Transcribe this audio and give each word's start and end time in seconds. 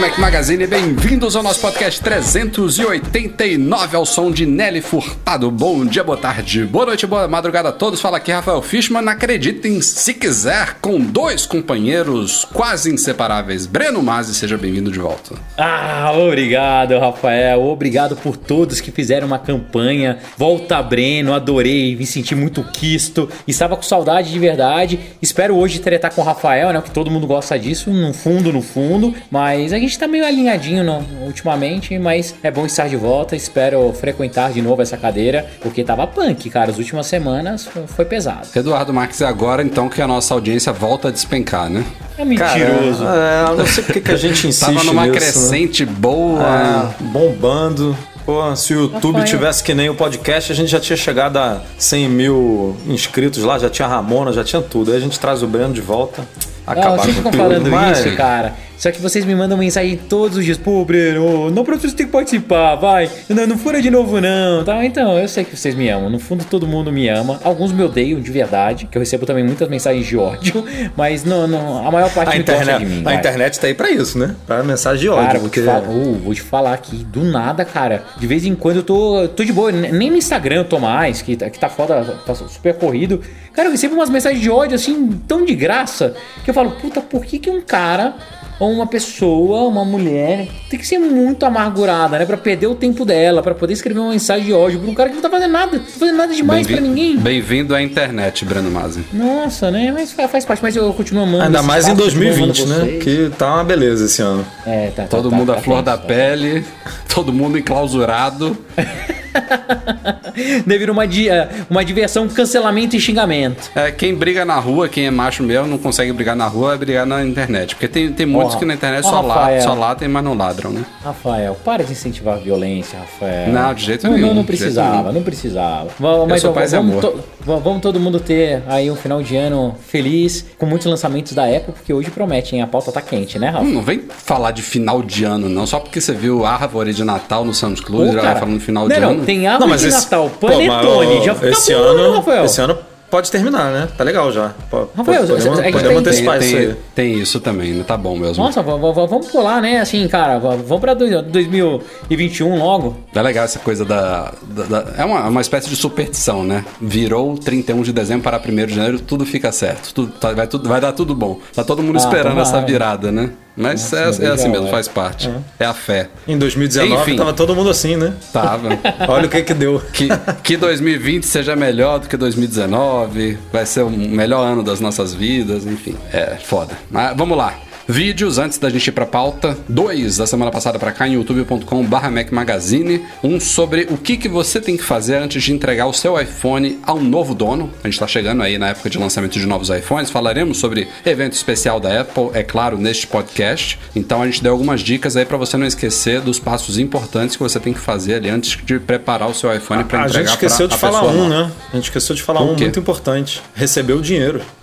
Mac 0.00 0.18
Magazine, 0.18 0.66
bem-vindos 0.66 1.36
ao 1.36 1.42
nosso 1.42 1.60
podcast 1.60 2.00
389 2.00 3.96
ao 3.96 4.06
som 4.06 4.30
de 4.30 4.46
Nelly 4.46 4.80
Furtado. 4.80 5.50
Bom 5.50 5.84
dia, 5.84 6.02
boa 6.02 6.16
tarde, 6.16 6.64
boa 6.64 6.86
noite, 6.86 7.06
boa 7.06 7.28
madrugada 7.28 7.68
a 7.68 7.72
todos. 7.72 8.00
Fala 8.00 8.16
aqui 8.16 8.32
Rafael 8.32 8.62
Fishman. 8.62 9.06
Acreditem 9.06 9.82
se 9.82 10.14
quiser, 10.14 10.78
com 10.80 10.98
dois 10.98 11.44
companheiros 11.44 12.46
quase 12.46 12.90
inseparáveis. 12.90 13.66
Breno 13.66 14.02
Mazzi, 14.02 14.34
seja 14.34 14.56
bem-vindo 14.56 14.90
de 14.90 14.98
volta. 14.98 15.34
Ah, 15.58 16.10
obrigado, 16.16 16.98
Rafael. 16.98 17.62
Obrigado 17.62 18.16
por 18.16 18.38
todos 18.38 18.80
que 18.80 18.90
fizeram 18.90 19.26
uma 19.26 19.38
campanha. 19.38 20.18
Volta 20.38 20.82
Breno, 20.82 21.34
adorei, 21.34 21.94
me 21.94 22.06
senti 22.06 22.34
muito 22.34 22.64
quisto. 22.72 23.28
Estava 23.46 23.76
com 23.76 23.82
saudade 23.82 24.32
de 24.32 24.38
verdade. 24.38 24.98
Espero 25.20 25.56
hoje 25.56 25.78
tretar 25.78 26.14
com 26.14 26.22
o 26.22 26.24
Rafael, 26.24 26.72
né? 26.72 26.80
Que 26.80 26.90
todo 26.90 27.10
mundo 27.10 27.26
gosta 27.26 27.58
disso, 27.58 27.90
no 27.90 28.14
fundo, 28.14 28.50
no 28.50 28.62
fundo. 28.62 29.14
Mas 29.30 29.74
a 29.74 29.78
gente 29.78 29.89
tá 29.98 30.06
meio 30.08 30.24
alinhadinho 30.26 30.82
no, 30.84 31.04
ultimamente, 31.24 31.98
mas 31.98 32.34
é 32.42 32.50
bom 32.50 32.66
estar 32.66 32.88
de 32.88 32.96
volta. 32.96 33.34
Espero 33.36 33.92
frequentar 33.92 34.52
de 34.52 34.60
novo 34.62 34.82
essa 34.82 34.96
cadeira, 34.96 35.46
porque 35.60 35.82
tava 35.84 36.06
punk, 36.06 36.48
cara. 36.50 36.70
As 36.70 36.78
últimas 36.78 37.06
semanas 37.06 37.68
foi 37.88 38.04
pesado. 38.04 38.48
Eduardo 38.54 38.92
Marques, 38.92 39.20
é 39.20 39.26
agora 39.26 39.62
então 39.62 39.88
que 39.88 40.00
a 40.02 40.06
nossa 40.06 40.34
audiência 40.34 40.72
volta 40.72 41.08
a 41.08 41.10
despencar, 41.10 41.68
né? 41.68 41.84
É 42.18 42.24
mentiroso. 42.24 43.04
Cara, 43.04 43.46
é, 43.48 43.50
eu 43.50 43.56
não 43.56 43.66
sei 43.66 43.82
porque 43.84 44.00
que 44.00 44.10
a 44.12 44.16
gente 44.16 44.46
insiste 44.46 44.60
Tava 44.74 44.84
numa 44.84 45.06
nisso, 45.06 45.14
né? 45.14 45.18
crescente 45.20 45.84
boa. 45.86 46.92
É, 47.00 47.02
bombando. 47.04 47.96
Pô, 48.26 48.54
se 48.54 48.74
o 48.74 48.82
YouTube 48.82 49.14
Rafael. 49.14 49.26
tivesse 49.26 49.64
que 49.64 49.72
nem 49.74 49.88
o 49.88 49.94
podcast, 49.94 50.52
a 50.52 50.54
gente 50.54 50.68
já 50.70 50.78
tinha 50.78 50.96
chegado 50.96 51.38
a 51.38 51.62
100 51.78 52.08
mil 52.10 52.76
inscritos 52.86 53.42
lá, 53.42 53.58
já 53.58 53.70
tinha 53.70 53.88
Ramona, 53.88 54.32
já 54.32 54.44
tinha 54.44 54.60
tudo. 54.60 54.90
Aí 54.92 54.98
a 54.98 55.00
gente 55.00 55.18
traz 55.18 55.42
o 55.42 55.46
Breno 55.46 55.72
de 55.72 55.80
volta, 55.80 56.22
Não, 56.66 56.72
acabar 56.72 56.98
vocês 56.98 57.16
com 57.16 57.22
ficam 57.30 57.32
falando 57.32 57.70
mas- 57.70 57.98
isso, 58.04 58.16
cara. 58.16 58.52
Só 58.80 58.90
que 58.90 58.98
vocês 58.98 59.26
me 59.26 59.34
mandam 59.34 59.58
mensagem 59.58 59.94
todos 60.08 60.38
os 60.38 60.44
dias. 60.46 60.56
Pô, 60.56 60.82
Breno, 60.86 61.50
não 61.50 61.66
precisa 61.66 61.94
ter 61.94 62.04
que 62.06 62.10
participar, 62.10 62.76
vai. 62.76 63.10
Não, 63.28 63.46
não 63.46 63.58
fura 63.58 63.82
de 63.82 63.90
novo, 63.90 64.22
não. 64.22 64.64
Tá? 64.64 64.82
Então, 64.86 65.18
eu 65.18 65.28
sei 65.28 65.44
que 65.44 65.54
vocês 65.54 65.74
me 65.74 65.90
amam. 65.90 66.08
No 66.08 66.18
fundo, 66.18 66.46
todo 66.46 66.66
mundo 66.66 66.90
me 66.90 67.06
ama. 67.06 67.38
Alguns 67.44 67.72
me 67.72 67.82
odeiam 67.82 68.18
de 68.18 68.30
verdade, 68.30 68.88
que 68.90 68.96
eu 68.96 69.00
recebo 69.00 69.26
também 69.26 69.44
muitas 69.44 69.68
mensagens 69.68 70.06
de 70.06 70.16
ódio. 70.16 70.64
Mas 70.96 71.24
não, 71.24 71.46
não, 71.46 71.86
a 71.86 71.90
maior 71.90 72.10
parte 72.10 72.30
A 72.30 72.34
me 72.36 72.40
internet, 72.40 72.78
de 72.78 72.86
mim. 72.86 73.02
a 73.04 73.14
internet 73.16 73.60
tá 73.60 73.66
aí 73.66 73.74
pra 73.74 73.90
isso, 73.90 74.18
né? 74.18 74.34
Pra 74.46 74.62
mensagem 74.62 75.00
de 75.02 75.08
ódio. 75.10 75.26
Cara, 75.26 75.38
vou 75.38 75.50
te, 75.50 75.60
porque... 75.60 75.66
falar, 75.70 75.80
vou 75.82 76.34
te 76.34 76.40
falar 76.40 76.72
aqui, 76.72 76.96
do 77.04 77.22
nada, 77.22 77.66
cara. 77.66 78.02
De 78.16 78.26
vez 78.26 78.46
em 78.46 78.54
quando 78.54 78.76
eu 78.76 78.82
tô, 78.82 79.28
tô 79.28 79.44
de 79.44 79.52
boa, 79.52 79.70
nem 79.70 80.10
no 80.10 80.16
Instagram 80.16 80.56
eu 80.56 80.64
tô 80.64 80.78
mais, 80.78 81.20
que, 81.20 81.36
tá- 81.36 81.50
que 81.50 81.58
tá 81.58 81.68
foda, 81.68 82.02
tá 82.24 82.34
super 82.34 82.72
corrido. 82.76 83.20
Cara, 83.52 83.68
eu 83.68 83.72
recebo 83.72 83.94
umas 83.94 84.08
mensagens 84.08 84.40
de 84.40 84.48
ódio 84.48 84.74
assim, 84.74 85.20
tão 85.28 85.44
de 85.44 85.54
graça, 85.54 86.14
que 86.44 86.48
eu 86.48 86.54
falo, 86.54 86.70
puta, 86.70 87.02
por 87.02 87.26
que, 87.26 87.38
que 87.38 87.50
um 87.50 87.60
cara 87.60 88.14
ou 88.60 88.70
uma 88.70 88.86
pessoa, 88.86 89.62
uma 89.66 89.84
mulher, 89.84 90.46
tem 90.68 90.78
que 90.78 90.86
ser 90.86 90.98
muito 90.98 91.44
amargurada, 91.46 92.18
né? 92.18 92.26
Pra 92.26 92.36
perder 92.36 92.66
o 92.68 92.74
tempo 92.74 93.04
dela, 93.04 93.42
pra 93.42 93.54
poder 93.54 93.72
escrever 93.72 93.98
uma 93.98 94.10
mensagem 94.10 94.44
de 94.46 94.52
ódio 94.52 94.78
pra 94.78 94.90
um 94.90 94.94
cara 94.94 95.08
que 95.08 95.14
não 95.16 95.22
tá 95.22 95.30
fazendo 95.30 95.50
nada, 95.50 95.78
não 95.78 95.84
tá 95.84 95.90
fazendo 95.98 96.16
nada 96.18 96.34
demais 96.34 96.66
pra 96.66 96.76
Bem-vi- 96.76 96.88
ninguém. 96.90 97.16
Bem-vindo 97.18 97.74
à 97.74 97.82
internet, 97.82 98.44
Breno 98.44 98.70
Mazzi. 98.70 99.02
Nossa, 99.12 99.70
né? 99.70 99.90
Mas 99.92 100.12
fa- 100.12 100.28
faz 100.28 100.44
parte, 100.44 100.62
mas 100.62 100.76
eu 100.76 100.92
continuo 100.92 101.22
amando. 101.24 101.42
Ainda 101.44 101.62
mais 101.62 101.88
em 101.88 101.92
espaço, 101.92 102.10
continuo 102.12 102.32
amando 102.34 102.52
2020, 102.52 102.92
né? 102.92 102.98
Que 103.00 103.30
tá 103.36 103.54
uma 103.54 103.64
beleza 103.64 104.04
esse 104.04 104.20
ano. 104.20 104.46
É, 104.66 104.88
tá, 104.94 105.02
tá, 105.04 105.08
Todo 105.08 105.30
tá, 105.30 105.36
mundo 105.36 105.52
tá 105.52 105.58
à 105.58 105.62
flor 105.62 105.76
tenso, 105.82 105.84
da 105.86 105.96
tá 105.98 106.06
pele, 106.06 106.62
todo 107.12 107.32
mundo 107.32 107.56
enclausurado. 107.58 108.56
Devido 110.66 110.90
uma, 110.90 111.06
di- 111.06 111.28
eh, 111.28 111.48
uma 111.68 111.84
diversão, 111.84 112.28
cancelamento 112.28 112.96
e 112.96 113.00
xingamento. 113.00 113.70
É, 113.74 113.90
quem 113.90 114.14
briga 114.14 114.44
na 114.44 114.56
rua, 114.58 114.88
quem 114.88 115.06
é 115.06 115.10
macho 115.10 115.42
mesmo, 115.42 115.66
não 115.66 115.78
consegue 115.78 116.12
brigar 116.12 116.36
na 116.36 116.46
rua, 116.46 116.68
vai 116.70 116.78
brigar 116.78 117.06
na 117.06 117.24
internet. 117.24 117.74
Porque 117.74 117.88
tem, 117.88 118.12
tem 118.12 118.26
muitos 118.26 118.54
que 118.54 118.64
na 118.64 118.74
internet 118.74 119.04
só, 119.04 119.20
Rafael. 119.20 119.62
só 119.62 119.74
latem, 119.74 120.08
mas 120.08 120.24
não 120.24 120.34
ladram, 120.34 120.70
né? 120.70 120.84
Rafael, 121.04 121.56
para 121.64 121.82
de 121.84 121.92
incentivar 121.92 122.34
a 122.34 122.38
violência, 122.38 122.98
Rafael. 122.98 123.48
Não, 123.52 123.74
de 123.74 123.84
jeito 123.84 124.06
não, 124.06 124.14
nenhum, 124.14 124.28
Não, 124.28 124.34
não 124.34 124.44
precisava, 124.44 125.02
nenhum. 125.02 125.12
não 125.14 125.22
precisava. 125.22 125.88
Va- 125.98 126.26
Mas 126.26 126.44
ó, 126.44 126.52
paz 126.52 126.72
e 126.72 126.76
vamos, 126.76 126.92
amor. 126.92 127.02
to- 127.02 127.20
va- 127.40 127.56
vamos 127.58 127.80
todo 127.82 127.98
mundo 128.00 128.20
ter 128.20 128.62
aí 128.66 128.90
um 128.90 128.96
final 128.96 129.22
de 129.22 129.36
ano 129.36 129.74
feliz, 129.86 130.44
com 130.58 130.66
muitos 130.66 130.86
lançamentos 130.86 131.32
da 131.32 131.44
Apple, 131.44 131.72
porque 131.72 131.92
hoje 131.92 132.10
promete, 132.10 132.54
hein? 132.54 132.62
A 132.62 132.66
pauta 132.66 132.92
tá 132.92 133.00
quente, 133.00 133.38
né, 133.38 133.48
Rafa? 133.48 133.64
Hum, 133.64 133.72
Não 133.74 133.82
vem 133.82 134.02
falar 134.08 134.50
de 134.52 134.62
final 134.62 135.02
de 135.02 135.24
ano, 135.24 135.48
não. 135.48 135.66
Só 135.66 135.78
porque 135.80 136.00
você 136.00 136.12
viu 136.12 136.44
a 136.44 136.52
árvore 136.52 136.92
de 136.92 137.04
Natal 137.04 137.44
no 137.44 137.52
Pô, 137.60 138.06
já 138.12 138.20
vai 138.22 138.36
falando 138.36 138.60
final 138.60 138.88
não, 138.88 138.94
de 138.94 139.00
não, 139.00 139.10
ano. 139.10 139.19
Tem 139.24 139.46
árvore 139.46 139.76
de 139.76 139.86
esse- 139.88 140.04
Natal, 140.04 140.30
Pô, 140.40 140.48
panetone, 140.48 141.14
mas, 141.16 141.24
já 141.24 141.34
fica 141.34 141.48
esse 141.50 141.74
bom, 141.74 141.80
ano, 141.80 142.12
Rafael. 142.16 142.44
Esse 142.44 142.60
ano 142.60 142.78
pode 143.10 143.28
terminar, 143.30 143.72
né? 143.72 143.88
Tá 143.98 144.04
legal 144.04 144.30
já. 144.30 144.52
Rafael, 144.70 144.86
podemos, 145.26 145.42
gente 145.42 145.72
podemos 145.72 145.82
tem- 145.82 145.96
antecipar 145.96 146.38
tem, 146.38 146.48
isso 146.48 146.56
aí. 146.56 146.76
tem, 146.94 147.14
isso 147.18 147.40
também, 147.40 147.72
né? 147.72 147.84
Tá 147.84 147.96
bom 147.96 148.16
mesmo. 148.16 148.42
Nossa, 148.44 148.62
vamos 148.62 149.26
pular, 149.28 149.60
né? 149.60 149.80
Assim, 149.80 150.06
cara, 150.06 150.38
vamos 150.38 150.80
pra 150.80 150.94
dois- 150.94 151.20
2021 151.22 152.56
logo. 152.58 152.96
É 153.14 153.20
legal 153.22 153.44
essa 153.44 153.58
coisa 153.58 153.84
da. 153.84 154.32
da- 154.42 154.64
da- 154.64 154.84
é 154.96 155.04
uma, 155.04 155.26
uma 155.28 155.40
espécie 155.40 155.68
de 155.68 155.76
superstição, 155.76 156.44
né? 156.44 156.64
Virou 156.80 157.36
31 157.36 157.82
de 157.82 157.92
dezembro 157.92 158.22
para 158.22 158.38
1 158.38 158.66
de 158.66 158.74
janeiro, 158.74 159.00
tudo 159.00 159.26
fica 159.26 159.50
certo. 159.52 159.92
Tudo, 159.92 160.12
tá- 160.12 160.32
vai, 160.32 160.46
tudo, 160.46 160.68
vai 160.68 160.80
dar 160.80 160.92
tudo 160.92 161.14
bom. 161.14 161.38
Tá 161.54 161.64
todo 161.64 161.82
mundo 161.82 161.96
Ah, 161.96 161.98
esperando 161.98 162.40
essa 162.40 162.60
virada, 162.60 163.10
né? 163.10 163.30
Mas 163.60 163.82
Nossa, 163.82 163.96
é, 163.96 164.22
meu 164.22 164.30
é 164.30 164.34
assim 164.34 164.48
mesmo, 164.48 164.66
é. 164.68 164.70
faz 164.70 164.88
parte. 164.88 165.30
É 165.58 165.66
a 165.66 165.74
fé. 165.74 166.08
Em 166.26 166.38
2019 166.38 167.02
Enfim. 167.02 167.16
tava 167.16 167.32
todo 167.32 167.54
mundo 167.54 167.68
assim, 167.68 167.96
né? 167.96 168.14
Tava. 168.32 168.68
Olha 169.06 169.26
o 169.26 169.28
que 169.28 169.42
que 169.42 169.52
deu. 169.52 169.80
Que, 169.92 170.08
que 170.42 170.56
2020 170.56 171.24
seja 171.24 171.54
melhor 171.54 171.98
do 171.98 172.08
que 172.08 172.16
2019, 172.16 173.38
vai 173.52 173.66
ser 173.66 173.82
o 173.82 173.90
melhor 173.90 174.46
ano 174.46 174.62
das 174.62 174.80
nossas 174.80 175.12
vidas, 175.12 175.66
enfim. 175.66 175.96
É 176.12 176.36
foda. 176.42 176.76
Mas 176.90 177.14
vamos 177.16 177.36
lá. 177.36 177.54
Vídeos 177.94 178.38
antes 178.38 178.56
da 178.56 178.70
gente 178.70 178.86
ir 178.86 178.92
pra 178.92 179.04
pauta. 179.04 179.58
Dois 179.68 180.16
da 180.16 180.24
semana 180.24 180.52
passada 180.52 180.78
pra 180.78 180.92
cá 180.92 181.08
em 181.08 181.14
youtube.com/barra 181.14 182.08
Mac 182.08 182.30
Magazine. 182.30 183.04
Um 183.22 183.40
sobre 183.40 183.88
o 183.90 183.96
que, 183.96 184.16
que 184.16 184.28
você 184.28 184.60
tem 184.60 184.76
que 184.76 184.82
fazer 184.84 185.16
antes 185.16 185.42
de 185.42 185.52
entregar 185.52 185.86
o 185.88 185.92
seu 185.92 186.18
iPhone 186.20 186.78
ao 186.84 187.00
novo 187.00 187.34
dono. 187.34 187.68
A 187.82 187.88
gente 187.88 187.98
tá 187.98 188.06
chegando 188.06 188.44
aí 188.44 188.58
na 188.58 188.68
época 188.68 188.88
de 188.88 188.96
lançamento 188.96 189.40
de 189.40 189.44
novos 189.44 189.70
iPhones. 189.70 190.08
Falaremos 190.08 190.58
sobre 190.58 190.86
evento 191.04 191.32
especial 191.32 191.80
da 191.80 192.02
Apple, 192.02 192.30
é 192.32 192.44
claro, 192.44 192.78
neste 192.78 193.08
podcast. 193.08 193.76
Então 193.96 194.22
a 194.22 194.26
gente 194.26 194.40
deu 194.40 194.52
algumas 194.52 194.82
dicas 194.82 195.16
aí 195.16 195.24
pra 195.26 195.36
você 195.36 195.56
não 195.56 195.66
esquecer 195.66 196.20
dos 196.20 196.38
passos 196.38 196.78
importantes 196.78 197.34
que 197.34 197.42
você 197.42 197.58
tem 197.58 197.72
que 197.72 197.80
fazer 197.80 198.14
ali 198.14 198.30
antes 198.30 198.56
de 198.64 198.78
preparar 198.78 199.28
o 199.28 199.34
seu 199.34 199.52
iPhone 199.52 199.82
pra 199.82 200.02
A 200.02 200.06
entregar 200.06 200.26
gente 200.28 200.34
esqueceu 200.34 200.68
de 200.68 200.74
a 200.74 200.78
falar 200.78 201.02
um, 201.06 201.28
nova. 201.28 201.28
né? 201.28 201.52
A 201.72 201.74
gente 201.76 201.84
esqueceu 201.86 202.14
de 202.14 202.22
falar 202.22 202.42
um 202.42 202.54
muito 202.56 202.78
importante. 202.78 203.42
Receber 203.52 203.94
o 203.94 204.00
dinheiro. 204.00 204.40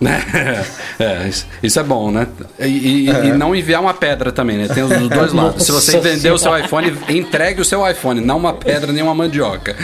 é, 0.98 1.28
isso, 1.28 1.46
isso 1.62 1.78
é 1.78 1.82
bom, 1.82 2.10
né? 2.10 2.26
E, 2.58 2.64
e- 2.64 3.17
e 3.24 3.32
não 3.32 3.54
enviar 3.54 3.80
uma 3.80 3.94
pedra 3.94 4.32
também, 4.32 4.56
né? 4.56 4.68
Tem 4.68 4.82
os 4.82 5.08
dois 5.08 5.32
lados. 5.32 5.64
Se 5.64 5.72
você 5.72 5.98
vender 6.00 6.32
o 6.32 6.38
seu 6.38 6.56
iPhone, 6.56 6.92
entregue 7.08 7.60
o 7.60 7.64
seu 7.64 7.88
iPhone, 7.88 8.20
não 8.20 8.38
uma 8.38 8.52
pedra 8.52 8.92
nem 8.92 9.02
uma 9.02 9.14
mandioca. 9.14 9.76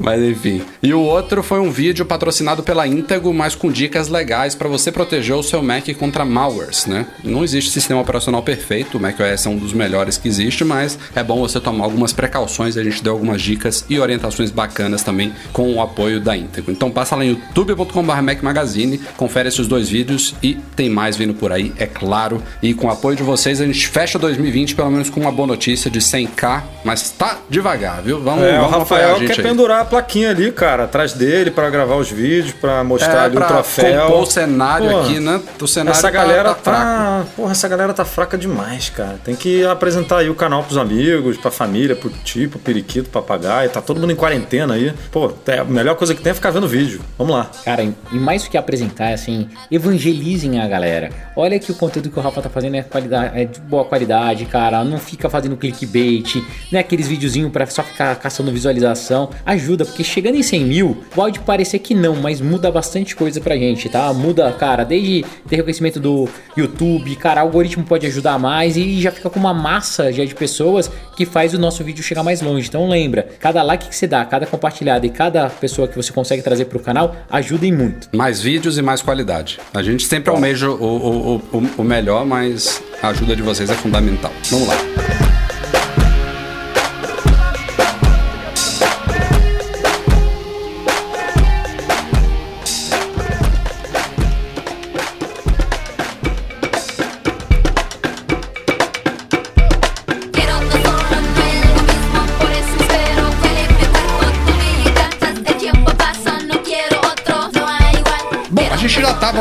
Mas 0.00 0.22
enfim. 0.22 0.62
E 0.82 0.92
o 0.92 1.00
outro 1.00 1.42
foi 1.42 1.60
um 1.60 1.70
vídeo 1.70 2.04
patrocinado 2.04 2.62
pela 2.62 2.86
Intego, 2.86 3.32
mas 3.32 3.54
com 3.54 3.70
dicas 3.70 4.08
legais 4.08 4.54
para 4.54 4.68
você 4.68 4.90
proteger 4.90 5.36
o 5.36 5.42
seu 5.42 5.62
Mac 5.62 5.88
contra 5.98 6.24
malwares, 6.24 6.86
né? 6.86 7.06
Não 7.22 7.44
existe 7.44 7.70
sistema 7.70 8.00
operacional 8.00 8.42
perfeito, 8.42 8.98
o 8.98 9.00
macOS 9.00 9.46
é 9.46 9.48
um 9.48 9.56
dos 9.56 9.72
melhores 9.72 10.16
que 10.16 10.28
existe, 10.28 10.64
mas 10.64 10.98
é 11.14 11.22
bom 11.22 11.40
você 11.40 11.60
tomar 11.60 11.84
algumas 11.84 12.12
precauções. 12.12 12.76
A 12.76 12.84
gente 12.84 13.02
deu 13.02 13.12
algumas 13.12 13.40
dicas 13.40 13.84
e 13.88 13.98
orientações 13.98 14.50
bacanas 14.50 15.02
também 15.02 15.32
com 15.52 15.74
o 15.74 15.80
apoio 15.80 16.20
da 16.20 16.36
Intego. 16.36 16.70
Então 16.70 16.90
passa 16.90 17.16
lá 17.16 17.24
em 17.24 17.30
youtube.com.br 17.30 18.22
Mac 18.22 18.42
Magazine, 18.42 18.98
confere 19.16 19.48
esses 19.48 19.66
dois 19.66 19.88
vídeos 19.88 20.34
e 20.42 20.54
tem 20.76 20.88
mais 20.88 21.16
vindo 21.16 21.34
por 21.34 21.52
aí, 21.52 21.72
é 21.78 21.86
claro. 21.86 22.42
E 22.62 22.72
com 22.74 22.86
o 22.86 22.90
apoio 22.90 23.16
de 23.16 23.24
vocês, 23.24 23.60
a 23.60 23.66
gente 23.66 23.88
fecha 23.88 24.18
2020 24.20 24.76
pelo 24.76 24.88
menos 24.90 25.10
com 25.10 25.18
uma 25.20 25.32
boa 25.32 25.48
notícia 25.48 25.90
de 25.90 25.98
100k, 26.00 26.62
mas 26.84 27.10
tá 27.10 27.38
devagar, 27.50 28.00
viu? 28.02 28.20
Vamos, 28.20 28.44
É, 28.44 28.56
o 28.58 28.62
vamos 28.62 28.82
apoiar 28.82 29.00
Rafael 29.00 29.16
a 29.16 29.18
gente 29.18 29.34
quer 29.34 29.40
aí. 29.42 29.48
pendurar 29.48 29.80
a 29.80 29.84
plaquinha 29.84 30.30
ali, 30.30 30.52
cara, 30.52 30.84
atrás 30.84 31.12
dele 31.12 31.50
pra 31.50 31.68
gravar 31.70 31.96
os 31.96 32.08
vídeos, 32.10 32.52
pra 32.52 32.84
mostrar 32.84 33.22
É, 33.22 33.24
ali 33.24 33.34
o 33.36 33.38
pra 33.38 33.48
troféu. 33.48 34.02
compor 34.06 34.22
o 34.22 34.26
cenário 34.26 34.90
Pô, 34.90 35.00
aqui, 35.00 35.18
né? 35.18 35.40
O 35.60 35.66
cenário 35.66 35.90
Essa 35.98 36.02
tá- 36.02 36.10
galera 36.10 36.50
tá 36.50 36.54
tá, 36.54 36.62
fraco. 36.62 37.30
Porra, 37.36 37.50
essa 37.52 37.68
galera 37.68 37.92
tá 37.92 38.04
fraca 38.04 38.38
demais, 38.38 38.90
cara. 38.90 39.18
Tem 39.24 39.34
que 39.34 39.64
apresentar 39.66 40.18
aí 40.18 40.30
o 40.30 40.34
canal 40.36 40.62
pros 40.62 40.78
amigos, 40.78 41.36
pra 41.38 41.50
família, 41.50 41.96
pro 41.96 42.10
tipo, 42.10 42.60
periquito, 42.60 43.10
papagaio. 43.10 43.70
Tá 43.70 43.80
todo 43.80 44.00
mundo 44.00 44.12
em 44.12 44.16
quarentena 44.16 44.74
aí. 44.74 44.92
Pô, 45.10 45.32
é 45.48 45.58
a 45.58 45.64
melhor 45.64 45.96
coisa 45.96 46.14
que 46.14 46.22
tem 46.22 46.30
é 46.30 46.34
ficar 46.34 46.50
vendo 46.50 46.68
vídeo. 46.68 47.00
Vamos 47.18 47.34
lá. 47.34 47.50
Cara, 47.64 47.82
e 47.82 47.94
mais 48.18 48.44
do 48.44 48.50
que 48.50 48.56
apresentar, 48.56 49.10
é 49.10 49.14
assim, 49.14 49.48
evangelizem 49.68 50.60
a 50.60 50.68
galera. 50.68 51.10
Olha 51.36 51.58
que 51.58 51.72
o 51.72 51.74
conteúdo 51.74 52.08
que 52.08 52.18
o 52.18 52.22
Rafa 52.22 52.40
tá 52.42 52.51
fazendo 52.52 52.76
é, 52.76 52.82
qualidade, 52.82 53.40
é 53.40 53.44
de 53.44 53.60
boa 53.60 53.84
qualidade, 53.84 54.44
cara. 54.44 54.84
Não 54.84 54.98
fica 54.98 55.28
fazendo 55.28 55.56
clickbait, 55.56 56.36
não 56.70 56.78
é 56.78 56.80
aqueles 56.80 57.08
videozinhos 57.08 57.50
pra 57.50 57.66
só 57.66 57.82
ficar 57.82 58.14
caçando 58.16 58.52
visualização. 58.52 59.30
Ajuda, 59.44 59.84
porque 59.84 60.04
chegando 60.04 60.36
em 60.36 60.42
100 60.42 60.64
mil, 60.64 61.02
pode 61.14 61.40
parecer 61.40 61.78
que 61.78 61.94
não, 61.94 62.16
mas 62.16 62.40
muda 62.40 62.70
bastante 62.70 63.16
coisa 63.16 63.40
pra 63.40 63.56
gente, 63.56 63.88
tá? 63.88 64.12
Muda, 64.12 64.50
cara, 64.52 64.84
desde 64.84 65.24
ter 65.48 65.56
reconhecimento 65.56 65.98
do 65.98 66.28
YouTube, 66.56 67.14
cara, 67.16 67.42
o 67.42 67.46
algoritmo 67.46 67.84
pode 67.84 68.06
ajudar 68.06 68.38
mais 68.38 68.76
e 68.76 69.00
já 69.00 69.10
fica 69.10 69.28
com 69.30 69.38
uma 69.38 69.54
massa 69.54 70.12
já 70.12 70.24
de 70.24 70.34
pessoas 70.34 70.90
que 71.16 71.26
faz 71.26 71.54
o 71.54 71.58
nosso 71.58 71.82
vídeo 71.84 72.02
chegar 72.02 72.22
mais 72.22 72.40
longe. 72.40 72.68
Então 72.68 72.88
lembra, 72.88 73.28
cada 73.38 73.62
like 73.62 73.88
que 73.88 73.94
você 73.94 74.06
dá, 74.06 74.24
cada 74.24 74.46
compartilhado 74.46 75.06
e 75.06 75.10
cada 75.10 75.48
pessoa 75.48 75.86
que 75.88 75.96
você 75.96 76.12
consegue 76.12 76.42
trazer 76.42 76.66
pro 76.66 76.78
canal, 76.78 77.14
ajudem 77.30 77.72
muito. 77.72 78.08
Mais 78.12 78.40
vídeos 78.40 78.78
e 78.78 78.82
mais 78.82 79.02
qualidade. 79.02 79.58
A 79.72 79.82
gente 79.82 80.06
sempre 80.06 80.30
almeja 80.30 80.70
o, 80.70 80.74
o, 80.74 81.36
o, 81.36 81.70
o 81.78 81.84
melhor, 81.84 82.24
mas 82.24 82.41
a 83.02 83.08
ajuda 83.08 83.36
de 83.36 83.42
vocês 83.42 83.70
é 83.70 83.74
fundamental. 83.74 84.32
Vamos 84.50 84.68
lá. 84.68 85.41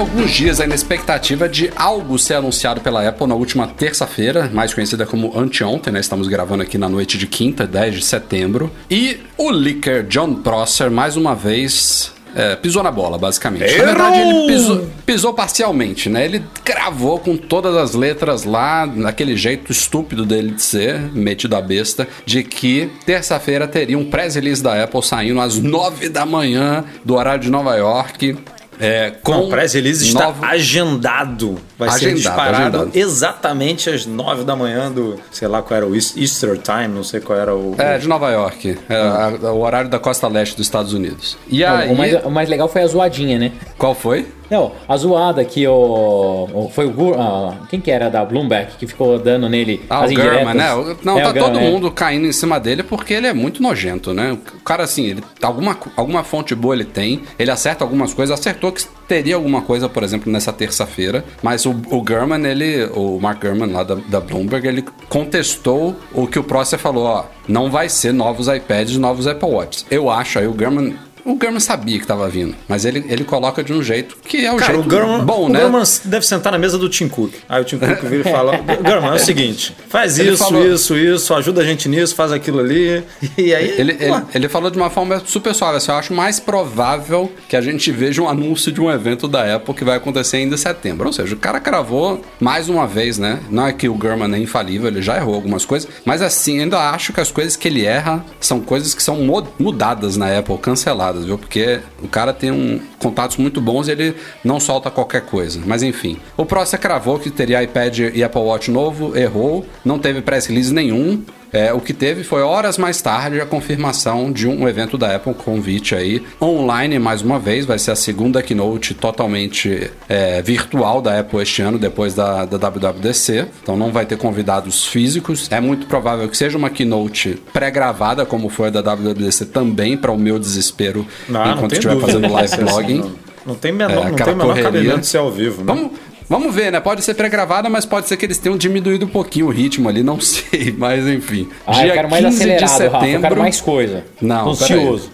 Alguns 0.02 0.32
dias 0.32 0.60
aí 0.60 0.68
na 0.68 0.74
expectativa 0.74 1.48
de 1.48 1.72
algo 1.76 2.18
ser 2.18 2.34
anunciado 2.34 2.82
pela 2.82 3.08
Apple 3.08 3.28
na 3.28 3.36
última 3.36 3.68
terça-feira, 3.68 4.50
mais 4.52 4.74
conhecida 4.74 5.06
como 5.06 5.38
anteontem, 5.38 5.94
né? 5.94 6.00
Estamos 6.00 6.28
gravando 6.28 6.64
aqui 6.64 6.76
na 6.78 6.90
noite 6.90 7.20
de 7.20 7.28
quinta, 7.28 7.68
10 7.68 7.96
de 7.96 8.06
setembro. 8.06 8.72
E 8.90 9.20
o 9.38 9.52
leaker 9.52 10.04
John 10.08 10.34
Prosser, 10.36 10.90
mais 10.90 11.16
uma 11.16 11.36
vez. 11.36 12.12
é, 12.34 12.56
pisou 12.56 12.82
na 12.82 12.90
bola, 12.90 13.18
basicamente. 13.18 13.78
Na 13.78 13.84
verdade, 13.84 14.20
ele 14.22 14.48
pisou, 14.48 14.88
pisou 15.06 15.34
parcialmente, 15.34 16.10
né? 16.10 16.26
Ele 16.26 16.42
cravou 16.64 17.20
com 17.20 17.36
todas 17.38 17.76
as 17.76 17.94
letras 17.94 18.44
lá, 18.44 18.88
naquele 18.88 19.36
jeito 19.36 19.72
estúpido 19.72 20.26
dele 20.26 20.52
de 20.52 20.64
ser, 20.64 21.00
metido 21.14 21.56
a 21.56 21.62
besta, 21.62 22.08
de 22.26 22.42
que 22.42 22.90
terça-feira 23.06 23.68
teria 23.68 23.98
um 23.98 24.06
press 24.06 24.34
release 24.36 24.64
da 24.64 24.82
Apple 24.82 25.04
saindo 25.04 25.40
às 25.42 25.58
9 25.60 26.10
da 26.10 26.26
manhã 26.26 26.86
do 27.06 27.16
horário 27.16 27.44
de 27.44 27.52
Nova 27.52 27.76
York. 27.76 28.36
É, 28.82 29.12
com 29.22 29.34
Com 29.34 29.40
o 29.46 29.50
press 29.50 29.74
release 29.74 30.08
está 30.08 30.26
novo- 30.26 30.44
agendado. 30.44 31.58
Vai 31.78 31.90
ser 31.92 31.96
Agendado, 32.08 32.16
disparado 32.18 32.58
agendado. 32.78 32.92
exatamente 32.94 33.90
às 33.90 34.06
9 34.06 34.44
da 34.44 34.56
manhã 34.56 34.92
do, 34.92 35.20
sei 35.32 35.48
lá 35.48 35.62
qual 35.62 35.78
era 35.78 35.86
o 35.88 35.94
Eas- 35.96 36.16
Easter 36.18 36.58
Time, 36.58 36.88
não 36.88 37.04
sei 37.04 37.20
qual 37.22 37.38
era 37.38 37.56
o. 37.56 37.76
É, 37.78 37.98
de 37.98 38.08
Nova 38.08 38.30
York. 38.32 38.78
É, 38.90 38.96
a- 38.96 39.52
o 39.52 39.62
horário 39.62 39.90
da 39.90 40.00
costa 40.00 40.28
leste 40.28 40.56
dos 40.58 40.66
Estados 40.66 40.94
Unidos. 40.94 41.38
E 41.48 41.60
Não, 41.62 41.76
aí. 41.76 41.90
o, 41.92 41.96
mais, 41.96 42.26
o 42.26 42.30
mais 42.32 42.50
legal 42.50 42.68
foi 42.68 42.82
a 42.82 42.88
zoadinha, 42.88 43.38
né? 43.38 43.52
Qual 43.78 43.94
foi? 43.94 44.26
Não, 44.52 44.74
a 44.88 44.98
zoada 44.98 45.44
que 45.46 45.66
o. 45.66 46.48
o- 46.54 46.70
foi 46.74 46.86
o. 46.86 47.14
Ah, 47.18 47.56
quem 47.70 47.80
que 47.80 47.90
era 47.90 48.10
da 48.10 48.26
Bloomberg 48.26 48.74
que 48.78 48.86
ficou 48.86 49.18
dando 49.18 49.48
nele 49.48 49.82
Ah, 49.90 50.04
as 50.04 50.10
o 50.10 50.14
indiretas? 50.14 50.54
né? 50.54 50.96
Não, 51.04 51.18
É, 51.18 51.24
tá 51.24 51.34
todo 51.34 51.58
é. 51.58 51.62
mundo 51.72 51.90
caindo 51.90 52.28
em 52.28 52.34
cima 52.34 52.60
dele 52.60 52.84
porque 52.84 53.14
ele 53.14 53.28
é 53.28 53.34
muito 53.34 53.64
nojento, 53.64 54.14
né? 54.14 54.34
O 54.34 54.60
cara, 54.64 54.84
assim, 54.84 55.06
ele, 55.06 55.24
alguma, 55.42 55.78
alguma 55.96 56.22
fonte 56.24 56.54
boa 56.54 56.76
ele 56.76 56.84
tem, 56.84 57.22
ele 57.40 57.50
acerta 57.50 57.84
algumas 57.86 58.14
coisas, 58.14 58.38
acertou 58.38 58.74
que 58.74 58.84
teria 59.08 59.36
alguma 59.36 59.62
coisa, 59.62 59.88
por 59.88 60.04
exemplo, 60.04 60.32
nessa 60.32 60.52
terça-feira, 60.54 61.24
mas 61.42 61.66
o, 61.66 61.72
o 61.72 62.02
Gurman, 62.02 62.46
ele, 62.46 62.86
o 62.94 63.20
Mark 63.22 63.42
Gurman 63.42 63.72
lá 63.72 63.84
da, 63.84 63.96
da 63.96 64.20
Bloomberg, 64.20 64.68
ele 64.68 64.86
contestou 65.10 65.96
o 66.14 66.28
que 66.28 66.40
o 66.40 66.44
Prosser 66.44 66.78
falou, 66.80 67.06
ó, 67.06 67.24
não 67.48 67.70
vai 67.72 67.88
ser 67.90 68.12
novos 68.14 68.48
iPads, 68.48 68.98
novos 68.98 69.28
Apple 69.28 69.50
Watches. 69.50 69.86
Eu 69.90 70.10
acho, 70.10 70.40
aí 70.40 70.48
o 70.48 70.54
Gurman... 70.54 70.96
O 71.26 71.36
Gurman 71.36 71.60
sabia 71.60 72.00
que 72.00 72.06
tava 72.08 72.28
vindo, 72.30 72.56
mas 72.68 72.86
ele, 72.86 73.06
ele 73.08 73.24
coloca 73.24 73.64
de 73.64 73.74
um 73.74 73.82
jeito 73.84 74.18
que 74.28 74.46
é 74.46 74.52
o 74.52 74.58
Cara, 74.58 74.74
jeito 74.74 74.86
o 74.86 74.90
Gurman, 74.90 75.24
bom, 75.24 75.46
o 75.46 75.50
né? 75.50 75.60
Gurman 75.62 75.84
deve 76.06 76.26
sentar 76.26 76.52
na 76.52 76.58
mesa 76.58 76.78
do 76.78 76.90
Tim 76.90 77.08
Cook. 77.08 77.34
Aí 77.48 77.62
o 77.62 77.66
Tim 77.66 77.78
Cook 77.78 78.02
vira 78.06 78.28
e 78.28 78.32
fala: 78.32 78.58
Gurman, 78.84 79.12
é 79.12 79.16
o 79.16 79.20
seguinte, 79.20 79.76
faz 79.90 80.18
Ele 80.20 80.32
isso, 80.32 80.44
falou- 80.44 80.66
isso, 80.68 80.98
isso, 80.98 81.34
ajuda 81.34 81.62
a 81.62 81.66
gente 81.66 81.88
nisso, 81.90 82.16
faz 82.16 82.32
aquilo 82.32 82.60
ali. 82.60 83.04
E 83.38 83.54
aí. 83.54 83.70
Ele, 83.78 83.92
ele, 84.00 84.22
ele 84.34 84.50
falou 84.50 84.70
de 84.70 84.78
uma 84.78 84.90
forma 84.90 85.22
super 85.26 85.54
suave. 85.54 85.78
Assim, 85.78 85.92
eu 85.92 85.98
acho 85.98 86.14
mais 86.14 86.40
provável 86.40 87.32
que 87.50 87.56
a 87.56 87.62
gente 87.62 87.92
veja 87.92 88.22
um 88.22 88.30
anúncio 88.30 88.72
de 88.72 88.80
um 88.82 88.90
evento 88.90 89.28
da 89.28 89.56
Apple 89.56 89.74
que 89.74 89.84
vai 89.84 89.98
acontecer 89.98 90.38
ainda 90.38 90.56
em 90.56 90.58
setembro. 90.58 91.08
Ou 91.08 91.14
seja, 91.14 91.34
o 91.36 91.38
cara 91.38 91.60
cravou 91.60 92.22
mais 92.40 92.70
uma 92.70 92.86
vez, 92.88 93.18
né? 93.18 93.40
Não 93.50 93.68
é 93.68 93.74
que 93.74 93.88
o 93.90 93.94
Gurman 93.94 94.34
é 94.36 94.40
infalível, 94.40 94.88
ele 94.88 95.02
já 95.02 95.18
errou 95.18 95.36
algumas 95.36 95.66
coisas, 95.66 95.90
mas 96.06 96.22
assim, 96.22 96.60
ainda 96.62 96.78
acho 96.92 97.12
que 97.14 97.20
as 97.20 97.32
coisas 97.32 97.56
que 97.56 97.68
ele 97.68 97.86
erra 97.86 98.24
são 98.40 98.60
coisas 98.62 98.94
que 98.94 99.02
são 99.04 99.18
mudadas 99.60 100.18
na 100.18 100.38
Apple, 100.38 100.58
canceladas, 100.58 101.11
viu? 101.20 101.38
Porque 101.38 101.80
o 102.02 102.08
cara 102.08 102.34
tem 102.34 102.52
um, 102.52 102.80
contatos 103.00 103.38
muito 103.38 103.60
bons 103.60 103.88
e 103.88 103.92
ele 103.92 104.16
não 104.44 104.60
solta 104.60 104.90
qualquer 104.90 105.22
coisa. 105.22 105.62
Mas 105.66 105.84
enfim, 105.84 106.18
o 106.38 106.46
Prosser 106.46 106.80
cravou 106.80 107.20
que 107.20 107.30
teria 107.30 107.62
iPad 107.64 108.00
e 108.14 108.24
Apple 108.24 108.42
Watch 108.42 108.72
novo, 108.72 109.18
errou, 109.18 109.66
não 109.84 110.00
teve 110.00 110.22
press 110.22 110.48
release 110.48 110.74
nenhum. 110.74 111.24
É, 111.54 111.74
o 111.74 111.80
que 111.80 111.94
teve 111.94 112.24
foi 112.24 112.42
horas 112.42 112.78
mais 112.78 113.02
tarde 113.02 113.42
a 113.42 113.46
confirmação 113.46 114.32
de 114.32 114.48
um 114.48 114.68
evento 114.68 114.98
da 114.98 115.16
Apple, 115.16 115.32
um 115.32 115.34
convite 115.36 115.94
aí, 115.96 116.24
online 116.42 116.98
mais 116.98 117.22
uma 117.22 117.38
vez, 117.40 117.66
vai 117.66 117.78
ser 117.78 117.92
a 117.92 117.96
segunda 117.96 118.42
keynote 118.42 118.94
totalmente 118.94 119.92
é, 120.08 120.42
virtual 120.42 121.02
da 121.02 121.20
Apple 121.20 121.42
este 121.42 121.62
ano, 121.62 121.78
depois 121.78 122.14
da, 122.14 122.46
da 122.46 122.58
WWDC. 122.70 123.48
Então 123.62 123.76
não 123.76 123.92
vai 123.92 124.06
ter 124.06 124.18
convidados 124.18 124.86
físicos. 124.88 125.52
É 125.52 125.60
muito 125.60 125.88
provável 125.88 126.28
que 126.30 126.38
seja 126.38 126.58
uma 126.58 126.70
keynote 126.70 127.42
pré-gravada, 127.52 128.26
como 128.26 128.48
foi 128.50 128.68
a 128.68 128.72
da 128.72 128.82
WWDC 128.82 129.46
também, 129.48 129.98
para 129.98 130.12
o 130.12 130.18
meu 130.18 130.40
desespero, 130.40 131.06
não, 131.28 131.46
não 131.46 131.54
enquanto 131.56 131.74
estiver 131.74 132.00
fazendo 132.00 132.32
live 132.32 132.58
blogging. 132.64 133.12
não. 133.46 133.56
Tem 133.56 133.72
menor, 133.72 134.08
É, 134.08 134.10
não 134.12 134.16
tem 134.16 134.36
menor 134.36 134.62
cabimento 134.62 135.00
de 135.02 135.08
ser 135.08 135.18
ao 135.18 135.32
vivo, 135.32 135.64
né? 135.64 135.74
Vamos, 135.74 135.92
vamos 136.32 136.56
ver, 136.56 136.72
né? 136.72 136.80
Pode 136.80 137.04
ser 137.04 137.14
pré-gravada, 137.14 137.70
mas 137.70 137.86
pode 137.86 138.08
ser 138.08 138.16
que 138.16 138.26
eles 138.26 138.38
tenham 138.38 138.58
diminuído 138.58 139.06
um 139.06 139.10
pouquinho 139.10 139.48
o 139.48 139.50
ritmo 139.50 139.90
ali, 139.90 140.02
não 140.02 140.20
sei, 140.22 140.74
mas 140.76 141.06
enfim. 141.06 141.50
Ah, 141.68 141.86
eu 141.86 141.94
quero 141.94 142.10
mais 142.10 142.26
acelerado, 142.26 142.90
Rafa. 142.90 143.08
Eu 143.08 143.22
quero 143.22 143.38
mais 143.38 143.62
coisa. 143.62 144.06
Não, 144.22 144.50
ansioso. 144.50 145.12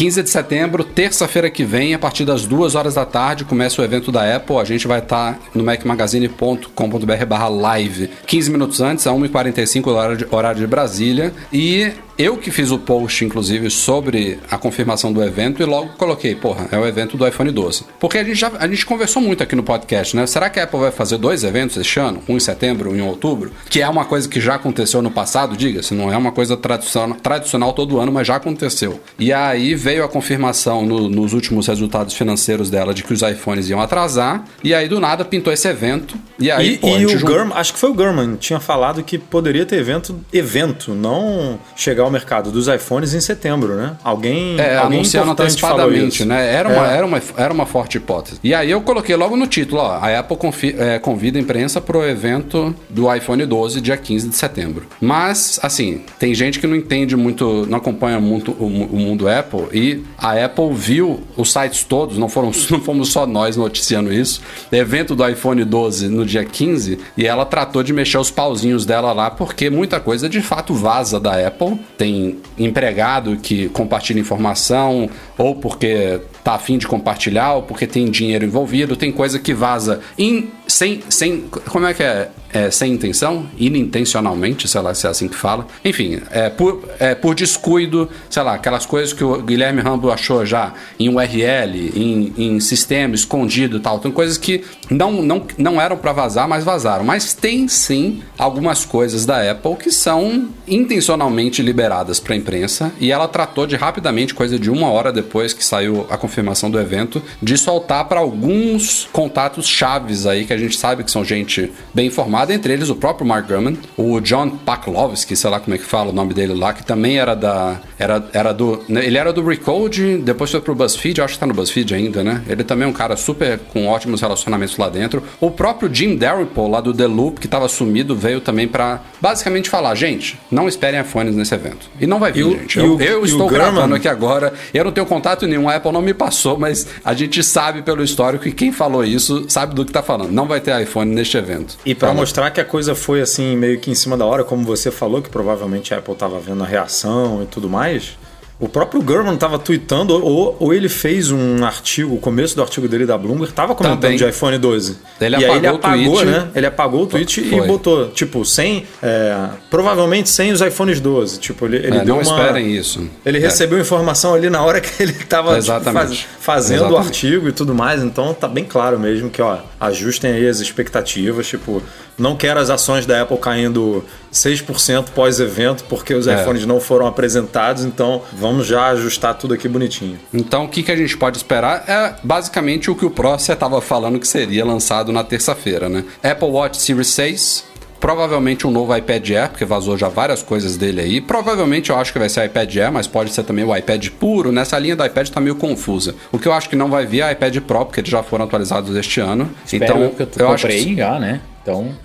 Peraí. 0.00 0.10
15 0.10 0.22
de 0.22 0.30
setembro, 0.30 0.82
terça-feira 0.82 1.50
que 1.50 1.62
vem, 1.62 1.92
a 1.92 1.98
partir 1.98 2.24
das 2.24 2.46
2 2.46 2.74
horas 2.74 2.94
da 2.94 3.04
tarde, 3.04 3.44
começa 3.44 3.80
o 3.80 3.84
evento 3.84 4.10
da 4.10 4.36
Apple. 4.36 4.56
A 4.56 4.64
gente 4.64 4.88
vai 4.88 4.98
estar 4.98 5.38
no 5.54 5.62
macmagazine.com.br 5.62 7.26
barra 7.26 7.48
live. 7.48 8.10
15 8.26 8.50
minutos 8.50 8.80
antes, 8.80 9.06
a 9.06 9.10
1h45, 9.10 10.26
horário 10.30 10.60
de, 10.60 10.66
Brasília. 10.66 11.32
E 11.52 11.92
eu 12.20 12.36
que 12.36 12.50
fiz 12.50 12.70
o 12.70 12.78
post, 12.78 13.24
inclusive, 13.24 13.70
sobre 13.70 14.38
a 14.50 14.58
confirmação 14.58 15.10
do 15.10 15.22
evento 15.24 15.62
e 15.62 15.64
logo 15.64 15.94
coloquei, 15.96 16.34
porra, 16.34 16.68
é 16.70 16.78
o 16.78 16.86
evento 16.86 17.16
do 17.16 17.26
iPhone 17.26 17.50
12. 17.50 17.84
Porque 17.98 18.18
a 18.18 18.24
gente 18.24 18.36
já 18.36 18.52
a 18.58 18.68
gente 18.68 18.84
conversou 18.84 19.22
muito 19.22 19.42
aqui 19.42 19.56
no 19.56 19.62
podcast, 19.62 20.14
né? 20.14 20.26
Será 20.26 20.50
que 20.50 20.60
a 20.60 20.64
Apple 20.64 20.80
vai 20.80 20.90
fazer 20.90 21.16
dois 21.16 21.44
eventos 21.44 21.78
este 21.78 21.98
ano? 21.98 22.22
Um 22.28 22.36
em 22.36 22.40
setembro, 22.40 22.90
um 22.90 22.96
em 22.96 23.00
outubro? 23.00 23.50
Que 23.70 23.80
é 23.80 23.88
uma 23.88 24.04
coisa 24.04 24.28
que 24.28 24.38
já 24.38 24.56
aconteceu 24.56 25.00
no 25.00 25.10
passado, 25.10 25.56
diga-se, 25.56 25.94
não 25.94 26.12
é 26.12 26.16
uma 26.16 26.30
coisa 26.30 26.58
tradicional, 26.58 27.16
tradicional 27.22 27.72
todo 27.72 27.98
ano, 27.98 28.12
mas 28.12 28.26
já 28.26 28.36
aconteceu. 28.36 29.00
E 29.18 29.32
aí 29.32 29.74
veio 29.90 30.04
a 30.04 30.08
confirmação 30.08 30.86
no- 30.86 31.08
nos 31.08 31.32
últimos 31.32 31.66
resultados 31.66 32.14
financeiros 32.14 32.70
dela 32.70 32.94
de 32.94 33.02
que 33.02 33.12
os 33.12 33.22
iPhones 33.22 33.68
iam 33.68 33.80
atrasar, 33.80 34.44
e 34.62 34.72
aí 34.72 34.86
do 34.88 35.00
nada 35.00 35.24
pintou 35.24 35.52
esse 35.52 35.66
evento, 35.66 36.16
e 36.38 36.48
aí, 36.48 36.74
E, 36.74 36.78
pô, 36.78 36.96
e 36.96 37.06
o 37.06 37.20
Gurman, 37.20 37.52
acho 37.56 37.72
que 37.72 37.78
foi 37.78 37.90
o 37.90 37.94
Gurman, 37.94 38.36
tinha 38.36 38.60
falado 38.60 39.02
que 39.02 39.18
poderia 39.18 39.66
ter 39.66 39.76
evento, 39.80 40.20
evento, 40.32 40.94
não 40.94 41.58
chegar 41.74 42.04
ao 42.04 42.10
mercado 42.10 42.52
dos 42.52 42.68
iPhones 42.68 43.14
em 43.14 43.20
setembro, 43.20 43.74
né? 43.74 43.96
Alguém, 44.04 44.58
É, 44.60 44.76
alguém 44.76 44.98
anunciando 45.00 45.32
antecipadamente, 45.32 46.24
né? 46.24 46.54
Era 46.54 46.68
uma, 46.68 46.88
É. 46.92 46.96
era, 46.96 47.06
uma, 47.06 47.22
era 47.36 47.52
uma 47.52 47.66
forte 47.66 47.96
hipótese. 47.96 48.38
E 48.44 48.54
aí 48.54 48.70
eu 48.70 48.80
coloquei 48.82 49.16
logo 49.16 49.36
no 49.36 49.46
título, 49.48 49.80
ó, 49.80 49.90
a 50.00 50.18
Apple 50.20 50.36
confi- 50.36 50.76
é, 50.78 50.98
convida 51.00 51.36
a 51.36 51.40
imprensa 51.42 51.80
pro 51.80 52.04
evento 52.06 52.72
do 52.88 53.12
iPhone 53.12 53.44
12, 53.44 53.80
dia 53.80 53.96
15 53.96 54.28
de 54.28 54.36
setembro. 54.36 54.86
Mas, 55.00 55.58
assim, 55.62 56.02
tem 56.18 56.32
gente 56.32 56.60
que 56.60 56.66
não 56.66 56.76
entende 56.76 57.16
muito, 57.16 57.66
não 57.68 57.78
acompanha 57.78 58.20
muito 58.20 58.52
o, 58.52 58.66
o 58.66 58.96
mundo 58.96 59.28
Apple, 59.28 59.64
E 59.72 60.02
a 60.18 60.44
Apple 60.44 60.72
viu 60.72 61.20
os 61.36 61.52
sites 61.52 61.84
todos, 61.84 62.18
não, 62.18 62.28
foram, 62.28 62.50
não 62.70 62.80
fomos 62.80 63.10
só 63.10 63.26
nós 63.26 63.56
noticiando 63.56 64.12
isso, 64.12 64.40
evento 64.70 65.14
do 65.14 65.26
iPhone 65.28 65.64
12 65.64 66.08
no 66.08 66.24
dia 66.24 66.44
15, 66.44 66.98
e 67.16 67.26
ela 67.26 67.44
tratou 67.44 67.82
de 67.82 67.92
mexer 67.92 68.18
os 68.18 68.30
pauzinhos 68.30 68.84
dela 68.84 69.12
lá, 69.12 69.30
porque 69.30 69.70
muita 69.70 70.00
coisa 70.00 70.28
de 70.28 70.40
fato 70.40 70.74
vaza 70.74 71.20
da 71.20 71.46
Apple. 71.46 71.78
Tem 71.96 72.38
empregado 72.58 73.36
que 73.36 73.68
compartilha 73.70 74.20
informação, 74.20 75.08
ou 75.36 75.54
porque 75.56 76.20
tá 76.42 76.54
afim 76.54 76.78
de 76.78 76.86
compartilhar, 76.86 77.54
ou 77.54 77.62
porque 77.62 77.86
tem 77.86 78.10
dinheiro 78.10 78.44
envolvido, 78.44 78.96
tem 78.96 79.12
coisa 79.12 79.38
que 79.38 79.52
vaza 79.52 80.00
in, 80.18 80.48
sem, 80.66 81.02
sem. 81.08 81.44
Como 81.68 81.86
é 81.86 81.94
que 81.94 82.02
é? 82.02 82.30
É, 82.52 82.70
sem 82.70 82.92
intenção, 82.92 83.46
inintencionalmente, 83.56 84.66
sei 84.66 84.80
lá 84.80 84.92
se 84.92 85.06
é 85.06 85.10
assim 85.10 85.28
que 85.28 85.36
fala. 85.36 85.66
Enfim, 85.84 86.20
é 86.30 86.48
por, 86.48 86.82
é 86.98 87.14
por 87.14 87.34
descuido, 87.34 88.08
sei 88.28 88.42
lá, 88.42 88.54
aquelas 88.54 88.84
coisas 88.84 89.12
que 89.12 89.22
o 89.22 89.40
Guilherme 89.40 89.80
Rambo 89.80 90.10
achou 90.10 90.44
já 90.44 90.74
em 90.98 91.08
URL, 91.08 91.92
em, 91.94 92.32
em 92.36 92.60
sistema 92.60 93.14
escondido 93.14 93.76
e 93.76 93.80
tal. 93.80 93.98
Tem 94.00 94.10
coisas 94.10 94.36
que 94.36 94.64
não, 94.90 95.22
não, 95.22 95.46
não 95.56 95.80
eram 95.80 95.96
para 95.96 96.12
vazar, 96.12 96.48
mas 96.48 96.64
vazaram. 96.64 97.04
Mas 97.04 97.34
tem 97.34 97.68
sim 97.68 98.22
algumas 98.36 98.84
coisas 98.84 99.24
da 99.24 99.48
Apple 99.50 99.76
que 99.76 99.90
são 99.90 100.48
intencionalmente 100.66 101.62
liberadas 101.62 102.18
para 102.18 102.34
a 102.34 102.36
imprensa 102.36 102.92
e 102.98 103.12
ela 103.12 103.28
tratou 103.28 103.66
de 103.66 103.76
rapidamente, 103.76 104.34
coisa 104.34 104.58
de 104.58 104.70
uma 104.70 104.90
hora 104.90 105.12
depois 105.12 105.52
que 105.52 105.64
saiu 105.64 106.06
a 106.10 106.16
confirmação 106.16 106.70
do 106.70 106.78
evento, 106.78 107.22
de 107.40 107.56
soltar 107.56 108.06
para 108.06 108.20
alguns 108.20 109.08
contatos 109.12 109.66
chaves 109.66 110.26
aí 110.26 110.44
que 110.44 110.52
a 110.52 110.58
gente 110.58 110.76
sabe 110.76 111.04
que 111.04 111.10
são 111.10 111.24
gente 111.24 111.72
bem 111.94 112.06
informada, 112.06 112.39
entre 112.48 112.72
eles 112.72 112.88
o 112.88 112.94
próprio 112.94 113.26
Mark 113.26 113.46
Gurman, 113.48 113.76
o 113.96 114.20
John 114.20 114.48
Paklovsky, 114.50 115.36
sei 115.36 115.50
lá 115.50 115.60
como 115.60 115.74
é 115.74 115.78
que 115.78 115.84
fala 115.84 116.10
o 116.10 116.12
nome 116.12 116.32
dele 116.32 116.54
lá, 116.54 116.72
que 116.72 116.84
também 116.84 117.18
era 117.18 117.34
da 117.34 117.78
era, 117.98 118.24
era 118.32 118.52
do 118.54 118.80
ele 118.88 119.18
era 119.18 119.32
do 119.32 119.44
Recode, 119.44 120.16
depois 120.18 120.50
foi 120.50 120.60
pro 120.60 120.74
BuzzFeed, 120.74 121.20
acho 121.20 121.34
que 121.34 121.40
tá 121.40 121.46
no 121.46 121.52
BuzzFeed 121.52 121.94
ainda, 121.94 122.24
né? 122.24 122.42
Ele 122.48 122.64
também 122.64 122.86
é 122.86 122.88
um 122.88 122.92
cara 122.92 123.16
super 123.16 123.58
com 123.72 123.86
ótimos 123.88 124.20
relacionamentos 124.22 124.76
lá 124.78 124.88
dentro. 124.88 125.22
O 125.40 125.50
próprio 125.50 125.92
Jim 125.92 126.16
Dalrymple 126.16 126.68
lá 126.70 126.80
do 126.80 126.94
The 126.94 127.06
Loop, 127.06 127.40
que 127.40 127.48
tava 127.48 127.68
sumido, 127.68 128.14
veio 128.16 128.40
também 128.40 128.66
para 128.68 129.00
basicamente 129.20 129.68
falar, 129.68 129.94
gente, 129.94 130.38
não 130.50 130.68
esperem 130.68 131.00
iPhones 131.00 131.34
nesse 131.34 131.54
evento. 131.54 131.90
E 132.00 132.06
não 132.06 132.18
vai 132.18 132.32
vir, 132.32 132.46
E 132.46 132.50
gente. 132.60 132.78
e 132.78 132.82
Eu, 132.82 132.96
o- 132.96 133.02
eu 133.02 133.22
e 133.22 133.28
estou 133.28 133.48
gravando 133.48 133.94
aqui 133.96 134.08
agora. 134.08 134.52
Eu 134.72 134.84
não 134.84 134.92
tenho 134.92 135.06
contato 135.06 135.46
nenhum, 135.46 135.68
a 135.68 135.74
Apple 135.76 135.92
não 135.92 136.00
me 136.02 136.14
passou, 136.14 136.58
mas 136.58 136.86
a 137.04 137.12
gente 137.14 137.42
sabe 137.42 137.82
pelo 137.82 138.02
histórico 138.02 138.44
que 138.44 138.52
quem 138.52 138.70
falou 138.72 139.04
isso 139.04 139.44
sabe 139.48 139.74
do 139.74 139.84
que 139.84 139.92
tá 139.92 140.02
falando. 140.02 140.30
Não 140.30 140.46
vai 140.46 140.60
ter 140.60 140.80
iPhone 140.80 141.12
neste 141.14 141.36
evento. 141.36 141.76
E 141.84 141.94
pra 141.94 142.08
Falou. 142.08 142.22
Mostrar 142.30 142.52
que 142.52 142.60
a 142.60 142.64
coisa 142.64 142.94
foi 142.94 143.20
assim, 143.20 143.56
meio 143.56 143.80
que 143.80 143.90
em 143.90 143.94
cima 143.94 144.16
da 144.16 144.24
hora, 144.24 144.44
como 144.44 144.64
você 144.64 144.88
falou, 144.88 145.20
que 145.20 145.28
provavelmente 145.28 145.92
a 145.92 145.98
Apple 145.98 146.14
tava 146.14 146.38
vendo 146.38 146.62
a 146.62 146.66
reação 146.66 147.42
e 147.42 147.46
tudo 147.46 147.68
mais. 147.68 148.16
O 148.60 148.68
próprio 148.68 149.00
Gurman 149.00 149.36
tava 149.36 149.58
tweetando, 149.58 150.12
ou, 150.22 150.54
ou 150.60 150.74
ele 150.74 150.88
fez 150.88 151.30
um 151.30 151.64
artigo, 151.64 152.14
o 152.14 152.18
começo 152.18 152.54
do 152.54 152.60
artigo 152.62 152.86
dele 152.86 153.06
da 153.06 153.16
Bloomberg, 153.16 153.54
tava 153.54 153.74
comentando 153.74 154.00
Também. 154.02 154.18
de 154.18 154.28
iPhone 154.28 154.58
12. 154.58 154.98
Ele 155.18 155.36
e 155.36 155.44
aí 155.46 155.56
ele 155.56 155.66
apagou 155.66 155.72
o 155.72 155.76
apagou, 155.76 156.12
tweet. 156.16 156.26
né? 156.30 156.48
Ele 156.54 156.66
apagou 156.66 157.02
o 157.02 157.06
tweet 157.06 157.42
Foi. 157.48 157.58
e 157.58 157.66
botou, 157.66 158.08
tipo, 158.10 158.44
sem. 158.44 158.84
é, 159.02 159.34
provavelmente 159.70 160.28
sem 160.28 160.52
os 160.52 160.60
iPhones 160.60 161.00
12. 161.00 161.38
Tipo, 161.38 161.64
ele, 161.64 161.78
ele 161.78 161.96
É, 161.96 162.04
deu 162.04 162.16
não 162.16 162.22
uma. 162.22 162.22
esperem 162.38 162.70
isso. 162.76 163.08
Ele 163.24 163.38
É. 163.38 163.40
recebeu 163.40 163.78
informação 163.80 164.34
ali 164.34 164.50
na 164.50 164.62
hora 164.62 164.78
que 164.80 165.02
ele 165.02 165.14
tava 165.14 165.58
tipo, 165.58 165.80
faz- 165.80 166.26
fazendo 166.38 166.80
o 166.82 166.84
Exatamente. 166.88 167.06
artigo 167.06 167.48
e 167.48 167.52
tudo 167.52 167.74
mais, 167.74 168.02
então 168.02 168.34
tá 168.34 168.46
bem 168.46 168.64
claro 168.64 168.98
mesmo 169.00 169.30
que, 169.30 169.40
ó, 169.40 169.56
ajustem 169.80 170.32
aí 170.32 170.46
as 170.46 170.60
expectativas, 170.60 171.46
tipo, 171.46 171.82
não 172.18 172.36
quero 172.36 172.60
as 172.60 172.68
ações 172.68 173.06
da 173.06 173.22
Apple 173.22 173.38
caindo 173.38 174.04
6% 174.32 175.10
pós-evento 175.14 175.84
porque 175.88 176.14
os 176.14 176.26
É. 176.26 176.40
iPhones 176.40 176.64
não 176.66 176.80
foram 176.80 177.06
apresentados, 177.06 177.84
então 177.84 178.22
vamos 178.32 178.66
já 178.66 178.88
ajustar 178.88 179.34
tudo 179.34 179.54
aqui 179.54 179.68
bonitinho. 179.68 180.18
Então, 180.32 180.64
o 180.64 180.68
que, 180.68 180.82
que 180.82 180.92
a 180.92 180.96
gente 180.96 181.16
pode 181.16 181.36
esperar 181.36 181.84
é 181.88 182.14
basicamente 182.22 182.90
o 182.90 182.94
que 182.94 183.04
o 183.04 183.10
Prócia 183.10 183.52
estava 183.52 183.80
falando 183.80 184.18
que 184.18 184.28
seria 184.28 184.64
lançado 184.64 185.12
na 185.12 185.24
terça-feira, 185.24 185.88
né? 185.88 186.04
Apple 186.22 186.48
Watch 186.48 186.76
Series 186.80 187.08
6, 187.08 187.64
provavelmente 188.00 188.66
um 188.66 188.70
novo 188.70 188.96
iPad 188.96 189.30
Air, 189.30 189.48
porque 189.50 189.64
vazou 189.64 189.98
já 189.98 190.08
várias 190.08 190.42
coisas 190.42 190.76
dele 190.76 191.00
aí. 191.00 191.20
Provavelmente 191.20 191.90
eu 191.90 191.96
acho 191.98 192.12
que 192.12 192.18
vai 192.18 192.28
ser 192.28 192.44
iPad 192.46 192.74
Air, 192.76 192.92
mas 192.92 193.06
pode 193.06 193.30
ser 193.32 193.42
também 193.42 193.64
o 193.64 193.76
iPad 193.76 194.08
puro. 194.18 194.50
Nessa 194.50 194.78
linha 194.78 194.96
do 194.96 195.04
iPad 195.04 195.28
tá 195.28 195.40
meio 195.40 195.54
confusa. 195.56 196.14
O 196.32 196.38
que 196.38 196.48
eu 196.48 196.52
acho 196.52 196.68
que 196.68 196.76
não 196.76 196.88
vai 196.88 197.04
vir 197.04 197.22
é 197.22 197.32
iPad 197.32 197.58
Pro, 197.58 197.84
porque 197.84 198.00
eles 198.00 198.10
já 198.10 198.22
foram 198.22 198.44
atualizados 198.46 198.96
este 198.96 199.20
ano. 199.20 199.50
Espero 199.66 199.84
então, 199.84 200.02
eu 200.02 200.10
que 200.26 200.42
eu, 200.42 200.48
acho 200.50 200.62
comprei 200.62 200.84
que... 200.84 200.96
já, 200.96 201.18
né? 201.18 201.40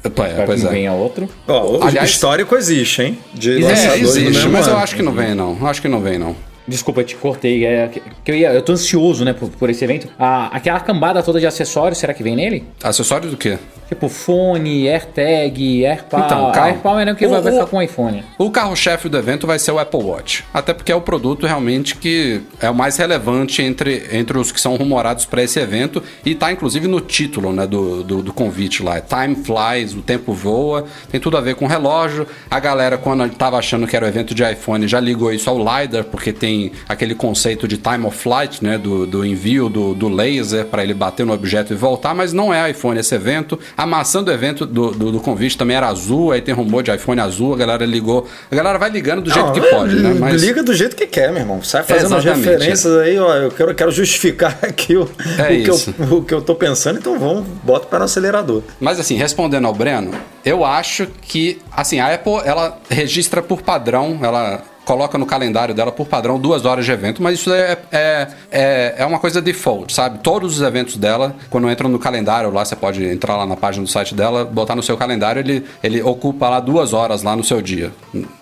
Então, 0.03 0.25
É, 0.25 0.27
espero 0.29 0.45
pois 0.47 0.59
que 0.59 0.65
não 0.65 0.71
é. 0.71 0.75
venha 0.75 0.93
outro. 0.93 1.29
Ó, 1.47 1.77
o 1.77 1.83
Aliás- 1.83 2.09
histórico 2.09 2.55
existe, 2.55 3.01
hein? 3.01 3.19
De 3.33 3.63
É, 3.63 3.67
lançadores 3.67 4.15
existe, 4.15 4.47
mas 4.47 4.67
eu 4.67 4.73
ano. 4.73 4.83
acho 4.83 4.95
que 4.95 5.01
não 5.01 5.11
vem 5.13 5.33
não. 5.35 5.57
Eu 5.59 5.67
acho 5.67 5.81
que 5.81 5.87
não 5.87 6.01
vem 6.01 6.17
não. 6.17 6.35
Desculpa, 6.67 7.01
eu 7.01 7.05
te 7.05 7.15
cortei. 7.15 7.65
É, 7.65 7.87
que 8.23 8.31
eu, 8.31 8.35
ia, 8.35 8.53
eu 8.53 8.61
tô 8.61 8.71
ansioso, 8.73 9.23
né, 9.23 9.33
por, 9.33 9.49
por 9.49 9.69
esse 9.69 9.83
evento. 9.83 10.07
Ah, 10.17 10.49
aquela 10.51 10.79
cambada 10.79 11.21
toda 11.21 11.39
de 11.39 11.45
acessórios, 11.45 11.97
será 11.99 12.13
que 12.13 12.23
vem 12.23 12.35
nele? 12.35 12.63
Acessório 12.83 13.29
do 13.29 13.37
quê? 13.37 13.57
Tipo 13.87 14.09
fone, 14.09 14.89
AirTag, 14.89 15.85
AirPower. 15.85 16.25
Então, 16.25 16.51
calma. 16.51 16.67
AirPower 16.69 17.07
é 17.07 17.11
o 17.11 17.15
que 17.15 17.25
O- 17.27 17.29
vai 17.29 17.41
ficar 17.43 17.65
com 17.67 17.77
o 17.77 17.81
iPhone. 17.81 18.23
O 18.39 18.49
carro-chefe 18.49 19.07
do 19.07 19.15
evento 19.17 19.45
vai 19.45 19.59
ser 19.59 19.71
o 19.71 19.77
Apple 19.79 20.01
Watch. 20.01 20.43
Até 20.51 20.73
porque 20.73 20.91
é 20.91 20.95
o 20.95 21.01
produto 21.01 21.45
realmente 21.45 21.95
que 21.95 22.41
é 22.59 22.67
o 22.69 22.73
mais 22.73 22.97
relevante 22.97 23.61
entre, 23.61 24.07
entre 24.11 24.37
os 24.39 24.51
que 24.51 24.59
são 24.59 24.75
rumorados 24.75 25.25
para 25.25 25.43
esse 25.43 25.59
evento. 25.59 26.01
E 26.25 26.33
tá 26.33 26.51
inclusive 26.51 26.87
no 26.87 26.99
título 26.99 27.53
né, 27.53 27.67
do, 27.67 28.03
do, 28.03 28.23
do 28.23 28.33
convite 28.33 28.81
lá. 28.81 28.99
Time 28.99 29.35
flies, 29.35 29.93
o 29.93 30.01
tempo 30.01 30.33
voa. 30.33 30.85
Tem 31.11 31.19
tudo 31.21 31.37
a 31.37 31.41
ver 31.41 31.53
com 31.53 31.67
relógio. 31.67 32.25
A 32.49 32.59
galera, 32.59 32.97
quando 32.97 33.29
tava 33.35 33.57
achando 33.57 33.85
que 33.85 33.95
era 33.95 34.05
o 34.05 34.09
evento 34.09 34.33
de 34.33 34.43
iPhone, 34.43 34.87
já 34.87 34.99
ligou 34.99 35.31
isso 35.31 35.47
ao 35.47 35.57
LiDAR, 35.59 36.05
porque 36.05 36.33
tem 36.33 36.54
aquele 36.87 37.15
conceito 37.15 37.67
de 37.67 37.77
time 37.77 38.05
of 38.05 38.17
flight, 38.17 38.63
né? 38.63 38.77
Do, 38.77 39.05
do 39.05 39.25
envio 39.25 39.69
do, 39.69 39.93
do 39.93 40.09
laser 40.09 40.65
para 40.65 40.83
ele 40.83 40.93
bater 40.93 41.25
no 41.25 41.33
objeto 41.33 41.73
e 41.73 41.75
voltar. 41.75 42.13
Mas 42.13 42.33
não 42.33 42.53
é 42.53 42.69
iPhone 42.69 42.99
esse 42.99 43.13
evento. 43.15 43.59
A 43.77 43.85
maçã 43.85 44.23
do 44.23 44.31
evento 44.31 44.65
do, 44.65 44.91
do, 44.91 45.11
do 45.11 45.19
convite 45.19 45.57
também 45.57 45.75
era 45.75 45.87
azul. 45.87 46.31
Aí 46.31 46.41
tem 46.41 46.53
rumor 46.53 46.83
de 46.83 46.93
iPhone 46.93 47.19
azul. 47.21 47.53
A 47.53 47.57
galera 47.57 47.85
ligou. 47.85 48.27
A 48.51 48.55
galera 48.55 48.77
vai 48.77 48.89
ligando 48.89 49.21
do 49.21 49.31
jeito 49.31 49.45
Não, 49.45 49.53
que 49.53 49.61
pode, 49.61 49.95
né? 49.95 50.15
Mas 50.19 50.41
Liga 50.41 50.63
do 50.63 50.73
jeito 50.73 50.95
que 50.95 51.07
quer, 51.07 51.31
meu 51.31 51.41
irmão. 51.41 51.61
Sai 51.63 51.83
fazendo 51.83 52.15
as 52.15 52.23
referências 52.23 52.97
aí, 52.97 53.17
ó. 53.17 53.33
Eu 53.35 53.51
quero, 53.51 53.75
quero 53.75 53.91
justificar 53.91 54.57
aqui 54.61 54.95
o, 54.95 55.09
É 55.37 55.59
o, 55.59 55.63
que 55.63 55.69
eu, 55.69 56.17
o 56.17 56.23
que 56.23 56.33
eu 56.33 56.41
tô 56.41 56.55
pensando, 56.55 56.99
então 56.99 57.17
vamos, 57.19 57.45
bota 57.63 57.87
para 57.87 57.99
no 57.99 58.05
acelerador. 58.05 58.61
Mas 58.79 58.99
assim, 58.99 59.15
respondendo 59.15 59.65
ao 59.65 59.73
Breno, 59.73 60.11
eu 60.43 60.63
acho 60.63 61.07
que 61.21 61.59
assim, 61.71 61.99
a 61.99 62.13
Apple 62.13 62.41
ela 62.45 62.79
registra 62.89 63.41
por 63.41 63.61
padrão, 63.61 64.19
ela 64.21 64.63
coloca 64.85 65.17
no 65.17 65.25
calendário 65.25 65.73
dela 65.73 65.91
por 65.91 66.07
padrão 66.07 66.39
duas 66.39 66.63
horas 66.63 66.85
de 66.85 66.91
evento, 66.91 67.21
mas 67.21 67.39
isso 67.39 67.51
é, 67.51 67.77
é, 67.91 68.27
é, 68.51 68.95
é 68.99 69.05
uma 69.05 69.19
coisa 69.19 69.41
default, 69.41 69.91
sabe? 69.93 70.19
Todos 70.19 70.55
os 70.55 70.61
eventos 70.61 70.95
dela, 70.95 71.35
quando 71.49 71.69
entram 71.69 71.89
no 71.89 71.99
calendário 71.99 72.51
lá, 72.51 72.63
você 72.63 72.75
pode 72.75 73.03
entrar 73.03 73.35
lá 73.35 73.45
na 73.45 73.57
página 73.57 73.83
do 73.83 73.89
site 73.89 74.13
dela, 74.13 74.45
botar 74.45 74.75
no 74.75 74.83
seu 74.83 74.95
calendário, 74.95 75.39
ele, 75.39 75.65
ele 75.83 76.01
ocupa 76.01 76.47
lá 76.47 76.59
duas 76.59 76.93
horas 76.93 77.23
lá 77.23 77.35
no 77.35 77.43
seu 77.43 77.61
dia. 77.61 77.91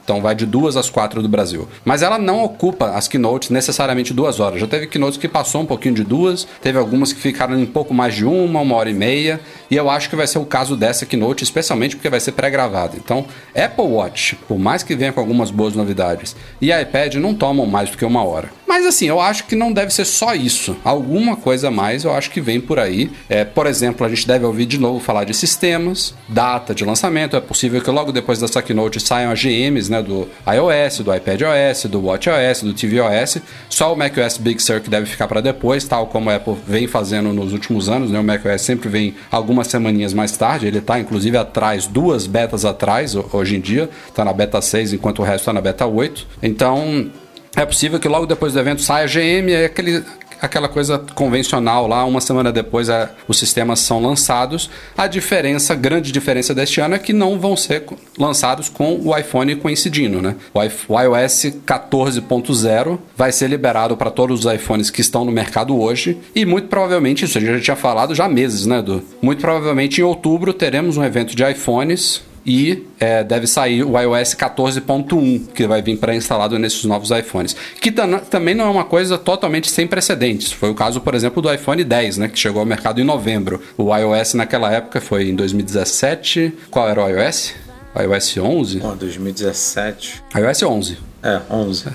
Então 0.03 0.22
vai 0.22 0.36
de 0.36 0.45
duas 0.45 0.75
às 0.75 0.89
quatro 0.89 1.22
do 1.22 1.29
Brasil. 1.29 1.67
Mas 1.86 2.01
ela 2.01 2.17
não 2.19 2.43
ocupa 2.43 2.91
as 2.91 3.07
keynotes 3.07 3.50
necessariamente 3.50 4.13
duas 4.13 4.39
horas. 4.39 4.60
Já 4.60 4.67
teve 4.67 4.88
keynotes 4.88 5.17
que 5.17 5.27
passou 5.27 5.62
um 5.62 5.65
pouquinho 5.65 5.95
de 5.95 6.03
duas, 6.03 6.45
teve 6.62 6.77
algumas 6.77 7.13
que 7.13 7.19
ficaram 7.19 7.57
em 7.57 7.65
pouco 7.65 7.93
mais 7.93 8.13
de 8.13 8.25
uma, 8.25 8.62
uma 8.62 8.75
hora 8.75 8.89
e 8.89 8.93
meia. 8.93 9.39
E 9.72 9.75
eu 9.75 9.89
acho 9.89 10.10
que 10.10 10.15
vai 10.15 10.27
ser 10.27 10.39
o 10.39 10.45
caso 10.45 10.75
dessa 10.75 11.05
keynote, 11.05 11.43
especialmente 11.43 11.95
porque 11.95 12.10
vai 12.10 12.19
ser 12.19 12.33
pré-gravada. 12.33 12.98
Então, 12.98 13.25
Apple 13.55 13.86
Watch, 13.86 14.36
por 14.48 14.60
mais 14.60 14.83
que 14.83 14.95
venha 14.95 15.13
com 15.13 15.19
algumas 15.19 15.50
boas 15.51 15.74
novidades, 15.74 16.36
e 16.62 16.72
iPad 16.72 17.15
não 17.15 17.33
tomam 17.33 17.65
mais 17.65 17.89
do 17.89 17.98
que 17.98 18.05
uma 18.05 18.24
hora. 18.24 18.50
Mas 18.74 18.88
assim, 18.88 19.06
eu 19.08 19.22
acho 19.22 19.44
que 19.44 19.56
não 19.56 19.72
deve 19.72 19.94
ser 19.94 20.03
só 20.03 20.34
isso. 20.34 20.75
Alguma 20.84 21.36
coisa 21.36 21.70
mais 21.70 22.03
eu 22.06 22.12
acho 22.12 22.32
que 22.32 22.42
vem 22.42 22.60
por 22.60 22.80
aí. 22.80 23.12
É, 23.30 23.46
por 23.46 23.68
exemplo, 23.68 24.03
a 24.03 24.10
gente 24.10 24.25
deve 24.27 24.46
ouvir 24.46 24.65
de 24.65 24.80
novo 24.80 25.00
falar 25.00 25.25
de 25.25 25.34
sistemas, 25.36 26.15
data 26.27 26.74
de 26.74 26.84
lançamento. 26.84 27.36
É 27.36 27.39
possível 27.39 27.80
que 27.82 27.92
logo 27.92 28.12
depois 28.12 28.39
dessa 28.39 28.63
keynote 28.63 29.00
saiam 29.00 29.32
as 29.32 29.39
GMs 29.39 29.92
né, 29.92 30.01
do 30.01 30.27
iOS, 30.51 31.01
do 31.01 31.13
iPadOS, 31.13 31.86
do 31.86 32.03
WatchOS, 32.03 32.63
do 32.63 32.74
tvOS. 32.74 33.38
Só 33.70 33.94
o 33.94 33.96
macOS 33.96 34.38
Big 34.39 34.60
Sur 34.60 34.82
que 34.82 34.89
deve 34.89 35.06
ficar 35.06 35.27
para 35.27 35.39
depois, 35.39 35.84
tal 35.88 36.08
como 36.08 36.32
a 36.32 36.36
Apple 36.38 36.56
vem 36.68 36.88
fazendo 36.88 37.32
nos 37.32 37.53
últimos 37.53 37.89
anos. 37.89 38.10
Né? 38.10 38.20
O 38.20 38.24
macOS 38.24 38.63
sempre 38.63 38.89
vem 38.89 39.13
algumas 39.32 39.68
semaninhas 39.68 40.15
mais 40.15 40.36
tarde. 40.36 40.65
Ele 40.65 40.80
está 40.80 41.00
inclusive 41.00 41.38
atrás, 41.38 41.86
duas 41.86 42.25
betas 42.25 42.65
atrás 42.65 43.13
ho- 43.15 43.30
hoje 43.34 43.56
em 43.56 43.62
dia. 43.62 43.88
Está 44.08 44.25
na 44.25 44.34
beta 44.34 44.60
6, 44.60 44.94
enquanto 44.94 45.20
o 45.20 45.24
resto 45.24 45.42
está 45.42 45.53
na 45.53 45.62
beta 45.62 45.86
8. 45.86 46.25
Então, 46.42 47.12
é 47.55 47.65
possível 47.65 48.00
que 48.00 48.07
logo 48.07 48.25
depois 48.25 48.53
do 48.53 48.60
evento 48.60 48.81
saia 48.81 49.05
a 49.05 49.07
GM, 49.07 49.51
é 49.51 49.65
aquele, 49.65 50.03
aquela 50.41 50.67
coisa 50.67 50.98
convencional 51.13 51.88
lá, 51.88 52.03
uma 52.03 52.19
semana 52.19 52.51
depois 52.51 52.89
é, 52.89 53.10
os 53.27 53.38
sistemas 53.38 53.79
são 53.79 54.01
lançados. 54.01 54.69
A 54.98 55.07
diferença, 55.07 55.75
grande 55.75 56.12
diferença 56.12 56.53
deste 56.53 56.81
ano 56.81 56.95
é 56.95 57.00
que 57.00 57.13
não 57.13 57.39
vão 57.39 57.55
ser 57.55 57.86
lançados 58.17 58.69
com 58.69 59.00
o 59.03 59.15
iPhone 59.15 59.55
coincidindo, 59.55 60.22
né? 60.22 60.36
O 60.53 61.00
iOS 61.00 61.45
14.0 61.65 63.00
vai 63.15 63.31
ser 63.31 63.48
liberado 63.48 63.95
para 63.95 64.10
todos 64.10 64.45
os 64.45 64.53
iPhones 64.53 64.89
que 64.89 65.01
estão 65.01 65.24
no 65.24 65.31
mercado 65.31 65.79
hoje 65.79 66.17
e 66.36 66.45
muito 66.45 66.67
provavelmente, 66.67 67.24
isso 67.24 67.38
a 67.38 67.41
gente 67.41 67.53
já 67.53 67.62
tinha 67.62 67.75
falado 67.75 68.15
já 68.15 68.25
há 68.25 68.29
meses, 68.29 68.65
né, 68.65 68.79
Edu? 68.79 69.03
Muito 69.22 69.39
provavelmente 69.39 70.01
em 70.01 70.03
outubro 70.03 70.53
teremos 70.53 70.98
um 70.98 71.03
evento 71.03 71.36
de 71.36 71.43
iPhones 71.50 72.22
e 72.45 72.85
é, 73.00 73.23
deve 73.23 73.47
sair 73.47 73.83
o 73.83 74.00
iOS 74.00 74.33
14.1, 74.35 75.47
que 75.53 75.65
vai 75.67 75.81
vir 75.81 75.97
pré-instalado 75.97 76.57
nesses 76.59 76.83
novos 76.85 77.09
iPhones. 77.12 77.55
Que 77.81 77.91
tam- 77.91 78.19
também 78.19 78.53
não 78.55 78.65
é 78.65 78.69
uma 78.69 78.83
coisa 78.85 79.17
totalmente 79.17 79.69
sem 79.71 79.88
precedentes. 79.88 80.51
Foi 80.51 80.69
o 80.69 80.75
caso, 80.75 81.00
por 81.01 81.15
exemplo, 81.15 81.41
do 81.41 81.53
iPhone 81.53 81.83
10, 81.83 82.17
né, 82.17 82.27
que 82.27 82.38
chegou 82.39 82.59
ao 82.59 82.65
mercado 82.65 83.00
em 83.00 83.03
novembro. 83.03 83.62
O 83.77 83.95
iOS 83.95 84.33
naquela 84.33 84.71
época 84.71 85.00
foi 85.01 85.29
em 85.29 85.35
2017. 85.35 86.53
Qual 86.69 86.88
era 86.89 87.03
o 87.03 87.07
iOS? 87.09 87.53
IOS 87.95 88.38
11? 88.38 88.81
Ó, 88.83 88.95
2017. 88.95 90.23
iOS 90.35 90.63
11. 90.63 90.97
É, 91.24 91.39
11. 91.50 91.86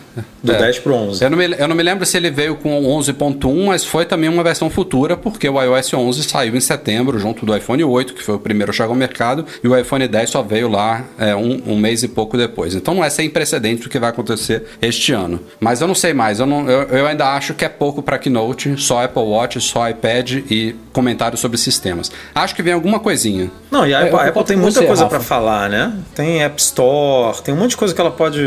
Do 0.42 0.52
É. 0.54 0.58
10 0.58 0.78
pro 0.78 0.94
11. 0.94 1.22
Eu 1.22 1.30
não, 1.30 1.36
me, 1.36 1.44
eu 1.58 1.68
não 1.68 1.76
me 1.76 1.82
lembro 1.82 2.06
se 2.06 2.16
ele 2.16 2.30
veio 2.30 2.56
com 2.56 2.78
o 2.82 2.98
11.1, 2.98 3.66
mas 3.66 3.84
foi 3.84 4.06
também 4.06 4.28
uma 4.30 4.42
versão 4.42 4.70
futura, 4.70 5.16
porque 5.16 5.48
o 5.48 5.60
iOS 5.62 5.92
11 5.92 6.22
saiu 6.24 6.56
em 6.56 6.60
setembro, 6.60 7.18
junto 7.18 7.44
do 7.44 7.54
iPhone 7.56 7.82
8, 7.84 8.14
que 8.14 8.22
foi 8.22 8.36
o 8.36 8.38
primeiro 8.38 8.70
a 8.70 8.74
chegar 8.74 8.88
ao 8.88 8.94
mercado, 8.94 9.44
e 9.62 9.68
o 9.68 9.76
iPhone 9.76 10.08
10 10.08 10.30
só 10.30 10.42
veio 10.42 10.68
lá 10.68 11.04
é, 11.18 11.34
um, 11.36 11.60
um 11.66 11.76
mês 11.76 12.02
e 12.02 12.08
pouco 12.08 12.36
depois. 12.38 12.74
Então 12.74 12.94
não 12.94 13.04
é 13.04 13.10
sem 13.10 13.28
precedente 13.28 13.86
o 13.86 13.90
que 13.90 13.98
vai 13.98 14.08
acontecer 14.10 14.64
este 14.80 15.12
ano. 15.12 15.40
Mas 15.60 15.80
eu 15.80 15.86
não 15.88 15.94
sei 15.94 16.14
mais, 16.14 16.40
eu, 16.40 16.46
não- 16.46 16.68
eu- 16.70 16.82
eu 16.88 17.06
ainda 17.06 17.26
acho 17.34 17.52
que 17.52 17.64
é 17.64 17.68
pouco 17.68 18.00
para 18.02 18.16
Keynote, 18.18 18.76
só 18.80 19.04
Apple 19.04 19.22
Watch, 19.22 19.60
só 19.60 19.88
iPad 19.90 20.30
e 20.50 20.74
comentários 20.92 21.40
sobre 21.40 21.58
sistemas. 21.58 22.10
Acho 22.34 22.54
que 22.54 22.62
vem 22.62 22.72
alguma 22.72 22.98
coisinha. 22.98 23.50
Não, 23.70 23.86
e 23.86 23.92
a 23.92 24.00
Apple, 24.04 24.16
a 24.16 24.28
Apple 24.28 24.44
tem 24.44 24.56
muita 24.56 24.80
você, 24.80 24.86
coisa 24.86 25.06
pra 25.06 25.20
falar, 25.20 25.68
né? 25.68 25.92
Tem 26.14 26.42
App 26.42 26.58
Store, 26.60 27.42
tem 27.42 27.52
um 27.52 27.58
monte 27.58 27.70
de 27.70 27.76
coisa 27.76 27.94
que 27.94 28.00
ela 28.00 28.10
pode 28.10 28.38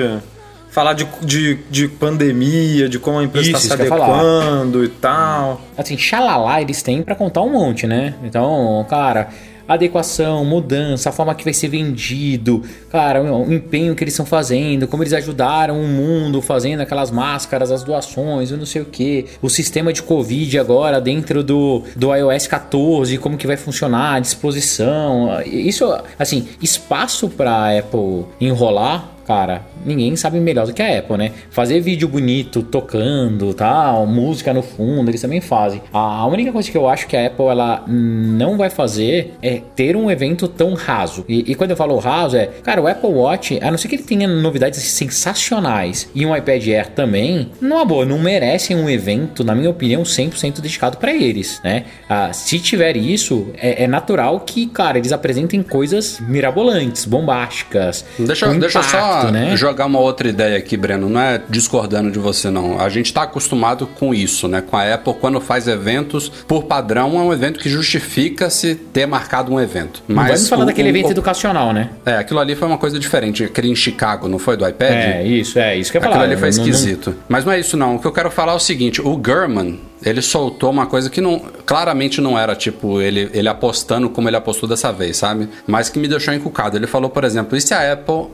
falar 0.71 0.93
de, 0.93 1.05
de, 1.21 1.59
de 1.69 1.87
pandemia, 1.87 2.89
de 2.89 2.97
como 2.97 3.19
a 3.19 3.23
empresa 3.23 3.51
está 3.51 3.59
se 3.59 3.73
adequando 3.73 4.83
e 4.83 4.87
tal. 4.87 5.61
assim, 5.77 5.97
xalala 5.97 6.61
eles 6.61 6.81
têm 6.81 7.03
pra 7.03 7.13
contar 7.13 7.41
um 7.41 7.51
monte, 7.51 7.85
né? 7.85 8.15
Então, 8.23 8.85
cara, 8.89 9.29
adequação, 9.67 10.43
mudança, 10.45 11.09
a 11.09 11.11
forma 11.11 11.35
que 11.35 11.43
vai 11.43 11.53
ser 11.53 11.67
vendido, 11.67 12.63
cara, 12.89 13.21
o 13.21 13.53
empenho 13.53 13.95
que 13.95 14.03
eles 14.03 14.13
estão 14.13 14.25
fazendo, 14.25 14.87
como 14.87 15.03
eles 15.03 15.13
ajudaram 15.13 15.79
o 15.79 15.87
mundo 15.87 16.41
fazendo 16.41 16.81
aquelas 16.81 17.11
máscaras, 17.11 17.71
as 17.71 17.83
doações, 17.83 18.51
eu 18.51 18.57
não 18.57 18.65
sei 18.65 18.81
o 18.81 18.85
que, 18.85 19.25
o 19.41 19.49
sistema 19.49 19.91
de 19.91 20.01
Covid 20.01 20.57
agora 20.59 20.99
dentro 20.99 21.43
do, 21.43 21.83
do 21.95 22.15
iOS 22.15 22.47
14, 22.47 23.17
como 23.17 23.37
que 23.37 23.47
vai 23.47 23.57
funcionar, 23.57 24.15
a 24.15 24.19
disposição, 24.19 25.41
isso, 25.45 25.85
assim, 26.17 26.47
espaço 26.61 27.29
pra 27.29 27.77
Apple 27.77 28.25
enrolar, 28.39 29.09
cara, 29.31 29.61
ninguém 29.85 30.13
sabe 30.17 30.41
melhor 30.41 30.67
do 30.67 30.73
que 30.73 30.81
a 30.81 30.99
Apple, 30.99 31.15
né? 31.15 31.31
Fazer 31.51 31.79
vídeo 31.79 32.05
bonito, 32.05 32.61
tocando, 32.61 33.53
tal, 33.53 34.05
música 34.05 34.53
no 34.53 34.61
fundo, 34.61 35.09
eles 35.09 35.21
também 35.21 35.39
fazem. 35.39 35.81
A 35.93 36.27
única 36.27 36.51
coisa 36.51 36.69
que 36.69 36.77
eu 36.77 36.85
acho 36.85 37.07
que 37.07 37.15
a 37.15 37.27
Apple 37.27 37.45
ela 37.45 37.85
não 37.87 38.57
vai 38.57 38.69
fazer 38.69 39.33
é 39.41 39.61
ter 39.73 39.95
um 39.95 40.11
evento 40.11 40.49
tão 40.49 40.73
raso. 40.73 41.23
E, 41.29 41.49
e 41.49 41.55
quando 41.55 41.71
eu 41.71 41.77
falo 41.77 41.97
raso 41.97 42.35
é, 42.35 42.47
cara, 42.61 42.81
o 42.81 42.87
Apple 42.87 43.09
Watch, 43.09 43.57
a 43.61 43.71
não 43.71 43.77
ser 43.77 43.87
que 43.87 43.95
ele 43.95 44.03
tenha 44.03 44.27
novidades 44.27 44.81
sensacionais 44.81 46.09
e 46.13 46.25
um 46.25 46.35
iPad 46.35 46.67
Air 46.67 46.89
também, 46.89 47.51
numa 47.61 47.85
boa, 47.85 48.05
não 48.05 48.19
merecem 48.19 48.75
um 48.75 48.89
evento, 48.89 49.45
na 49.45 49.55
minha 49.55 49.69
opinião, 49.69 50.03
100% 50.03 50.59
dedicado 50.59 50.97
para 50.97 51.13
eles, 51.13 51.61
né? 51.63 51.85
Ah, 52.09 52.33
se 52.33 52.59
tiver 52.59 52.97
isso, 52.97 53.47
é, 53.57 53.85
é 53.85 53.87
natural 53.87 54.41
que, 54.41 54.67
cara, 54.67 54.97
eles 54.97 55.13
apresentem 55.13 55.63
coisas 55.63 56.19
mirabolantes, 56.19 57.05
bombásticas. 57.05 58.03
Deixa, 58.19 58.53
deixa 58.55 58.79
eu 58.79 58.83
só 58.83 59.20
impacto, 59.29 59.49
né? 59.49 59.55
jogar 59.55 59.85
uma 59.85 59.99
outra 59.99 60.27
ideia 60.27 60.57
aqui, 60.57 60.75
Breno. 60.77 61.09
Não 61.09 61.19
é 61.21 61.41
discordando 61.49 62.09
de 62.11 62.19
você, 62.19 62.49
não. 62.49 62.79
A 62.79 62.89
gente 62.89 63.07
está 63.07 63.23
acostumado 63.23 63.85
com 63.87 64.13
isso, 64.13 64.47
né? 64.47 64.61
Com 64.61 64.75
a 64.77 64.93
Apple, 64.93 65.13
quando 65.19 65.39
faz 65.41 65.67
eventos, 65.67 66.29
por 66.29 66.63
padrão, 66.63 67.17
é 67.19 67.23
um 67.23 67.31
evento 67.33 67.59
que 67.59 67.69
justifica-se 67.69 68.75
ter 68.75 69.05
marcado 69.05 69.51
um 69.53 69.59
evento. 69.59 70.01
Não 70.07 70.15
vai 70.23 70.31
me 70.33 70.39
falar 70.39 70.63
o- 70.63 70.65
daquele 70.65 70.89
evento 70.89 71.07
o- 71.07 71.11
educacional, 71.11 71.73
né? 71.73 71.89
É, 72.05 72.15
aquilo 72.17 72.39
ali 72.39 72.55
foi 72.55 72.67
uma 72.67 72.77
coisa 72.77 72.99
diferente. 72.99 73.43
Aquele 73.43 73.69
em 73.69 73.75
Chicago, 73.75 74.27
não 74.27 74.39
foi 74.39 74.57
do 74.57 74.67
iPad? 74.67 74.91
É, 74.91 75.23
isso, 75.27 75.57
é 75.59 75.75
isso 75.77 75.91
que 75.91 75.97
eu 75.97 76.01
ia 76.01 76.05
Aquilo 76.07 76.13
falar. 76.21 76.25
ali 76.31 76.37
foi 76.39 76.49
Não- 76.49 76.57
não- 76.57 76.63
esquisito. 76.65 77.15
Mas 77.29 77.45
não 77.45 77.51
é 77.53 77.59
isso, 77.59 77.77
não. 77.77 77.95
O 77.95 77.99
que 77.99 78.07
eu 78.07 78.11
quero 78.11 78.31
falar 78.31 78.53
é 78.53 78.55
o 78.55 78.59
seguinte: 78.59 79.01
o 79.01 79.15
Gurman, 79.17 79.79
ele 80.03 80.21
soltou 80.21 80.69
uma 80.71 80.85
coisa 80.85 81.09
que 81.09 81.21
não, 81.21 81.39
claramente 81.65 82.19
não 82.21 82.37
era, 82.37 82.55
tipo, 82.55 83.01
ele, 83.01 83.29
ele 83.33 83.47
apostando 83.47 84.09
como 84.09 84.27
ele 84.29 84.35
apostou 84.37 84.67
dessa 84.67 84.91
vez, 84.91 85.17
sabe? 85.17 85.47
Mas 85.67 85.89
que 85.89 85.99
me 85.99 86.07
deixou 86.07 86.33
encucado. 86.33 86.75
Ele 86.77 86.87
falou, 86.87 87.09
por 87.09 87.23
exemplo, 87.23 87.57
e 87.57 87.61
se 87.61 87.73
a 87.73 87.93
Apple. 87.93 88.25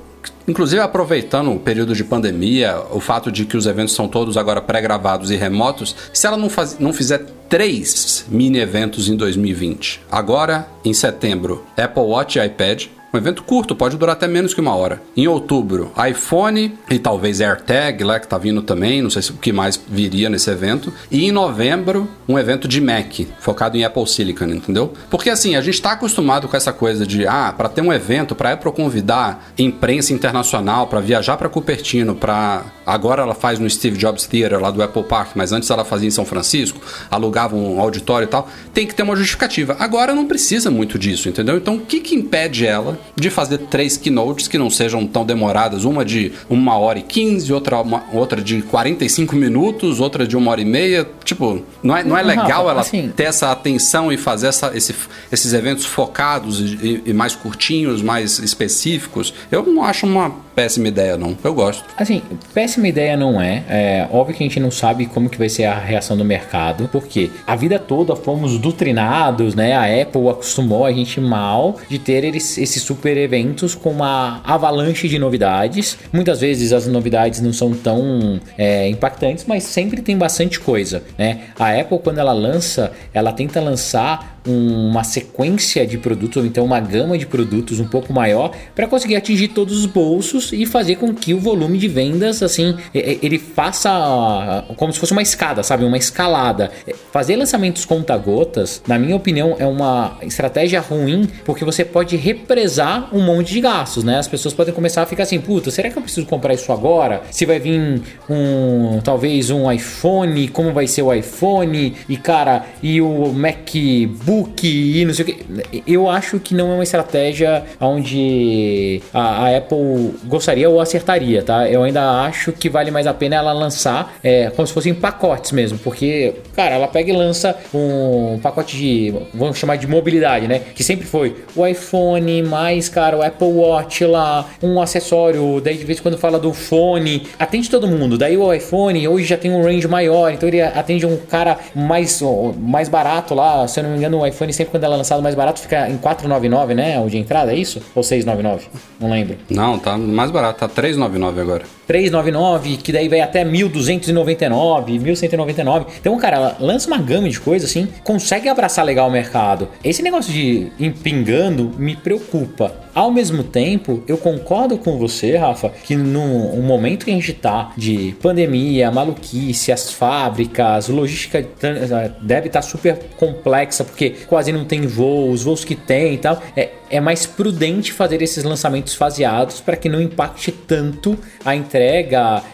Inclusive 0.47 0.81
aproveitando 0.81 1.51
o 1.51 1.59
período 1.59 1.93
de 1.93 2.03
pandemia, 2.03 2.81
o 2.91 2.99
fato 2.99 3.31
de 3.31 3.45
que 3.45 3.57
os 3.57 3.65
eventos 3.65 3.93
são 3.93 4.07
todos 4.07 4.37
agora 4.37 4.61
pré-gravados 4.61 5.29
e 5.31 5.35
remotos, 5.35 5.95
se 6.13 6.25
ela 6.25 6.37
não, 6.37 6.49
faz, 6.49 6.79
não 6.79 6.93
fizer 6.93 7.25
três 7.49 8.25
mini 8.29 8.59
eventos 8.59 9.09
em 9.09 9.15
2020, 9.15 10.01
agora 10.11 10.67
em 10.83 10.93
setembro, 10.93 11.65
Apple 11.77 12.03
Watch 12.03 12.39
e 12.39 12.45
iPad, 12.45 12.85
um 13.17 13.21
evento 13.21 13.43
curto, 13.43 13.75
pode 13.75 13.97
durar 13.97 14.15
até 14.15 14.27
menos 14.27 14.53
que 14.53 14.61
uma 14.61 14.75
hora. 14.75 15.01
Em 15.15 15.27
outubro, 15.27 15.91
iPhone 16.09 16.77
e 16.89 16.99
talvez 16.99 17.41
AirTag, 17.41 18.03
lá 18.03 18.19
que 18.19 18.27
tá 18.27 18.37
vindo 18.37 18.61
também, 18.61 19.01
não 19.01 19.09
sei 19.09 19.21
se 19.21 19.31
o 19.31 19.35
que 19.35 19.51
mais 19.51 19.79
viria 19.87 20.29
nesse 20.29 20.49
evento. 20.49 20.93
E 21.09 21.25
em 21.25 21.31
novembro, 21.31 22.07
um 22.27 22.37
evento 22.37 22.67
de 22.67 22.79
Mac, 22.79 23.21
focado 23.39 23.77
em 23.77 23.83
Apple 23.83 24.07
Silicon, 24.07 24.45
entendeu? 24.45 24.93
Porque 25.09 25.29
assim, 25.29 25.55
a 25.55 25.61
gente 25.61 25.81
tá 25.81 25.93
acostumado 25.93 26.47
com 26.47 26.55
essa 26.55 26.71
coisa 26.71 27.05
de, 27.05 27.25
ah, 27.25 27.53
para 27.55 27.69
ter 27.69 27.81
um 27.81 27.91
evento, 27.91 28.35
para 28.35 28.53
Apple 28.53 28.71
convidar 28.71 29.51
imprensa 29.57 30.13
internacional 30.13 30.87
para 30.87 30.99
viajar 30.99 31.37
para 31.37 31.49
Cupertino, 31.49 32.15
para 32.15 32.65
agora 32.85 33.23
ela 33.23 33.35
faz 33.35 33.59
no 33.59 33.69
Steve 33.69 33.97
Jobs 33.97 34.25
Theater 34.25 34.59
lá 34.59 34.71
do 34.71 34.81
Apple 34.81 35.03
Park, 35.03 35.31
mas 35.35 35.51
antes 35.51 35.69
ela 35.69 35.83
fazia 35.83 36.07
em 36.07 36.11
São 36.11 36.25
Francisco, 36.25 36.79
alugava 37.09 37.55
um 37.55 37.79
auditório 37.79 38.25
e 38.25 38.29
tal, 38.29 38.49
tem 38.73 38.85
que 38.85 38.93
ter 38.93 39.03
uma 39.03 39.15
justificativa. 39.15 39.75
Agora 39.79 40.13
não 40.13 40.25
precisa 40.25 40.69
muito 40.69 40.97
disso, 40.99 41.27
entendeu? 41.27 41.57
Então 41.57 41.75
o 41.75 41.79
que 41.79 41.99
que 41.99 42.15
impede 42.15 42.65
ela 42.65 42.97
de 43.15 43.29
fazer 43.29 43.57
três 43.69 43.97
keynotes 43.97 44.47
que 44.47 44.57
não 44.57 44.69
sejam 44.69 45.05
tão 45.07 45.25
demoradas, 45.25 45.85
uma 45.85 46.03
de 46.05 46.31
uma 46.49 46.77
hora 46.77 46.99
e 46.99 47.03
quinze, 47.03 47.51
outra, 47.53 47.81
uma- 47.81 48.03
outra 48.13 48.41
de 48.41 48.61
45 48.61 49.35
minutos, 49.35 49.99
outra 49.99 50.27
de 50.27 50.35
uma 50.37 50.51
hora 50.51 50.61
e 50.61 50.65
meia, 50.65 51.07
tipo, 51.23 51.61
não 51.81 51.95
é, 51.97 52.03
não 52.03 52.17
é 52.17 52.21
legal 52.21 52.69
ela 52.69 52.81
assim- 52.81 53.11
ter 53.15 53.23
essa 53.23 53.51
atenção 53.51 54.11
e 54.11 54.17
fazer 54.17 54.47
essa- 54.47 54.71
esse- 54.75 54.95
esses 55.31 55.53
eventos 55.53 55.85
focados 55.85 56.59
e, 56.59 57.01
e 57.05 57.13
mais 57.13 57.35
curtinhos, 57.35 58.01
mais 58.01 58.39
específicos? 58.39 59.33
Eu 59.51 59.63
não 59.65 59.83
acho 59.83 60.05
uma 60.05 60.31
péssima 60.57 60.87
ideia, 60.87 61.15
não. 61.15 61.37
Eu 61.43 61.53
gosto. 61.53 61.85
Assim, 61.95 62.19
péssima 62.51 62.87
ideia 62.87 63.15
não 63.15 63.39
é. 63.39 63.63
É 63.69 64.07
óbvio 64.11 64.35
que 64.35 64.43
a 64.43 64.47
gente 64.47 64.59
não 64.59 64.71
sabe 64.71 65.05
como 65.05 65.29
que 65.29 65.37
vai 65.37 65.49
ser 65.49 65.65
a 65.65 65.77
reação 65.77 66.17
do 66.17 66.25
mercado, 66.25 66.89
porque 66.91 67.29
a 67.45 67.55
vida 67.55 67.77
toda 67.77 68.15
fomos 68.15 68.57
doutrinados, 68.57 69.53
né? 69.53 69.73
A 69.75 70.01
Apple 70.01 70.27
acostumou 70.29 70.83
a 70.83 70.91
gente 70.91 71.21
mal 71.21 71.77
de 71.87 71.99
ter 71.99 72.23
eles- 72.23 72.57
esses 72.57 72.81
super 72.81 73.15
eventos 73.17 73.75
com 73.75 73.91
uma 73.91 74.41
avalanche 74.43 75.07
de 75.07 75.19
novidades. 75.19 75.95
Muitas 76.11 76.41
vezes 76.41 76.73
as 76.73 76.87
novidades 76.87 77.39
não 77.39 77.53
são 77.53 77.71
tão 77.73 78.39
é, 78.57 78.89
impactantes, 78.89 79.45
mas 79.47 79.63
sempre 79.63 80.01
tem 80.01 80.17
bastante 80.17 80.59
coisa, 80.59 81.03
né? 81.19 81.41
A 81.59 81.69
Apple 81.79 81.99
quando 81.99 82.17
ela 82.17 82.33
lança, 82.33 82.91
ela 83.13 83.31
tenta 83.31 83.61
lançar 83.61 84.41
um- 84.47 84.87
uma 84.89 85.03
sequência 85.03 85.85
de 85.85 85.97
produtos 85.97 86.37
ou 86.37 86.45
então 86.45 86.63
uma 86.65 86.79
gama 86.79 87.17
de 87.17 87.27
produtos 87.27 87.79
um 87.81 87.87
pouco 87.87 88.11
maior 88.13 88.51
para 88.73 88.87
conseguir 88.87 89.17
atingir 89.17 89.49
todos 89.49 89.77
os 89.77 89.85
bolsos 89.85 90.46
e 90.53 90.65
fazer 90.65 90.95
com 90.95 91.13
que 91.13 91.33
o 91.33 91.39
volume 91.39 91.77
de 91.77 91.87
vendas 91.87 92.41
assim 92.43 92.75
e- 92.93 92.99
e- 92.99 93.19
ele 93.23 93.37
faça 93.39 93.89
ah, 93.91 94.63
como 94.75 94.91
se 94.93 94.99
fosse 94.99 95.11
uma 95.11 95.21
escada, 95.21 95.63
sabe, 95.63 95.83
uma 95.85 95.97
escalada. 95.97 96.71
É, 96.87 96.93
Fazer 97.11 97.35
lançamentos 97.35 97.83
conta-gotas, 97.85 98.81
na 98.87 98.99
minha 98.99 99.15
opinião, 99.15 99.55
é 99.57 99.65
uma 99.65 100.17
estratégia 100.21 100.79
ruim 100.79 101.27
porque 101.45 101.65
você 101.65 101.83
pode 101.83 102.15
represar 102.15 103.09
um 103.15 103.21
monte 103.23 103.53
de 103.53 103.61
gastos, 103.61 104.03
né? 104.03 104.17
As 104.19 104.27
pessoas 104.27 104.53
podem 104.53 104.73
começar 104.73 105.01
a 105.01 105.05
ficar 105.05 105.23
assim, 105.23 105.39
puta, 105.39 105.71
será 105.71 105.89
que 105.89 105.97
eu 105.97 106.01
preciso 106.01 106.27
comprar 106.27 106.53
isso 106.53 106.71
agora? 106.71 107.21
Se 107.31 107.45
vai 107.45 107.59
vir 107.59 108.01
um 108.29 108.99
talvez 109.03 109.49
um 109.49 109.71
iPhone, 109.71 110.47
como 110.49 110.71
vai 110.73 110.85
ser 110.87 111.01
o 111.01 111.13
iPhone 111.13 111.95
e 112.07 112.17
cara, 112.17 112.65
e 112.83 113.01
o 113.01 113.33
MacBook 113.33 114.67
e 114.67 115.05
não 115.05 115.13
sei 115.13 115.23
o 115.23 115.27
que. 115.27 115.83
Eu 115.87 116.09
acho 116.09 116.39
que 116.39 116.53
não 116.53 116.71
é 116.71 116.73
uma 116.75 116.83
estratégia 116.83 117.63
onde 117.79 119.01
a, 119.13 119.45
a 119.47 119.57
Apple 119.57 120.13
gostaria 120.37 120.69
ou 120.69 120.79
acertaria, 120.79 121.43
tá? 121.43 121.67
Eu 121.69 121.83
ainda 121.83 122.21
acho 122.21 122.51
que 122.51 122.69
vale 122.69 122.91
mais 122.91 123.07
a 123.07 123.13
pena 123.13 123.35
ela 123.35 123.51
lançar 123.51 124.13
é, 124.23 124.49
como 124.51 124.67
se 124.67 124.73
fossem 124.73 124.93
pacotes 124.93 125.51
mesmo, 125.51 125.77
porque, 125.79 126.33
cara, 126.55 126.75
ela 126.75 126.87
pega 126.87 127.11
e 127.11 127.15
lança 127.15 127.55
um 127.73 128.39
pacote 128.41 128.77
de, 128.77 129.13
vamos 129.33 129.57
chamar 129.57 129.77
de 129.77 129.87
mobilidade, 129.87 130.47
né? 130.47 130.61
Que 130.75 130.83
sempre 130.83 131.05
foi 131.05 131.35
o 131.55 131.65
iPhone, 131.65 132.43
mais, 132.43 132.87
cara, 132.87 133.17
o 133.17 133.23
Apple 133.23 133.47
Watch 133.47 134.05
lá, 134.05 134.45
um 134.61 134.81
acessório, 134.81 135.59
daí 135.61 135.77
de 135.77 135.85
vez 135.85 135.99
em 135.99 136.01
quando 136.01 136.17
fala 136.17 136.39
do 136.39 136.53
fone, 136.53 137.27
atende 137.39 137.69
todo 137.69 137.87
mundo. 137.87 138.17
Daí 138.17 138.37
o 138.37 138.53
iPhone 138.53 139.07
hoje 139.07 139.25
já 139.25 139.37
tem 139.37 139.51
um 139.51 139.63
range 139.63 139.87
maior, 139.87 140.31
então 140.31 140.47
ele 140.47 140.61
atende 140.61 141.05
um 141.05 141.17
cara 141.17 141.57
mais, 141.75 142.21
mais 142.57 142.87
barato 142.89 143.33
lá. 143.33 143.67
Se 143.67 143.79
eu 143.79 143.83
não 143.83 143.91
me 143.91 143.97
engano, 143.97 144.19
o 144.19 144.27
iPhone 144.27 144.53
sempre 144.53 144.71
quando 144.71 144.83
ela 144.83 144.95
é 144.95 144.97
lançado 144.97 145.21
mais 145.21 145.35
barato 145.35 145.59
fica 145.59 145.89
em 145.89 145.97
499, 145.97 146.73
né? 146.73 146.99
O 146.99 147.09
de 147.09 147.17
entrada, 147.17 147.51
é 147.51 147.55
isso? 147.55 147.81
Ou 147.95 148.03
699? 148.03 148.67
Não 148.99 149.09
lembro. 149.09 149.37
Não, 149.49 149.79
tá 149.79 149.97
mais 149.97 150.26
barato, 150.31 150.59
tá 150.59 150.67
399 150.67 151.41
agora. 151.41 151.76
399, 151.87 152.77
que 152.77 152.91
daí 152.91 153.07
vai 153.07 153.21
até 153.21 153.43
1299, 153.43 154.99
1199. 154.99 155.85
Então, 155.99 156.17
cara, 156.17 156.57
lança 156.59 156.87
uma 156.87 156.97
gama 156.97 157.29
de 157.29 157.39
coisas 157.39 157.69
assim, 157.69 157.87
consegue 158.03 158.49
abraçar 158.49 158.85
legal 158.85 159.07
o 159.07 159.11
mercado. 159.11 159.69
Esse 159.83 160.03
negócio 160.03 160.31
de 160.31 160.71
pingando 161.01 161.71
me 161.77 161.95
preocupa. 161.95 162.87
Ao 162.93 163.11
mesmo 163.11 163.43
tempo, 163.43 164.03
eu 164.07 164.17
concordo 164.17 164.75
com 164.77 164.97
você, 164.97 165.37
Rafa, 165.37 165.69
que 165.69 165.95
no 165.95 166.59
momento 166.63 167.05
que 167.05 167.11
a 167.11 167.13
gente 167.13 167.31
tá 167.31 167.71
de 167.77 168.15
pandemia, 168.19 168.89
maluquice, 168.89 169.71
as 169.71 169.91
fábricas, 169.91 170.89
logística 170.89 171.37
eh, 171.37 172.11
deve 172.21 172.47
estar 172.47 172.63
super 172.63 172.97
complexa, 173.15 173.83
porque 173.83 174.15
quase 174.27 174.51
não 174.51 174.65
tem 174.65 174.81
voo, 174.81 175.29
os 175.29 175.43
voos 175.43 175.63
que 175.63 175.75
tem 175.75 176.15
e 176.15 176.17
tal. 176.17 176.41
É, 176.55 176.69
é 176.89 176.99
mais 176.99 177.25
prudente 177.25 177.93
fazer 177.93 178.21
esses 178.21 178.43
lançamentos 178.43 178.95
faseados 178.95 179.61
para 179.61 179.75
que 179.75 179.89
não 179.89 180.01
impacte 180.01 180.51
tanto 180.51 181.17
a 181.45 181.55
entrega, 181.55 181.76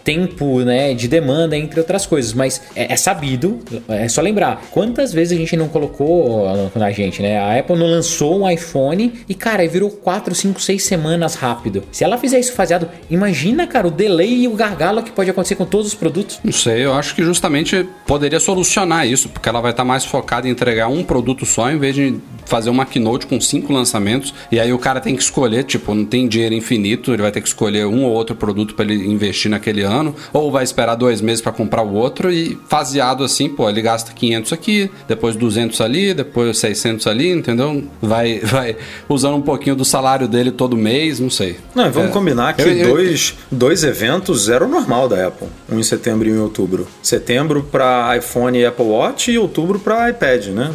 tempo 0.04 0.60
né, 0.62 0.94
de 0.94 1.08
demanda, 1.08 1.58
entre 1.58 1.80
outras 1.80 2.06
coisas. 2.06 2.34
Mas 2.34 2.62
é, 2.76 2.94
é 2.94 2.96
sabido, 2.96 3.60
é 3.88 4.08
só 4.08 4.22
lembrar, 4.22 4.64
quantas 4.72 5.14
vezes 5.14 5.38
a 5.38 5.40
gente 5.40 5.56
não 5.56 5.68
colocou 5.68 6.48
na 6.76 6.92
gente, 6.92 7.22
né? 7.22 7.40
A 7.40 7.60
Apple 7.60 7.76
não 7.76 7.88
lançou 7.88 8.42
um 8.42 8.50
iPhone 8.50 9.14
e, 9.28 9.34
cara, 9.34 9.68
virou 9.68 9.90
4, 9.90 10.36
5, 10.36 10.62
6 10.62 10.84
semanas 10.84 11.36
rápido. 11.36 11.84
Se 11.92 12.04
ela 12.04 12.18
fizer 12.18 12.40
isso 12.40 12.54
faseado, 12.54 12.90
imagina, 13.10 13.66
cara, 13.68 13.88
o 13.88 13.92
delay 13.92 14.44
e 14.44 14.48
o 14.48 14.54
gargalo 14.54 15.02
que 15.04 15.12
pode 15.12 15.30
acontecer 15.30 15.56
com 15.56 15.66
todos 15.66 15.88
os 15.88 15.96
produtos. 15.96 16.40
Não 16.44 16.52
sei, 16.52 16.86
eu 16.86 16.94
acho 16.94 17.16
que 17.16 17.24
justamente 17.24 17.88
poderia 18.06 18.40
solucionar 18.40 19.08
isso, 19.08 19.30
porque 19.30 19.48
ela 19.50 19.62
vai 19.62 19.72
estar 19.72 19.84
mais 19.84 20.06
focada 20.06 20.48
em 20.48 20.52
entregar 20.52 20.88
um 20.88 21.04
produto 21.04 21.46
só 21.46 21.72
em 21.72 21.78
vez 21.78 21.96
de 21.96 22.16
fazer 22.46 22.70
uma 22.70 22.86
keynote 22.86 23.26
com 23.26 23.40
cinco 23.40 23.72
lançamentos 23.72 24.34
e 24.52 24.60
aí 24.60 24.74
o 24.74 24.78
cara 24.78 25.00
tem 25.00 25.16
que 25.16 25.24
escolher, 25.24 25.64
tipo, 25.64 25.94
não 25.94 26.06
tem 26.06 26.28
dinheiro 26.28 26.54
infinito, 26.54 27.14
ele 27.14 27.22
vai 27.22 27.32
ter 27.32 27.42
que 27.42 27.48
escolher 27.48 27.86
um 27.86 28.04
ou 28.04 28.12
outro 28.12 28.36
produto 28.36 28.76
para 28.76 28.86
ele 28.86 29.08
investir 29.13 29.49
naquele 29.52 29.82
ano, 29.82 30.15
ou 30.32 30.52
vai 30.52 30.63
esperar 30.63 30.95
dois 30.95 31.21
meses 31.21 31.41
para 31.41 31.52
comprar 31.52 31.84
o 31.84 31.93
outro 31.93 32.32
e 32.32 32.58
faseado 32.67 33.23
assim, 33.23 33.47
pô, 33.49 33.69
ele 33.69 33.82
gasta 33.82 34.12
500 34.13 34.54
aqui, 34.54 34.91
depois 35.08 35.36
200 35.36 35.80
ali, 35.82 36.13
depois 36.13 36.58
600 36.58 37.08
ali, 37.08 37.30
entendeu? 37.30 37.84
Vai, 38.02 38.39
vai 38.43 38.76
usando 39.08 39.36
um 39.38 39.41
pouquinho 39.41 39.76
do 39.76 39.86
salário 39.86 40.28
dele 40.28 40.52
todo 40.52 40.76
mês, 40.76 41.19
não 41.19 41.30
sei. 41.30 41.58
Não, 41.76 41.91
vamos 41.91 42.10
É. 42.10 42.13
combinar 42.13 42.54
que 42.56 42.62
Eu- 42.62 42.67
eu- 42.73 42.88
dois, 42.95 43.36
dois 43.52 43.84
eventos 43.84 44.49
era 44.49 44.65
o 44.65 44.67
normal 44.67 45.08
da 45.08 45.28
Apple. 45.28 45.47
Um 45.71 45.80
em 45.80 45.84
setembro 45.84 46.28
e 46.28 46.32
um 46.32 46.36
em 46.36 46.39
outubro. 46.39 46.88
Setembro 47.02 47.63
para 47.63 48.17
iPhone 48.17 48.58
e 48.58 48.65
Apple 48.65 48.86
Watch 48.86 49.32
e 49.32 49.38
outubro 49.38 49.80
para 49.80 50.10
iPad, 50.10 50.47
né? 50.47 50.71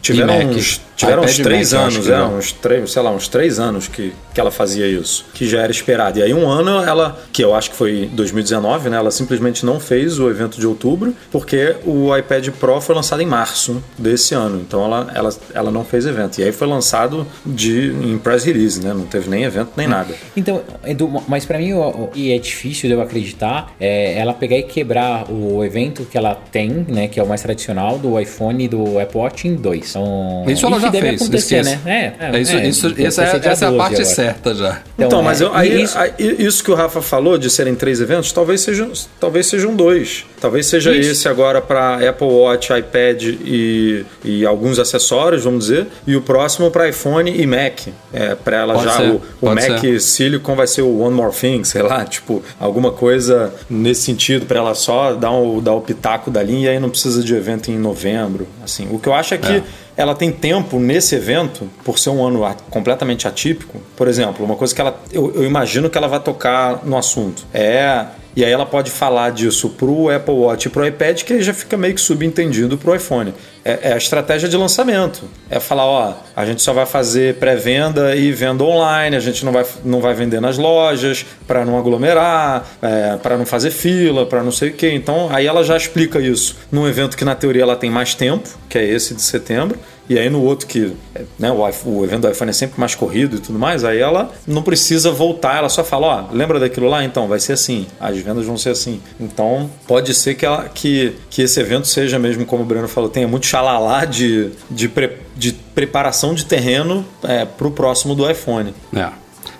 Tiveram 0.00 0.38
Mac. 0.38 0.56
uns, 0.56 0.80
tiveram 0.96 1.22
uns 1.22 1.36
três 1.36 1.72
Mac, 1.72 1.82
anos, 1.82 2.08
é, 2.08 2.18
não. 2.18 2.38
uns 2.38 2.52
três, 2.52 2.90
sei 2.90 3.02
lá, 3.02 3.10
uns 3.10 3.28
três 3.28 3.58
anos 3.58 3.88
que, 3.88 4.12
que 4.34 4.40
ela 4.40 4.50
fazia 4.50 4.86
isso, 4.86 5.24
que 5.34 5.48
já 5.48 5.60
era 5.60 5.72
esperado. 5.72 6.18
E 6.18 6.22
aí 6.22 6.34
um 6.34 6.48
ano 6.48 6.82
ela, 6.82 7.18
que 7.32 7.42
eu 7.42 7.54
acho 7.54 7.70
que 7.70 7.76
foi 7.76 8.08
2019, 8.12 8.90
né? 8.90 8.96
Ela 8.96 9.10
simplesmente 9.10 9.64
não 9.64 9.80
fez 9.80 10.18
o 10.18 10.28
evento 10.28 10.58
de 10.58 10.66
outubro 10.66 11.14
porque 11.30 11.76
o 11.84 12.16
iPad 12.16 12.48
Pro 12.50 12.80
foi 12.80 12.94
lançado 12.94 13.22
em 13.22 13.26
março 13.26 13.82
desse 13.98 14.34
ano. 14.34 14.60
Então 14.60 14.84
ela, 14.84 15.10
ela, 15.14 15.34
ela 15.54 15.70
não 15.70 15.84
fez 15.84 16.06
evento. 16.06 16.40
E 16.40 16.44
aí 16.44 16.52
foi 16.52 16.66
lançado 16.66 17.26
de 17.44 17.92
em 18.02 18.18
press 18.18 18.44
release, 18.44 18.82
né? 18.82 18.92
Não 18.92 19.06
teve 19.06 19.28
nem 19.28 19.44
evento 19.44 19.72
nem 19.76 19.86
nada. 19.86 20.14
Então, 20.36 20.62
Edu, 20.84 21.08
mas 21.28 21.44
pra 21.44 21.58
mim, 21.58 21.72
e 22.14 22.32
é 22.32 22.38
difícil 22.38 22.88
de 22.88 22.94
eu 22.94 23.00
acreditar, 23.00 23.72
é 23.80 24.18
ela 24.18 24.34
pegar 24.34 24.56
e 24.56 24.62
quebrar 24.62 25.30
o 25.30 25.64
evento 25.64 26.04
que 26.04 26.16
ela 26.16 26.34
tem, 26.34 26.68
né, 26.88 27.08
que 27.08 27.18
é 27.18 27.22
o 27.22 27.26
mais 27.26 27.42
tradicional, 27.42 27.98
do 27.98 28.18
iPhone 28.18 28.64
e 28.64 28.68
do 28.68 28.98
Apple 28.98 29.18
Watch 29.18 29.48
em 29.48 29.54
dois. 29.62 29.90
Então, 29.90 30.44
Isso 30.48 30.66
ela 30.66 30.78
já 30.80 30.88
deve 30.90 31.08
fez, 31.08 31.22
acontecer, 31.22 31.64
né? 31.64 31.80
É, 31.86 32.12
É 32.36 32.40
isso, 32.40 32.52
é, 32.56 32.66
isso, 32.68 32.86
essa, 32.98 33.22
é, 33.22 33.36
essa 33.46 33.64
é 33.64 33.68
a 33.68 33.70
12 33.70 33.76
parte 33.78 33.94
agora. 33.94 34.04
certa 34.04 34.54
já. 34.54 34.82
Então, 34.98 35.22
mas 35.22 35.40
é, 35.40 35.44
eu- 35.44 35.54
aí, 35.54 35.82
isso- 35.82 35.98
aí- 35.98 36.12
isso 36.18 36.62
que 36.64 36.70
o 36.70 36.74
Rafa 36.74 37.00
falou 37.00 37.38
de 37.38 37.48
serem 37.48 37.74
três 37.74 38.00
eventos, 38.00 38.32
talvez 38.32 38.60
sejam, 38.60 38.90
talvez 39.18 39.46
sejam 39.46 39.74
dois. 39.74 40.24
Talvez 40.40 40.66
seja 40.66 40.90
Isso. 40.92 41.12
esse 41.12 41.28
agora 41.28 41.60
para 41.62 42.08
Apple 42.08 42.26
Watch, 42.26 42.72
iPad 42.72 43.22
e, 43.22 44.04
e 44.24 44.44
alguns 44.44 44.78
acessórios, 44.80 45.44
vamos 45.44 45.66
dizer, 45.66 45.86
e 46.06 46.16
o 46.16 46.20
próximo 46.20 46.68
para 46.70 46.88
iPhone 46.88 47.30
e 47.30 47.46
Mac. 47.46 47.80
É, 48.12 48.34
para 48.34 48.56
ela 48.56 48.74
Pode 48.74 48.86
já 48.86 48.96
ser, 48.96 49.10
o, 49.10 49.22
o 49.40 49.46
Mac 49.54 49.80
ser. 49.80 50.00
Silicon 50.00 50.56
vai 50.56 50.66
ser 50.66 50.82
o 50.82 50.98
One 51.00 51.14
More 51.14 51.32
Thing, 51.32 51.62
sei 51.64 51.82
lá, 51.82 52.04
tipo 52.04 52.42
alguma 52.58 52.90
coisa 52.90 53.52
nesse 53.70 54.02
sentido 54.02 54.44
para 54.46 54.58
ela 54.58 54.74
só 54.74 55.14
dar 55.14 55.30
o, 55.30 55.60
dar 55.60 55.74
o 55.74 55.80
pitaco 55.80 56.30
dali 56.30 56.62
e 56.64 56.68
aí 56.68 56.80
não 56.80 56.90
precisa 56.90 57.22
de 57.22 57.34
evento 57.34 57.70
em 57.70 57.78
novembro. 57.78 58.46
Assim, 58.64 58.88
o 58.90 58.98
que 58.98 59.08
eu 59.08 59.14
acho 59.14 59.34
é 59.34 59.38
que 59.38 59.51
É. 59.56 59.62
ela 59.96 60.14
tem 60.14 60.30
tempo 60.30 60.78
nesse 60.78 61.14
evento, 61.14 61.68
por 61.84 61.98
ser 61.98 62.10
um 62.10 62.24
ano 62.24 62.42
completamente 62.70 63.26
atípico. 63.28 63.80
Por 63.96 64.08
exemplo, 64.08 64.44
uma 64.44 64.56
coisa 64.56 64.74
que 64.74 64.80
ela. 64.80 65.00
Eu, 65.12 65.32
eu 65.34 65.44
imagino 65.44 65.88
que 65.90 65.98
ela 65.98 66.08
vai 66.08 66.20
tocar 66.20 66.84
no 66.84 66.96
assunto. 66.96 67.44
É. 67.52 68.06
E 68.34 68.44
aí 68.44 68.50
ela 68.50 68.64
pode 68.64 68.90
falar 68.90 69.30
disso 69.30 69.68
pro 69.70 70.08
Apple 70.08 70.34
Watch 70.34 70.66
e 70.66 70.70
pro 70.70 70.86
iPad, 70.86 71.22
que 71.22 71.34
aí 71.34 71.42
já 71.42 71.52
fica 71.52 71.76
meio 71.76 71.94
que 71.94 72.00
subentendido 72.00 72.78
pro 72.78 72.94
iPhone. 72.94 73.34
É, 73.64 73.90
é 73.90 73.92
a 73.92 73.96
estratégia 73.96 74.48
de 74.48 74.56
lançamento. 74.56 75.28
É 75.48 75.60
falar, 75.60 75.86
ó, 75.86 76.14
a 76.34 76.44
gente 76.44 76.62
só 76.62 76.72
vai 76.72 76.86
fazer 76.86 77.36
pré-venda 77.36 78.14
e 78.16 78.32
venda 78.32 78.64
online, 78.64 79.16
a 79.16 79.20
gente 79.20 79.44
não 79.44 79.52
vai, 79.52 79.64
não 79.84 80.00
vai 80.00 80.14
vender 80.14 80.40
nas 80.40 80.58
lojas 80.58 81.24
para 81.46 81.64
não 81.64 81.78
aglomerar, 81.78 82.66
é, 82.80 83.16
para 83.16 83.36
não 83.36 83.46
fazer 83.46 83.70
fila, 83.70 84.26
para 84.26 84.42
não 84.42 84.52
sei 84.52 84.70
o 84.70 84.72
quê. 84.72 84.90
Então 84.92 85.28
aí 85.32 85.46
ela 85.46 85.62
já 85.62 85.76
explica 85.76 86.18
isso 86.18 86.56
num 86.70 86.86
evento 86.86 87.16
que 87.16 87.24
na 87.24 87.34
teoria 87.34 87.62
ela 87.62 87.76
tem 87.76 87.90
mais 87.90 88.14
tempo, 88.14 88.48
que 88.68 88.78
é 88.78 88.84
esse 88.84 89.14
de 89.14 89.22
setembro. 89.22 89.78
E 90.08 90.18
aí 90.18 90.28
no 90.28 90.42
outro 90.42 90.66
que 90.66 90.92
né, 91.38 91.50
o, 91.50 92.04
evento 92.04 92.22
do 92.22 92.30
iPhone 92.30 92.50
é 92.50 92.52
sempre 92.52 92.78
mais 92.78 92.94
corrido 92.94 93.36
e 93.36 93.38
tudo 93.38 93.58
mais, 93.58 93.84
aí 93.84 93.98
ela 93.98 94.30
não 94.46 94.62
precisa 94.62 95.10
voltar, 95.10 95.58
ela 95.58 95.68
só 95.68 95.84
fala, 95.84 96.06
ó, 96.06 96.34
lembra 96.34 96.58
daquilo 96.58 96.88
lá? 96.88 97.04
Então, 97.04 97.28
vai 97.28 97.38
ser 97.38 97.52
assim, 97.52 97.86
as 98.00 98.18
vendas 98.18 98.44
vão 98.44 98.58
ser 98.58 98.70
assim. 98.70 99.00
Então, 99.20 99.70
pode 99.86 100.12
ser 100.14 100.34
que, 100.34 100.44
ela, 100.44 100.68
que, 100.68 101.14
que 101.30 101.42
esse 101.42 101.58
evento 101.60 101.86
seja 101.86 102.18
mesmo, 102.18 102.44
como 102.44 102.62
o 102.62 102.66
Breno 102.66 102.88
falou, 102.88 103.08
tenha 103.08 103.28
muito 103.28 103.46
xalalá 103.52 104.06
de, 104.06 104.48
de, 104.70 104.88
pre- 104.88 105.18
de 105.36 105.52
preparação 105.74 106.32
de 106.32 106.46
terreno 106.46 107.04
é, 107.22 107.44
para 107.44 107.68
o 107.68 107.70
próximo 107.70 108.14
do 108.14 108.28
iPhone. 108.30 108.72
É. 108.96 109.08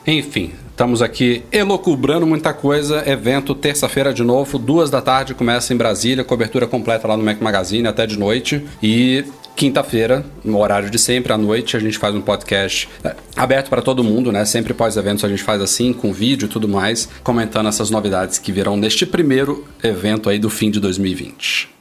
Enfim, 0.07 0.53
estamos 0.71 1.03
aqui 1.03 1.43
elocubrando 1.53 2.27
muita 2.27 2.55
coisa. 2.55 3.07
Evento 3.07 3.55
terça-feira 3.55 4.15
de 4.15 4.25
novo, 4.25 4.59
duas 4.59 4.89
da 4.89 5.03
tarde, 5.03 5.35
começa 5.35 5.75
em 5.75 5.77
Brasília, 5.77 6.25
cobertura 6.25 6.67
completa 6.67 7.07
lá 7.07 7.19
no 7.19 7.23
Mac 7.23 7.39
Magazine 7.43 7.87
até 7.87 8.07
de 8.07 8.19
noite. 8.19 8.65
E 8.83 9.27
quinta-feira, 9.55 10.25
no 10.43 10.59
horário 10.59 10.89
de 10.89 10.99
sempre, 10.99 11.31
à 11.31 11.37
noite, 11.37 11.77
a 11.77 11.81
gente 11.81 11.99
faz 11.99 12.15
um 12.15 12.23
podcast 12.23 12.89
é, 13.05 13.15
aberto 13.37 13.69
para 13.69 13.83
todo 13.83 14.03
mundo, 14.03 14.33
né? 14.33 14.47
Sempre 14.47 14.73
pós-eventos 14.73 15.23
a 15.23 15.29
gente 15.29 15.43
faz 15.43 15.61
assim, 15.61 15.93
com 15.93 16.15
vídeo 16.15 16.47
e 16.47 16.49
tudo 16.49 16.67
mais, 16.67 17.11
comentando 17.23 17.69
essas 17.69 17.91
novidades 17.91 18.39
que 18.39 18.51
virão 18.51 18.75
neste 18.75 19.05
primeiro 19.05 19.67
evento 19.85 20.31
aí 20.31 20.39
do 20.39 20.49
fim 20.49 20.71
de 20.71 20.81
2020. 20.81 21.72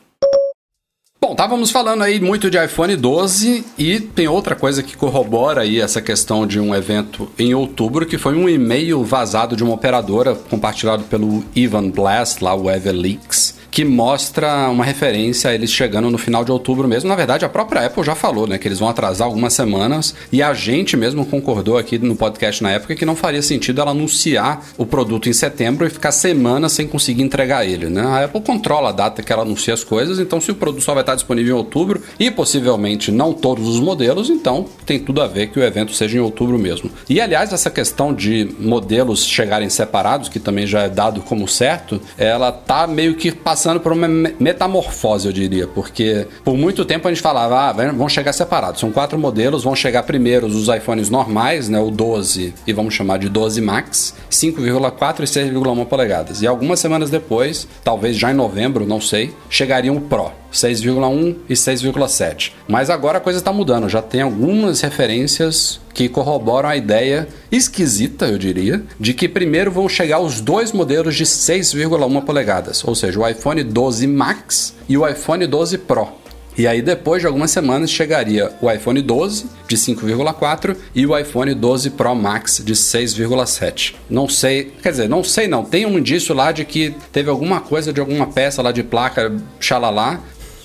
Bom, 1.24 1.34
estávamos 1.34 1.70
falando 1.70 2.02
aí 2.02 2.20
muito 2.20 2.50
de 2.50 2.58
iPhone 2.58 2.96
12 2.96 3.64
e 3.78 4.00
tem 4.00 4.28
outra 4.28 4.56
coisa 4.56 4.82
que 4.82 4.98
corrobora 4.98 5.62
aí 5.62 5.80
essa 5.80 6.02
questão 6.02 6.48
de 6.48 6.60
um 6.60 6.74
evento 6.74 7.30
em 7.38 7.54
outubro, 7.54 8.08
que 8.08 8.18
foi 8.18 8.34
um 8.34 8.50
e-mail 8.50 9.04
vazado 9.04 9.56
de 9.56 9.64
uma 9.64 9.76
operadora 9.76 10.34
compartilhado 10.34 11.04
pelo 11.04 11.44
Ivan 11.56 11.92
Blast, 11.92 12.44
lá 12.44 12.56
o 12.56 12.72
Everleaks, 12.72 13.62
que 13.70 13.86
mostra 13.86 14.68
uma 14.70 14.84
referência 14.84 15.50
a 15.50 15.54
eles 15.54 15.72
chegando 15.72 16.10
no 16.10 16.18
final 16.18 16.44
de 16.44 16.52
outubro 16.52 16.88
mesmo. 16.88 17.08
Na 17.08 17.16
verdade, 17.16 17.46
a 17.46 17.50
própria 17.50 17.86
Apple 17.86 18.04
já 18.04 18.16
falou, 18.16 18.46
né, 18.46 18.58
que 18.58 18.68
eles 18.68 18.80
vão 18.80 18.90
atrasar 18.90 19.28
algumas 19.28 19.54
semanas 19.54 20.14
e 20.32 20.42
a 20.44 20.54
gente 20.54 20.98
mesmo 20.98 21.26
concordou 21.26 21.78
aqui 21.78 21.98
no 21.98 22.16
podcast 22.16 22.62
na 22.62 22.72
época 22.72 22.96
que 22.96 23.06
não 23.06 23.16
faria 23.16 23.42
sentido 23.42 23.80
ela 23.80 23.92
anunciar 23.92 24.66
o 24.78 24.86
produto 24.86 25.30
em 25.30 25.34
setembro 25.34 25.86
e 25.86 25.90
ficar 25.90 26.12
semanas 26.12 26.74
sem 26.74 26.86
conseguir 26.88 27.22
entregar 27.22 27.66
ele, 27.66 27.90
né? 27.90 28.02
A 28.02 28.26
Apple 28.26 28.42
controla 28.42 28.90
a 28.90 28.92
data 28.92 29.24
que 29.24 29.32
ela 29.32 29.44
anuncia 29.44 29.74
as 29.74 29.84
coisas, 29.84 30.20
então 30.20 30.42
se 30.42 30.52
o 30.52 30.56
produto 30.56 30.84
só 30.84 30.94
vai 30.94 31.04
estar 31.04 31.11
disponível 31.15 31.56
em 31.56 31.58
outubro 31.60 32.02
e 32.19 32.30
possivelmente 32.32 33.12
não 33.12 33.34
todos 33.34 33.67
os 33.67 33.80
modelos, 33.80 34.30
então 34.30 34.65
tem 34.86 35.00
tudo 35.00 35.21
a 35.21 35.28
ver 35.28 35.47
que 35.47 35.60
o 35.60 35.63
evento 35.63 35.93
seja 35.93 36.17
em 36.17 36.21
outubro 36.21 36.58
mesmo. 36.58 36.89
E 37.10 37.19
aliás, 37.21 37.52
essa 37.54 37.69
questão 37.69 38.13
de 38.13 38.50
modelos 38.60 39.26
chegarem 39.26 39.69
separados, 39.69 40.30
que 40.30 40.39
também 40.39 40.65
já 40.67 40.82
é 40.84 40.89
dado 40.89 41.21
como 41.21 41.47
certo, 41.47 42.02
ela 42.17 42.52
tá 42.52 42.86
meio 42.88 43.15
que 43.15 43.32
passando 43.32 43.80
por 43.80 43.91
uma 43.93 44.08
me- 44.08 44.36
metamorfose, 44.39 45.28
eu 45.28 45.34
diria, 45.34 45.67
porque 45.67 46.28
por 46.43 46.56
muito 46.58 46.86
tempo 46.86 47.08
a 47.08 47.12
gente 47.12 47.21
falava, 47.21 47.69
ah, 47.69 47.91
vão 47.93 48.08
chegar 48.10 48.34
separados. 48.34 48.80
São 48.80 48.91
quatro 48.91 49.17
modelos, 49.17 49.63
vão 49.63 49.76
chegar 49.76 50.04
primeiro 50.04 50.47
os 50.47 50.67
iPhones 50.67 51.10
normais, 51.10 51.69
né, 51.69 51.80
o 51.80 51.89
12 51.91 52.54
e 52.65 52.74
vamos 52.74 52.93
chamar 52.93 53.17
de 53.19 53.30
12 53.30 53.62
Max, 53.62 54.13
5,4 54.30 55.24
e 55.24 55.28
6,1 55.28 55.86
polegadas. 55.86 56.41
E 56.41 56.47
algumas 56.47 56.80
semanas 56.80 57.10
depois, 57.10 57.67
talvez 57.84 58.17
já 58.17 58.32
em 58.32 58.36
novembro, 58.36 58.86
não 58.86 59.02
sei, 59.02 59.34
chegariam 59.50 59.95
o 59.97 60.02
Pro. 60.02 60.32
6,1 60.52 61.36
e 61.48 61.54
6,7. 61.54 62.54
Mas 62.68 62.90
agora 62.90 63.18
a 63.18 63.22
coisa 63.22 63.40
está 63.40 63.54
mudando, 63.54 63.90
já 63.90 64.02
tem 64.02 64.22
algumas 64.22 64.82
referências 64.82 65.80
que 65.94 66.10
corroboram 66.10 66.70
a 66.70 66.78
ideia 66.78 67.28
esquisita, 67.52 68.26
eu 68.26 68.38
diria, 68.38 68.84
de 69.00 69.14
que 69.14 69.28
primeiro 69.28 69.72
vão 69.72 69.88
chegar 69.88 70.20
os 70.20 70.42
dois 70.42 70.72
modelos 70.72 71.16
de 71.16 71.26
6,1 71.26 72.24
polegadas, 72.24 72.84
ou 72.84 72.96
seja, 72.96 73.20
o 73.20 73.28
iPhone 73.28 73.64
12 73.64 74.08
Max 74.08 74.76
e 74.88 74.98
o 74.98 75.08
iPhone 75.08 75.46
12 75.46 75.78
Pro. 75.80 76.22
E 76.58 76.68
aí, 76.68 76.82
depois 76.82 77.22
de 77.22 77.28
algumas 77.28 77.50
semanas, 77.50 77.90
chegaria 77.90 78.52
o 78.62 78.70
iPhone 78.70 79.02
12 79.02 79.46
de 79.68 79.78
5,4 79.78 80.76
e 80.94 81.06
o 81.06 81.18
iPhone 81.18 81.54
12 81.54 81.92
Pro 81.92 82.14
Max 82.14 82.62
de 82.64 82.74
6,7. 82.74 83.96
Não 84.10 84.28
sei, 84.28 84.74
quer 84.84 84.92
dizer, 84.92 85.08
não 85.08 85.24
sei 85.24 85.48
não. 85.48 85.64
Tem 85.64 85.86
um 85.86 85.98
indício 85.98 86.36
lá 86.36 86.52
de 86.52 86.66
que 86.66 86.94
teve 87.12 87.30
alguma 87.30 87.62
coisa 87.62 87.94
de 87.94 88.02
alguma 88.02 88.28
peça 88.28 88.62
lá 88.62 88.72
de 88.74 88.84
placa, 88.84 89.34
xalalá, 89.62 90.20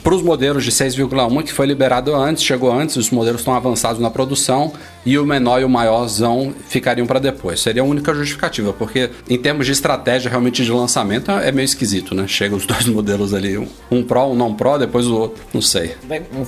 para 0.07 0.14
os 0.14 0.23
modelos 0.23 0.62
de 0.62 0.71
6,1 0.71 1.42
que 1.42 1.53
foi 1.53 1.66
liberado 1.66 2.14
antes, 2.14 2.45
chegou 2.45 2.73
antes, 2.73 2.95
os 2.95 3.11
modelos 3.11 3.40
estão 3.40 3.53
avançados 3.57 4.01
na 4.01 4.09
produção 4.09 4.73
e 5.05 5.19
o 5.19 5.27
menor 5.27 5.61
e 5.61 5.64
o 5.64 5.69
maiorzão 5.69 6.55
ficariam 6.69 7.09
para 7.09 7.19
depois. 7.19 7.59
Seria 7.59 7.83
a 7.83 7.85
única 7.85 8.14
justificativa, 8.14 8.73
porque 8.73 9.11
em 9.29 9.37
termos 9.37 9.66
de 9.66 9.73
estratégia 9.73 10.31
realmente 10.31 10.64
de 10.64 10.71
lançamento 10.71 11.33
é 11.33 11.51
meio 11.51 11.64
esquisito, 11.64 12.14
né? 12.14 12.25
Chega 12.29 12.55
os 12.55 12.64
dois 12.66 12.87
modelos 12.87 13.35
ali, 13.35 13.59
um- 13.59 13.66
um 13.90 14.01
Pro, 14.05 14.27
um 14.27 14.37
não 14.37 14.55
Pro, 14.55 14.79
depois 14.79 15.09
o 15.09 15.16
outro, 15.16 15.42
não 15.53 15.61
sei. 15.61 15.97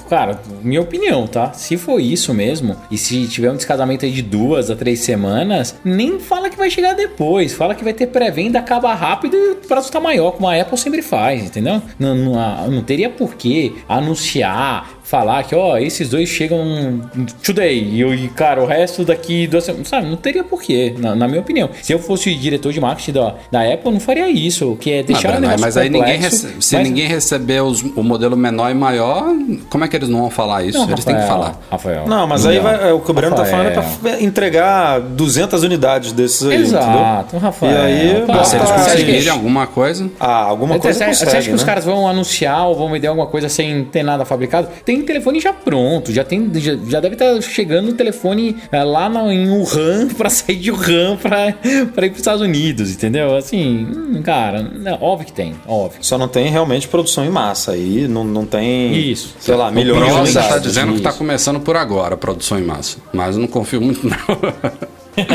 Cara, 0.08 0.40
minha 0.62 0.80
opinião, 0.80 1.26
tá? 1.26 1.52
Se 1.52 1.76
for 1.76 1.98
isso 2.00 2.32
mesmo, 2.32 2.76
e 2.92 2.96
se 2.96 3.26
tiver 3.26 3.50
um 3.50 3.56
descasamento 3.56 4.04
aí 4.04 4.12
de 4.12 4.22
duas 4.22 4.70
a 4.70 4.76
três 4.76 5.00
semanas, 5.00 5.74
nem 5.84 6.20
fala 6.20 6.48
que 6.48 6.56
vai 6.56 6.70
chegar 6.70 6.94
depois. 6.94 7.54
Fala 7.54 7.74
que 7.74 7.82
vai 7.82 7.92
ter 7.92 8.06
pré-venda, 8.06 8.60
acaba 8.60 8.94
rápido 8.94 9.36
e 9.36 9.50
o 9.50 9.56
prazo 9.56 9.90
tá 9.90 9.98
maior, 9.98 10.30
como 10.30 10.46
a 10.46 10.60
Apple 10.60 10.78
sempre 10.78 11.02
faz, 11.02 11.42
entendeu? 11.42 11.82
Não, 11.98 12.14
não, 12.14 12.70
não 12.70 12.82
teria 12.84 13.10
por 13.10 13.34
que 13.48 13.82
anunciar, 13.88 14.84
falar 15.08 15.42
que, 15.44 15.54
ó, 15.54 15.78
esses 15.78 16.08
dois 16.10 16.28
chegam 16.28 17.00
today 17.42 17.78
e, 17.82 18.00
eu- 18.00 18.14
e, 18.14 18.28
cara, 18.28 18.62
o 18.62 18.66
resto 18.66 19.04
daqui 19.04 19.46
duas 19.46 19.64
semanas. 19.64 19.88
Sabe, 19.88 20.06
não 20.08 20.16
teria 20.16 20.44
por 20.44 20.60
quê, 20.62 20.94
na, 20.98 21.14
na 21.14 21.26
minha 21.26 21.40
opinião. 21.40 21.70
Se 21.82 21.92
eu 21.92 21.98
fosse 21.98 22.34
diretor 22.34 22.72
de 22.72 22.80
marketing 22.80 23.12
da, 23.12 23.34
da 23.50 23.60
Apple, 23.62 23.86
eu 23.86 23.92
não 23.92 24.00
faria 24.00 24.28
isso, 24.28 24.76
que 24.80 24.90
é 24.92 25.02
deixar 25.02 25.34
Ah, 25.34 25.38
o 25.38 25.40
negócio 25.40 25.60
mas 25.62 25.76
aí 25.76 25.88
ninguém 25.88 26.14
complexo, 26.14 26.46
rece- 26.46 26.56
se 26.60 26.76
mas- 26.76 26.86
ninguém 26.88 27.06
receber 27.08 27.62
os- 27.62 27.82
o 27.82 28.02
modelo 28.02 28.36
menor 28.36 28.70
e 28.70 28.74
maior, 28.74 29.24
como 29.70 29.84
é 29.84 29.88
que 29.88 29.96
eles 29.96 30.08
não 30.08 30.20
vão 30.20 30.30
falar 30.30 30.62
isso? 30.64 30.78
Não, 30.78 30.90
eles 30.90 31.04
têm 31.04 31.14
que 31.14 31.20
Rafael, 31.22 31.40
falar. 31.42 31.60
Rafael. 31.70 32.06
Não, 32.06 32.26
mas 32.26 32.44
aí 32.46 32.56
dá. 32.56 32.62
vai, 32.62 32.90
é, 32.90 32.92
o 32.92 33.00
que 33.00 33.10
o 33.10 33.14
Breno 33.14 33.34
tá 33.34 33.44
falando 33.44 33.68
é 33.68 33.74
Rafael. 33.74 33.98
pra 34.02 34.20
entregar 34.22 35.00
200 35.00 35.62
unidades 35.62 36.12
desses 36.12 36.42
aí, 36.46 36.58
entendeu? 36.60 36.78
Exato, 36.80 37.38
Rafael. 37.38 37.72
E 37.72 37.76
aí, 37.76 38.26
Para. 38.26 38.44
Se 38.44 38.56
eles 38.56 38.68
Tá, 38.68 38.74
conseguirem 38.74 39.28
alguma 39.30 39.66
coisa. 39.66 40.10
Ah, 40.20 40.42
alguma 40.44 40.74
Você, 40.74 40.80
coisa 40.80 40.98
você 40.98 41.04
consegue, 41.06 41.36
acha 41.38 41.48
que 41.48 41.54
os 41.54 41.62
né? 41.62 41.66
caras 41.66 41.84
vão 41.84 42.06
anunciar 42.08 42.66
ou 42.68 42.74
vão 42.76 42.88
me 42.90 42.98
dar 43.00 43.08
alguma 43.10 43.26
coisa 43.26 43.48
sem 43.48 43.84
ter 43.84 44.02
nada 44.02 44.24
fabricado? 44.24 44.68
Tem 44.84 44.97
telefone 45.04 45.40
já 45.40 45.52
pronto, 45.52 46.12
já 46.12 46.24
tem, 46.24 46.50
já, 46.54 46.76
já 46.88 47.00
deve 47.00 47.14
estar 47.14 47.40
chegando 47.42 47.90
o 47.90 47.92
telefone 47.94 48.56
eh, 48.72 48.82
lá 48.84 49.08
na- 49.08 49.32
em 49.32 49.48
Wuhan 49.50 50.08
pra 50.16 50.28
sair 50.30 50.56
de 50.56 50.70
Wuhan 50.70 51.16
pra, 51.16 51.52
pra 51.94 52.06
ir 52.06 52.10
pros 52.10 52.18
Estados 52.18 52.40
Unidos, 52.42 52.90
entendeu? 52.90 53.36
Assim, 53.36 53.86
hum, 53.86 54.22
cara, 54.22 54.70
óbvio 55.00 55.26
que 55.26 55.32
tem, 55.32 55.54
óbvio. 55.66 55.98
Só 56.02 56.16
não 56.18 56.28
tem 56.28 56.48
realmente 56.50 56.86
produção 56.88 57.24
em 57.24 57.30
massa. 57.30 57.72
Aí 57.72 58.06
não, 58.08 58.24
não 58.24 58.44
tem, 58.46 58.92
Isso. 58.96 59.34
sei 59.38 59.54
lá, 59.54 59.68
O 59.68 59.72
milhões 59.72 60.02
unidades, 60.12 60.34
está 60.36 60.58
dizendo 60.58 60.92
que 60.92 60.98
está 60.98 61.10
isso. 61.10 61.18
começando 61.18 61.60
por 61.60 61.76
agora 61.76 62.14
a 62.14 62.18
produção 62.18 62.58
em 62.58 62.62
massa. 62.64 62.98
Mas 63.12 63.34
eu 63.36 63.40
não 63.40 63.48
confio 63.48 63.80
muito, 63.80 64.06
não. 64.06 64.16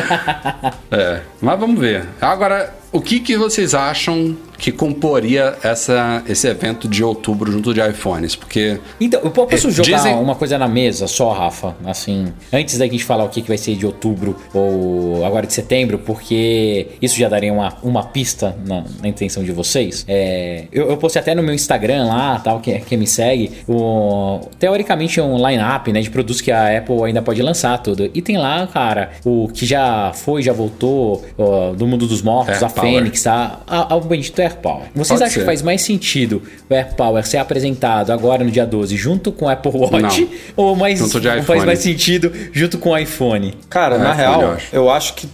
é, 0.91 1.21
mas 1.41 1.59
vamos 1.59 1.79
ver. 1.79 2.05
Agora, 2.21 2.73
o 2.93 3.01
que, 3.01 3.19
que 3.19 3.35
vocês 3.37 3.73
acham 3.73 4.35
que 4.57 4.71
comporia 4.71 5.55
essa, 5.61 6.23
esse 6.27 6.47
evento 6.47 6.87
de 6.87 7.03
outubro 7.03 7.51
junto 7.51 7.73
de 7.73 7.81
iPhones? 7.81 8.35
Porque 8.35 8.79
Então, 9.01 9.19
eu 9.23 9.31
posso 9.31 9.67
É, 9.67 9.71
jogar 9.71 9.97
dizem- 9.97 10.15
uma 10.15 10.35
coisa 10.35 10.57
na 10.57 10.67
mesa 10.69 11.05
só, 11.07 11.31
Rafa? 11.33 11.75
Assim, 11.83 12.27
antes 12.51 12.77
da 12.77 12.85
gente 12.85 13.03
falar 13.03 13.25
o 13.25 13.29
que, 13.29 13.41
que 13.41 13.47
vai 13.49 13.57
ser 13.57 13.75
de 13.75 13.85
outubro 13.85 14.37
ou 14.53 15.25
agora 15.25 15.45
de 15.45 15.53
setembro, 15.53 15.97
porque 15.99 16.87
isso 17.01 17.17
já 17.17 17.27
daria 17.27 17.51
uma, 17.51 17.73
uma 17.83 18.03
pista 18.03 18.55
na, 18.65 18.83
na 19.01 19.07
intenção 19.09 19.43
de 19.43 19.51
vocês. 19.51 20.05
É, 20.07 20.65
eu, 20.71 20.89
eu 20.91 20.97
postei 20.97 21.21
até 21.21 21.35
no 21.35 21.43
meu 21.43 21.53
Instagram 21.53 22.05
lá, 22.05 22.39
tal, 22.39 22.59
quem, 22.61 22.79
quem 22.81 22.97
me 22.97 23.07
segue, 23.07 23.51
o, 23.67 24.39
teoricamente 24.59 25.19
um 25.19 25.35
line-up 25.45 25.91
né, 25.91 25.99
de 25.99 26.09
produtos 26.09 26.39
que 26.41 26.51
a 26.51 26.77
Apple 26.77 27.03
ainda 27.03 27.21
pode 27.21 27.41
lançar 27.41 27.77
tudo. 27.79 28.09
E 28.13 28.21
tem 28.21 28.37
lá, 28.37 28.65
cara, 28.67 29.11
o 29.25 29.49
que 29.53 29.65
já 29.65 30.11
foi, 30.13 30.41
já 30.41 30.53
voltou 30.53 31.23
ó, 31.37 31.71
do 31.73 31.85
mundo 31.87 32.07
dos 32.07 32.21
mortos, 32.21 32.61
Air 32.61 32.65
a. 32.65 32.69
Fênix, 32.83 33.27
a, 33.27 33.59
a, 33.67 33.93
a 33.95 33.99
bendito 33.99 34.39
Air 34.41 34.55
Power. 34.57 34.83
Vocês 34.95 35.07
Pode 35.19 35.23
acham 35.23 35.33
ser. 35.33 35.39
que 35.39 35.45
faz 35.45 35.61
mais 35.61 35.81
sentido 35.81 36.41
o 36.69 36.73
Air 36.73 36.93
Power 36.95 37.25
ser 37.25 37.37
apresentado 37.37 38.11
agora 38.11 38.43
no 38.43 38.51
dia 38.51 38.65
12 38.65 38.95
junto 38.97 39.31
com 39.31 39.45
o 39.45 39.49
Apple 39.49 39.71
Watch? 39.73 40.21
Não. 40.21 40.29
Ou 40.55 40.75
mais, 40.75 40.99
faz 41.45 41.63
mais 41.63 41.79
sentido 41.79 42.31
junto 42.51 42.77
com 42.77 42.89
o 42.91 42.97
iPhone? 42.97 43.53
Cara, 43.69 43.95
É, 43.95 43.99
na 43.99 44.11
iPhone, 44.13 44.17
real, 44.17 44.41
eu 44.41 44.51
acho. 44.51 44.75
eu 44.75 44.89
acho 44.89 45.13
que 45.15 45.27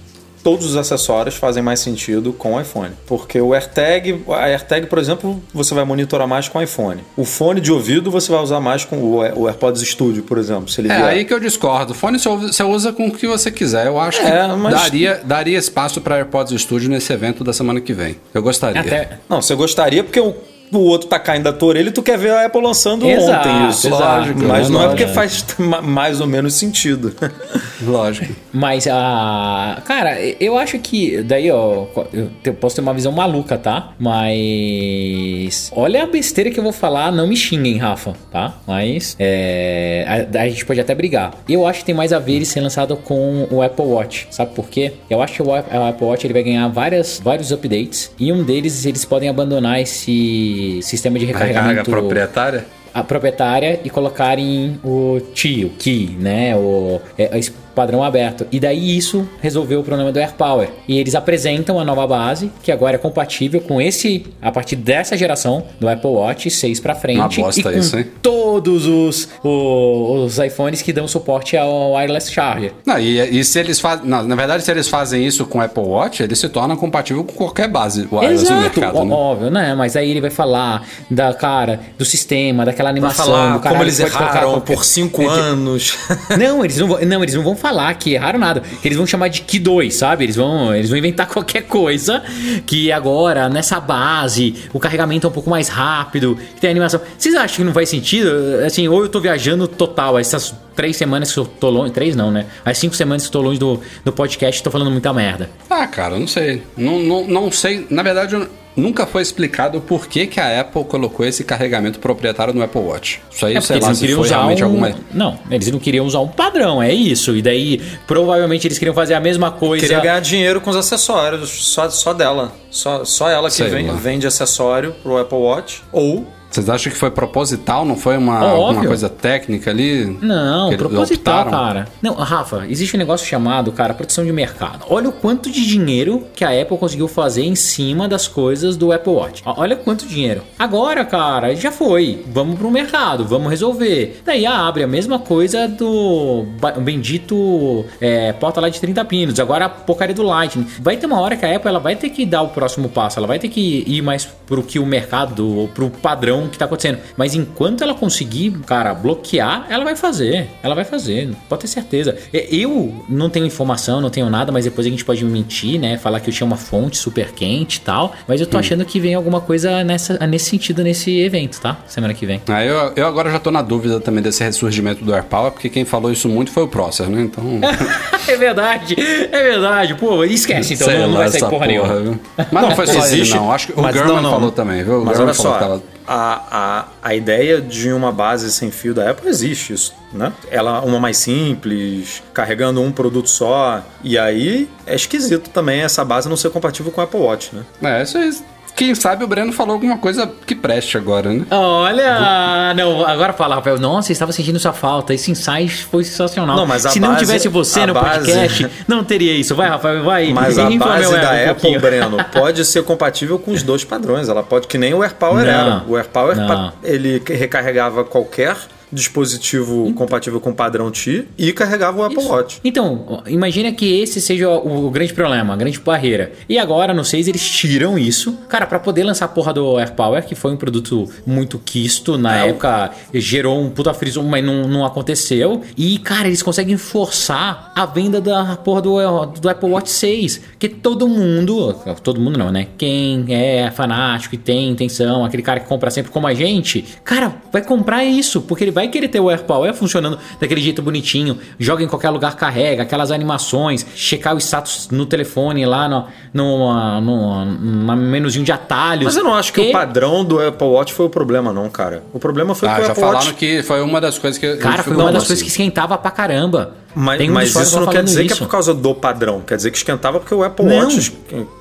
todos 0.44 0.66
os 0.66 0.76
acessórios 0.76 1.36
fazem 1.36 1.62
mais 1.62 1.80
sentido 1.80 2.32
com 2.34 2.54
o 2.56 2.62
iPhone. 2.62 2.92
Porque 3.06 3.40
o 3.42 3.54
AirTag, 3.54 4.24
a 4.30 4.46
AirTag, 4.46 4.88
por 4.88 4.98
exemplo, 5.00 5.42
você 5.54 5.74
vai 5.74 5.84
monitorar 5.86 6.28
mais 6.28 6.48
com 6.48 6.60
o 6.60 6.62
iPhone. 6.62 7.02
O 7.18 7.26
fone 7.26 7.60
de 7.62 7.72
ouvido 7.72 8.10
você 8.10 8.32
vai 8.32 8.42
usar 8.42 8.60
mais 8.60 8.86
com 8.86 8.98
o, 8.98 9.18
o 9.42 9.48
AirPods 9.48 9.82
Studio, 9.88 10.24
por 10.24 10.38
exemplo. 10.38 10.70
Se 10.70 10.82
ele 10.82 10.92
é 10.92 10.96
vier. 10.96 11.08
aí 11.08 11.26
que 11.26 11.34
eu 11.34 11.40
discordo. 11.40 11.94
Fone 11.94 12.18
você 12.20 12.30
usa- 12.30 12.54
você 12.54 12.64
usa 12.64 12.94
com 12.94 13.08
o 13.08 13.12
que 13.12 13.28
você 13.28 13.52
quiser. 13.52 13.88
Eu 13.88 14.00
acho 14.00 14.20
que 14.20 14.26
É, 14.28 14.48
mas- 14.48 14.74
daria, 14.74 15.22
daria 15.24 15.58
espaço 15.58 16.02
para 16.02 16.16
AirPods 16.16 16.62
Studio 16.62 16.90
nesse 16.90 17.12
evento 17.14 17.44
da 17.44 17.54
semana 17.54 17.80
que 17.82 17.94
vem. 17.94 18.16
Eu 18.34 18.42
gostaria. 18.42 18.82
Até. 18.82 19.20
Não, 19.28 19.42
você 19.42 19.56
gostaria 19.56 20.04
porque 20.04 20.20
o, 20.20 20.34
o 20.72 20.80
outro 20.80 21.08
tá 21.08 21.20
caindo 21.20 21.44
da 21.44 21.54
tua 21.54 21.70
orelha 21.70 21.90
e 21.90 21.92
tu 21.92 22.02
quer 22.04 22.18
ver 22.18 22.32
a 22.32 22.46
Apple 22.46 22.62
lançando 22.62 23.06
Exato, 23.10 23.50
ontem 23.50 23.70
isso. 23.70 23.88
exato, 23.88 24.34
Mas 24.48 24.70
né? 24.70 24.76
não 24.78 24.84
é 24.84 24.88
porque 24.88 25.04
Lógico. 25.06 25.16
faz 25.16 25.46
ma- 25.58 25.82
mais 25.82 26.22
ou 26.22 26.28
menos 26.28 26.54
sentido. 26.54 27.14
Lógico. 27.82 28.34
Mas 28.52 28.86
a. 28.88 29.82
Cara, 29.86 30.20
eu 30.40 30.58
acho 30.58 30.78
que. 30.80 31.22
Daí, 31.24 31.50
ó. 31.50 31.86
Eu 32.14 32.30
te- 32.44 32.52
posso 32.52 32.76
ter 32.76 32.82
uma 32.82 32.94
visão 32.94 33.12
maluca, 33.12 33.58
tá? 33.58 33.94
Mas. 33.98 35.72
Olha 35.76 36.04
a 36.04 36.06
besteira 36.06 36.50
que 36.52 36.60
eu 36.60 36.64
vou 36.64 36.74
falar. 36.74 37.12
Não 37.12 37.28
me 37.28 37.36
xinguem, 37.36 37.78
Rafa, 37.78 38.14
tá? 38.32 38.56
Mas. 38.68 39.16
É. 39.20 40.28
A, 40.36 40.42
a 40.42 40.50
gente 40.50 40.66
pode 40.66 40.80
até 40.80 40.94
brigar. 40.94 41.34
Eu 41.48 41.66
acho 41.66 41.80
que 41.80 41.86
tem 41.86 41.96
mais 41.96 42.12
a 42.14 42.20
ver 42.20 42.34
ele 42.34 42.46
ser 42.46 42.62
lançado 42.62 42.96
com 42.98 43.48
o 43.50 43.62
Apple 43.62 43.86
Watch. 43.86 44.28
Sabe 44.32 44.54
por 44.54 44.68
quê? 44.70 44.94
Eu 45.10 45.22
acho 45.22 45.34
que 45.36 45.42
o 45.42 45.54
Apple 45.54 46.06
Watch 46.06 46.26
ele 46.26 46.34
vai 46.34 46.44
ganhar 46.44 46.68
várias, 46.68 47.20
vários 47.24 47.52
updates. 47.52 48.12
E 48.20 48.32
um 48.32 48.44
deles 48.44 48.86
eles 48.86 49.06
podem 49.06 49.30
abandonar 49.30 49.80
esse 49.82 50.59
sistema 50.82 51.18
de 51.18 51.26
A 51.26 51.28
recarga 51.28 51.48
recarregamento 51.48 51.92
proprietária? 51.92 52.66
a 52.94 53.04
proprietária 53.04 53.80
e 53.84 53.90
colocarem 53.90 54.80
o 54.84 55.20
TI, 55.34 55.66
o 55.66 55.70
Key, 55.70 56.18
né? 56.20 56.56
O, 56.56 57.00
é, 57.18 57.40
padrão 57.80 58.04
aberto. 58.04 58.46
E 58.52 58.60
daí 58.60 58.98
isso 58.98 59.26
resolveu 59.42 59.80
o 59.80 59.84
problema 59.84 60.12
do 60.12 60.20
AirPower. 60.20 60.70
E 60.86 61.00
eles 61.00 61.16
apresentam 61.16 61.80
a 61.80 61.86
nova 61.86 62.06
base, 62.06 62.52
que 62.62 62.74
agora 62.74 62.96
é 62.96 62.98
compatível 62.98 63.62
com 63.62 63.80
esse, 63.80 64.26
a 64.42 64.52
partir 64.52 64.76
dessa 64.76 65.16
geração 65.16 65.64
do 65.80 65.88
Apple 65.88 66.10
Watch 66.10 66.50
6 66.50 66.82
pra 66.82 66.94
frente. 66.94 67.20
Uma 67.40 67.46
bosta 67.48 67.62
e 67.62 67.64
com 67.64 67.72
isso, 67.72 67.98
hein? 67.98 68.06
todos 68.22 68.86
os, 68.86 69.30
os 69.44 70.38
iPhones 70.40 70.82
que 70.82 70.92
dão 70.92 71.08
suporte 71.08 71.56
ao 71.56 71.94
wireless 71.94 72.30
charger. 72.30 72.74
Não, 72.86 73.00
e, 73.00 73.40
e 73.40 73.44
se 73.46 73.58
eles 73.58 73.80
fazem. 73.80 74.06
Na 74.06 74.36
verdade, 74.36 74.62
se 74.62 74.72
eles 74.72 74.90
fazem 74.90 75.26
isso 75.26 75.46
com 75.46 75.60
o 75.60 75.62
Apple 75.62 75.84
Watch, 75.84 76.22
ele 76.22 76.36
se 76.36 76.50
torna 76.50 76.76
compatível 76.76 77.24
com 77.24 77.34
qualquer 77.34 77.70
base 77.70 78.10
wireless 78.12 78.44
no 78.52 78.58
Exato, 78.60 78.80
mercado. 78.82 78.98
ó- 78.98 79.06
né? 79.06 79.14
óbvio, 79.14 79.50
né? 79.50 79.74
Mas 79.74 79.96
aí 79.96 80.12
ele 80.12 80.20
vai 80.20 80.30
falar 80.32 80.86
da 81.10 81.34
cara, 81.34 81.80
do 81.98 82.04
sistema, 82.04 82.66
daquela 82.66 82.90
Vai 82.90 82.98
animação, 82.98 83.26
falar 83.26 83.54
do 83.54 83.60
caralho, 83.60 83.70
como 83.70 83.84
eles 83.84 84.00
erraram 84.02 84.60
por 84.60 84.84
cinco 84.84 85.26
anos. 85.30 85.98
Não, 86.38 86.66
eles 86.66 86.78
não, 86.78 86.88
vão, 86.88 87.00
não, 87.06 87.24
eles 87.24 87.36
não 87.36 87.44
vão 87.44 87.56
falar 87.56 87.69
que 87.98 88.14
erraram 88.14 88.40
nada. 88.40 88.62
Que 88.82 88.88
eles 88.88 88.98
vão 88.98 89.06
chamar 89.08 89.28
de 89.30 89.42
Ki 89.42 89.60
2, 89.60 89.94
sabe? 89.96 90.24
Eles 90.26 90.36
vão, 90.36 90.74
eles 90.76 90.90
vão 90.90 90.98
inventar 90.98 91.28
qualquer 91.30 91.64
coisa 91.64 92.24
que 92.66 92.92
agora, 92.92 93.48
nessa 93.50 93.80
base, 93.80 94.56
o 94.74 94.80
carregamento 94.80 95.28
é 95.28 95.30
um 95.30 95.34
pouco 95.34 95.50
mais 95.50 95.68
rápido, 95.68 96.38
que 96.56 96.62
tem 96.62 96.70
animação. 96.70 97.00
Vocês 97.18 97.36
acham 97.36 97.58
que 97.58 97.64
não 97.64 97.74
faz 97.74 97.90
sentido? 97.90 98.30
Assim, 98.66 98.88
ou 98.88 99.04
eu 99.04 99.10
tô 99.10 99.20
viajando 99.20 99.68
total, 99.68 100.18
essas 100.18 100.54
três 100.76 100.96
semanas 100.98 101.32
que 101.34 101.40
eu 101.40 101.46
tô 101.46 101.70
longe. 101.70 101.92
Três 101.92 102.16
não, 102.16 102.32
né? 102.32 102.46
As 102.64 102.78
cinco 102.78 102.96
semanas 102.96 103.24
que 103.24 103.28
eu 103.28 103.32
tô 103.34 103.42
longe 103.42 103.60
do, 103.60 103.82
do 104.04 104.12
podcast, 104.12 104.64
tô 104.64 104.72
falando 104.72 104.92
muita 104.92 105.12
merda. 105.14 105.50
Ah, 105.70 105.86
cara, 105.88 106.18
não 106.18 106.28
sei. 106.28 106.64
Não, 106.78 107.00
não, 107.00 107.28
não 107.28 107.52
sei. 107.52 107.86
Na 107.90 108.02
verdade, 108.02 108.36
eu- 108.36 108.48
nunca 108.80 109.06
foi 109.06 109.22
explicado 109.22 109.82
por 109.82 110.08
que, 110.08 110.26
que 110.28 110.40
a 110.40 110.62
Apple 110.62 110.84
colocou 110.86 111.26
esse 111.26 111.44
carregamento 111.44 112.00
proprietário 112.00 112.54
no 112.54 112.64
Apple 112.64 112.82
Watch. 112.82 113.22
Isso 113.30 113.46
aí, 113.46 113.56
É 113.56 113.62
sei 113.62 113.76
eles 113.76 113.84
lá, 113.84 113.90
não 113.90 113.96
se 113.96 114.02
queriam 114.02 114.18
foi 114.18 114.26
usar 114.26 114.36
realmente 114.38 114.64
um... 114.64 114.66
alguma. 114.66 114.96
Não, 115.14 115.40
eles 115.52 115.72
não 115.72 115.80
queriam 115.80 116.06
usar 116.06 116.20
um 116.20 116.28
padrão, 116.28 116.82
é 116.82 116.94
isso. 116.94 117.36
E 117.36 117.42
daí, 117.42 117.82
provavelmente, 118.08 118.68
eles 118.68 118.80
queriam 118.80 118.96
fazer 118.96 119.14
a 119.14 119.20
mesma 119.20 119.52
coisa. 119.52 119.86
Queria 119.86 120.02
ganhar 120.02 120.20
dinheiro 120.22 120.62
com 120.62 120.70
os 120.70 120.76
acessórios, 120.76 121.50
só, 121.50 121.90
só 121.90 122.14
dela. 122.14 122.52
Só, 122.72 123.04
só 123.04 123.30
ela 123.30 123.50
que 123.50 123.64
vende 124.02 124.26
acessório 124.26 124.96
pro 125.04 125.18
Apple 125.18 125.38
Watch. 125.38 125.84
Ou 125.92 126.28
Vocês 126.50 126.70
acham 126.70 126.92
que 126.92 126.98
foi 126.98 127.12
proposital? 127.12 127.86
Não 127.86 127.96
foi 127.96 128.18
uma, 128.18 128.44
Óbvio. 128.44 128.66
alguma 128.66 128.86
coisa 128.88 129.08
técnica 129.10 129.70
ali? 129.70 130.06
Não, 130.22 130.76
proposital, 130.76 131.42
optaram? 131.44 131.52
cara. 131.52 131.88
Não, 132.02 132.14
Rafa, 132.16 132.66
existe 132.68 132.96
um 132.96 133.00
negócio 133.00 133.26
chamado, 133.28 133.72
cara, 133.72 133.94
proteção 133.94 134.26
de 134.26 134.32
mercado. 134.32 134.86
Olha 134.90 135.10
o 135.10 135.12
quanto 135.12 135.50
de 135.52 135.66
dinheiro 135.66 136.24
que 136.34 136.44
a 136.44 136.50
Apple 136.62 136.78
conseguiu 136.78 137.08
fazer 137.08 137.44
em 137.44 137.56
cima 137.56 138.08
das 138.08 138.28
coisas 138.28 138.76
do 138.76 138.92
Apple 138.92 139.14
Watch. 139.14 139.44
Olha 139.46 139.76
quanto 139.76 140.08
dinheiro. 140.08 140.42
Agora, 140.58 141.06
cara, 141.06 141.56
já 141.56 141.72
foi. 141.72 142.24
Vamos 142.28 142.58
pro 142.58 142.72
mercado, 142.72 143.26
vamos 143.26 143.50
resolver. 143.50 144.22
Daí 144.26 144.46
abre 144.46 144.84
a 144.84 144.88
mesma 144.88 145.20
coisa 145.20 145.68
do 145.68 146.46
bendito 146.82 147.86
é, 148.02 148.34
porta 148.34 148.60
lá 148.60 148.70
de 148.70 148.80
30 148.80 149.06
pinos. 149.06 149.40
Agora 149.40 149.66
a 149.66 149.70
porcaria 149.70 150.16
do 150.16 150.24
Lightning. 150.24 150.66
Vai 150.80 150.98
ter 150.98 151.06
uma 151.06 151.20
hora 151.20 151.36
que 151.36 151.46
a 151.46 151.56
Apple 151.56 151.70
ela 151.70 151.80
vai 151.80 151.96
ter 151.96 152.10
que 152.10 152.26
dar 152.26 152.42
o 152.42 152.50
próximo 152.50 152.90
passo. 152.90 153.20
Ela 153.20 153.28
vai 153.28 153.40
ter 153.40 153.50
que 153.50 153.84
ir 153.88 154.02
mais 154.02 154.28
pro 154.50 154.62
que 154.62 154.80
o 154.80 154.86
mercado, 154.86 155.48
ou 155.48 155.68
pro 155.70 155.90
padrão 155.90 156.20
padrão 156.20 156.48
que 156.50 156.58
tá 156.58 156.66
acontecendo. 156.66 156.98
Mas 157.16 157.34
enquanto 157.36 157.84
ela 157.84 157.94
conseguir, 157.94 158.52
cara, 158.66 158.94
bloquear, 158.94 159.66
ela 159.70 159.84
vai 159.84 159.96
fazer. 159.96 160.48
Ela 160.62 160.76
vai 160.76 160.84
fazer, 160.84 161.30
pode 161.48 161.62
ter 161.62 161.68
certeza. 161.68 162.18
É, 162.34 162.48
Eu 162.52 163.06
não 163.08 163.30
tenho 163.30 163.46
informação, 163.46 164.02
não 164.02 164.10
tenho 164.10 164.30
nada, 164.30 164.52
mas 164.52 164.66
depois 164.66 164.86
a 164.86 164.90
gente 164.90 165.06
pode 165.06 165.24
mentir, 165.24 165.80
né? 165.80 165.98
Falar 165.98 166.20
que 166.20 166.30
eu 166.30 166.34
tinha 166.34 166.46
uma 166.48 166.58
fonte 166.58 166.98
super 166.98 167.32
quente 167.32 167.78
e 167.78 167.82
tal. 167.82 168.14
Mas 168.28 168.42
eu 168.42 168.48
tô 168.48 168.58
achando 168.58 168.84
que 168.84 169.00
vem 169.00 169.14
alguma 169.14 169.40
coisa 169.40 169.84
nessa, 169.84 170.26
nesse 170.28 170.50
sentido 170.50 170.84
nesse 170.84 171.20
evento, 171.20 171.62
tá? 171.62 171.78
Semana 171.88 172.14
que 172.14 172.26
vem. 172.26 172.42
Ah, 172.48 172.66
eu, 172.66 172.92
eu 172.96 173.08
agora 173.08 173.32
já 173.32 173.40
tô 173.40 173.52
na 173.52 173.62
dúvida 173.62 174.00
também 174.00 174.22
desse 174.24 174.44
ressurgimento 174.44 175.06
do 175.06 175.14
AirPower, 175.14 175.52
porque 175.52 175.70
quem 175.70 175.86
falou 175.86 176.12
isso 176.12 176.28
muito 176.28 176.52
foi 176.52 176.64
o 176.64 176.68
Prosser, 176.68 177.08
né? 177.08 177.22
Então. 177.22 177.44
é 178.28 178.36
verdade, 178.36 178.96
é 179.00 179.44
verdade. 179.44 179.94
Pô, 179.96 180.24
esquece 180.24 180.74
então, 180.74 180.88
sei 180.88 180.98
não, 180.98 181.08
não 181.10 181.18
vai 181.18 181.30
sair 181.30 181.38
essa 181.38 181.50
porra, 181.50 181.68
nenhuma. 181.68 182.00
viu? 182.00 182.20
Mas 182.52 182.64
não 182.64 182.76
foi 182.76 182.88
só 182.88 183.00
Existe- 183.06 183.36
não. 183.36 183.52
Acho 183.52 183.68
que 183.68 183.80
o 183.80 183.92
German 183.92 184.22
não, 184.22 184.22
não. 184.22 184.39
Falou 184.40 184.52
também, 184.52 184.84
viu? 184.84 185.04
Mas 185.04 185.20
olha 185.20 185.34
só, 185.34 185.80
a, 186.12 186.42
a, 186.52 186.86
a 187.10 187.14
ideia 187.16 187.62
de 187.62 187.92
uma 187.94 188.12
base 188.12 188.52
sem 188.52 188.72
fio 188.72 188.96
da 188.96 189.12
Apple 189.12 189.30
existe 189.30 189.74
isso, 189.74 189.94
né? 190.12 190.34
Ela 190.50 190.82
uma 190.82 191.00
mais 191.00 191.18
simples, 191.18 192.24
carregando 192.34 192.82
um 192.82 192.92
produto 192.92 193.30
só. 193.30 193.82
E 194.04 194.18
aí 194.18 194.68
é 194.88 194.96
esquisito 194.96 195.50
também 195.52 195.82
essa 195.82 196.04
base 196.04 196.28
não 196.28 196.36
ser 196.36 196.50
compatível 196.50 196.92
com 196.92 197.00
o 197.00 197.04
Apple 197.04 197.20
Watch, 197.20 197.52
né? 197.56 197.64
É, 198.00 198.02
isso 198.04 198.18
aí. 198.18 198.34
Quem 198.76 198.96
sabe 198.96 199.26
o 199.26 199.28
Breno 199.28 199.52
falou 199.52 199.74
alguma 199.74 199.98
coisa 199.98 200.26
que 200.48 200.56
preste 200.56 200.98
agora, 200.98 201.34
né? 201.34 201.46
Olha, 201.52 202.74
não, 202.74 203.06
agora 203.06 203.34
fala, 203.34 203.56
Rafael. 203.56 203.78
Nossa, 203.78 204.10
eu 204.10 204.14
estava 204.14 204.32
sentindo 204.32 204.58
sua 204.58 204.72
falta. 204.72 205.14
Esse 205.14 205.30
insight 205.32 205.84
foi 205.86 206.06
sensacional. 206.06 206.56
Não, 206.56 206.66
mas 206.66 206.86
a 206.86 206.90
Se 206.90 206.98
não 207.00 207.10
base- 207.10 207.20
tivesse 207.26 207.50
você 207.50 207.86
no 207.86 207.94
base- 207.94 208.20
podcast, 208.32 208.70
não 208.88 209.04
teria 209.04 209.34
isso. 209.34 209.54
Vai, 209.54 209.68
Rafael, 209.68 210.02
vai. 210.04 210.32
Mas 210.32 210.58
a 210.58 210.70
base 210.70 210.78
da 210.80 210.88
um 210.88 211.36
Apple, 211.36 211.46
pouquinho. 211.48 211.80
Breno, 211.82 212.18
pode 212.32 212.64
ser 212.64 212.84
compatível 212.84 213.38
com 213.38 213.52
os 213.52 213.64
dois 213.64 213.84
padrões. 213.84 214.30
Ela 214.30 214.44
pode, 214.44 214.68
que 214.68 214.78
nem 214.78 214.94
o 214.94 215.04
AirPower 215.04 215.44
Não, 215.46 215.52
era. 215.52 215.84
O 215.86 215.98
AirPower, 216.00 216.36
não. 216.36 216.74
ele 216.84 217.22
recarregava 217.28 218.04
qualquer 218.04 218.56
dispositivo 218.92 219.92
compatível 219.94 220.40
com 220.40 220.52
o 220.52 220.54
padrão 220.54 220.90
T 220.92 221.26
e 221.38 221.52
carregava 221.54 222.00
o 222.00 222.04
Apple 222.04 222.20
Isso. 222.20 222.30
Watch. 222.30 222.60
Então, 222.64 223.24
imagina 223.28 223.72
que 223.72 224.02
esse 224.02 224.20
seja 224.22 224.50
o, 224.50 224.88
o 224.88 224.92
grande 224.92 225.14
problema, 225.14 225.54
a 225.54 225.58
grande 225.58 225.80
barreira. 225.80 226.32
E 226.48 226.58
agora, 226.58 226.94
no 226.94 227.04
6, 227.04 227.28
eles 227.28 227.48
tiram 227.50 227.98
isso, 227.98 228.34
cara, 228.48 228.66
pra 228.66 228.80
poder 228.80 229.04
lançar 229.04 229.26
a 229.26 229.28
porra 229.28 229.54
do 229.54 229.78
AirPower, 229.78 230.26
que 230.26 230.36
foi 230.36 230.52
um 230.52 230.58
produto 230.58 231.10
muito 231.26 231.60
quisto 231.60 232.18
na 232.18 232.46
É, 232.46 232.50
época, 232.50 232.92
gerou 233.14 233.60
um 233.62 233.70
puta 233.70 233.94
friso, 233.94 234.22
mas 234.24 234.44
não, 234.44 234.68
não 234.68 234.86
aconteceu. 234.86 235.62
E, 235.78 235.98
cara, 236.00 236.28
eles 236.28 236.42
conseguem 236.42 236.78
forçar 236.78 237.72
a 237.76 237.86
venda 237.86 238.20
da 238.22 238.56
porra 238.58 238.82
do, 238.82 239.26
do 239.40 239.50
Apple 239.50 239.70
Watch 239.70 239.90
6. 239.90 240.42
Que 240.58 240.68
todo 240.70 241.08
mundo, 241.08 241.74
todo 242.04 242.20
mundo 242.20 242.38
não, 242.38 242.52
né? 242.52 242.68
Quem 242.78 243.26
é 243.30 243.72
fanático 243.72 244.36
e 244.36 244.38
tem 244.38 244.70
intenção, 244.70 245.24
aquele 245.26 245.44
cara 245.44 245.60
que 245.60 245.68
compra 245.68 245.90
sempre 245.90 246.12
como 246.12 246.28
a 246.28 246.34
gente, 246.34 246.86
cara, 247.04 247.34
vai 247.52 247.62
comprar 247.62 248.04
isso, 248.04 248.42
porque 248.42 248.64
ele 248.64 248.72
vai 248.72 248.79
querer 248.88 249.08
ter 249.10 249.20
o 249.20 249.30
AirPower 249.30 249.74
funcionando 249.74 250.18
daquele 250.40 250.62
jeito 250.62 250.82
bonitinho, 250.82 251.38
joga 251.60 251.84
em 251.84 251.88
qualquer 251.88 252.10
lugar, 252.12 252.36
carrega, 252.36 252.84
aquelas 252.84 253.12
animações, 253.12 253.86
checar 253.96 254.36
o 254.36 254.38
status 254.38 254.88
no 254.92 255.06
telefone 255.06 255.66
lá 255.66 255.90
no, 255.90 256.06
no, 256.34 257.02
no, 257.02 257.46
no 257.46 257.96
menuzinho 257.98 258.46
de 258.46 258.52
atalhos. 258.52 259.06
Mas 259.06 259.16
eu 259.18 259.24
não 259.24 259.34
acho 259.34 259.52
que 259.52 259.62
E- 259.62 259.70
o 259.70 259.72
padrão 259.72 260.24
do 260.24 260.40
Apple 260.40 260.68
Watch 260.68 260.94
foi 260.94 261.08
o 261.08 261.10
problema, 261.10 261.52
não, 261.52 261.70
cara. 261.70 262.04
O 262.14 262.20
problema 262.20 262.54
foi 262.56 262.70
Ah, 262.70 262.76
que 262.76 262.82
o 262.82 262.86
já 262.86 262.92
Apple 262.92 263.02
falaram 263.04 263.26
Watch. 263.26 263.34
que 263.34 263.64
foi 263.64 263.82
uma 263.82 264.00
das 264.00 264.18
coisas 264.18 264.38
que. 264.40 264.56
Cara, 264.58 264.84
foi 264.84 264.94
uma 264.94 265.06
das 265.06 265.16
assim. 265.24 265.28
coisas 265.28 265.42
que 265.44 265.50
esquentava 265.50 265.98
pra 265.98 266.12
caramba. 266.12 266.76
Mas, 266.96 267.22
um 267.22 267.32
mas 267.32 267.56
isso 267.56 267.80
não 267.80 267.88
quer 267.88 268.04
dizer 268.04 268.24
que 268.26 268.30
é 268.30 268.34
isso. 268.34 268.44
por 268.44 268.50
causa 268.50 268.74
do 268.74 268.96
padrão. 268.96 269.42
Quer 269.42 269.56
dizer 269.58 269.72
que 269.72 269.78
esquentava 269.78 270.20
porque 270.20 270.34
o 270.34 270.44
Apple 270.44 270.66
Não. 270.66 270.76
Watch 270.78 270.98
es- 270.98 271.12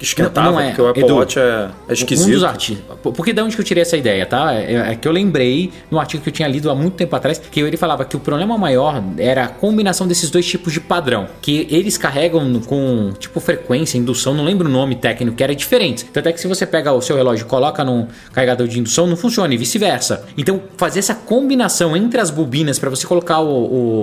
esquentava, 0.01 0.47
Não, 0.47 0.53
não 0.55 0.61
é. 0.61 0.67
porque 0.69 0.83
o 0.83 0.89
Apple 0.89 1.03
Edu, 1.05 1.15
Watch 1.17 1.39
é, 1.39 1.43
é 1.43 1.69
Um 1.91 1.93
esquisito. 1.93 2.31
dos 2.33 2.45
artigos. 2.45 2.83
Porque 3.03 3.33
de 3.33 3.41
onde 3.43 3.55
que 3.55 3.61
eu 3.61 3.65
tirei 3.65 3.83
essa 3.83 3.97
ideia, 3.97 4.25
tá? 4.25 4.55
É, 4.55 4.93
é 4.93 4.95
que 4.95 5.07
eu 5.07 5.13
lembrei 5.13 5.71
no 5.91 5.99
artigo 6.01 6.23
que 6.23 6.29
eu 6.29 6.33
tinha 6.33 6.49
lido 6.49 6.71
há 6.71 6.75
muito 6.75 6.95
tempo 6.95 7.15
atrás, 7.15 7.39
que 7.39 7.61
ele 7.61 7.77
falava 7.77 8.05
que 8.05 8.17
o 8.17 8.21
problema 8.21 8.57
maior 8.57 9.03
era 9.19 9.45
a 9.45 9.49
combinação 9.49 10.07
desses 10.07 10.31
dois 10.31 10.47
tipos 10.47 10.73
de 10.73 10.81
padrão. 10.81 11.27
Que 11.43 11.67
eles 11.71 11.97
carregam 11.99 12.61
com, 12.67 13.13
tipo, 13.19 13.39
frequência, 13.41 13.99
indução, 13.99 14.33
não 14.35 14.45
lembro 14.45 14.67
o 14.69 14.71
nome 14.73 14.95
técnico, 14.97 15.37
que 15.37 15.45
era 15.45 15.55
diferente. 15.55 16.05
Tanto 16.07 16.29
é 16.29 16.33
que 16.33 16.41
se 16.41 16.49
você 16.49 16.65
pega 16.67 16.93
o 16.93 17.01
seu 17.03 17.17
relógio 17.17 17.45
e 17.45 17.49
coloca 17.49 17.85
num 17.85 18.07
carregador 18.33 18.67
de 18.67 18.79
indução, 18.81 19.07
não 19.07 19.17
funciona, 19.17 19.53
e 19.53 19.57
vice-versa. 19.57 20.25
Então, 20.39 20.63
fazer 20.77 21.01
essa 21.01 21.15
combinação 21.15 21.97
entre 21.97 22.21
as 22.21 22.31
bobinas 22.31 22.79
para 22.79 22.89
você 22.89 23.07
colocar 23.07 23.41
o, 23.41 23.49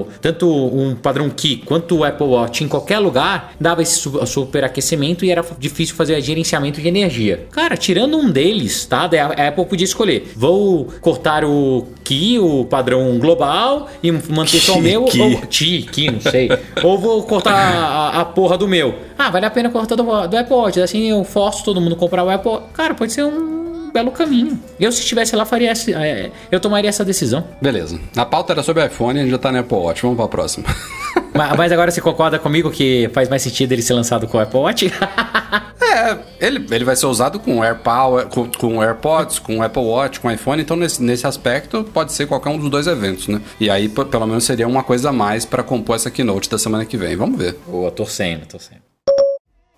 o- 0.01 0.07
tanto 0.21 0.47
um 0.49 0.93
padrão 0.95 1.14
Key 1.29 1.57
quanto 1.65 1.97
o 1.97 2.03
Apple 2.03 2.27
Watch 2.27 2.63
em 2.63 2.67
qualquer 2.67 2.99
lugar, 2.99 3.53
dava 3.59 3.81
esse 3.81 3.99
su- 3.99 4.25
superaquecimento 4.25 5.23
e 5.25 5.31
era 5.31 5.43
difícil 5.57 5.95
fazer 5.95 6.19
gerenciamento 6.21 6.81
de 6.81 6.87
energia. 6.87 7.47
Cara, 7.51 7.77
tirando 7.77 8.17
um 8.17 8.29
deles, 8.29 8.85
tá? 8.85 9.09
A 9.37 9.47
Apple 9.47 9.65
podia 9.65 9.85
escolher: 9.85 10.31
vou 10.35 10.85
cortar 11.01 11.43
o 11.45 11.87
Key, 12.03 12.39
o 12.39 12.65
padrão 12.65 13.17
global, 13.19 13.89
e 14.03 14.11
manter 14.11 14.59
só 14.59 14.77
o 14.77 14.81
meu. 14.81 15.05
Key. 15.05 15.21
Ou, 15.21 15.41
Ti, 15.47 15.87
Key, 15.91 16.11
não 16.11 16.21
sei. 16.21 16.49
ou 16.83 16.97
vou 16.97 17.23
cortar 17.23 17.53
a, 17.55 18.21
a 18.21 18.25
porra 18.25 18.57
do 18.57 18.67
meu. 18.67 18.95
Ah, 19.17 19.29
vale 19.29 19.45
a 19.45 19.49
pena 19.49 19.69
cortar 19.69 19.95
do, 19.95 20.03
do 20.03 20.37
Apple 20.37 20.53
Watch. 20.55 20.79
Assim 20.81 21.09
eu 21.09 21.23
forço 21.23 21.63
todo 21.63 21.79
mundo 21.81 21.93
a 21.95 21.97
comprar 21.97 22.23
o 22.23 22.29
Apple. 22.29 22.59
Cara, 22.73 22.93
pode 22.93 23.11
ser 23.13 23.23
um 23.23 23.74
belo 23.95 24.11
caminho. 24.11 24.59
Eu, 24.77 24.91
se 24.91 24.99
estivesse 24.99 25.35
lá, 25.35 25.45
faria 25.45 25.71
essa, 25.71 25.89
é, 25.91 26.29
eu 26.51 26.59
tomaria 26.59 26.89
essa 26.89 27.05
decisão. 27.05 27.47
Beleza. 27.61 27.97
A 28.15 28.25
pauta 28.25 28.51
era 28.51 28.61
sobre 28.61 28.85
iPhone, 28.85 29.19
a 29.19 29.23
gente 29.23 29.31
já 29.31 29.37
tá 29.37 29.51
no 29.51 29.59
Apple 29.59 29.77
Watch. 29.77 30.01
Vamos 30.01 30.17
pra 30.17 30.27
próxima. 30.27 30.65
mas, 31.33 31.57
mas 31.57 31.71
agora 31.71 31.89
você 31.89 32.01
concorda 32.01 32.37
comigo 32.37 32.69
que 32.69 33.09
faz 33.13 33.29
mais 33.29 33.41
sentido 33.41 33.71
ele 33.71 33.81
ser 33.81 33.93
lançado 33.93 34.27
com 34.27 34.37
o 34.37 34.41
Apple 34.41 34.59
Watch? 34.59 34.91
É, 35.95 36.17
ele, 36.41 36.65
ele 36.71 36.83
vai 36.83 36.95
ser 36.95 37.05
usado 37.05 37.39
com 37.39 37.63
AirPower, 37.63 38.25
com, 38.27 38.51
com 38.51 38.83
AirPods, 38.83 39.39
com 39.39 39.63
Apple 39.63 39.81
Watch, 39.81 40.19
com 40.19 40.29
iPhone, 40.29 40.61
então 40.61 40.75
nesse, 40.75 41.01
nesse 41.01 41.25
aspecto 41.25 41.85
pode 41.85 42.11
ser 42.11 42.27
qualquer 42.27 42.49
um 42.49 42.57
dos 42.57 42.69
dois 42.69 42.85
eventos, 42.85 43.29
né? 43.29 43.39
E 43.61 43.69
aí, 43.69 43.87
pelo 43.87 44.27
menos, 44.27 44.43
seria 44.43 44.67
uma 44.67 44.83
coisa 44.83 45.09
a 45.09 45.13
mais 45.13 45.45
pra 45.45 45.63
compor 45.63 45.95
essa 45.95 46.11
keynote 46.11 46.49
da 46.49 46.57
semana 46.57 46.83
que 46.83 46.97
vem. 46.97 47.15
Vamos 47.15 47.37
ver. 47.39 47.55
Boa, 47.65 47.89
torcendo, 47.91 48.45
torcendo. 48.45 48.84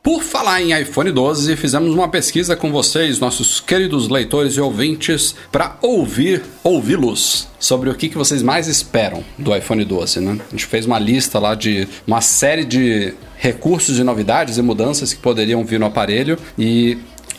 Por 0.07 0.23
falar 0.23 0.61
em 0.61 0.71
iPhone 0.71 1.11
12, 1.11 1.57
fizemos 1.57 1.93
uma 1.93 2.07
pesquisa 2.07 2.55
com 2.55 2.71
vocês, 2.71 3.19
nossos 3.19 3.59
queridos 3.59 4.07
leitores 4.07 4.53
e 4.53 4.61
ouvintes, 4.61 5.35
para 5.51 5.75
ouvir, 5.81 6.43
ouvi-los 6.63 7.49
sobre 7.59 7.89
o 7.89 7.93
que, 7.93 8.07
que 8.07 8.17
vocês 8.17 8.41
mais 8.41 8.69
esperam 8.69 9.21
do 9.37 9.53
iPhone 9.53 9.83
12, 9.83 10.21
né? 10.21 10.39
A 10.47 10.51
gente 10.51 10.65
fez 10.65 10.85
uma 10.85 10.97
lista 10.97 11.39
lá 11.39 11.55
de 11.55 11.89
uma 12.07 12.21
série 12.21 12.63
de 12.63 13.13
recursos 13.35 13.99
e 13.99 14.03
novidades 14.03 14.57
e 14.57 14.61
mudanças 14.61 15.11
que 15.11 15.19
poderiam 15.19 15.65
vir 15.65 15.77
no 15.77 15.87
aparelho 15.87 16.39
e 16.57 16.97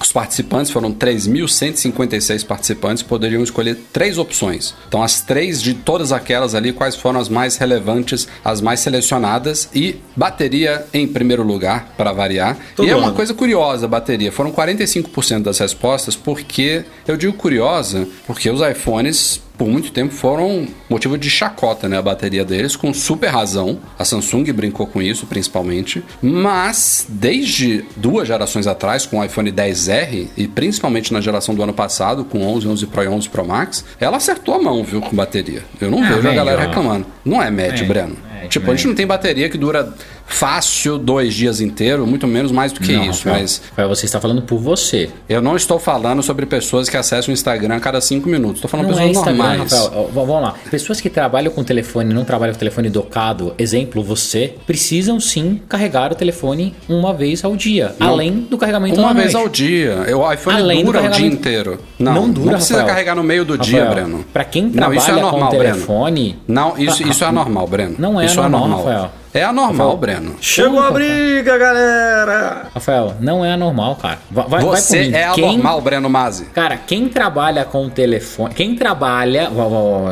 os 0.09 0.13
participantes 0.13 0.73
foram 0.73 0.91
3.156 0.91 2.47
participantes, 2.47 3.03
poderiam 3.03 3.43
escolher 3.43 3.77
três 3.93 4.17
opções. 4.17 4.75
Então, 4.89 5.03
as 5.03 5.21
três 5.21 5.61
de 5.61 5.75
todas 5.75 6.13
aquelas 6.13 6.55
ali, 6.55 6.73
quais 6.73 6.97
foram 6.97 7.21
as 7.21 7.29
mais 7.29 7.59
relevantes, 7.59 8.27
as 8.43 8.63
mais 8.63 8.81
selecionadas 8.81 9.69
e 9.75 9.97
bateria 10.17 10.87
em 10.95 11.07
primeiro 11.07 11.43
lugar, 11.43 11.93
para 11.95 12.11
variar. 12.11 12.57
Todo 12.75 12.89
e 12.89 12.91
é 12.91 12.97
uma 12.97 13.09
ano. 13.09 13.17
coisa 13.17 13.35
curiosa 13.35 13.85
a 13.85 13.89
bateria. 13.89 14.33
Foram 14.33 14.51
45% 14.51 15.43
das 15.43 15.59
respostas, 15.59 16.17
porque 16.17 16.87
eu 17.07 17.15
digo 17.15 17.35
curiosa, 17.35 18.09
porque 18.27 18.49
os 18.49 18.63
iPhones 18.63 19.43
por 19.59 19.69
muito 19.69 19.91
tempo 19.91 20.15
foram 20.15 20.67
motivo 20.89 21.19
de 21.19 21.29
chacota, 21.29 21.89
né? 21.89 21.99
A 21.99 22.03
bateria 22.03 22.45
deles, 22.45 22.77
com 22.77 22.95
super 22.95 23.29
razão. 23.29 23.81
A 23.99 24.05
Samsung 24.05 24.45
brincou 24.53 24.87
com 24.87 25.03
isso, 25.03 25.27
principalmente. 25.27 26.03
Mas, 26.23 27.05
desde 27.09 27.85
duas 27.97 28.29
gerações 28.29 28.67
atrás, 28.69 29.05
com 29.05 29.19
o 29.19 29.25
iPhone 29.25 29.51
10R, 29.51 30.29
e 30.37 30.47
principalmente 30.47 31.13
na 31.13 31.21
geração 31.21 31.55
do 31.55 31.63
ano 31.63 31.73
passado, 31.73 32.25
com 32.25 32.41
11, 32.47 32.69
11 32.69 32.87
Pro 32.87 33.03
e 33.03 33.09
11 33.09 33.29
Pro 33.29 33.45
Max, 33.47 33.85
ela 34.01 34.17
acertou 34.19 34.55
a 34.55 34.63
mão, 34.63 34.85
viu, 34.85 35.01
com 35.01 35.15
bateria. 35.17 35.63
Eu 35.81 35.91
não 35.91 36.03
Ah, 36.05 36.09
vejo 36.13 36.29
a 36.29 36.33
galera 36.35 36.61
reclamando. 36.67 37.07
Não 37.25 37.43
é 37.43 37.51
médio, 37.51 37.87
Breno. 37.87 38.17
médio, 38.33 38.49
tipo, 38.49 38.71
a 38.71 38.75
gente 38.77 38.87
não 38.87 38.95
tem 38.95 39.07
bateria 39.07 39.49
que 39.49 39.59
dura 39.59 39.93
fácil 40.29 40.99
dois 40.99 41.35
dias 41.35 41.61
inteiros, 41.61 42.07
muito 42.07 42.27
menos 42.27 42.53
mais 42.53 42.71
do 42.71 42.81
que 42.81 42.93
Não, 42.93 43.05
isso, 43.05 43.25
Rafael, 43.25 43.41
mas... 43.43 43.63
Rafael, 43.71 43.89
você 43.89 44.05
está 44.07 44.21
falando 44.21 44.43
por 44.43 44.59
você. 44.59 45.11
Eu 45.29 45.41
não 45.43 45.57
estou 45.57 45.79
falando 45.81 46.23
sobre 46.23 46.47
pessoas 46.47 46.89
que 46.89 46.97
acessam 46.97 47.31
o 47.31 47.35
Instagram 47.35 47.77
a 47.77 47.81
cada 47.81 48.01
cinco 48.01 48.29
minutos. 48.29 48.57
Estou 48.57 48.69
falando 48.71 48.87
Não 48.91 48.99
é 48.99 49.09
pessoas 49.09 49.17
Instagram, 49.17 49.49
normais. 49.49 49.73
Rafael. 49.73 50.11
Vamos 50.13 50.43
lá. 50.43 50.55
Pessoas 50.71 51.01
que 51.01 51.09
trabalham 51.11 51.51
com 51.51 51.65
telefone 51.65 52.11
e 52.11 52.15
não 52.15 52.25
trabalham 52.25 52.53
com 52.53 52.59
telefone 52.59 52.89
docado, 52.91 53.55
exemplo, 53.59 54.03
você, 54.03 54.55
precisam 54.67 55.19
sim 55.19 55.61
carregar 55.69 56.13
o 56.13 56.15
telefone 56.15 56.75
uma 56.89 57.13
vez 57.15 57.45
ao 57.45 57.57
dia. 57.57 57.95
Não. 57.99 58.09
além 58.09 58.33
do 58.49 58.59
carregamento 58.59 59.01
Uma 59.01 59.15
vez 59.15 59.33
noite. 59.33 59.45
ao 59.45 59.49
dia. 59.49 60.17
O 60.17 60.33
iPhone 60.33 60.57
Além 60.61 60.85
dura 60.85 61.03
o 61.03 61.09
dia 61.09 61.27
inteiro. 61.27 61.79
Não, 61.99 62.15
Não 62.15 62.31
dura, 62.31 62.53
precisa 62.53 62.75
Rafael. 62.81 62.95
carregar 62.95 63.15
no 63.17 63.23
meio 63.25 63.45
do 63.45 63.57
dia, 63.57 63.85
Rafael, 63.85 64.05
Breno. 64.07 64.25
Pra 64.33 64.45
quem 64.45 64.65
não, 64.65 64.73
trabalha 64.73 64.99
isso 64.99 65.11
é 65.11 65.15
normal, 65.15 65.31
com 65.51 65.57
Breno. 65.57 65.75
telefone. 65.75 66.39
Não, 66.47 66.79
isso, 66.79 67.03
Ah, 67.05 67.09
isso 67.09 67.25
é 67.25 67.27
anormal, 67.27 67.67
Breno. 67.67 67.95
Não 67.99 68.21
é 68.21 68.27
isso 68.27 68.37
normal, 68.37 68.65
é 68.65 68.69
normal. 68.69 68.85
Rafael. 68.85 69.11
É 69.35 69.45
anormal, 69.45 69.97
Breno. 69.97 70.37
Chegou 70.41 70.81
a 70.81 70.91
briga, 70.91 71.59
galera! 71.59 72.67
Rafael, 72.75 73.15
não 73.21 73.45
é 73.45 73.53
anormal, 73.53 73.95
cara. 73.97 74.19
Va- 74.31 74.43
Vai, 74.49 74.63
vai 74.65 74.81
Você 74.81 75.01
mim. 75.05 75.15
é 75.15 75.31
Quem- 75.33 75.45
anormal, 75.45 75.81
Breno 75.83 76.09
Mazzi. 76.09 76.47
Cara, 76.47 76.77
quem 76.79 77.09
trabalha 77.09 77.65
com 77.65 77.87
o 77.87 77.91
telefone. 77.91 78.55
Quem 78.55 78.75
trabalha. 78.75 79.51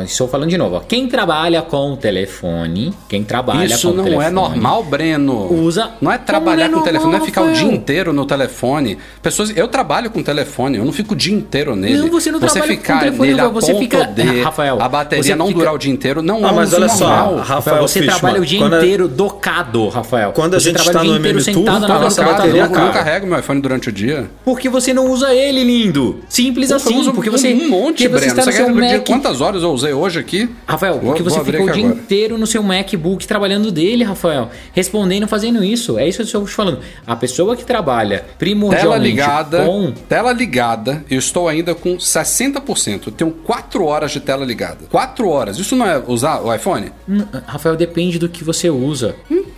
Estou 0.05 0.27
falando 0.27 0.49
de 0.49 0.57
novo. 0.57 0.75
ó. 0.75 0.79
Quem 0.81 1.07
trabalha 1.07 1.61
com 1.63 1.93
o 1.93 1.97
telefone. 1.97 2.93
Quem 3.09 3.23
trabalha 3.23 3.65
Isso 3.65 3.87
com 3.87 3.93
o 3.93 3.97
não 3.97 4.03
telefone. 4.03 4.27
é 4.27 4.29
normal, 4.31 4.83
Breno. 4.83 5.51
Usa- 5.51 5.91
Não 5.99 6.11
é 6.11 6.17
trabalhar 6.19 6.65
Como 6.69 6.77
não 6.77 6.79
com 6.83 6.87
é 6.87 6.89
o 6.89 6.91
telefone, 6.91 7.11
não 7.11 7.17
é 7.17 7.19
normal, 7.19 7.25
ficar 7.25 7.41
o 7.41 7.45
dia 7.53 7.63
Rafael? 7.63 7.73
inteiro 7.75 8.13
no 8.13 8.25
telefone. 8.25 8.97
Pessoas, 9.21 9.51
eu 9.57 9.67
trabalho 9.67 10.11
com 10.11 10.21
telefone, 10.21 10.77
eu 10.77 10.85
não 10.85 10.93
fico 10.93 11.13
o 11.13 11.17
dia 11.17 11.33
inteiro 11.33 11.75
nele. 11.75 11.97
Não, 11.97 12.09
você 12.09 12.31
não 12.31 12.39
trabalha 12.39 12.61
com 12.61 12.67
ficar 12.67 12.99
telefone, 12.99 13.29
nele 13.29 13.41
Rafael, 13.41 13.49
a 13.57 13.61
você 13.61 13.71
ponto 13.73 13.81
fica- 13.83 14.03
de 14.05 14.41
Rafael, 14.41 14.77
a 14.81 14.87
bateria 14.89 15.23
você 15.23 15.35
não 15.35 15.47
fica- 15.47 15.59
durar 15.59 15.73
o 15.73 15.77
dia 15.77 15.91
inteiro, 15.91 16.21
não 16.21 16.45
Ah, 16.45 16.49
é 16.49 16.51
mas 16.53 16.73
olha 16.73 16.87
só, 16.89 17.07
normal. 17.07 17.35
Rafael 17.37 17.57
Rafael, 17.57 17.81
você 17.87 17.99
Fishman, 18.01 18.19
trabalha 18.19 18.41
o 18.41 18.45
dia 18.45 18.59
quando 18.59 18.79
docado, 19.07 19.87
Rafael. 19.89 20.31
Quando 20.33 20.55
a 20.55 20.59
você 20.59 20.69
gente 20.71 20.83
trabalha 20.83 20.97
está 20.97 21.03
no 21.03 21.15
MM 21.15 21.33
Tour, 21.43 21.53
sentado 21.53 21.81
na 21.81 21.87
tá 21.87 21.99
nossa 21.99 22.23
Cara, 22.23 22.37
bateria, 22.37 22.61
eu 22.63 22.69
não 22.69 22.91
carrego 22.91 23.27
meu 23.27 23.39
iPhone 23.39 23.61
durante 23.61 23.89
o 23.89 23.91
dia. 23.91 24.29
Porque 24.43 24.69
você 24.69 24.93
não 24.93 25.09
usa 25.09 25.33
ele, 25.33 25.63
lindo. 25.63 26.19
Simples 26.29 26.69
eu 26.69 26.77
assim. 26.77 26.97
uso 26.97 27.11
Porque 27.13 27.29
um- 27.29 27.33
você. 27.33 27.53
um 27.53 27.69
monte, 27.69 28.07
porque 28.07 28.09
você 28.09 28.25
Breno. 28.25 28.39
está 28.39 28.51
Você 28.51 28.67
no 28.69 28.79
quer 28.81 28.97
Mac. 28.97 29.05
quantas 29.07 29.41
horas 29.41 29.63
eu 29.63 29.71
usei 29.71 29.93
hoje 29.93 30.19
aqui? 30.19 30.49
Rafael, 30.65 30.93
Vou- 30.95 31.03
porque 31.03 31.23
você 31.23 31.35
vou 31.37 31.45
fica 31.45 31.61
o 31.63 31.71
dia 31.71 31.85
agora. 31.85 31.99
inteiro 32.01 32.37
no 32.37 32.47
seu 32.47 32.61
MacBook 32.63 33.25
trabalhando 33.27 33.71
dele, 33.71 34.03
Rafael. 34.03 34.49
Respondendo, 34.73 35.27
fazendo 35.27 35.63
isso. 35.63 35.97
É 35.97 36.07
isso 36.07 36.17
que 36.17 36.21
eu 36.23 36.25
estou 36.25 36.45
te 36.45 36.51
falando. 36.51 36.79
A 37.05 37.15
pessoa 37.15 37.55
que 37.55 37.65
trabalha 37.65 38.19
Tela 38.19 38.29
primordialmente 38.37 39.03
ligada, 39.09 39.63
com. 39.65 39.91
tela 40.07 40.31
ligada, 40.33 41.03
eu 41.09 41.19
estou 41.19 41.47
ainda 41.47 41.73
com 41.75 41.97
60%. 41.99 43.07
Eu 43.07 43.11
tenho 43.13 43.31
4 43.31 43.85
horas 43.85 44.11
de 44.11 44.19
tela 44.19 44.45
ligada. 44.45 44.79
4 44.89 45.27
horas. 45.29 45.57
Isso 45.57 45.75
não 45.75 45.85
é 45.85 46.01
usar 46.07 46.41
o 46.41 46.53
iPhone? 46.53 46.91
Hum, 47.07 47.23
Rafael, 47.45 47.75
depende 47.75 48.17
do 48.19 48.27
que 48.29 48.43
você 48.43 48.69
usa. 48.69 48.96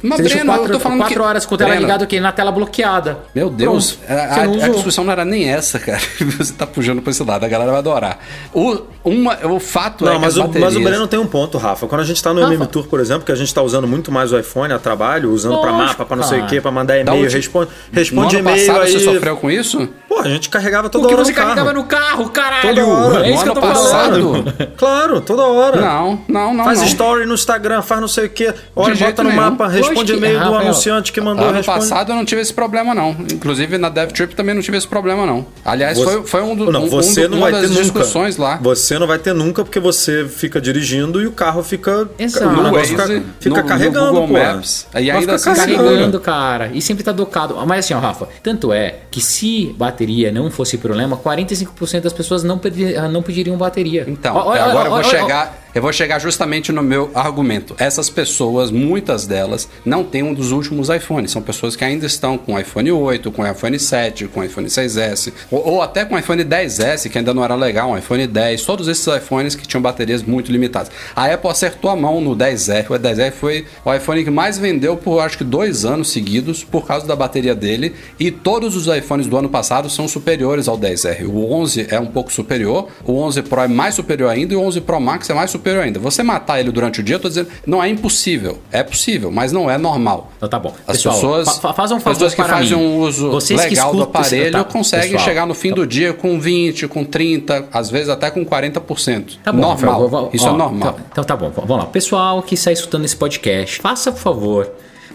Mas, 0.01 0.17
você 0.17 0.23
Breno, 0.23 0.39
eu 0.53 0.57
quatro, 0.57 0.73
tô 0.73 0.79
falando 0.79 0.99
quatro 0.99 1.15
que- 1.15 1.21
horas 1.21 1.45
com 1.45 1.55
a 1.55 1.57
tela 1.57 1.75
ligada 1.75 2.03
aqui 2.03 2.19
na 2.19 2.31
tela 2.31 2.51
bloqueada. 2.51 3.19
Meu 3.35 3.49
Deus, 3.49 3.93
Pronto. 3.93 4.11
a, 4.19 4.23
a- 4.23 4.65
a 4.65 4.69
discussão 4.69 5.03
não 5.03 5.11
era 5.11 5.25
nem 5.25 5.49
essa, 5.49 5.79
cara. 5.79 5.99
Você 6.37 6.53
tá 6.53 6.65
puxando 6.65 7.01
pra 7.01 7.11
esse 7.11 7.23
lado, 7.23 7.43
a 7.43 7.47
galera 7.47 7.71
vai 7.71 7.79
adorar. 7.79 8.19
O, 8.53 8.79
uma, 9.03 9.37
o 9.47 9.59
fato 9.59 10.05
é 10.05 10.09
Não, 10.09 10.15
que 10.15 10.21
mas 10.21 10.33
as 10.33 10.37
o, 10.37 10.47
baterias... 10.47 10.73
mas 10.73 10.81
o 10.81 10.83
Breno 10.85 11.07
tem 11.07 11.19
um 11.19 11.27
ponto, 11.27 11.57
Rafa. 11.57 11.87
Quando 11.87 12.01
a 12.01 12.05
gente 12.05 12.21
tá 12.21 12.33
no 12.33 12.41
Rafa. 12.41 12.53
MM 12.53 12.67
Tour, 12.67 12.87
por 12.87 12.99
exemplo, 12.99 13.23
que 13.25 13.31
a 13.31 13.35
gente 13.35 13.53
tá 13.53 13.61
usando 13.61 13.87
muito 13.87 14.11
mais 14.11 14.31
o 14.31 14.39
iPhone 14.39 14.73
a 14.73 14.79
trabalho, 14.79 15.31
usando 15.31 15.59
pra 15.61 15.71
Lógico, 15.71 15.87
mapa, 15.89 16.05
pra 16.05 16.15
não 16.15 16.23
sei 16.23 16.37
o 16.37 16.41
cara. 16.41 16.49
quê, 16.53 16.61
pra 16.61 16.71
mandar 16.71 17.03
Da 17.03 17.13
e-mail, 17.15 17.29
responde, 17.29 17.69
responde 17.91 18.37
e-mail 18.37 18.65
passado 18.67 18.83
aí. 18.85 18.91
você 18.91 18.99
sofreu 18.99 19.37
com 19.37 19.49
isso? 19.51 19.87
Pô, 20.09 20.19
a 20.21 20.27
gente 20.27 20.49
carregava 20.49 20.89
toda 20.89 21.07
hora 21.07 21.17
você 21.23 21.29
no 21.31 21.35
carro. 21.37 21.47
carregava 21.49 21.73
no 21.73 21.83
carro, 21.83 22.29
caralho! 22.31 22.75
Toda 22.75 22.87
hora. 22.87 23.27
É 23.27 23.31
isso 23.31 23.43
que 23.43 23.49
eu 23.49 23.53
tô 23.53 23.59
ano 23.63 23.75
falando. 23.75 24.43
passado? 24.43 24.67
Claro, 24.75 25.21
toda 25.21 25.43
hora. 25.43 25.79
Não, 25.79 26.19
não, 26.27 26.53
não. 26.53 26.63
Faz 26.65 26.79
não. 26.79 26.87
story 26.87 27.25
no 27.27 27.35
Instagram, 27.35 27.81
faz 27.83 28.01
não 28.01 28.07
sei 28.07 28.25
o 28.25 28.29
quê. 28.29 28.53
Olha, 28.75 28.95
De 28.95 29.03
bota 29.03 29.21
no 29.23 29.29
nenhum. 29.29 29.41
mapa, 29.41 29.67
responde 29.67 29.93
Lógico 29.99 30.05
que- 30.07 30.17
e-mail 30.17 30.39
do 30.39 30.43
Rafael, 30.45 30.61
anunciante 30.61 31.13
que 31.13 31.21
mandou, 31.21 31.45
Ano 31.45 31.57
responde. 31.57 31.79
passado 31.79 32.11
eu 32.11 32.15
não 32.15 32.25
tive 32.25 32.41
esse 32.41 32.53
problema, 32.53 32.95
não. 32.95 33.11
Inclusive 33.31 33.77
na 33.77 33.87
DevTrip 33.89 34.33
também 34.35 34.55
não 34.55 34.61
tive 34.63 34.77
esse 34.77 34.87
problema, 34.87 35.25
não. 35.27 35.45
Aliás, 35.63 35.97
Você- 35.97 36.05
foi, 36.11 36.23
foi 36.25 36.41
um, 36.41 36.55
do, 36.55 36.71
Não, 36.71 36.83
um, 36.85 36.89
você 36.89 37.21
um 37.21 37.23
do- 37.25 37.29
não 37.29 37.37
uma 37.37 37.51
vai 37.51 37.61
das 37.61 37.69
ter 37.71 37.81
discussões 37.83 38.35
nunca. 38.37 38.49
lá. 38.49 38.57
Você 38.63 38.97
não 38.97 39.05
vai 39.05 39.19
ter 39.19 39.33
nunca 39.33 39.63
porque 39.63 39.79
você 39.79 40.25
fica 40.27 40.59
dirigindo 40.59 41.21
e 41.21 41.27
o 41.27 41.31
carro 41.31 41.61
fica. 41.61 42.09
Exato. 42.17 42.47
O 42.47 42.51
No 42.51 42.63
negócio 42.63 42.97
Waze, 42.97 43.13
fica, 43.19 43.25
fica 43.39 43.61
no- 43.61 43.67
carregando, 43.67 44.13
no 44.13 44.21
Google. 44.27 44.43
Maps. 44.43 44.87
E 44.95 45.11
ainda 45.11 45.37
ficar 45.37 45.51
assim 45.51 45.53
carregando. 45.53 46.19
cara. 46.19 46.71
E 46.73 46.81
sempre 46.81 47.03
tá 47.03 47.11
docado. 47.11 47.55
Mas 47.67 47.85
assim, 47.85 47.93
ó, 47.93 47.99
Rafa, 47.99 48.27
tanto 48.41 48.73
é 48.73 48.95
que 49.11 49.21
se 49.21 49.75
bateria 49.99 50.31
não 50.31 50.49
fosse 50.49 50.77
problema, 50.77 51.17
45% 51.17 52.01
das 52.01 52.13
pessoas 52.13 52.43
não, 52.43 52.59
ah, 52.97 53.07
não 53.09 53.21
pediriam 53.21 53.57
bateria. 53.57 54.05
Então, 54.07 54.35
Ó, 54.35 54.47
ó, 54.47 54.53
agora 54.53 54.89
ó, 54.89 54.97
eu 54.97 55.03
vou 55.03 55.03
chegar. 55.03 55.68
Eu 55.73 55.83
vou 55.83 55.93
chegar 55.93 56.17
justamente 56.17 56.71
no 56.71 56.81
meu 56.81 57.11
argumento. 57.13 57.75
Essas 57.77 58.09
pessoas, 58.09 58.71
muitas 58.71 59.27
delas, 59.27 59.69
não 59.85 60.03
têm 60.03 60.23
um 60.23 60.33
dos 60.33 60.51
últimos 60.51 60.89
iPhones. 60.89 61.29
São 61.29 61.43
pessoas 61.43 61.75
que 61.75 61.85
ainda 61.85 62.07
estão 62.07 62.39
com 62.39 62.59
iPhone 62.59 62.91
8, 62.91 63.31
com 63.31 63.45
iPhone 63.45 63.77
7, 63.77 64.27
com 64.29 64.43
iPhone 64.43 64.67
6S, 64.67 65.31
ou, 65.51 65.63
ou 65.67 65.81
até 65.83 66.03
com 66.05 66.17
iPhone 66.17 66.43
10S, 66.43 67.07
que 67.07 67.19
ainda 67.19 67.35
não 67.35 67.43
era 67.43 67.53
legal, 67.53 67.91
um 67.91 67.97
iPhone 67.97 68.25
10, 68.25 68.63
todos 68.63 68.87
esses 68.87 69.05
iPhones 69.05 69.53
que 69.53 69.67
tinham 69.67 69.79
baterias 69.79 70.23
muito 70.23 70.51
limitadas. 70.51 70.91
A 71.15 71.31
Apple 71.31 71.51
acertou 71.51 71.91
a 71.91 71.95
mão 71.95 72.19
no 72.19 72.35
10R. 72.35 72.89
O 72.89 72.93
10R 72.99 73.31
foi 73.31 73.67
o 73.85 73.93
iPhone 73.93 74.23
que 74.23 74.31
mais 74.31 74.57
vendeu 74.57 74.97
por 74.97 75.19
acho 75.19 75.37
que 75.37 75.43
dois 75.43 75.85
anos 75.85 76.09
seguidos, 76.09 76.63
por 76.63 76.87
causa 76.87 77.05
da 77.05 77.15
bateria 77.15 77.53
dele. 77.53 77.93
E 78.19 78.31
todos 78.31 78.75
os 78.75 78.87
iPhones 78.87 79.27
do 79.27 79.37
ano 79.37 79.49
passado 79.49 79.87
são 79.87 80.07
superiores 80.07 80.67
ao 80.67 80.79
10R. 80.79 81.27
O 81.27 81.53
11 81.53 81.85
é 81.91 81.99
um 81.99 82.07
pouco 82.07 82.33
superior, 82.33 82.87
o 83.05 83.19
11 83.19 83.43
Pro 83.43 83.61
é 83.61 83.67
mais 83.67 83.93
superior 83.93 84.31
ainda 84.31 84.53
e 84.53 84.57
o 84.57 84.61
11 84.61 84.81
Pro 84.81 84.99
Max 84.99 85.29
é 85.29 85.33
mais 85.35 85.51
superior 85.51 85.58
ainda. 85.81 85.99
Você 85.99 86.23
matar 86.23 86.59
ele 86.59 86.71
durante 86.71 86.99
o 86.99 87.03
dia, 87.03 87.15
eu 87.15 87.19
tô 87.19 87.27
dizendo, 87.27 87.49
não 87.65 87.83
é 87.83 87.89
impossível. 87.89 88.59
É 88.71 88.83
possível, 88.83 89.31
mas 89.31 89.51
não 89.51 89.69
é 89.69 89.77
normal. 89.77 90.31
Então 90.37 90.47
tá 90.49 90.59
bom. 90.59 90.73
As 90.87 90.97
Pessoal, 90.97 91.15
pessoas, 91.15 91.45
fa- 91.49 91.61
fa- 91.61 91.73
faz 91.73 91.91
um 91.91 91.99
favor 91.99 92.13
pessoas 92.15 92.33
que 92.33 92.41
para 92.41 92.53
fazem 92.55 92.77
mim. 92.77 92.83
um 92.83 92.99
uso 92.99 93.29
Vocês 93.31 93.59
legal 93.59 93.93
do 93.93 94.03
aparelho 94.03 94.51
tá, 94.51 94.63
conseguem 94.63 95.11
pessoal, 95.11 95.25
chegar 95.25 95.45
no 95.45 95.53
fim 95.53 95.71
do 95.73 95.85
dia 95.85 96.13
com 96.13 96.39
20, 96.39 96.87
com 96.87 97.03
30, 97.03 97.67
às 97.73 97.89
vezes 97.89 98.09
até 98.09 98.29
com 98.31 98.45
40%. 98.45 99.37
Tá 99.43 99.51
bom, 99.51 99.59
normal. 99.59 99.91
Rafael, 100.03 100.09
vou- 100.09 100.29
Isso 100.33 100.45
ó, 100.47 100.53
é 100.53 100.57
normal. 100.57 100.89
Então, 100.89 101.05
então 101.11 101.23
tá 101.23 101.35
bom, 101.35 101.49
vamos 101.55 101.77
lá. 101.77 101.85
Pessoal 101.85 102.41
que 102.41 102.55
está 102.55 102.71
escutando 102.71 103.05
esse 103.05 103.15
podcast, 103.15 103.79
faça 103.81 104.11
por 104.11 104.19
favor. 104.19 104.69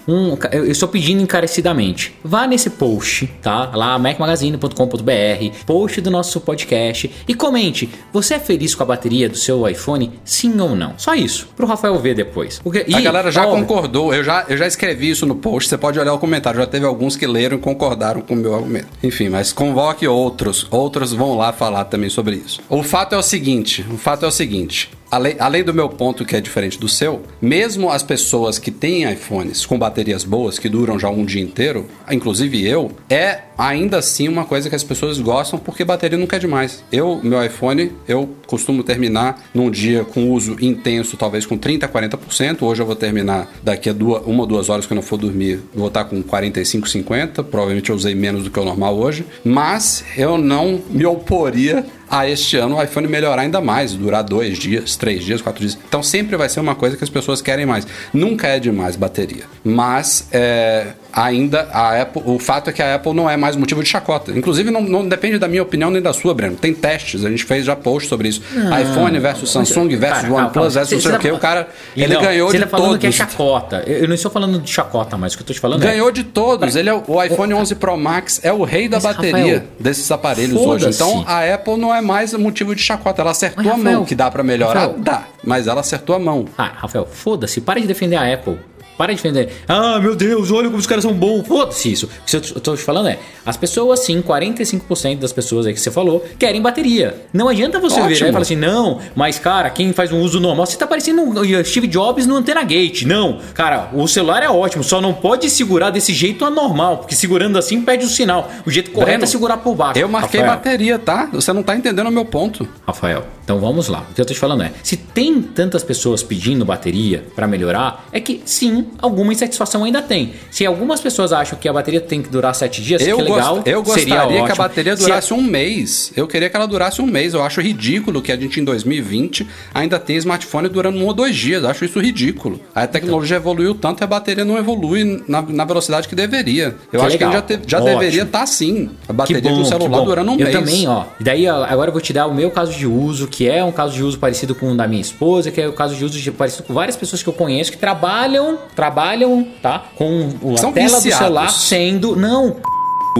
Um, 0.07 0.37
eu 0.53 0.71
estou 0.71 0.89
pedindo 0.89 1.23
encarecidamente. 1.23 2.15
Vá 2.23 2.47
nesse 2.47 2.71
post, 2.71 3.27
tá? 3.41 3.71
Lá, 3.75 3.99
macmagazine.com.br, 3.99 5.65
post 5.67 6.01
do 6.01 6.11
nosso 6.11 6.41
podcast 6.41 7.11
e 7.27 7.35
comente: 7.35 7.89
você 8.13 8.35
é 8.35 8.39
feliz 8.39 8.75
com 8.75 8.83
a 8.83 8.87
bateria 8.87 9.29
do 9.29 9.37
seu 9.37 9.67
iPhone? 9.69 10.13
Sim 10.25 10.61
ou 10.61 10.77
não? 10.77 10.95
Só 10.97 11.15
isso, 11.15 11.49
pro 11.57 11.67
Rafael 11.67 11.99
ver 11.99 12.15
depois. 12.15 12.59
Porque, 12.59 12.85
A 12.93 13.01
e, 13.01 13.03
galera 13.03 13.31
já 13.31 13.47
ó, 13.47 13.51
concordou, 13.51 14.15
eu 14.15 14.23
já, 14.23 14.45
eu 14.49 14.57
já 14.57 14.67
escrevi 14.67 15.11
isso 15.11 15.27
no 15.27 15.37
post, 15.37 15.69
você 15.69 15.79
pode 15.79 15.99
olhar 15.99 16.13
o 16.13 16.19
comentário, 16.19 16.61
já 16.61 16.67
teve 16.67 16.87
alguns 16.87 17.17
que 17.17 17.27
leram 17.27 17.57
e 17.57 17.61
concordaram 17.61 18.21
com 18.21 18.35
o 18.35 18.37
meu 18.37 18.55
argumento. 18.55 18.89
Enfim, 19.03 19.29
mas 19.29 19.53
convoque 19.53 20.07
outros, 20.07 20.67
outros 20.71 21.13
vão 21.13 21.37
lá 21.37 21.53
falar 21.53 21.85
também 21.85 22.11
sobre 22.11 22.37
isso. 22.37 22.61
O 22.69 22.83
fato 22.83 23.15
é 23.15 23.19
o 23.19 23.23
seguinte, 23.23 23.85
o 23.91 23.97
fato 23.97 24.25
é 24.25 24.29
o 24.29 24.33
seguinte, 24.33 24.91
além, 25.11 25.37
além 25.39 25.63
do 25.63 25.73
meu 25.73 25.89
ponto 25.89 26.25
que 26.25 26.37
é 26.37 26.41
diferente 26.41 26.79
do 26.79 26.89
seu, 26.89 27.23
mesmo 27.41 27.91
as 27.91 28.03
pessoas 28.03 28.59
que 28.59 28.71
têm 28.71 29.11
iPhones 29.13 29.65
com 29.65 29.79
baterias 29.79 30.25
boas, 30.25 30.59
que 30.59 30.69
duram 30.69 30.99
já 30.99 31.09
um 31.09 31.25
dia 31.25 31.43
inteiro, 31.43 31.87
inclusive 32.11 32.67
eu, 32.67 32.91
é 33.09 33.43
ainda 33.57 33.99
assim 33.99 34.29
uma 34.29 34.45
coisa 34.45 34.69
que 34.69 34.77
as 34.77 34.85
pessoas 34.85 35.19
gostam 35.19 35.59
porque 35.59 35.85
bateria 35.85 36.19
nunca 36.19 36.37
é 36.37 36.39
demais. 36.39 36.85
Eu, 36.91 37.21
meu 37.23 37.45
iPhone, 37.45 37.93
eu 38.07 38.35
costumo 38.47 38.83
terminar 38.83 39.43
num 39.55 39.71
dia 39.71 40.05
com 40.05 40.31
uso 40.31 40.57
intenso, 40.61 41.17
talvez 41.17 41.47
com 41.47 41.57
30, 41.57 41.89
40%. 41.89 42.63
Hoje 42.63 42.83
eu 42.83 42.87
vou 42.87 42.97
terminar 42.97 43.51
daqui 43.63 43.89
a 43.91 43.93
duas, 43.93 44.23
uma 44.27 44.41
ou 44.41 44.47
duas 44.47 44.69
horas 44.69 44.87
quando 44.87 44.99
eu 44.99 45.03
for 45.03 45.17
dormir, 45.17 45.61
vou 45.75 45.89
estar 45.89 46.05
com 46.05 46.23
45, 46.23 46.89
50. 46.89 47.45
Provavelmente 47.45 47.91
eu 47.91 47.97
usei 47.97 48.15
menos 48.15 48.45
do 48.45 48.51
que 48.51 48.59
o 48.59 48.65
normal 48.65 48.97
hoje. 48.97 49.25
Mas 49.45 50.05
eu 50.17 50.39
não 50.39 50.81
me 50.91 51.07
oporia 51.07 51.85
a 52.11 52.29
este 52.29 52.57
ano 52.57 52.77
o 52.77 52.83
iPhone 52.83 53.09
melhorar 53.09 53.43
ainda 53.43 53.61
mais, 53.61 53.95
durar 53.95 54.23
dois 54.23 54.59
dias, 54.59 54.97
três 54.97 55.25
dias, 55.25 55.43
quatro 55.43 55.61
dias. 55.61 55.79
Então 55.89 56.03
sempre 56.03 56.37
vai 56.37 56.49
ser 56.49 56.61
uma 56.61 56.75
coisa 56.75 56.97
que 56.97 57.05
as 57.05 57.11
pessoas 57.11 57.43
querem 57.43 57.67
mais. 57.67 57.87
Nunca 58.13 58.49
é 58.49 58.61
demais 58.61 58.95
bateria. 58.97 59.45
Mas 59.65 60.29
é, 60.31 60.95
ainda 61.15 61.69
a 61.73 62.03
Apple, 62.03 62.23
o 62.25 62.39
fato 62.39 62.71
é 62.71 62.73
que 62.73 62.83
a 62.83 62.97
Apple 62.97 63.15
não 63.15 63.31
é 63.31 63.37
mais 63.37 63.55
motivo 63.57 63.83
de 63.83 63.89
chacota. 63.89 64.33
Inclusive, 64.33 64.71
não, 64.71 64.83
não 64.83 65.07
depende 65.07 65.39
da 65.39 65.47
minha 65.47 65.63
opinião 65.63 65.91
nem 65.91 66.03
da 66.03 66.13
sua, 66.13 66.35
Breno. 66.35 66.57
Tem 66.57 66.75
testes, 66.75 67.25
a 67.25 67.31
gente 67.31 67.45
fez 67.45 67.65
já 67.65 67.77
post 67.77 68.09
sobre 68.09 68.29
isso. 68.29 68.43
iPhone 68.83 69.19
versus 69.21 69.51
Samsung 69.51 69.89
versus 69.97 70.23
Cara, 70.29 70.35
OnePlus 70.35 70.75
versus 70.75 70.93
não 70.93 71.01
sei 71.01 71.13
o 71.13 71.19
que. 71.21 71.31
O 71.31 71.39
cara, 71.39 71.69
ele 71.97 72.15
não, 72.15 72.23
ganhou 72.23 72.53
de 72.53 72.59
tá 72.59 72.67
falando 72.67 72.87
todos. 72.87 73.01
que 73.01 73.07
é 73.07 73.13
chacota. 73.13 73.85
Eu 73.87 74.09
não 74.09 74.15
estou 74.15 74.31
falando 74.31 74.59
de 74.61 74.71
chacota, 74.71 75.17
mas 75.17 75.35
o 75.35 75.37
que 75.37 75.43
eu 75.43 75.47
tô 75.47 75.53
te 75.53 75.61
falando 75.61 75.83
é. 75.85 75.87
Ganhou 75.93 76.11
de 76.11 76.25
todos. 76.25 76.75
Ele 76.75 76.89
é 76.89 76.95
o, 76.95 77.03
o 77.07 77.23
iPhone 77.23 77.55
11 77.55 77.75
Pro 77.77 77.97
Max 77.97 78.41
é 78.43 78.53
o 78.53 78.65
rei 78.65 78.89
da 78.89 78.97
Mas, 78.97 79.05
bateria 79.05 79.55
Rafael, 79.55 79.63
desses 79.79 80.11
aparelhos 80.11 80.61
hoje. 80.61 80.89
Então 80.89 81.25
a 81.27 81.55
Apple 81.55 81.77
não 81.77 81.95
é 81.95 82.01
mais 82.01 82.33
motivo 82.35 82.75
de 82.75 82.83
chacota. 82.83 83.23
Ela 83.23 83.31
acertou 83.31 83.63
Mas, 83.63 83.73
a 83.73 83.77
Rafael, 83.77 83.97
mão 83.99 84.05
que 84.05 84.15
dá 84.15 84.31
pra 84.31 84.43
melhorar, 84.43 84.81
Rafael. 84.81 84.99
dá. 84.99 85.25
Mas 85.45 85.67
ela 85.67 85.81
acertou 85.81 86.17
a 86.17 86.19
mão. 86.19 86.47
Ah, 86.57 86.73
Rafael, 86.77 87.07
foda-se, 87.07 87.61
para 87.61 87.81
de 87.81 87.87
defender 87.87 88.17
a 88.17 88.33
Apple. 88.33 88.59
Para 88.97 89.13
de 89.13 89.17
defender. 89.17 89.53
Ah, 89.67 89.99
meu 89.99 90.15
Deus, 90.15 90.51
olha 90.53 90.69
como 90.69 90.79
os 90.79 90.87
caras 90.87 91.03
são 91.03 91.13
bons. 91.13 91.47
Foda-se 91.47 91.91
isso. 91.91 92.07
O 92.07 92.09
que 92.25 92.37
eu 92.37 92.61
tô 92.61 92.77
te 92.77 92.83
falando 92.83 93.09
é: 93.09 93.19
as 93.45 93.57
pessoas, 93.57 94.01
sim, 94.01 94.23
45% 94.23 95.19
das 95.19 95.33
pessoas 95.33 95.67
aí 95.67 95.75
que 95.75 95.81
você 95.81 95.91
falou, 95.91 96.25
querem 96.39 96.63
bateria. 96.63 97.23
Não 97.33 97.49
adianta 97.49 97.81
você 97.81 97.97
Ótimo. 97.97 98.15
virar 98.15 98.29
e 98.29 98.33
falar 98.33 98.43
assim: 98.43 98.57
não, 98.57 99.01
mas 99.17 99.39
cara, 99.39 99.69
quem 99.71 99.93
faz 99.93 100.13
um 100.13 100.21
uso 100.21 100.39
normal, 100.39 100.67
você 100.67 100.77
tá 100.77 100.87
parecendo 100.87 101.23
um 101.23 101.65
Steve 101.65 101.89
Jobs 101.89 102.27
no 102.27 102.37
Antena 102.37 102.63
Gate. 102.63 103.03
Não, 103.03 103.41
cara, 103.53 103.91
o 103.93 104.07
celular 104.07 104.43
é 104.43 104.49
ótimo, 104.49 104.85
só 104.85 105.01
não 105.01 105.13
pode 105.13 105.51
segurar 105.51 105.91
desse 105.91 106.13
jeito 106.13 106.45
anormal, 106.45 106.99
porque 106.99 107.17
segurando 107.17 107.59
assim 107.59 107.83
perde 107.83 108.05
o 108.05 108.09
sinal. 108.09 108.49
O 108.65 108.71
jeito 108.71 108.93
correto 108.93 109.11
Breno, 109.11 109.25
é 109.25 109.27
segurar 109.27 109.57
por 109.57 109.75
baixo. 109.75 109.99
Eu 109.99 110.09
marquei 110.09 110.41
Rafael, 110.41 110.57
bateria, 110.59 110.99
tá? 110.99 111.29
Você 111.33 111.53
não 111.53 111.65
tá 111.65 111.75
entendendo 111.75 112.07
o 112.07 112.13
meu 112.13 112.25
ponto. 112.25 112.69
Rafael, 112.87 113.27
então 113.43 113.59
vamos 113.59 113.89
lá. 113.89 114.07
O 114.11 114.15
que 114.15 114.21
eu 114.21 114.25
tô 114.25 114.33
te 114.33 114.39
falando 114.39 114.63
é, 114.63 114.73
se 114.83 114.97
tem 114.97 115.43
tantas 115.43 115.83
pessoas 115.83 116.23
pedindo 116.23 116.65
bateria 116.65 117.25
pra 117.35 117.49
melhorar, 117.49 118.07
é 118.13 118.21
que 118.21 118.41
sim, 118.45 118.74
alguma 119.01 119.33
insatisfação 119.33 119.85
ainda 119.85 120.01
tem. 120.03 120.33
Se 120.51 120.65
algumas 120.67 121.01
pessoas 121.01 121.33
acham 121.33 121.59
que 121.59 121.69
a 121.69 121.73
bateria 121.73 122.01
tem 122.01 122.23
que 122.23 122.29
durar 122.29 122.55
7 122.55 122.81
dias, 122.83 123.03
Eu, 123.03 123.17
que 123.19 123.25
gost- 123.25 123.35
legal, 123.37 123.57
eu 123.67 123.85
seria 123.85 124.17
gostaria 124.17 124.45
que 124.47 124.53
a 124.53 124.55
bateria 124.55 124.97
Se- 124.97 125.03
durasse 125.03 125.35
um 125.35 125.43
mês. 125.43 126.13
Eu 126.17 126.27
queria 126.27 126.49
que 126.49 126.57
ela 126.57 126.67
durasse 126.67 127.01
um 127.03 127.07
mês. 127.07 127.35
Eu 127.35 127.43
acho 127.43 127.61
ridículo 127.61 128.23
que 128.23 128.33
a 128.33 128.37
gente 128.37 128.61
em 128.61 128.65
2020 128.65 129.47
ainda 129.73 129.99
tem 129.99 130.17
smartphone 130.17 130.69
durando 130.69 130.99
um 130.99 131.07
ou 131.07 131.13
dois 131.13 131.35
dias. 131.37 131.63
Eu 131.63 131.69
acho 131.71 131.85
isso 131.85 132.01
ridículo. 132.01 132.61
A 132.75 132.87
tecnologia 132.87 133.37
evoluiu 133.37 133.75
tanto 133.75 134.03
e 134.03 134.05
a 134.05 134.07
bateria 134.07 134.45
não 134.45 134.57
evolui 134.59 135.23
na, 135.29 135.43
na 135.43 135.65
velocidade 135.65 136.09
que 136.09 136.15
deveria. 136.15 136.77
Eu 136.93 137.01
Que 137.01 137.07
acho 137.07 137.19
que 137.19 137.25
legal. 137.25 137.33
já, 137.33 137.43
te- 137.43 137.61
já 137.67 137.79
Ótimo. 137.81 137.99
deveria 137.99 138.23
estar 138.23 138.43
assim. 138.43 138.91
A 139.05 139.07
Que 139.09 139.13
bateria 139.13 139.43
bom, 139.51 139.57
do 139.57 139.63
que 139.63 139.69
celular 139.69 140.01
durando 140.05 140.31
um 140.31 140.35
eu 140.39 140.45
mês. 140.47 140.53
também, 140.57 140.89
ó. 140.89 141.05
E 141.21 141.25
daí, 141.25 141.47
agora 141.47 141.89
eu 141.89 141.93
vou 141.93 142.01
te 142.01 142.13
dar 142.13 142.27
o 142.27 142.35
meu 142.35 142.51
caso 142.51 142.73
de 142.73 142.87
uso, 142.87 143.27
que 143.29 143.49
é 143.49 143.63
um 143.65 143.73
caso 143.73 143.95
de 143.95 144.03
uso 144.03 144.19
parecido 144.19 144.55
com 144.55 144.73
o 144.73 144.77
da 144.77 144.87
minha 144.87 145.01
esposa, 145.01 145.51
que 145.51 145.61
é 145.61 145.69
o 145.69 145.73
caso 145.73 145.95
de 145.95 146.05
uso 146.05 146.19
de- 146.19 146.31
parecido 146.31 146.63
com 146.65 146.75
várias 146.75 146.97
pessoas 146.97 147.23
que 147.23 147.29
eu 147.29 147.33
conheço 147.33 147.71
que 147.73 147.79
trabalham, 147.79 148.59
trabalham, 148.75 149.47
tá? 149.63 149.85
Com 149.97 150.29
o- 150.43 150.55
a 150.55 150.59
São 150.59 150.73
tela 150.73 150.87
viciados. 150.97 151.19
do 151.19 151.25
celular 151.25 151.51
sendo. 151.51 152.17
Não. 152.17 152.57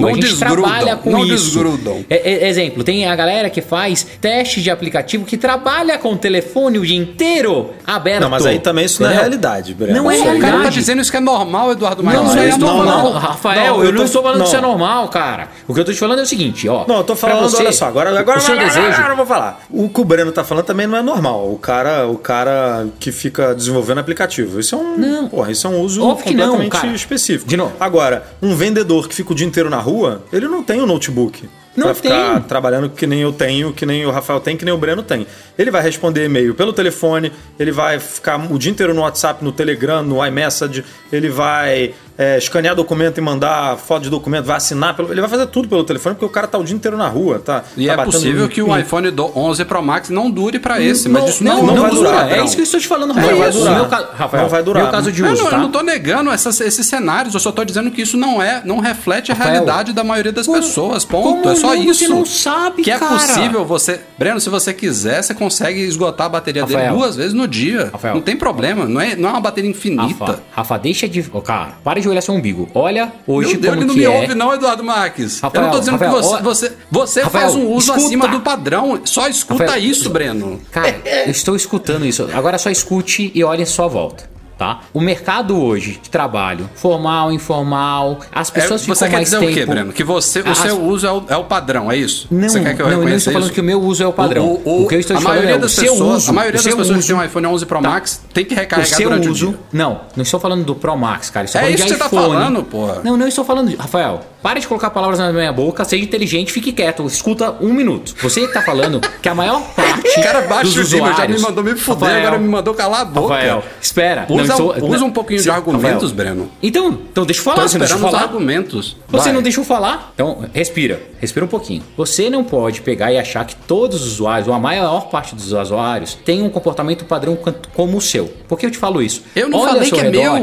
Não 0.03 0.09
a 0.09 0.13
gente 0.13 0.23
desgrudam, 0.23 0.63
trabalha 0.65 0.97
com 0.97 1.11
não 1.11 1.25
isso. 1.25 1.45
desgrudam. 1.45 2.05
É- 2.11 2.31
é- 2.45 2.49
exemplo, 2.49 2.83
tem 2.85 3.07
a 3.07 3.15
galera 3.15 3.49
que 3.51 3.61
faz 3.63 4.07
teste 4.21 4.61
de 4.63 4.71
aplicativo 4.71 5.25
que 5.25 5.37
trabalha 5.37 5.97
com 5.99 6.13
o 6.13 6.17
telefone 6.17 6.79
o 6.79 6.85
dia 6.87 6.97
inteiro 6.97 7.71
aberto. 7.87 8.23
Não, 8.23 8.31
mas 8.31 8.45
aí 8.47 8.59
também 8.59 8.85
isso 8.85 9.03
não 9.03 9.11
é 9.11 9.15
realidade, 9.15 9.75
Breno. 9.75 9.95
Não 9.95 10.11
é 10.11 10.15
O 10.17 10.25
cara 10.25 10.39
tá 10.41 10.47
realidade. 10.47 10.75
dizendo 10.75 11.01
isso 11.03 11.11
que 11.11 11.17
é 11.17 11.21
normal, 11.21 11.73
Eduardo 11.73 12.03
Maia. 12.03 12.19
Não, 12.19 12.27
Isso 12.27 12.35
não, 12.37 12.43
aí 12.43 12.49
é 12.49 12.53
é 12.53 12.59
não, 12.59 12.77
normal, 12.77 13.03
não. 13.05 13.13
Rafael. 13.13 13.75
Não, 13.75 13.79
eu 13.81 13.85
eu 13.87 13.93
não 13.93 13.99
tô- 13.99 14.05
estou 14.05 14.23
falando 14.23 14.41
que 14.41 14.47
isso 14.49 14.57
é 14.57 14.61
não. 14.61 14.69
normal, 14.71 15.09
cara. 15.09 15.49
O 15.69 15.75
que 15.75 15.81
eu 15.81 15.85
tô 15.85 15.93
te 15.93 15.99
falando 15.99 16.19
é 16.19 16.23
o 16.23 16.27
seguinte, 16.27 16.69
ó. 16.69 16.85
Não, 16.87 16.97
eu 16.99 17.05
tô 17.05 17.15
falando, 17.17 17.43
você, 17.43 17.57
olha 17.59 17.73
só, 17.73 17.87
agora, 17.87 18.19
agora, 18.19 18.39
o 18.39 18.43
seu 18.43 18.55
agora, 18.55 18.69
desejo. 18.69 18.87
agora 18.97 19.13
eu 19.13 19.17
vou 19.17 19.27
falar. 19.27 19.65
O 19.71 19.89
que 19.89 20.01
o 20.01 20.05
Breno 20.05 20.33
tá 20.33 20.43
falando 20.45 20.65
também 20.65 20.87
não 20.87 20.97
é 20.99 21.03
normal. 21.03 21.51
O 21.53 21.59
cara, 21.59 22.07
o 22.09 22.17
cara 22.19 22.87
que 22.99 23.13
fica 23.13 23.55
desenvolvendo 23.55 23.99
aplicativo. 23.99 24.59
Isso 24.59 24.75
é 24.75 24.79
um, 24.79 24.97
Não. 24.97 25.29
porra, 25.29 25.51
isso 25.53 25.67
é 25.67 25.71
um 25.71 25.81
uso 25.81 26.03
Óbvio 26.05 26.25
que 26.27 26.35
não, 26.35 26.53
completamente 26.53 26.73
cara. 26.73 26.95
específico. 26.95 27.49
De 27.49 27.57
novo. 27.57 27.73
Agora, 27.79 28.25
um 28.43 28.55
vendedor 28.55 29.09
que 29.09 29.15
fica 29.15 29.33
o 29.33 29.35
dia 29.35 29.47
inteiro 29.47 29.71
na 29.71 29.84
rua, 29.85 30.25
ele 30.33 30.49
não 30.49 30.63
tem 30.63 30.81
um 30.81 30.87
notebook. 30.87 31.49
Não 31.77 31.87
pra 31.87 31.95
ficar 31.95 32.35
tem. 32.35 32.43
trabalhando 32.43 32.89
que 32.89 33.07
nem 33.07 33.21
eu 33.21 33.33
tenho, 33.33 33.73
que 33.73 33.85
nem 33.85 34.07
o 34.07 34.11
Rafael 34.11 34.41
tem, 34.41 34.57
que 34.57 34.65
nem 34.65 34.73
o 34.73 34.79
Breno 34.79 35.03
tem. 35.03 35.27
Ele 35.59 35.71
vai 35.71 35.83
responder 35.83 36.25
e-mail 36.25 36.55
pelo 36.55 36.73
telefone, 36.73 37.33
ele 37.59 37.73
vai 37.73 37.99
ficar 37.99 38.37
o 38.51 38.59
dia 38.59 38.71
inteiro 38.71 38.95
no 38.95 39.01
WhatsApp, 39.01 39.45
no 39.45 39.51
Telegram, 39.51 40.03
no 40.03 40.25
iMessage, 40.25 40.85
ele 41.13 41.29
vai 41.29 41.93
é, 42.17 42.39
escanear 42.39 42.75
documento 42.75 43.19
e 43.19 43.21
mandar 43.21 43.77
foto 43.77 44.03
de 44.05 44.11
documento, 44.11 44.45
vai 44.45 44.57
assinar, 44.57 44.95
pelo, 44.95 45.11
ele 45.13 45.21
vai 45.21 45.29
fazer 45.31 45.47
tudo 45.47 45.69
pelo 45.69 45.83
telefone, 45.85 46.15
porque 46.15 46.25
o 46.27 46.29
cara 46.29 46.47
tá 46.47 46.57
o 46.59 46.65
dia 46.65 46.77
inteiro 46.77 46.97
na 46.97 47.09
rua, 47.09 47.39
tá? 47.41 47.65
E 47.77 47.87
tá 47.87 47.93
é 47.95 48.05
possível 48.05 48.49
que 48.49 48.63
o 48.63 48.77
iPhone 48.77 49.11
do 49.11 49.31
11 49.37 49.65
Pro 49.65 49.83
Max 49.83 50.11
não 50.11 50.31
dure 50.31 50.59
pra 50.59 50.81
esse, 50.81 51.09
mas 51.09 51.29
isso 51.31 51.45
não, 51.45 51.57
não, 51.59 51.67
não 51.67 51.75
não 51.75 51.83
vai 51.83 51.91
dura. 51.91 52.11
durar, 52.11 52.33
É 52.33 52.37
não. 52.37 52.45
isso 52.45 52.55
que 52.55 52.61
eu 52.61 52.65
estou 52.65 52.79
te 52.81 52.87
falando, 52.87 53.09
Não 53.09 53.17
Rafael. 53.17 53.39
vai 53.39 53.49
O 53.49 53.53
durar. 53.53 53.75
meu 53.75 53.85
Rafael, 54.15 54.43
Não 54.43 54.49
vai 54.51 54.63
durar. 54.63 54.83
Meu 54.85 54.93
caso 54.93 55.11
de 55.13 55.23
Eu 55.23 55.33
uso, 55.33 55.43
não, 55.43 55.51
tá? 55.51 55.57
eu 55.57 55.63
não 55.63 55.71
tô 55.71 55.83
negando 55.83 56.31
essas- 56.31 56.61
esses 56.61 56.87
cenários, 56.87 57.35
eu 57.35 57.41
só 57.41 57.51
tô 57.51 57.65
dizendo 57.65 57.91
que 57.91 58.03
isso 58.03 58.17
não 58.17 58.41
é, 58.41 58.63
não 58.65 58.79
reflete 58.81 59.33
a 59.33 59.35
Rafael, 59.35 59.53
realidade 59.53 59.93
da 59.93 60.05
maioria 60.05 60.33
das 60.33 60.47
como- 60.47 60.59
pessoas. 60.61 61.05
Ponto. 61.05 61.41
como 61.43 61.49
é 61.51 61.57
só 61.57 61.69
não? 61.69 61.83
isso. 61.83 61.95
Você 62.05 62.09
não 62.09 62.25
sabe, 62.25 62.83
que 62.83 62.91
é 62.91 62.99
cara. 62.99 63.13
possível 63.17 63.65
você. 63.65 64.01
Breno, 64.19 64.39
se 64.41 64.49
você 64.49 64.73
quiser, 64.73 65.23
você 65.23 65.35
consegue 65.35 65.81
esgotar 65.81 66.27
a 66.27 66.31
bateria 66.31 66.63
dele 66.65 66.75
Rafael. 66.81 66.97
duas 66.97 67.17
vezes 67.17 67.33
no 67.33 67.49
dia. 67.49 67.91
Rafael. 67.93 68.15
Não 68.15 68.23
tem 68.23 68.37
problema. 68.37 68.85
Não 68.87 69.01
é, 69.01 69.17
não 69.17 69.29
é 69.29 69.33
uma 69.33 69.41
bateria 69.41 69.69
infinita. 69.71 70.25
Rafa, 70.25 70.41
Rafa, 70.53 70.79
deixa 70.79 71.09
de. 71.09 71.25
Ô, 71.33 71.41
cara, 71.41 71.73
para 71.83 72.01
de 72.01 72.04
olhar 72.09 72.21
seu 72.21 72.35
umbigo. 72.35 72.69
Olha 72.75 73.13
hoje 73.27 73.53
Meu 73.53 73.61
Deus, 73.61 73.75
como 73.75 73.83
ele 73.83 73.89
não 73.89 73.95
me 73.95 74.05
é. 74.05 74.09
ouve, 74.23 74.35
não, 74.35 74.53
Eduardo 74.55 74.85
Marques. 74.85 75.37
eu 75.37 75.43
Rafael, 75.43 75.65
não 75.65 75.71
tô 75.73 75.79
dizendo 75.81 75.93
Rafael, 75.99 76.11
que 76.15 76.23
você, 76.23 76.35
ó- 76.35 76.43
você, 76.43 76.73
você 76.91 77.23
Rafael, 77.23 77.43
faz 77.51 77.55
um 77.57 77.69
uso 77.71 77.91
escuta. 77.91 78.07
acima 78.07 78.29
do 78.29 78.41
padrão. 78.41 79.01
Só 79.05 79.29
escuta 79.29 79.79
isso, 79.79 80.11
Breno. 80.11 80.61
Cara, 80.71 81.01
eu 81.27 81.31
estou 81.31 81.55
escutando 81.57 82.05
isso. 82.07 82.29
Agora 82.33 82.59
só 82.59 82.71
escute 82.71 83.31
e 83.35 83.43
olhe 83.45 83.63
em 83.63 83.67
sua 83.67 83.87
volta. 83.89 84.34
Tá? 84.65 84.81
O 84.95 85.01
mercado 85.01 85.61
hoje 85.63 86.01
de 86.03 86.09
trabalho, 86.09 86.71
formal, 86.75 87.31
informal, 87.31 88.21
as 88.33 88.49
É, 88.49 88.53
pessoas 88.53 88.81
ficam 88.81 88.95
você 88.95 89.05
quer 89.09 89.13
mais 89.17 89.25
dizer 89.27 89.39
tempo. 89.41 89.51
o 89.51 89.55
quê, 89.55 89.67
Breno? 89.67 89.93
Que 89.93 90.03
você, 90.03 90.41
o 90.41 90.49
As- 90.51 90.59
seu 90.59 90.81
uso 90.83 91.07
é 91.07 91.13
o, 91.13 91.23
é 91.29 91.37
o 91.37 91.45
padrão, 91.45 91.93
é 91.93 91.97
isso? 91.99 92.27
Não, 92.31 92.49
você 92.49 92.61
quer 92.61 92.75
que 92.75 92.81
eu 92.81 92.87
não, 92.87 92.93
eu 93.03 93.09
não 93.09 93.09
estou 93.15 93.33
falando 93.33 93.47
isso? 93.47 93.55
que 93.55 93.61
o 93.61 93.65
meu 93.65 93.83
uso 93.83 94.03
é 94.03 94.07
o 94.07 94.13
padrão. 94.13 94.61
O, 94.65 94.87
que 94.89 94.95
eu 94.95 95.01
estou 95.01 95.17
a 95.17 95.21
falando 95.21 95.37
maioria 95.37 95.55
é 95.55 95.59
o 95.59 95.61
das 95.61 95.73
seu 95.73 95.93
pessoas, 95.93 96.17
uso. 96.23 96.31
A 96.31 96.33
maioria 96.33 96.61
o 96.61 96.63
das 96.63 96.65
pessoas 96.73 96.89
que 96.91 96.95
uso, 96.99 97.07
tem 97.09 97.17
um 97.17 97.23
iPhone 97.25 97.47
11 97.47 97.67
Pro 97.67 97.83
Tá. 97.83 97.91
Max 97.91 98.23
tem 98.33 98.45
que 98.45 98.55
o 98.55 98.57
recarregar 98.57 98.97
seu 98.97 99.09
durante 99.11 99.29
uso. 99.29 99.49
o 99.49 99.51
dia. 99.51 99.59
Não, 99.73 100.01
não 100.17 100.23
estou 100.23 100.41
falando 100.41 100.65
do 100.65 100.75
Pro 100.75 100.97
Max, 100.97 101.29
cara. 101.29 101.45
Estou 101.45 101.61
É 101.61 101.71
isso 101.71 101.83
que 101.83 101.89
você 101.91 101.97
tá 101.99 102.07
iPhone. 102.07 102.23
falando, 102.23 102.63
porra. 102.65 103.01
Não, 103.05 103.17
não 103.19 103.29
estou 103.29 103.45
falando 103.45 103.69
de. 103.69 103.77
Rafael, 103.77 104.21
pare 104.43 104.61
de 104.61 104.67
colocar 104.67 104.89
palavras 104.91 105.19
na 105.19 105.31
minha 105.33 105.53
boca, 105.53 105.85
seja 105.85 106.03
inteligente, 106.03 106.53
fique 106.53 106.73
quieto. 106.73 107.05
Escuta 107.07 107.55
um 107.61 107.73
minuto. 107.75 108.15
Você 108.23 108.47
que 108.47 108.53
tá 108.55 108.63
falando 108.63 109.01
que 109.21 109.29
a 109.29 109.35
maior 109.35 109.61
parte. 109.77 110.09
O 110.19 110.23
cara 110.23 110.41
baixa 110.43 110.63
dos 110.65 110.77
o 110.77 110.79
nível, 110.81 110.99
já 110.99 111.05
me 111.05 111.11
usuários- 111.13 111.43
mandou 111.43 111.65
me 111.65 111.75
fuder, 111.77 112.03
Rafael, 112.09 112.27
agora 112.27 112.39
me 112.39 112.49
mandou 112.49 112.75
calar 112.75 113.01
a 113.01 113.05
boca. 113.05 113.35
Rafael, 113.35 113.63
espera. 113.81 114.27
Usa, 114.29 114.45
não, 114.47 114.54
estou- 114.55 114.89
usa 114.91 114.99
não, 115.01 115.07
um 115.09 115.11
pouquinho 115.11 115.39
de 115.39 115.45
Sim, 115.45 115.51
argumentos, 115.51 116.11
Rafael. 116.11 116.15
Breno. 116.35 116.51
Então, 116.63 116.89
então 117.11 117.25
deixa 117.27 117.41
eu 117.41 117.45
falar. 117.45 117.57
Tô 117.63 117.69
você 117.69 117.75
não 117.75 117.81
deixa 117.81 117.95
eu 117.95 117.97
esperando 117.99 118.13
os 118.15 118.19
falar. 118.21 118.23
argumentos. 118.33 118.97
Você 119.09 119.25
Vai. 119.25 119.33
não 119.33 119.43
deixa 119.43 119.61
eu 119.61 119.65
falar? 119.65 120.13
Então, 120.15 120.45
respira. 120.53 121.03
Respira 121.25 121.47
um 121.47 121.49
pouquinho. 121.49 121.83
Você 121.97 122.29
não 122.29 122.45
pode 122.45 122.83
pegar 122.83 123.11
e 123.11 123.17
achar 123.19 123.47
que 123.47 123.57
todos 123.57 124.03
os 124.03 124.13
usuários, 124.13 124.47
ou 124.47 124.53
a 124.53 124.59
maior 124.59 125.09
parte 125.09 125.35
dos 125.35 125.53
usuários, 125.53 126.19
tem 126.23 126.43
um 126.43 126.51
comportamento 126.51 127.07
padrão 127.07 127.37
como 127.75 127.97
o 127.97 128.01
seu. 128.01 128.27
Por 128.47 128.59
que 128.59 128.67
eu 128.67 128.71
te 128.71 128.77
falo 128.77 129.01
isso? 129.01 129.23
Eu 129.35 129.49
não 129.49 129.61
Olha 129.61 129.73
falei 129.73 129.91
que 129.91 130.01
é 130.01 130.11
meu. 130.11 130.35
a- 130.35 130.39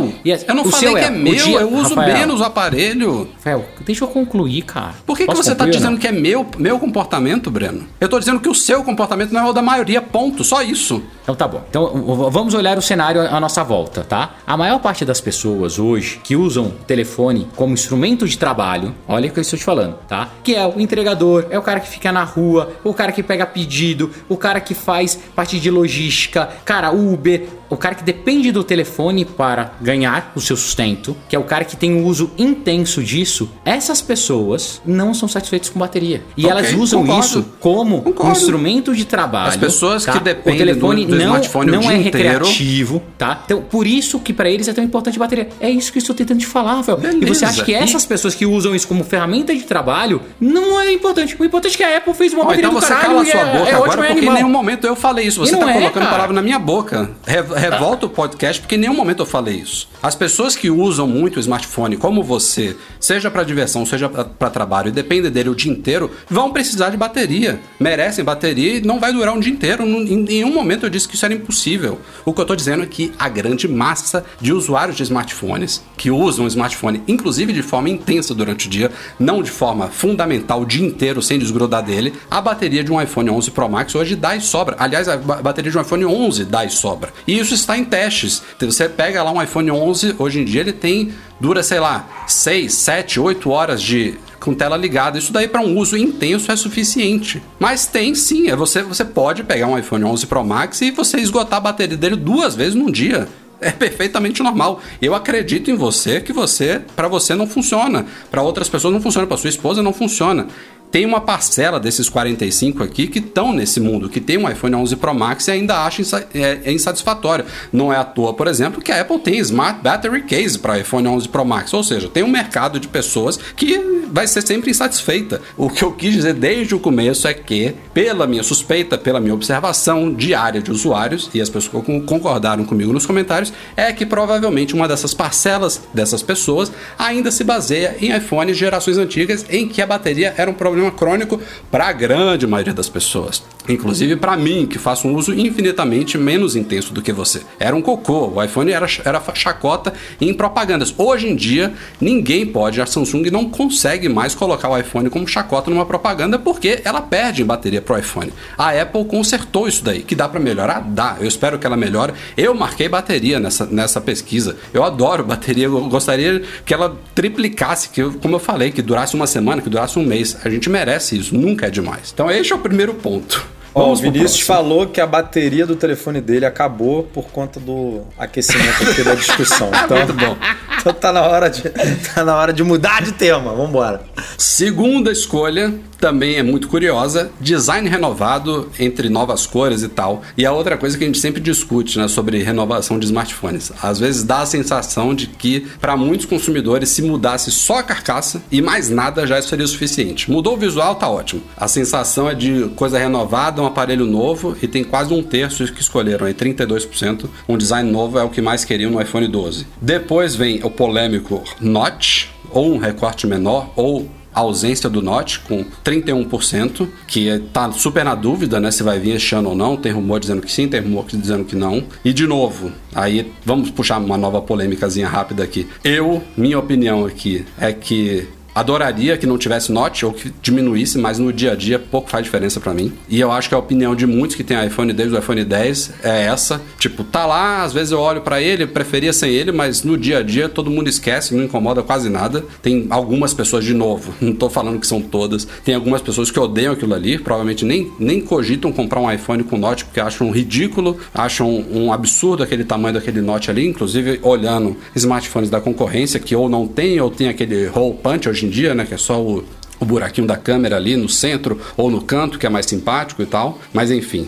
Eu 0.48 0.56
não 0.56 0.66
falei 0.66 0.80
seu 0.80 0.94
que 0.96 1.00
é 1.06 1.10
o 1.10 1.14
meu. 1.14 1.34
dia- 1.36 1.60
eu 1.60 1.72
uso 1.76 1.94
Rafael, 1.94 2.18
menos 2.18 2.42
o 2.42 2.44
aparelho. 2.44 3.30
Rafael, 3.36 3.64
deixa 3.82 4.04
eu 4.04 4.08
concluir, 4.08 4.64
cara. 4.64 4.96
Por 5.06 5.16
que, 5.16 5.28
que 5.28 5.36
você 5.36 5.54
tá 5.54 5.66
ou 5.66 5.70
dizendo 5.70 6.00
que 6.00 6.08
é 6.08 6.12
meu, 6.12 6.46
meu 6.58 6.80
comportamento, 6.80 7.52
Breno? 7.52 7.86
Eu 8.00 8.10
tô 8.10 8.18
dizendo 8.18 8.40
que 8.40 8.50
o 8.50 8.56
seu 8.56 8.84
comportamento 8.84 9.32
não 9.32 9.46
é 9.46 9.50
o 9.50 9.54
da 9.54 9.62
maioria, 9.62 10.02
ponto. 10.02 10.44
Só 10.44 10.64
isso. 10.64 11.02
Então 11.22 11.36
tá 11.36 11.48
bom. 11.48 11.62
Então 11.70 11.88
vamos 12.32 12.56
olhar 12.56 12.76
o 12.78 12.82
cenário 12.82 13.22
à 13.22 13.40
nossa 13.40 13.64
volta, 13.64 14.02
tá? 14.04 14.32
A 14.48 14.58
maior 14.58 14.80
parte 14.80 15.06
das 15.06 15.22
pessoas 15.22 15.78
hoje 15.78 16.20
que 16.24 16.36
usam 16.36 16.72
telefone 16.88 17.48
como 17.56 17.74
instrumento 17.74 18.28
de 18.28 18.38
trabalho, 18.38 18.96
olha 19.08 19.30
o 19.30 19.32
que 19.32 19.40
eu 19.40 19.42
estou 19.42 19.60
te 19.60 19.64
falando, 19.64 19.96
tá? 20.08 20.30
Que 20.44 20.56
é 20.56 20.66
o 20.76 20.82
entregador, 20.82 21.46
é 21.50 21.58
o 21.58 21.62
cara 21.62 21.80
que 21.80 21.88
fica 21.88 22.12
na 22.12 22.24
rua, 22.24 22.74
o 22.84 22.94
cara 22.94 23.12
que 23.12 23.24
pega 23.24 23.46
pedido, 23.46 24.12
o 24.28 24.38
cara 24.38 24.60
que 24.60 24.74
faz 24.74 25.18
parte 25.36 25.60
de 25.60 25.70
logística, 25.70 26.50
cara, 26.66 26.92
Uber, 26.92 27.48
o 27.72 27.78
cara 27.78 27.96
que 27.96 28.04
depende 28.04 28.52
do 28.52 28.64
telefone 28.64 29.26
para 29.26 29.74
ganhar 29.82 30.32
o 30.36 30.42
seu 30.42 30.56
sustento, 30.56 31.16
que 31.28 31.36
é 31.36 31.40
o 31.40 31.44
cara 31.44 31.64
que 31.66 31.76
tem 31.76 31.94
um 31.94 32.06
uso 32.06 32.30
intenso 32.38 33.02
disso, 33.04 33.50
essas 33.66 34.02
pessoas 34.02 34.82
não 34.86 35.14
são 35.14 35.28
satisfeitas 35.28 35.70
com 35.70 35.80
bateria. 35.80 36.22
E 36.38 36.46
Ok, 36.46 36.52
elas 36.52 36.74
usam 36.74 37.02
concordo. 37.02 37.26
isso 37.26 37.46
como 37.60 37.98
um 37.98 38.02
Concordo. 38.02 38.38
instrumento 38.38 38.96
de 38.96 39.06
trabalho. 39.06 39.50
As 39.50 39.58
pessoas 39.58 40.06
que 40.06 40.12
tá? 40.12 40.20
dependem 40.20 40.62
o 40.62 40.66
telefone 40.66 41.06
do- 41.06 41.12
do 41.12 41.16
não, 41.18 41.26
smartphone 41.26 41.70
o 41.70 41.74
não 41.74 41.80
dia 41.82 41.92
é 41.92 41.98
inteiro. 41.98 42.18
recreativo, 42.46 43.02
tá? 43.18 43.42
Então, 43.46 43.62
por 43.62 43.88
isso 43.88 44.20
que 44.20 44.34
pra 44.34 44.50
eles 44.50 44.68
é 44.68 44.74
tão 44.74 44.84
importante 44.84 45.16
a 45.18 45.20
bateria. 45.20 45.50
É 45.60 45.70
isso 45.70 45.92
que 45.92 45.98
eu 45.98 46.02
estou 46.02 46.16
tentando 46.16 46.40
te 46.40 46.46
falar, 46.48 46.76
Rafael. 46.76 47.00
E 47.22 47.26
você 47.26 47.46
acha 47.46 47.64
que 47.64 47.74
essas 47.74 48.06
pessoas 48.06 48.36
que 48.36 48.46
usam 48.46 48.76
isso 48.76 48.88
como 48.88 49.04
ferramenta 49.04 49.54
de 49.56 49.64
trabalho 49.64 50.22
não 50.40 50.80
é 50.80 50.92
importante. 50.92 51.36
O 51.40 51.46
importante 51.46 51.76
é 51.76 51.78
que 51.78 51.84
a 51.84 51.98
Apple 51.98 52.14
fez 52.14 52.34
uma 52.34 52.44
Ó, 52.44 52.46
bateria 52.48 52.68
então 52.68 52.80
do 52.80 52.82
você 52.86 52.94
caralho 52.94 53.10
cala 53.10 53.26
sua 53.26 53.40
é, 53.40 53.46
boca 53.58 53.70
é 53.70 53.74
agora, 53.74 53.90
ótimo, 53.90 54.04
é 54.04 54.08
porque 54.14 54.26
em 54.26 54.34
nenhum 54.34 54.50
momento 54.50 54.86
eu 54.88 54.96
falei 54.96 55.28
isso. 55.28 55.40
Você 55.40 55.54
E 55.56 55.58
não 55.58 55.66
tá 55.66 55.72
é, 55.72 55.74
colocando 55.76 56.04
cara. 56.04 56.12
palavra 56.12 56.34
na 56.36 56.42
minha 56.42 56.60
boca. 56.60 57.12
Re- 57.26 57.42
revolta 57.62 58.06
o 58.06 58.10
podcast, 58.10 58.62
porque 58.62 58.76
em 58.76 58.80
nenhum 58.80 58.94
momento 58.96 59.20
eu 59.22 59.26
falei 59.26 59.56
isso. 59.56 59.88
As 60.02 60.16
pessoas 60.16 60.56
que 60.56 60.70
usam 60.70 61.08
muito 61.08 61.38
o 61.38 61.40
smartphone, 61.40 61.98
como 61.98 62.24
você, 62.24 62.76
seja 63.00 63.30
para 63.30 63.44
diversão, 63.44 63.86
seja 63.86 64.10
para 64.10 64.50
trabalho, 64.50 64.90
e 64.90 64.92
dependem 64.92 65.30
dele 65.32 65.50
o 65.50 65.56
dia 65.56 65.72
inteiro, 65.72 66.10
vão 66.30 66.52
precisar 66.52 66.90
de 66.90 66.98
bateria. 66.98 67.60
Merecem 67.80 68.24
bateria 68.24 68.78
e 68.78 68.82
não 68.82 69.00
vai 69.00 69.14
durar 69.14 69.34
um 69.36 69.40
dia 69.40 69.52
inteiro. 69.54 69.84
Em 69.86 70.24
nenhum 70.24 70.54
momento 70.54 70.86
eu 70.86 70.90
disse 70.90 71.08
que 71.08 71.16
isso 71.16 71.26
era 71.26 71.34
impossível. 71.34 72.00
O 72.26 72.34
que 72.34 72.42
eu 72.42 72.46
tô 72.46 72.56
dizendo 72.56 72.84
é 72.84 72.86
que 72.88 73.12
a 73.20 73.30
grande 73.30 73.68
massa 73.68 74.26
de 74.40 74.52
usuários 74.54 74.98
de 74.98 75.04
smartphones 75.04 75.84
que 75.98 76.10
usam 76.10 76.46
o 76.46 76.48
smartphone, 76.48 77.02
inclusive 77.08 77.54
de 77.54 77.62
forma 77.62 77.90
intensa 77.90 78.34
durante 78.34 78.68
o 78.68 78.70
dia, 78.70 78.92
não 79.20 79.44
de 79.44 79.52
forma 79.52 79.88
fundamental 79.88 80.62
o 80.62 80.66
dia 80.66 80.86
inteiro 80.86 81.22
sem 81.22 81.38
desgrudar 81.38 81.84
dele, 81.84 82.14
a 82.30 82.42
bateria 82.42 82.84
de 82.84 82.92
um 82.92 83.02
iPhone 83.02 83.30
11 83.30 83.52
Pro 83.52 83.70
Max 83.70 83.94
hoje 83.96 84.16
dá 84.16 84.36
e 84.36 84.42
sobra. 84.42 84.76
Aliás, 84.80 85.08
a 85.08 85.18
ba- 85.18 85.42
bateria 85.42 85.72
de 85.72 85.78
um 85.78 85.82
iPhone 85.82 86.06
11 86.06 86.46
dá 86.46 86.66
e 86.66 86.70
sobra. 86.70 87.14
E 87.28 87.38
isso 87.38 87.51
está 87.60 87.78
em 87.78 87.84
testes. 87.84 88.42
Então, 88.56 88.70
Você 88.72 88.88
pega 88.88 89.24
lá 89.24 89.32
um 89.32 89.42
iPhone 89.42 89.72
11, 89.72 90.16
hoje 90.18 90.40
em 90.40 90.46
dia 90.46 90.62
ele 90.62 90.74
tem 90.74 91.12
dura, 91.40 91.64
sei 91.64 91.80
lá, 91.80 92.26
6, 92.28 92.74
7, 92.74 93.20
8 93.20 93.50
horas 93.50 93.82
de 93.82 94.18
com 94.40 94.54
tela 94.54 94.76
ligada. 94.76 95.18
Isso 95.18 95.32
daí 95.32 95.48
para 95.48 95.62
um 95.62 95.78
uso 95.78 95.96
intenso 95.96 96.52
é 96.52 96.56
suficiente. 96.56 97.42
Mas 97.60 97.86
tem 97.86 98.16
sim, 98.16 98.50
é 98.50 98.56
você 98.56 98.82
você 98.82 99.06
pode 99.06 99.44
pegar 99.44 99.68
um 99.68 99.78
iPhone 99.78 100.04
11 100.04 100.26
Pro 100.26 100.44
Max 100.44 100.82
e 100.82 100.92
você 100.92 101.18
esgotar 101.18 101.58
a 101.58 101.62
bateria 101.62 101.96
dele 101.96 102.16
duas 102.16 102.56
vezes 102.56 102.76
num 102.76 102.92
dia. 102.92 103.28
É 103.62 103.70
perfeitamente 103.70 104.42
normal. 104.42 104.82
Eu 105.00 105.14
acredito 105.14 105.70
em 105.70 105.76
você 105.76 106.20
que 106.20 106.34
você, 106.34 106.82
para 106.96 107.08
você 107.08 107.36
não 107.36 107.46
funciona, 107.46 108.08
para 108.32 108.42
outras 108.42 108.68
pessoas 108.68 108.92
não 108.92 109.00
funciona, 109.00 109.28
para 109.28 109.38
sua 109.38 109.52
esposa 109.52 109.84
não 109.84 109.94
funciona. 109.94 110.48
Tem 110.92 111.06
uma 111.06 111.22
parcela 111.22 111.80
desses 111.80 112.10
45 112.10 112.84
aqui 112.84 113.08
que 113.08 113.20
estão 113.20 113.54
nesse 113.54 113.80
mundo, 113.80 114.10
que 114.10 114.20
tem 114.20 114.38
um 114.38 114.50
iPhone 114.50 114.76
11 114.76 114.96
Pro 114.98 115.16
Max 115.16 115.48
e 115.48 115.52
ainda 115.52 115.86
acha 115.86 116.02
é, 116.34 116.60
é 116.66 116.72
insatisfatório. 116.72 117.46
Não 117.72 117.94
é 117.94 117.98
à 117.98 118.04
toa, 118.04 118.34
por 118.34 118.48
exemplo, 118.48 118.82
que 118.82 118.92
a 118.92 119.02
Apple 119.02 119.20
tem 119.20 119.38
Smart 119.40 119.80
Battery 119.82 120.24
Case 120.24 120.60
para 120.60 120.78
iPhone 120.78 121.08
11 121.08 121.30
Pro 121.30 121.46
Max, 121.46 121.74
ou 121.74 121.84
seja, 121.84 122.10
tem 122.10 122.24
um 122.24 122.28
mercado 122.28 122.80
de 122.80 122.88
pessoas 122.88 123.38
que 123.56 123.78
vai 124.12 124.28
ser 124.28 124.42
sempre 124.42 124.70
insatisfeita. 124.72 125.42
O 125.56 125.70
que 125.70 125.84
eu 125.84 125.94
quis 125.94 126.14
dizer 126.14 126.34
desde 126.34 126.76
o 126.76 126.80
começo 126.80 127.28
é 127.28 127.34
que, 127.34 127.74
pela 127.94 128.28
minha 128.28 128.44
suspeita, 128.44 128.98
pela 128.98 129.20
minha 129.20 129.34
observação 129.34 130.14
diária 130.14 130.62
de 130.62 130.72
usuários, 130.72 131.30
e 131.34 131.42
as 131.42 131.50
pessoas 131.50 131.84
concordaram 132.06 132.66
comigo 132.66 132.92
nos 132.92 133.06
comentários, 133.06 133.54
é 133.78 133.94
que 133.94 134.06
provavelmente 134.06 134.74
uma 134.74 134.88
dessas 134.88 135.14
parcelas 135.14 135.82
dessas 135.94 136.22
pessoas 136.22 136.72
ainda 136.98 137.32
se 137.32 137.44
baseia 137.44 137.96
em 138.02 138.16
iPhones 138.16 138.58
gerações 138.58 138.98
antigas 138.98 139.46
em 139.50 139.68
que 139.68 139.82
a 139.82 139.88
bateria 139.88 140.34
era 140.38 140.50
um 140.50 140.54
problema 140.54 140.81
crônico 140.90 141.42
para 141.70 141.88
a 141.88 141.92
grande 141.92 142.48
maioria 142.48 142.74
das 142.74 142.88
pessoas. 142.88 143.44
Inclusive 143.68 144.16
para 144.16 144.36
mim, 144.36 144.66
que 144.66 144.80
faço 144.80 145.08
um 145.08 145.16
uso 145.16 145.34
infinitamente 145.34 146.18
menos 146.18 146.56
intenso 146.56 146.94
do 146.94 147.02
que 147.02 147.12
você. 147.12 147.42
Era 147.60 147.76
um 147.76 147.82
cocô, 147.82 148.34
o 148.36 148.44
iPhone 148.44 148.72
era, 148.72 148.88
era 149.06 149.22
chacota 149.36 149.94
em 150.20 150.34
propagandas. 150.34 150.94
Hoje 150.98 151.30
em 151.30 151.36
dia, 151.36 151.74
ninguém 152.00 152.46
pode, 152.46 152.82
a 152.82 152.86
Samsung 152.86 153.30
não 153.30 153.50
consegue 153.50 154.10
mais 154.10 154.34
colocar 154.34 154.70
o 154.70 154.78
iPhone 154.78 155.10
como 155.10 155.28
chacota 155.28 155.70
numa 155.70 155.86
propaganda 155.86 156.40
porque 156.40 156.82
ela 156.84 157.02
perde 157.02 157.44
em 157.44 157.46
bateria 157.46 157.82
pro 157.82 157.98
iPhone. 157.98 158.34
A 158.58 158.70
Apple 158.72 159.06
consertou 159.06 159.68
isso 159.68 159.84
daí, 159.84 160.02
que 160.02 160.16
dá 160.16 160.28
para 160.28 160.40
melhorar? 160.40 160.82
Dá. 160.82 161.18
Eu 161.20 161.28
espero 161.28 161.60
que 161.60 161.66
ela 161.66 161.78
melhore. 161.78 162.14
Eu 162.36 162.54
marquei 162.56 162.90
bateria 162.90 163.40
nessa, 163.40 163.66
nessa 163.66 164.02
pesquisa. 164.02 164.56
Eu 164.74 164.84
adoro 164.84 165.24
bateria, 165.24 165.66
eu 165.66 165.88
gostaria 165.88 166.42
que 166.66 166.74
ela 166.74 166.98
triplicasse, 167.14 167.90
que 167.90 168.04
como 168.04 168.36
eu 168.36 168.40
falei, 168.40 168.72
que 168.72 168.82
durasse 168.82 169.16
uma 169.16 169.28
semana, 169.28 169.62
que 169.62 169.70
durasse 169.70 170.00
um 170.00 170.06
mês. 170.06 170.38
A 170.44 170.50
gente 170.50 170.70
merece 170.72 171.18
isso, 171.18 171.36
nunca 171.36 171.68
é 171.68 171.70
demais. 171.70 172.12
Então 172.14 172.32
esse 172.32 172.52
é 172.52 172.56
o 172.56 172.60
primeiro 172.60 172.94
ponto. 172.96 173.46
Ó, 173.74 173.80
o 173.80 173.84
Vamos 173.84 174.02
Vinícius 174.02 174.42
falou 174.42 174.88
que 174.88 175.00
a 175.00 175.08
bateria 175.08 175.66
do 175.66 175.76
telefone 175.78 176.20
dele 176.20 176.46
acabou 176.46 177.04
por 177.04 177.26
conta 177.32 177.58
do 177.60 178.02
aquecimento 178.18 178.84
aqui 178.90 179.04
da 179.04 179.16
discussão. 179.16 179.70
Então, 179.86 179.98
Muito 179.98 180.14
bom. 180.14 180.38
então 180.80 180.94
tá 180.94 181.12
na 181.12 181.22
hora 181.22 181.50
de 181.50 181.70
tá 181.70 182.24
na 182.24 182.36
hora 182.36 182.52
de 182.54 182.64
mudar 182.64 183.02
de 183.02 183.14
tema. 183.14 183.54
Vambora. 183.54 184.02
Segunda 184.38 185.12
escolha 185.12 185.74
também 186.02 186.36
é 186.36 186.44
muito 186.44 186.68
curiosa, 186.68 187.32
design 187.40 187.88
renovado 187.88 188.70
entre 188.80 189.08
novas 189.08 189.46
cores 189.46 189.84
e 189.84 189.88
tal. 189.88 190.24
E 190.36 190.46
a 190.46 190.52
outra 190.52 190.76
coisa 190.76 190.98
que 190.98 191.04
a 191.04 191.08
gente 191.08 191.20
sempre 191.20 191.40
discute, 191.40 191.98
né, 192.00 192.08
sobre 192.08 192.42
renovação 192.42 192.98
de 192.98 193.06
smartphones. 193.06 193.72
Às 193.82 194.00
vezes 194.00 194.24
dá 194.24 194.42
a 194.42 194.46
sensação 194.48 195.14
de 195.14 195.28
que 195.28 195.68
para 195.80 195.96
muitos 195.96 196.26
consumidores 196.26 196.90
se 196.90 197.04
mudasse 197.04 197.52
só 197.52 197.78
a 197.78 197.84
carcaça 197.84 198.42
e 198.52 198.62
mais 198.62 198.90
nada 198.90 199.28
já 199.28 199.40
seria 199.42 199.64
o 199.64 199.68
suficiente. 199.68 200.30
Mudou 200.30 200.56
o 200.56 200.58
visual, 200.58 200.96
tá 200.96 201.08
ótimo. 201.08 201.44
A 201.56 201.68
sensação 201.68 202.28
é 202.28 202.34
de 202.34 202.70
coisa 202.76 202.98
renovada, 202.98 203.62
um 203.62 203.68
aparelho 203.68 204.06
novo 204.06 204.58
e 204.62 204.68
tem 204.68 204.84
quase 204.84 205.14
um 205.14 205.22
terço 205.22 205.72
que 205.72 205.82
escolheram 205.82 206.26
aí 206.26 206.34
32%. 206.34 207.30
Um 207.48 207.58
design 207.58 207.92
novo 207.92 208.18
é 208.18 208.24
o 208.24 208.30
que 208.30 208.42
mais 208.42 208.66
queriam 208.66 208.90
no 208.90 209.00
iPhone 209.00 209.28
12. 209.28 209.68
Depois 209.80 210.36
vem 210.36 210.62
o 210.64 210.70
polêmico 210.72 211.44
Notch 211.60 212.26
ou 212.50 212.74
um 212.74 212.80
recorte 212.80 213.28
menor 213.28 213.72
ou 213.76 214.10
ausência 214.34 214.90
do 214.90 215.02
Note 215.02 215.40
com 215.42 215.66
31%, 215.84 216.88
que 217.08 217.40
tá 217.54 217.72
super 217.72 218.06
na 218.06 218.16
dúvida, 218.16 218.60
né, 218.60 218.72
se 218.72 218.84
vai 218.84 219.00
vir 219.00 219.16
este 219.16 219.36
ano 219.36 219.50
ou 219.50 219.56
não. 219.56 219.78
Tem 219.78 219.92
rumor 219.92 220.20
dizendo 220.20 220.42
que 220.42 220.52
sim, 220.52 220.68
tem 220.68 220.82
rumor 220.82 221.06
dizendo 221.08 221.44
que 221.44 221.56
não. 221.56 221.84
E 222.04 222.14
de 222.14 222.26
novo, 222.26 222.72
aí 222.94 223.32
vamos 223.46 223.70
puxar 223.70 224.00
uma 224.00 224.18
nova 224.18 224.42
polêmicazinha 224.42 225.08
rápida 225.08 225.44
aqui. 225.44 225.68
Eu, 225.84 226.24
minha 226.36 226.58
opinião 226.58 227.06
aqui 227.06 227.46
é 227.60 227.72
que 227.74 228.28
Adoraria 228.54 229.18
que 229.18 229.26
não 229.26 229.38
tivesse 229.38 229.72
Note 229.72 230.06
ou 230.06 230.12
que 230.12 230.32
diminuísse, 230.42 230.98
mas 230.98 231.18
no 231.18 231.32
dia 231.32 231.54
a 231.54 231.56
dia 231.56 231.80
pouco 231.80 232.10
faz 232.10 232.24
diferença 232.24 232.60
pra 232.60 232.74
mim. 232.74 232.92
E 233.08 233.20
eu 233.20 233.32
acho 233.32 233.48
que 233.48 233.56
a 233.56 233.58
opinião 233.58 233.96
de 233.96 234.06
muitos 234.06 234.36
que 234.36 234.44
tem 234.44 234.66
iPhone 234.66 234.92
desde 234.92 235.16
o 235.16 235.20
iPhone 235.20 235.44
10 235.44 235.94
é 236.04 236.26
essa. 236.26 236.62
Tipo, 236.78 237.04
tá 237.04 237.26
lá, 237.26 237.64
às 237.64 237.72
vezes 237.72 237.92
eu 237.92 238.00
olho 238.00 238.22
pra 238.22 238.42
ele, 238.42 238.68
preferia 238.68 239.14
sem 239.14 239.32
ele, 239.32 239.52
mas 239.52 239.84
no 239.84 239.98
dia 239.98 240.20
a 240.20 240.24
dia 240.24 240.50
todo 240.50 240.70
mundo 240.70 240.90
esquece, 240.90 241.34
não 241.34 241.44
incomoda 241.44 241.82
quase 241.82 242.10
nada. 242.10 242.44
Tem 242.62 242.88
algumas 242.90 243.34
pessoas, 243.34 243.64
de 243.64 243.74
novo, 243.74 244.14
não 244.20 244.34
tô 244.34 244.50
falando 244.50 244.80
que 244.80 244.88
são 244.88 245.02
todas, 245.02 245.48
tem 245.64 245.74
algumas 245.74 246.02
pessoas 246.02 246.30
que 246.30 246.40
odeiam 246.40 246.74
aquilo 246.74 246.94
ali, 246.94 247.18
provavelmente 247.18 247.64
nem, 247.64 247.92
nem 248.00 248.20
cogitam 248.20 248.72
comprar 248.72 249.00
um 249.00 249.12
iPhone 249.12 249.44
com 249.44 249.58
Note 249.58 249.86
porque 249.86 250.00
acham 250.00 250.32
ridículo, 250.32 250.98
acham 251.14 251.50
um 251.72 251.94
absurdo 251.94 252.44
aquele 252.44 252.64
tamanho 252.64 252.96
daquele 252.96 253.22
Note 253.22 253.50
ali, 253.50 253.66
inclusive 253.68 254.20
olhando 254.24 254.76
smartphones 254.96 255.50
da 255.50 255.62
concorrência 255.62 256.20
que 256.20 256.36
ou 256.36 256.50
não 256.50 256.68
tem 256.68 257.00
ou 257.00 257.10
tem 257.10 257.30
aquele 257.30 257.70
hole 257.74 257.96
punch 258.02 258.28
hoje 258.42 258.46
em 258.46 258.50
dia, 258.50 258.74
né, 258.74 258.86
que 258.86 258.94
é 258.94 258.98
só 258.98 259.22
o, 259.22 259.44
o 259.80 259.86
buraquinho 259.86 260.26
da 260.28 260.36
câmera 260.38 260.76
ali 260.78 260.98
no 260.98 261.08
centro 261.08 261.60
ou 261.78 261.92
no 261.92 262.02
canto, 262.02 262.40
que 262.40 262.46
é 262.46 262.50
mais 262.50 262.66
simpático 262.66 263.22
e 263.22 263.26
tal. 263.26 263.60
Mas 263.72 263.92
enfim, 263.92 264.28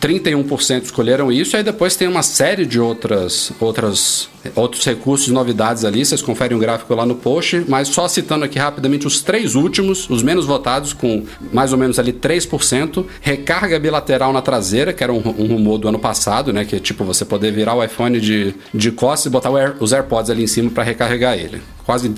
31% 0.00 0.82
escolheram 0.82 1.32
isso, 1.32 1.56
e 1.56 1.58
aí 1.58 1.62
depois 1.62 1.96
tem 1.96 2.06
uma 2.06 2.22
série 2.22 2.66
de 2.66 2.78
outras, 2.78 3.52
outras, 3.58 4.28
outros 4.54 4.84
recursos 4.84 5.28
novidades 5.28 5.82
ali. 5.82 6.04
Vocês 6.04 6.20
conferem 6.20 6.54
o 6.54 6.60
gráfico 6.60 6.94
lá 6.94 7.06
no 7.06 7.14
post, 7.14 7.64
mas 7.66 7.88
só 7.88 8.06
citando 8.06 8.44
aqui 8.44 8.58
rapidamente 8.58 9.06
os 9.06 9.22
três 9.22 9.54
últimos, 9.54 10.10
os 10.10 10.22
menos 10.22 10.44
votados, 10.44 10.92
com 10.92 11.24
mais 11.50 11.72
ou 11.72 11.78
menos 11.78 11.98
ali 11.98 12.12
3%. 12.12 13.06
Recarga 13.22 13.78
bilateral 13.78 14.30
na 14.30 14.42
traseira, 14.42 14.92
que 14.92 15.02
era 15.02 15.10
um, 15.12 15.22
um 15.38 15.46
rumor 15.46 15.78
do 15.78 15.88
ano 15.88 15.98
passado, 15.98 16.52
né? 16.52 16.66
Que 16.66 16.76
é 16.76 16.80
tipo 16.80 17.02
você 17.02 17.24
poder 17.24 17.50
virar 17.52 17.74
o 17.74 17.82
iPhone 17.82 18.20
de, 18.20 18.54
de 18.74 18.90
costas 18.90 19.26
e 19.26 19.30
botar 19.30 19.48
Air- 19.56 19.76
os 19.80 19.94
AirPods 19.94 20.28
ali 20.30 20.42
em 20.44 20.48
cima 20.48 20.70
para 20.70 20.82
recarregar 20.84 21.38
ele. 21.38 21.62
Quase 21.86 22.12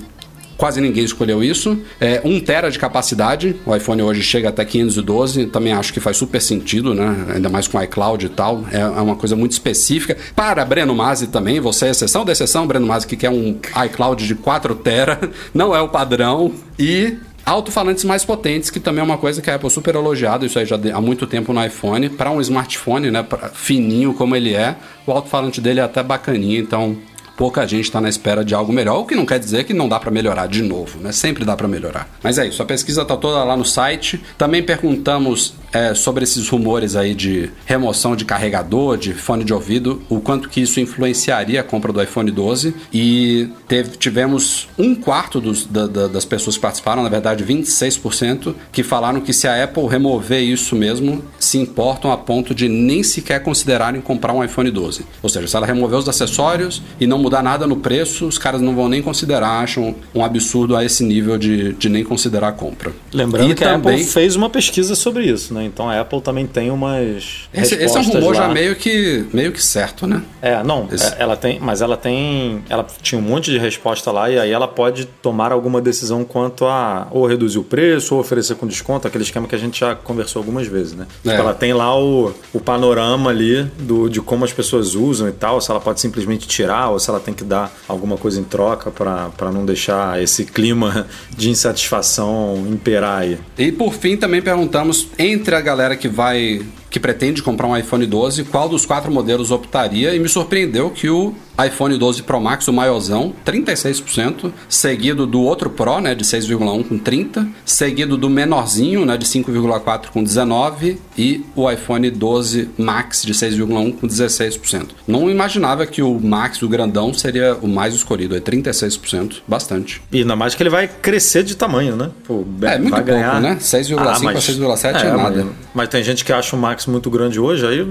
Quase 0.57 0.81
ninguém 0.81 1.03
escolheu 1.03 1.43
isso. 1.43 1.79
É, 1.99 2.19
1 2.23 2.39
tera 2.39 2.71
de 2.71 2.79
capacidade. 2.79 3.55
O 3.65 3.75
iPhone 3.75 4.01
hoje 4.01 4.23
chega 4.23 4.49
até 4.49 4.65
512. 4.65 5.45
Também 5.47 5.71
acho 5.71 5.93
que 5.93 5.99
faz 5.99 6.17
super 6.17 6.41
sentido, 6.41 6.93
né? 6.93 7.27
Ainda 7.35 7.47
mais 7.47 7.67
com 7.67 7.81
iCloud 7.81 8.25
e 8.25 8.29
tal. 8.29 8.65
É, 8.71 8.79
é 8.79 8.85
uma 8.85 9.15
coisa 9.15 9.35
muito 9.35 9.51
específica. 9.51 10.17
Para 10.35 10.65
Breno 10.65 10.95
Masi 10.95 11.27
também, 11.27 11.59
você 11.59 11.85
é 11.85 11.89
exceção 11.91 12.25
da 12.25 12.31
exceção, 12.31 12.65
Breno 12.65 12.87
Masi, 12.87 13.05
que 13.05 13.15
quer 13.15 13.29
um 13.29 13.59
iCloud 13.85 14.25
de 14.25 14.35
4 14.35 14.75
tera. 14.75 15.19
Não 15.53 15.75
é 15.75 15.81
o 15.81 15.89
padrão. 15.89 16.51
E 16.79 17.17
Alto-falantes 17.47 18.03
mais 18.03 18.25
potentes, 18.25 18.69
que 18.69 18.77
também 18.77 18.99
é 18.99 19.03
uma 19.05 19.17
coisa 19.17 19.41
que 19.41 19.49
a 19.49 19.55
Apple 19.55 19.69
super 19.69 19.95
elogiado, 19.95 20.45
isso 20.45 20.59
aí 20.59 20.65
já 20.65 20.77
há 20.93 20.99
muito 20.99 21.25
tempo 21.25 21.53
no 21.53 21.65
iPhone. 21.65 22.09
Para 22.09 22.29
um 22.29 22.41
smartphone, 22.41 23.09
né, 23.09 23.25
fininho 23.53 24.13
como 24.13 24.35
ele 24.35 24.53
é, 24.53 24.75
o 25.05 25.13
alto-falante 25.13 25.61
dele 25.61 25.79
é 25.79 25.83
até 25.83 26.03
bacaninha, 26.03 26.59
então 26.59 26.97
pouca 27.37 27.65
gente 27.67 27.85
está 27.85 28.01
na 28.01 28.09
espera 28.09 28.43
de 28.43 28.55
algo 28.55 28.73
melhor, 28.73 28.99
o 28.99 29.05
que 29.05 29.15
não 29.15 29.25
quer 29.25 29.39
dizer 29.39 29.63
que 29.63 29.73
não 29.73 29.87
dá 29.87 29.99
para 29.99 30.09
melhorar 30.11 30.47
de 30.47 30.63
novo, 30.63 30.99
né? 30.99 31.11
Sempre 31.11 31.45
dá 31.45 31.55
para 31.55 31.67
melhorar. 31.67 32.09
Mas 32.21 32.37
é 32.39 32.47
isso, 32.47 32.61
a 32.61 32.65
pesquisa 32.65 33.05
tá 33.05 33.15
toda 33.15 33.43
lá 33.43 33.55
no 33.55 33.63
site. 33.63 34.21
Também 34.37 34.63
perguntamos 34.63 35.53
é, 35.73 35.93
sobre 35.93 36.23
esses 36.23 36.47
rumores 36.49 36.95
aí 36.95 37.13
de 37.13 37.49
remoção 37.65 38.15
de 38.15 38.25
carregador, 38.25 38.97
de 38.97 39.13
fone 39.13 39.43
de 39.43 39.53
ouvido, 39.53 40.01
o 40.09 40.19
quanto 40.19 40.49
que 40.49 40.61
isso 40.61 40.79
influenciaria 40.79 41.61
a 41.61 41.63
compra 41.63 41.91
do 41.91 42.01
iPhone 42.01 42.31
12 42.31 42.73
e 42.93 43.49
teve- 43.67 43.97
tivemos 43.97 44.67
um 44.77 44.95
quarto 44.95 45.39
dos- 45.41 45.65
da- 45.65 45.87
da- 45.87 46.07
das 46.07 46.25
pessoas 46.25 46.55
que 46.55 46.61
participaram, 46.61 47.03
na 47.03 47.09
verdade 47.09 47.43
26%, 47.43 48.55
que 48.71 48.83
falaram 48.83 49.21
que 49.21 49.33
se 49.33 49.47
a 49.47 49.63
Apple 49.63 49.85
remover 49.87 50.41
isso 50.41 50.75
mesmo, 50.75 51.23
se 51.39 51.57
importam 51.57 52.11
a 52.11 52.17
ponto 52.17 52.53
de 52.55 52.67
nem 52.67 53.03
sequer 53.03 53.41
considerarem 53.43 54.01
comprar 54.01 54.33
um 54.33 54.43
iPhone 54.43 54.69
12. 54.71 55.05
Ou 55.21 55.29
seja, 55.29 55.47
se 55.47 55.55
ela 55.55 55.65
remover 55.65 55.99
os 55.99 56.07
acessórios 56.09 56.81
e 56.99 57.05
não 57.07 57.17
mudar 57.17 57.43
nada 57.43 57.67
no 57.67 57.77
preço, 57.77 58.25
os 58.27 58.37
caras 58.37 58.61
não 58.61 58.75
vão 58.75 58.87
nem 58.89 59.01
considerar, 59.01 59.61
acham 59.61 59.95
um 60.13 60.23
absurdo 60.23 60.75
a 60.75 60.83
esse 60.83 61.03
nível 61.03 61.37
de, 61.37 61.73
de 61.73 61.89
nem 61.89 62.03
considerar 62.03 62.49
a 62.49 62.51
compra. 62.51 62.91
Lembrando 63.13 63.51
E 63.51 63.55
que 63.55 63.63
a 63.63 63.73
também- 63.73 63.95
Apple 63.95 64.07
fez 64.07 64.35
uma 64.35 64.49
pesquisa 64.49 64.95
sobre 64.95 65.25
isso, 65.25 65.53
né? 65.53 65.56
Então 65.61 65.89
a 65.89 65.99
Apple 65.99 66.21
também 66.21 66.45
tem 66.45 66.69
umas 66.71 67.47
Esse, 67.53 67.75
esse 67.75 67.97
é 67.97 67.99
um 67.99 68.03
rumor 68.03 68.35
lá. 68.35 68.43
já 68.43 68.49
meio 68.49 68.75
que, 68.75 69.25
meio 69.33 69.51
que 69.51 69.63
certo, 69.63 70.05
né? 70.07 70.21
É, 70.41 70.63
não, 70.63 70.87
Esse- 70.91 71.13
é, 71.13 71.17
ela 71.19 71.35
tem, 71.35 71.59
mas 71.59 71.81
ela 71.81 71.97
tem, 71.97 72.63
ela 72.69 72.85
tinha 73.01 73.19
um 73.19 73.23
monte 73.23 73.51
de 73.51 73.57
resposta 73.57 74.11
lá 74.11 74.29
e 74.29 74.37
aí 74.39 74.51
ela 74.51 74.67
pode 74.67 75.05
tomar 75.05 75.51
alguma 75.51 75.81
decisão 75.81 76.23
quanto 76.23 76.65
a 76.65 77.07
ou 77.11 77.25
reduzir 77.25 77.57
o 77.59 77.63
preço 77.63 78.15
ou 78.15 78.21
oferecer 78.21 78.55
com 78.55 78.67
desconto, 78.67 79.07
aquele 79.07 79.23
esquema 79.23 79.47
que 79.47 79.55
a 79.55 79.59
gente 79.59 79.79
já 79.79 79.95
conversou 79.95 80.39
algumas 80.39 80.67
vezes, 80.67 80.93
né? 80.93 81.05
É. 81.25 81.29
Tipo, 81.29 81.41
ela 81.41 81.53
tem 81.53 81.73
lá 81.73 81.97
o, 81.97 82.33
o 82.53 82.59
panorama 82.59 83.29
ali 83.29 83.63
do, 83.79 84.09
de 84.09 84.21
como 84.21 84.45
as 84.45 84.53
pessoas 84.53 84.95
usam 84.95 85.27
e 85.27 85.31
tal, 85.31 85.59
se 85.61 85.69
ela 85.71 85.79
pode 85.79 85.99
simplesmente 85.99 86.47
tirar 86.47 86.89
ou 86.89 86.99
se 86.99 87.09
ela 87.09 87.19
tem 87.19 87.33
que 87.33 87.43
dar 87.43 87.71
alguma 87.87 88.17
coisa 88.17 88.39
em 88.39 88.43
troca 88.43 88.91
para 88.91 89.51
não 89.51 89.65
deixar 89.65 90.21
esse 90.21 90.45
clima 90.45 91.07
de 91.35 91.49
insatisfação 91.49 92.65
imperar 92.69 93.21
aí. 93.21 93.37
E 93.57 93.71
por 93.71 93.93
fim 93.93 94.17
também 94.17 94.41
perguntamos 94.41 95.07
entre 95.17 95.46
a 95.53 95.61
galera 95.61 95.95
que 95.95 96.07
vai 96.07 96.61
que 96.89 96.99
pretende 96.99 97.43
comprar 97.43 97.67
um 97.67 97.77
iPhone 97.77 98.05
12, 98.05 98.45
qual 98.45 98.67
dos 98.67 98.85
quatro 98.85 99.11
modelos 99.11 99.51
optaria? 99.51 100.15
E 100.15 100.19
me 100.19 100.27
surpreendeu 100.27 100.89
que 100.89 101.09
o 101.09 101.35
iPhone 101.65 101.97
12 101.97 102.23
Pro 102.23 102.39
Max, 102.39 102.67
o 102.67 102.73
maiorzão, 102.73 103.33
36%, 103.45 104.51
seguido 104.69 105.25
do 105.25 105.41
outro 105.41 105.69
Pro, 105.69 105.99
né, 105.99 106.13
de 106.13 106.23
6,1 106.23 106.83
com 106.87 106.97
30, 106.97 107.47
seguido 107.65 108.17
do 108.17 108.29
menorzinho, 108.29 109.05
né, 109.05 109.17
de 109.17 109.25
5,4 109.25 110.07
com 110.11 110.23
19 110.23 110.99
e 111.17 111.43
o 111.55 111.69
iPhone 111.69 112.09
12 112.09 112.69
Max 112.77 113.23
de 113.23 113.33
6,1 113.33 113.93
com 113.99 114.07
16%. 114.07 114.87
Não 115.07 115.29
imaginava 115.29 115.85
que 115.85 116.01
o 116.01 116.19
Max, 116.19 116.61
o 116.61 116.69
grandão, 116.69 117.13
seria 117.13 117.55
o 117.61 117.67
mais 117.67 117.93
escolhido, 117.93 118.35
é 118.35 118.39
36%, 118.39 119.37
bastante. 119.47 120.01
E 120.11 120.19
ainda 120.19 120.35
mais 120.35 120.53
que 120.55 120.61
ele 120.63 120.69
vai 120.69 120.87
crescer 120.87 121.43
de 121.43 121.55
tamanho, 121.55 121.95
né? 121.95 122.09
Pô, 122.25 122.43
É, 122.61 122.77
muito 122.77 122.91
vai 122.91 123.03
ganhar... 123.03 123.31
pouco, 123.31 123.47
né? 123.47 123.57
6,5 123.59 123.97
Ah, 123.99 124.15
a 124.15 124.19
mas- 124.19 124.43
6,7 124.43 125.01
é 125.05 125.11
nada. 125.11 125.43
Mas, 125.45 125.55
mas 125.73 125.89
tem 125.89 126.03
gente 126.03 126.23
que 126.23 126.31
acha 126.31 126.55
o 126.55 126.59
Max 126.59 126.85
muito 126.85 127.09
grande 127.09 127.39
hoje, 127.39 127.65
aí 127.65 127.85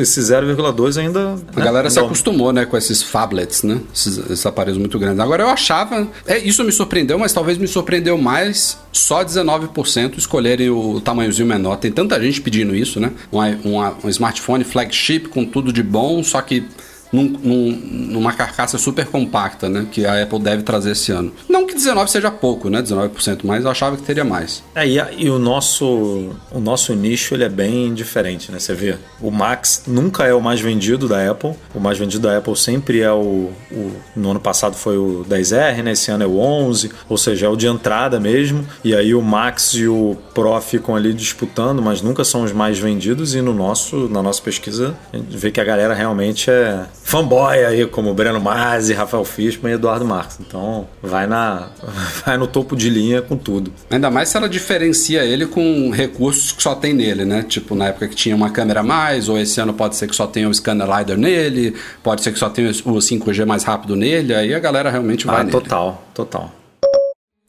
esse 0.00 0.20
0,2 0.20 0.96
ainda. 1.00 1.36
A 1.56 1.60
galera 1.60 1.90
se 1.90 1.98
acostumou, 1.98 2.52
né, 2.52 2.64
com 2.64 2.76
esses 2.76 2.99
phablets, 3.02 3.62
né? 3.62 3.80
Esses, 3.94 4.18
esses 4.18 4.46
aparelhos 4.46 4.78
muito 4.78 4.98
grandes. 4.98 5.20
Agora 5.20 5.42
eu 5.42 5.48
achava. 5.48 6.08
É, 6.26 6.38
isso 6.38 6.64
me 6.64 6.72
surpreendeu, 6.72 7.18
mas 7.18 7.32
talvez 7.32 7.58
me 7.58 7.66
surpreendeu 7.66 8.16
mais 8.18 8.78
só 8.92 9.24
19% 9.24 10.18
escolherem 10.18 10.70
o 10.70 11.00
tamanhozinho 11.00 11.48
menor. 11.48 11.76
Tem 11.76 11.90
tanta 11.90 12.20
gente 12.20 12.40
pedindo 12.40 12.74
isso, 12.74 13.00
né? 13.00 13.12
Um, 13.32 13.40
um, 13.40 13.94
um 14.04 14.08
smartphone 14.08 14.64
flagship 14.64 15.28
com 15.28 15.44
tudo 15.44 15.72
de 15.72 15.82
bom, 15.82 16.22
só 16.22 16.40
que. 16.40 16.64
Num, 17.12 17.24
num- 17.24 17.80
numa 18.12 18.32
carcaça 18.32 18.78
super 18.78 19.04
compacta, 19.06 19.68
né? 19.68 19.86
Que 19.90 20.06
a 20.06 20.22
Apple 20.22 20.38
deve 20.38 20.62
trazer 20.62 20.92
esse 20.92 21.10
ano. 21.10 21.32
Não 21.48 21.66
que 21.66 21.74
19 21.74 22.10
seja 22.10 22.30
pouco, 22.30 22.70
né? 22.70 22.80
19%, 22.80 23.40
mas 23.44 23.64
eu 23.64 23.70
achava 23.70 23.96
que 23.96 24.02
teria 24.02 24.24
mais. 24.24 24.62
É, 24.74 24.86
e, 24.86 25.00
a- 25.00 25.08
e 25.16 25.28
o 25.28 25.38
nosso 25.38 26.30
o 26.52 26.60
nosso 26.60 26.94
nicho 26.94 27.34
ele 27.34 27.44
é 27.44 27.48
bem 27.48 27.92
diferente, 27.94 28.52
né? 28.52 28.58
Você 28.58 28.74
vê, 28.74 28.96
o 29.20 29.30
Max 29.30 29.82
nunca 29.86 30.24
é 30.24 30.32
o 30.34 30.40
mais 30.40 30.60
vendido 30.60 31.08
da 31.08 31.30
Apple. 31.30 31.54
O 31.74 31.80
mais 31.80 31.98
vendido 31.98 32.28
da 32.28 32.36
Apple 32.38 32.56
sempre 32.56 33.00
é 33.00 33.12
o, 33.12 33.50
o- 33.72 33.92
no 34.14 34.30
ano 34.30 34.40
passado 34.40 34.74
foi 34.76 34.96
o 34.96 35.24
10R, 35.28 35.82
né? 35.82 35.92
Esse 35.92 36.10
ano 36.10 36.22
é 36.24 36.26
o 36.26 36.38
11, 36.38 36.90
ou 37.08 37.18
seja, 37.18 37.46
é 37.46 37.48
o 37.48 37.56
de 37.56 37.66
entrada 37.66 38.20
mesmo. 38.20 38.64
E 38.84 38.94
aí 38.94 39.14
o 39.14 39.22
Max 39.22 39.74
e 39.74 39.86
o 39.88 40.16
Pro 40.34 40.60
ficam 40.60 40.94
ali 40.94 41.12
disputando, 41.12 41.82
mas 41.82 42.02
nunca 42.02 42.22
são 42.24 42.42
os 42.44 42.52
mais 42.52 42.78
vendidos. 42.78 43.34
E 43.34 43.40
no 43.42 43.52
nosso 43.52 44.08
na 44.08 44.22
nossa 44.22 44.40
pesquisa 44.42 44.96
a 45.12 45.16
gente 45.16 45.36
vê 45.36 45.50
que 45.50 45.60
a 45.60 45.64
galera 45.64 45.92
realmente 45.94 46.50
é 46.50 46.84
fanboy 47.02 47.64
aí, 47.64 47.86
como 47.86 48.14
Breno 48.14 48.40
Masi, 48.40 48.92
Rafael 48.92 49.24
Fishman 49.24 49.72
e 49.72 49.74
Eduardo 49.74 50.04
Marques. 50.04 50.38
Então 50.40 50.86
vai 51.02 51.26
na 51.26 51.68
vai 52.24 52.36
no 52.36 52.46
topo 52.46 52.76
de 52.76 52.88
linha 52.88 53.20
com 53.22 53.36
tudo. 53.36 53.72
Ainda 53.90 54.10
mais 54.10 54.28
se 54.28 54.36
ela 54.36 54.48
diferencia 54.48 55.24
ele 55.24 55.46
com 55.46 55.90
recursos 55.90 56.52
que 56.52 56.62
só 56.62 56.74
tem 56.74 56.92
nele, 56.94 57.24
né? 57.24 57.42
Tipo, 57.42 57.74
na 57.74 57.86
época 57.88 58.08
que 58.08 58.14
tinha 58.14 58.36
uma 58.36 58.50
câmera 58.50 58.80
a 58.80 58.82
mais, 58.84 59.28
ou 59.28 59.38
esse 59.38 59.60
ano 59.60 59.72
pode 59.74 59.96
ser 59.96 60.06
que 60.08 60.14
só 60.14 60.26
tenha 60.26 60.48
o 60.48 60.54
scanner 60.54 60.86
LiDAR 60.86 61.16
nele, 61.18 61.74
pode 62.02 62.22
ser 62.22 62.32
que 62.32 62.38
só 62.38 62.48
tenha 62.48 62.70
o 62.70 62.98
5G 62.98 63.44
mais 63.44 63.64
rápido 63.64 63.96
nele, 63.96 64.34
aí 64.34 64.54
a 64.54 64.58
galera 64.58 64.90
realmente 64.90 65.26
vai 65.26 65.36
Ah, 65.36 65.44
nele. 65.44 65.50
total, 65.52 66.02
total. 66.14 66.52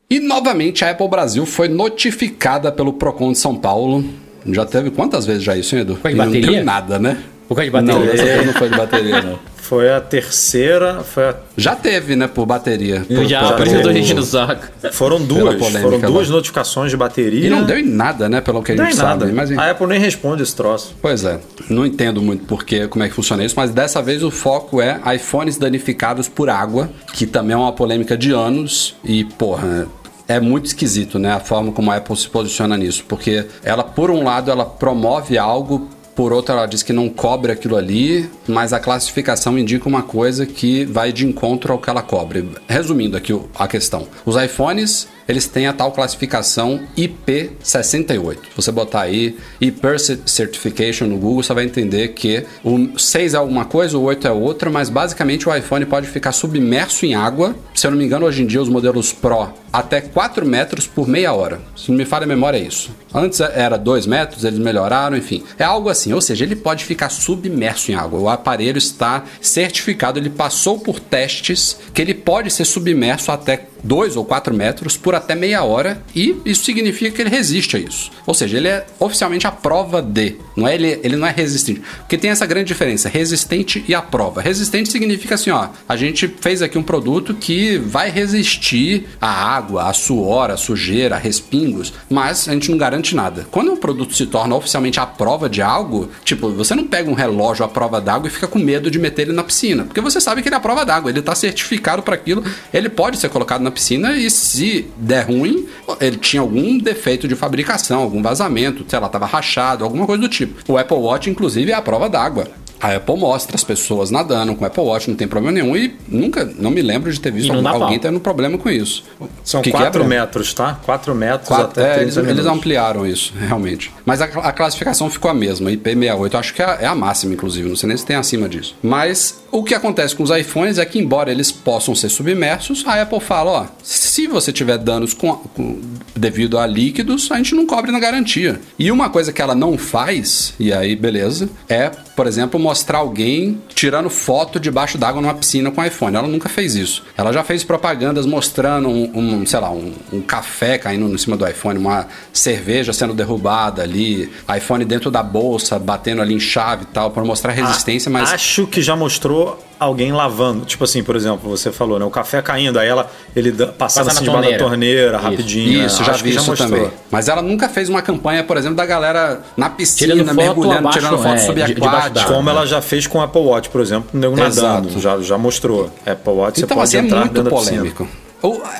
E 0.09 0.19
novamente 0.19 0.83
a 0.83 0.91
Apple 0.91 1.07
Brasil 1.07 1.45
foi 1.45 1.69
notificada 1.69 2.71
pelo 2.71 2.93
Procon 2.93 3.31
de 3.31 3.37
São 3.37 3.55
Paulo. 3.55 4.03
Já 4.45 4.65
teve 4.65 4.89
quantas 4.91 5.25
vezes 5.25 5.43
já 5.43 5.55
isso, 5.55 5.75
hein, 5.75 5.81
Edu? 5.83 5.95
Foi 5.95 6.11
E 6.11 6.15
não 6.15 6.25
bateria? 6.25 6.51
deu 6.51 6.65
nada, 6.65 6.99
né? 6.99 7.17
Causa 7.55 7.71
de 7.71 7.81
Não, 7.81 7.93
bateria. 7.95 8.11
dessa 8.11 8.23
vez 8.25 8.45
não 8.47 8.53
foi 8.53 8.69
de 8.69 8.77
bateria, 8.77 9.21
não. 9.21 9.39
Foi 9.55 9.89
a 9.89 10.01
terceira, 10.01 11.01
foi 11.01 11.23
a- 11.29 11.35
Já 11.55 11.75
teve, 11.75 12.15
né, 12.15 12.27
por 12.27 12.45
bateria. 12.45 13.05
Por- 13.07 13.25
já, 13.25 13.53
por- 13.53 13.65
isso 13.67 13.75
eu 13.77 13.83
tô 13.83 13.91
enchendo 13.91 14.21
o 14.21 14.25
saco. 14.25 14.65
foram 14.91 15.21
duas, 15.21 15.55
foram 15.81 15.99
duas 15.99 16.27
lá. 16.29 16.35
notificações 16.35 16.91
de 16.91 16.97
bateria. 16.97 17.47
E 17.47 17.49
não 17.49 17.63
deu 17.63 17.77
em 17.77 17.85
nada, 17.87 18.27
né, 18.27 18.41
pelo 18.41 18.61
que 18.61 18.73
a 18.73 18.75
Não 18.75 18.85
gente 18.85 18.95
deu 18.95 19.05
em 19.05 19.07
sabe. 19.09 19.25
nada. 19.25 19.33
Mas. 19.33 19.51
A 19.57 19.71
Apple 19.71 19.87
nem 19.87 19.99
responde 19.99 20.43
esse 20.43 20.55
troço. 20.55 20.95
Pois 21.01 21.23
é, 21.23 21.39
não 21.69 21.85
entendo 21.85 22.21
muito 22.21 22.45
porque, 22.45 22.87
como 22.87 23.03
é 23.05 23.07
que 23.09 23.13
funciona 23.15 23.43
isso, 23.45 23.55
mas 23.55 23.71
dessa 23.71 24.01
vez 24.01 24.23
o 24.23 24.31
foco 24.31 24.81
é 24.81 24.99
iPhones 25.15 25.57
danificados 25.57 26.27
por 26.27 26.49
água, 26.49 26.89
que 27.13 27.25
também 27.25 27.53
é 27.53 27.57
uma 27.57 27.71
polêmica 27.71 28.17
de 28.17 28.31
anos 28.31 28.95
e, 29.05 29.23
porra, 29.23 29.87
é 30.27 30.39
muito 30.39 30.65
esquisito, 30.65 31.17
né, 31.19 31.31
a 31.31 31.39
forma 31.39 31.71
como 31.71 31.91
a 31.91 31.95
Apple 31.97 32.15
se 32.17 32.27
posiciona 32.27 32.75
nisso, 32.75 33.03
porque 33.07 33.45
ela, 33.63 33.83
por 33.83 34.09
um 34.11 34.23
lado, 34.23 34.51
ela 34.51 34.65
promove 34.65 35.37
algo 35.37 35.87
por 36.15 36.33
outro, 36.33 36.53
ela 36.53 36.65
diz 36.65 36.83
que 36.83 36.93
não 36.93 37.09
cobre 37.09 37.51
aquilo 37.51 37.75
ali, 37.75 38.29
mas 38.47 38.73
a 38.73 38.79
classificação 38.79 39.57
indica 39.57 39.87
uma 39.87 40.03
coisa 40.03 40.45
que 40.45 40.85
vai 40.85 41.11
de 41.11 41.25
encontro 41.25 41.71
ao 41.71 41.79
que 41.79 41.89
ela 41.89 42.01
cobre. 42.01 42.49
Resumindo 42.67 43.15
aqui 43.15 43.39
a 43.55 43.67
questão: 43.67 44.07
os 44.25 44.35
iPhones 44.35 45.07
eles 45.27 45.47
têm 45.47 45.67
a 45.67 45.73
tal 45.73 45.91
classificação 45.91 46.81
IP68. 46.97 48.35
Se 48.35 48.55
você 48.55 48.71
botar 48.71 49.01
aí 49.01 49.37
IP 49.59 49.81
Certification 50.25 51.07
no 51.07 51.17
Google, 51.17 51.43
você 51.43 51.53
vai 51.53 51.65
entender 51.65 52.09
que 52.09 52.45
o 52.63 52.97
6 52.97 53.33
é 53.33 53.37
alguma 53.37 53.65
coisa, 53.65 53.97
o 53.97 54.03
8 54.03 54.27
é 54.27 54.31
outra, 54.31 54.69
mas 54.69 54.89
basicamente 54.89 55.47
o 55.47 55.55
iPhone 55.55 55.85
pode 55.85 56.07
ficar 56.07 56.31
submerso 56.31 57.05
em 57.05 57.15
água. 57.15 57.55
Se 57.73 57.87
eu 57.87 57.91
não 57.91 57.97
me 57.97 58.05
engano, 58.05 58.25
hoje 58.25 58.43
em 58.43 58.45
dia 58.45 58.61
os 58.61 58.69
modelos 58.69 59.11
Pro 59.11 59.49
até 59.71 60.01
4 60.01 60.45
metros 60.45 60.85
por 60.85 61.07
meia 61.07 61.33
hora. 61.33 61.61
Se 61.75 61.89
não 61.89 61.97
me 61.97 62.05
falha 62.05 62.25
a 62.25 62.27
memória, 62.27 62.57
é 62.57 62.61
isso. 62.61 62.91
Antes 63.13 63.39
era 63.39 63.77
2 63.77 64.05
metros, 64.05 64.43
eles 64.43 64.59
melhoraram, 64.59 65.15
enfim. 65.15 65.43
É 65.57 65.63
algo 65.63 65.89
assim, 65.89 66.11
ou 66.13 66.21
seja, 66.21 66.43
ele 66.43 66.55
pode 66.55 66.83
ficar 66.83 67.09
submerso 67.09 67.91
em 67.91 67.95
água. 67.95 68.19
O 68.19 68.29
aparelho 68.29 68.77
está 68.77 69.23
certificado, 69.39 70.19
ele 70.19 70.29
passou 70.29 70.79
por 70.79 70.99
testes 70.99 71.77
que 71.93 72.01
ele 72.01 72.13
pode 72.13 72.51
ser 72.51 72.65
submerso 72.65 73.31
até 73.31 73.67
2 73.83 74.15
ou 74.15 74.25
4 74.25 74.53
metros 74.53 74.97
por 74.97 75.10
até 75.15 75.35
meia 75.35 75.63
hora 75.63 76.01
e 76.15 76.35
isso 76.45 76.63
significa 76.63 77.11
que 77.11 77.21
ele 77.21 77.29
resiste 77.29 77.77
a 77.77 77.79
isso. 77.79 78.11
Ou 78.25 78.33
seja, 78.33 78.57
ele 78.57 78.67
é 78.67 78.85
oficialmente 78.99 79.47
a 79.47 79.51
prova 79.51 80.01
de, 80.01 80.35
não 80.55 80.67
é 80.67 80.75
ele, 80.75 80.99
ele 81.03 81.15
não 81.15 81.27
é 81.27 81.31
resistente. 81.31 81.81
Porque 81.99 82.17
tem 82.17 82.31
essa 82.31 82.45
grande 82.45 82.67
diferença, 82.67 83.09
resistente 83.09 83.83
e 83.87 83.95
a 83.95 84.01
prova. 84.01 84.41
Resistente 84.41 84.91
significa 84.91 85.35
assim, 85.35 85.49
ó, 85.49 85.69
a 85.87 85.95
gente 85.95 86.27
fez 86.27 86.61
aqui 86.61 86.77
um 86.77 86.83
produto 86.83 87.33
que 87.33 87.77
vai 87.77 88.09
resistir 88.09 89.07
à 89.19 89.29
água, 89.29 89.89
à 89.89 89.93
suor, 89.93 90.51
à 90.51 90.57
sujeira, 90.57 91.15
a 91.15 91.19
respingos, 91.19 91.93
mas 92.09 92.47
a 92.47 92.53
gente 92.53 92.69
não 92.69 92.77
garante 92.77 93.15
nada. 93.15 93.47
Quando 93.51 93.71
um 93.71 93.77
produto 93.77 94.15
se 94.15 94.25
torna 94.25 94.55
oficialmente 94.55 94.99
a 94.99 95.05
prova 95.05 95.49
de 95.49 95.61
algo, 95.61 96.09
tipo, 96.23 96.49
você 96.49 96.75
não 96.75 96.87
pega 96.87 97.09
um 97.09 97.13
relógio 97.13 97.65
à 97.65 97.67
prova 97.67 97.99
d'água 97.99 98.27
e 98.27 98.31
fica 98.31 98.47
com 98.47 98.59
medo 98.59 98.89
de 98.91 98.99
meter 98.99 99.23
ele 99.23 99.33
na 99.33 99.43
piscina, 99.43 99.83
porque 99.83 100.01
você 100.01 100.19
sabe 100.19 100.41
que 100.41 100.47
ele 100.47 100.55
é 100.55 100.57
a 100.57 100.61
prova 100.61 100.85
d'água, 100.85 101.09
ele 101.09 101.19
está 101.19 101.35
certificado 101.35 102.01
para 102.01 102.15
aquilo, 102.15 102.43
ele 102.73 102.89
pode 102.89 103.17
ser 103.17 103.29
colocado 103.29 103.61
na 103.61 103.71
piscina 103.71 104.17
e 104.17 104.29
se 104.29 104.89
der 105.01 105.27
ruim, 105.27 105.67
ele 105.99 106.17
tinha 106.17 106.41
algum 106.41 106.77
defeito 106.77 107.27
de 107.27 107.35
fabricação, 107.35 108.01
algum 108.01 108.21
vazamento, 108.21 108.85
sei 108.87 108.99
lá, 108.99 109.07
estava 109.07 109.25
rachado, 109.25 109.83
alguma 109.83 110.05
coisa 110.05 110.21
do 110.21 110.29
tipo. 110.29 110.61
O 110.71 110.77
Apple 110.77 110.97
Watch, 110.97 111.29
inclusive, 111.29 111.71
é 111.71 111.75
a 111.75 111.81
prova 111.81 112.07
d'água. 112.09 112.47
A 112.79 112.95
Apple 112.95 113.15
mostra 113.15 113.55
as 113.55 113.63
pessoas 113.63 114.09
nadando 114.09 114.55
com 114.55 114.63
o 114.63 114.67
Apple 114.67 114.81
Watch, 114.83 115.07
não 115.07 115.15
tem 115.15 115.27
problema 115.27 115.51
nenhum. 115.53 115.77
E 115.77 115.95
nunca, 116.07 116.43
não 116.57 116.71
me 116.71 116.81
lembro 116.81 117.11
de 117.13 117.19
ter 117.19 117.31
visto 117.31 117.53
algum- 117.53 117.67
alguém 117.67 117.99
tendo 117.99 118.19
problema 118.19 118.57
com 118.57 118.69
isso. 118.71 119.03
São 119.43 119.61
Que 119.61 119.69
que 119.69 119.77
é, 119.77 119.79
4 119.81 120.03
Breno? 120.03 120.09
metros, 120.09 120.51
tá? 120.51 120.79
4 120.83 121.13
metros 121.13 121.47
Quatro- 121.47 121.79
até 121.79 121.81
é, 121.91 121.93
30 122.05 122.19
eles, 122.21 122.29
eles 122.31 122.45
ampliaram 122.47 123.05
isso, 123.05 123.33
realmente. 123.39 123.91
Mas 124.03 124.19
a, 124.19 124.25
a 124.25 124.51
classificação 124.51 125.11
ficou 125.11 125.29
a 125.29 125.33
mesma, 125.33 125.69
IP68. 125.69 126.33
Acho 126.39 126.53
que 126.55 126.61
é, 126.63 126.65
a- 126.65 126.77
é 126.81 126.85
a 126.87 126.95
máxima, 126.95 127.33
inclusive. 127.35 127.69
Não 127.69 127.75
sei 127.75 127.87
nem 127.87 127.97
se 127.97 128.03
tem 128.05 128.15
acima 128.15 128.49
disso. 128.49 128.75
Mas 128.81 129.40
o 129.51 129.63
que 129.63 129.73
acontece 129.73 130.15
com 130.15 130.23
os 130.23 130.29
iPhones 130.29 130.77
é 130.77 130.85
que, 130.85 130.97
embora 130.99 131.31
eles 131.31 131.51
possam 131.51 131.93
ser 131.93 132.09
submersos, 132.09 132.83
a 132.87 133.01
Apple 133.01 133.19
fala: 133.19 133.51
ó, 133.51 133.65
se 133.83 134.27
você 134.27 134.51
tiver 134.51 134.77
danos 134.77 135.13
com, 135.13 135.33
com- 135.35 135.81
devido 136.15 136.57
a 136.57 136.65
líquidos, 136.67 137.31
a 137.31 137.37
gente 137.37 137.53
não 137.55 137.65
cobre 137.65 137.91
na 137.91 137.99
garantia. 137.99 138.59
E 138.79 138.91
uma 138.91 139.09
coisa 139.09 139.33
que 139.33 139.41
ela 139.41 139.53
não 139.55 139.77
faz, 139.77 140.53
e 140.59 140.71
aí 140.71 140.95
beleza, 140.95 141.49
é, 141.67 141.89
por 142.15 142.27
exemplo, 142.27 142.59
mostrar 142.59 142.99
alguém 142.99 143.59
tirando 143.73 144.09
foto 144.09 144.59
debaixo 144.59 144.97
d'água 144.97 145.21
numa 145.21 145.33
piscina 145.33 145.71
com 145.71 145.83
iPhone. 145.83 146.15
Ela 146.15 146.27
nunca 146.27 146.47
fez 146.49 146.75
isso. 146.75 147.03
Ela 147.17 147.31
já 147.33 147.43
fez 147.43 147.63
propagandas 147.63 148.25
mostrando 148.25 148.87
um, 148.89 149.11
um, 149.17 149.45
sei 149.45 149.59
lá, 149.59 149.71
um, 149.71 149.93
um 150.13 150.21
café 150.21 150.77
caindo 150.77 151.07
em 151.11 151.17
cima 151.17 151.35
do 151.35 151.47
iPhone, 151.47 151.79
uma 151.79 152.07
cerveja 152.31 152.93
sendo 152.93 153.13
derrubada 153.13 153.81
ali, 153.81 154.31
iPhone 154.55 154.85
dentro 154.85 155.09
da 155.09 155.23
bolsa, 155.23 155.79
batendo 155.79 156.21
ali 156.21 156.33
em 156.33 156.39
chave 156.39 156.83
e 156.83 156.87
tal, 156.93 157.11
para 157.11 157.23
mostrar 157.23 157.51
resistência, 157.53 158.09
Ah, 158.09 158.13
mas 158.13 158.31
Acho 158.33 158.67
que 158.67 158.81
já 158.81 158.95
mostrou 158.95 159.40
alguém 159.79 160.11
lavando. 160.11 160.65
Tipo 160.65 160.83
assim, 160.83 161.01
por 161.03 161.15
exemplo, 161.15 161.49
você 161.49 161.71
falou, 161.71 161.97
né? 161.97 162.05
O 162.05 162.09
café 162.09 162.41
caindo, 162.41 162.77
aí 162.77 162.87
ela 162.87 163.09
ele 163.35 163.51
passando 163.51 163.73
Passa 163.77 164.01
assim 164.01 164.25
na 164.25 164.31
debaixo 164.33 164.51
da 164.51 164.57
torneira. 164.57 165.17
Isso. 165.17 165.25
rapidinho. 165.25 165.85
Isso, 165.85 165.99
né? 165.99 166.05
já 166.05 166.11
Acho 166.13 166.23
vi 166.23 166.29
que 166.29 166.35
já 166.35 166.41
isso 166.41 166.49
mostrou. 166.51 166.69
também. 166.69 166.91
Mas 167.09 167.27
ela 167.27 167.41
nunca 167.41 167.67
fez 167.69 167.89
uma 167.89 168.01
campanha, 168.01 168.43
por 168.43 168.57
exemplo, 168.57 168.75
da 168.77 168.85
galera 168.85 169.41
na 169.57 169.69
piscina, 169.69 170.13
Tirando 170.13 170.27
foto 170.27 170.37
mergulhando, 170.37 170.77
abaixo, 170.79 170.99
tirando 170.99 171.17
foto 171.17 171.33
é, 171.33 171.37
subaquática. 171.37 172.09
d'água. 172.09 172.35
Como 172.35 172.49
ela 172.49 172.65
já 172.65 172.81
fez 172.81 173.07
com 173.07 173.17
o 173.17 173.21
Apple 173.21 173.41
Watch, 173.41 173.69
por 173.69 173.81
exemplo, 173.81 174.09
o 174.13 174.17
nego 174.17 174.35
nadando. 174.35 174.87
Exato. 174.89 174.99
Já, 174.99 175.19
já 175.19 175.37
mostrou. 175.37 175.89
Apple 176.05 176.33
Watch, 176.33 176.59
você 176.59 176.65
Então, 176.65 176.77
pode 176.77 176.87
assim, 176.87 176.97
é 176.97 177.01
entrar 177.01 177.19
muito 177.21 177.33
dentro 177.33 177.49
da 177.51 177.57
piscina. 177.57 177.91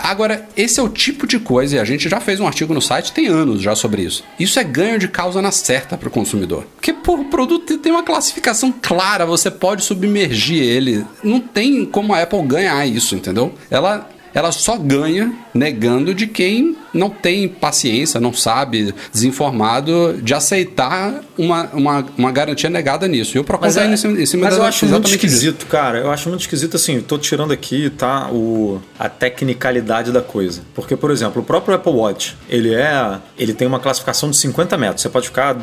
Agora, 0.02 0.48
esse 0.58 0.80
é 0.80 0.84
o 0.84 0.90
tipo 0.90 1.28
de 1.28 1.40
coisa, 1.40 1.76
e 1.76 1.80
a 1.80 1.86
gente 1.86 2.10
já 2.10 2.20
fez 2.20 2.40
um 2.40 2.48
artigo 2.48 2.74
no 2.74 2.82
site, 2.82 3.12
tem 3.12 3.28
anos 3.28 3.62
já 3.62 3.76
sobre 3.76 4.02
isso. 4.02 4.24
Isso 4.40 4.60
é 4.60 4.64
ganho 4.64 4.98
de 4.98 5.08
causa 5.08 5.42
na 5.42 5.52
certa 5.52 5.98
para 5.98 6.08
o 6.08 6.12
consumidor. 6.12 6.66
Porque, 6.76 6.94
pô, 6.94 7.16
o 7.16 7.26
produto 7.26 7.78
tem 7.78 7.92
uma 7.92 8.04
classificação 8.04 8.74
clara, 8.82 9.26
você 9.26 9.52
pode 9.52 9.84
submergir 9.84 10.64
ele. 10.64 11.06
Não 11.24 11.40
tem 11.40 11.86
como 11.86 12.14
a 12.14 12.22
Apple 12.22 12.42
ganhar 12.44 12.86
isso, 12.86 13.16
entendeu? 13.16 13.54
Ela. 13.70 14.10
Ela 14.34 14.52
só 14.52 14.78
ganha 14.78 15.34
negando 15.54 16.14
de 16.14 16.28
quem 16.28 16.78
não 16.94 17.10
tem 17.10 17.48
paciência, 17.48 18.20
não 18.20 18.34
sabe, 18.34 18.94
desinformado, 19.14 20.20
de 20.22 20.34
aceitar 20.34 21.22
uma, 21.38 21.64
uma, 21.74 22.06
uma 22.18 22.32
garantia 22.32 22.70
negada 22.70 23.08
nisso. 23.08 23.38
E 23.38 23.40
o 23.40 23.44
Procon 23.44 23.66
Mas, 23.66 23.76
tá 23.76 23.84
é, 23.84 23.88
em 23.88 23.98
cima, 23.98 24.44
mas 24.46 24.56
da- 24.56 24.62
eu 24.62 24.66
acho 24.68 24.86
muito 24.86 25.04
disso. 25.04 25.16
esquisito, 25.16 25.66
cara. 25.68 26.00
Eu 26.00 26.12
acho 26.12 26.28
muito 26.30 26.42
esquisito 26.42 26.76
assim. 26.76 27.00
Tô 27.02 27.18
tirando 27.18 27.52
aqui, 27.54 27.90
tá, 27.90 28.30
o, 28.32 28.82
a 29.00 29.08
tecnicalidade 29.10 30.12
da 30.12 30.22
coisa. 30.22 30.62
Porque, 30.74 30.96
por 30.96 31.12
exemplo, 31.12 31.42
o 31.42 31.46
próprio 31.46 31.76
Apple 31.76 31.94
Watch, 31.94 32.36
ele 32.50 32.74
é. 32.74 33.18
Ele 33.38 33.54
tem 33.54 33.68
uma 33.68 33.80
classificação 33.80 34.30
de 34.30 34.38
50 34.38 34.78
metros. 34.78 35.02
Você 35.02 35.10
pode 35.10 35.28
ficar 35.28 35.58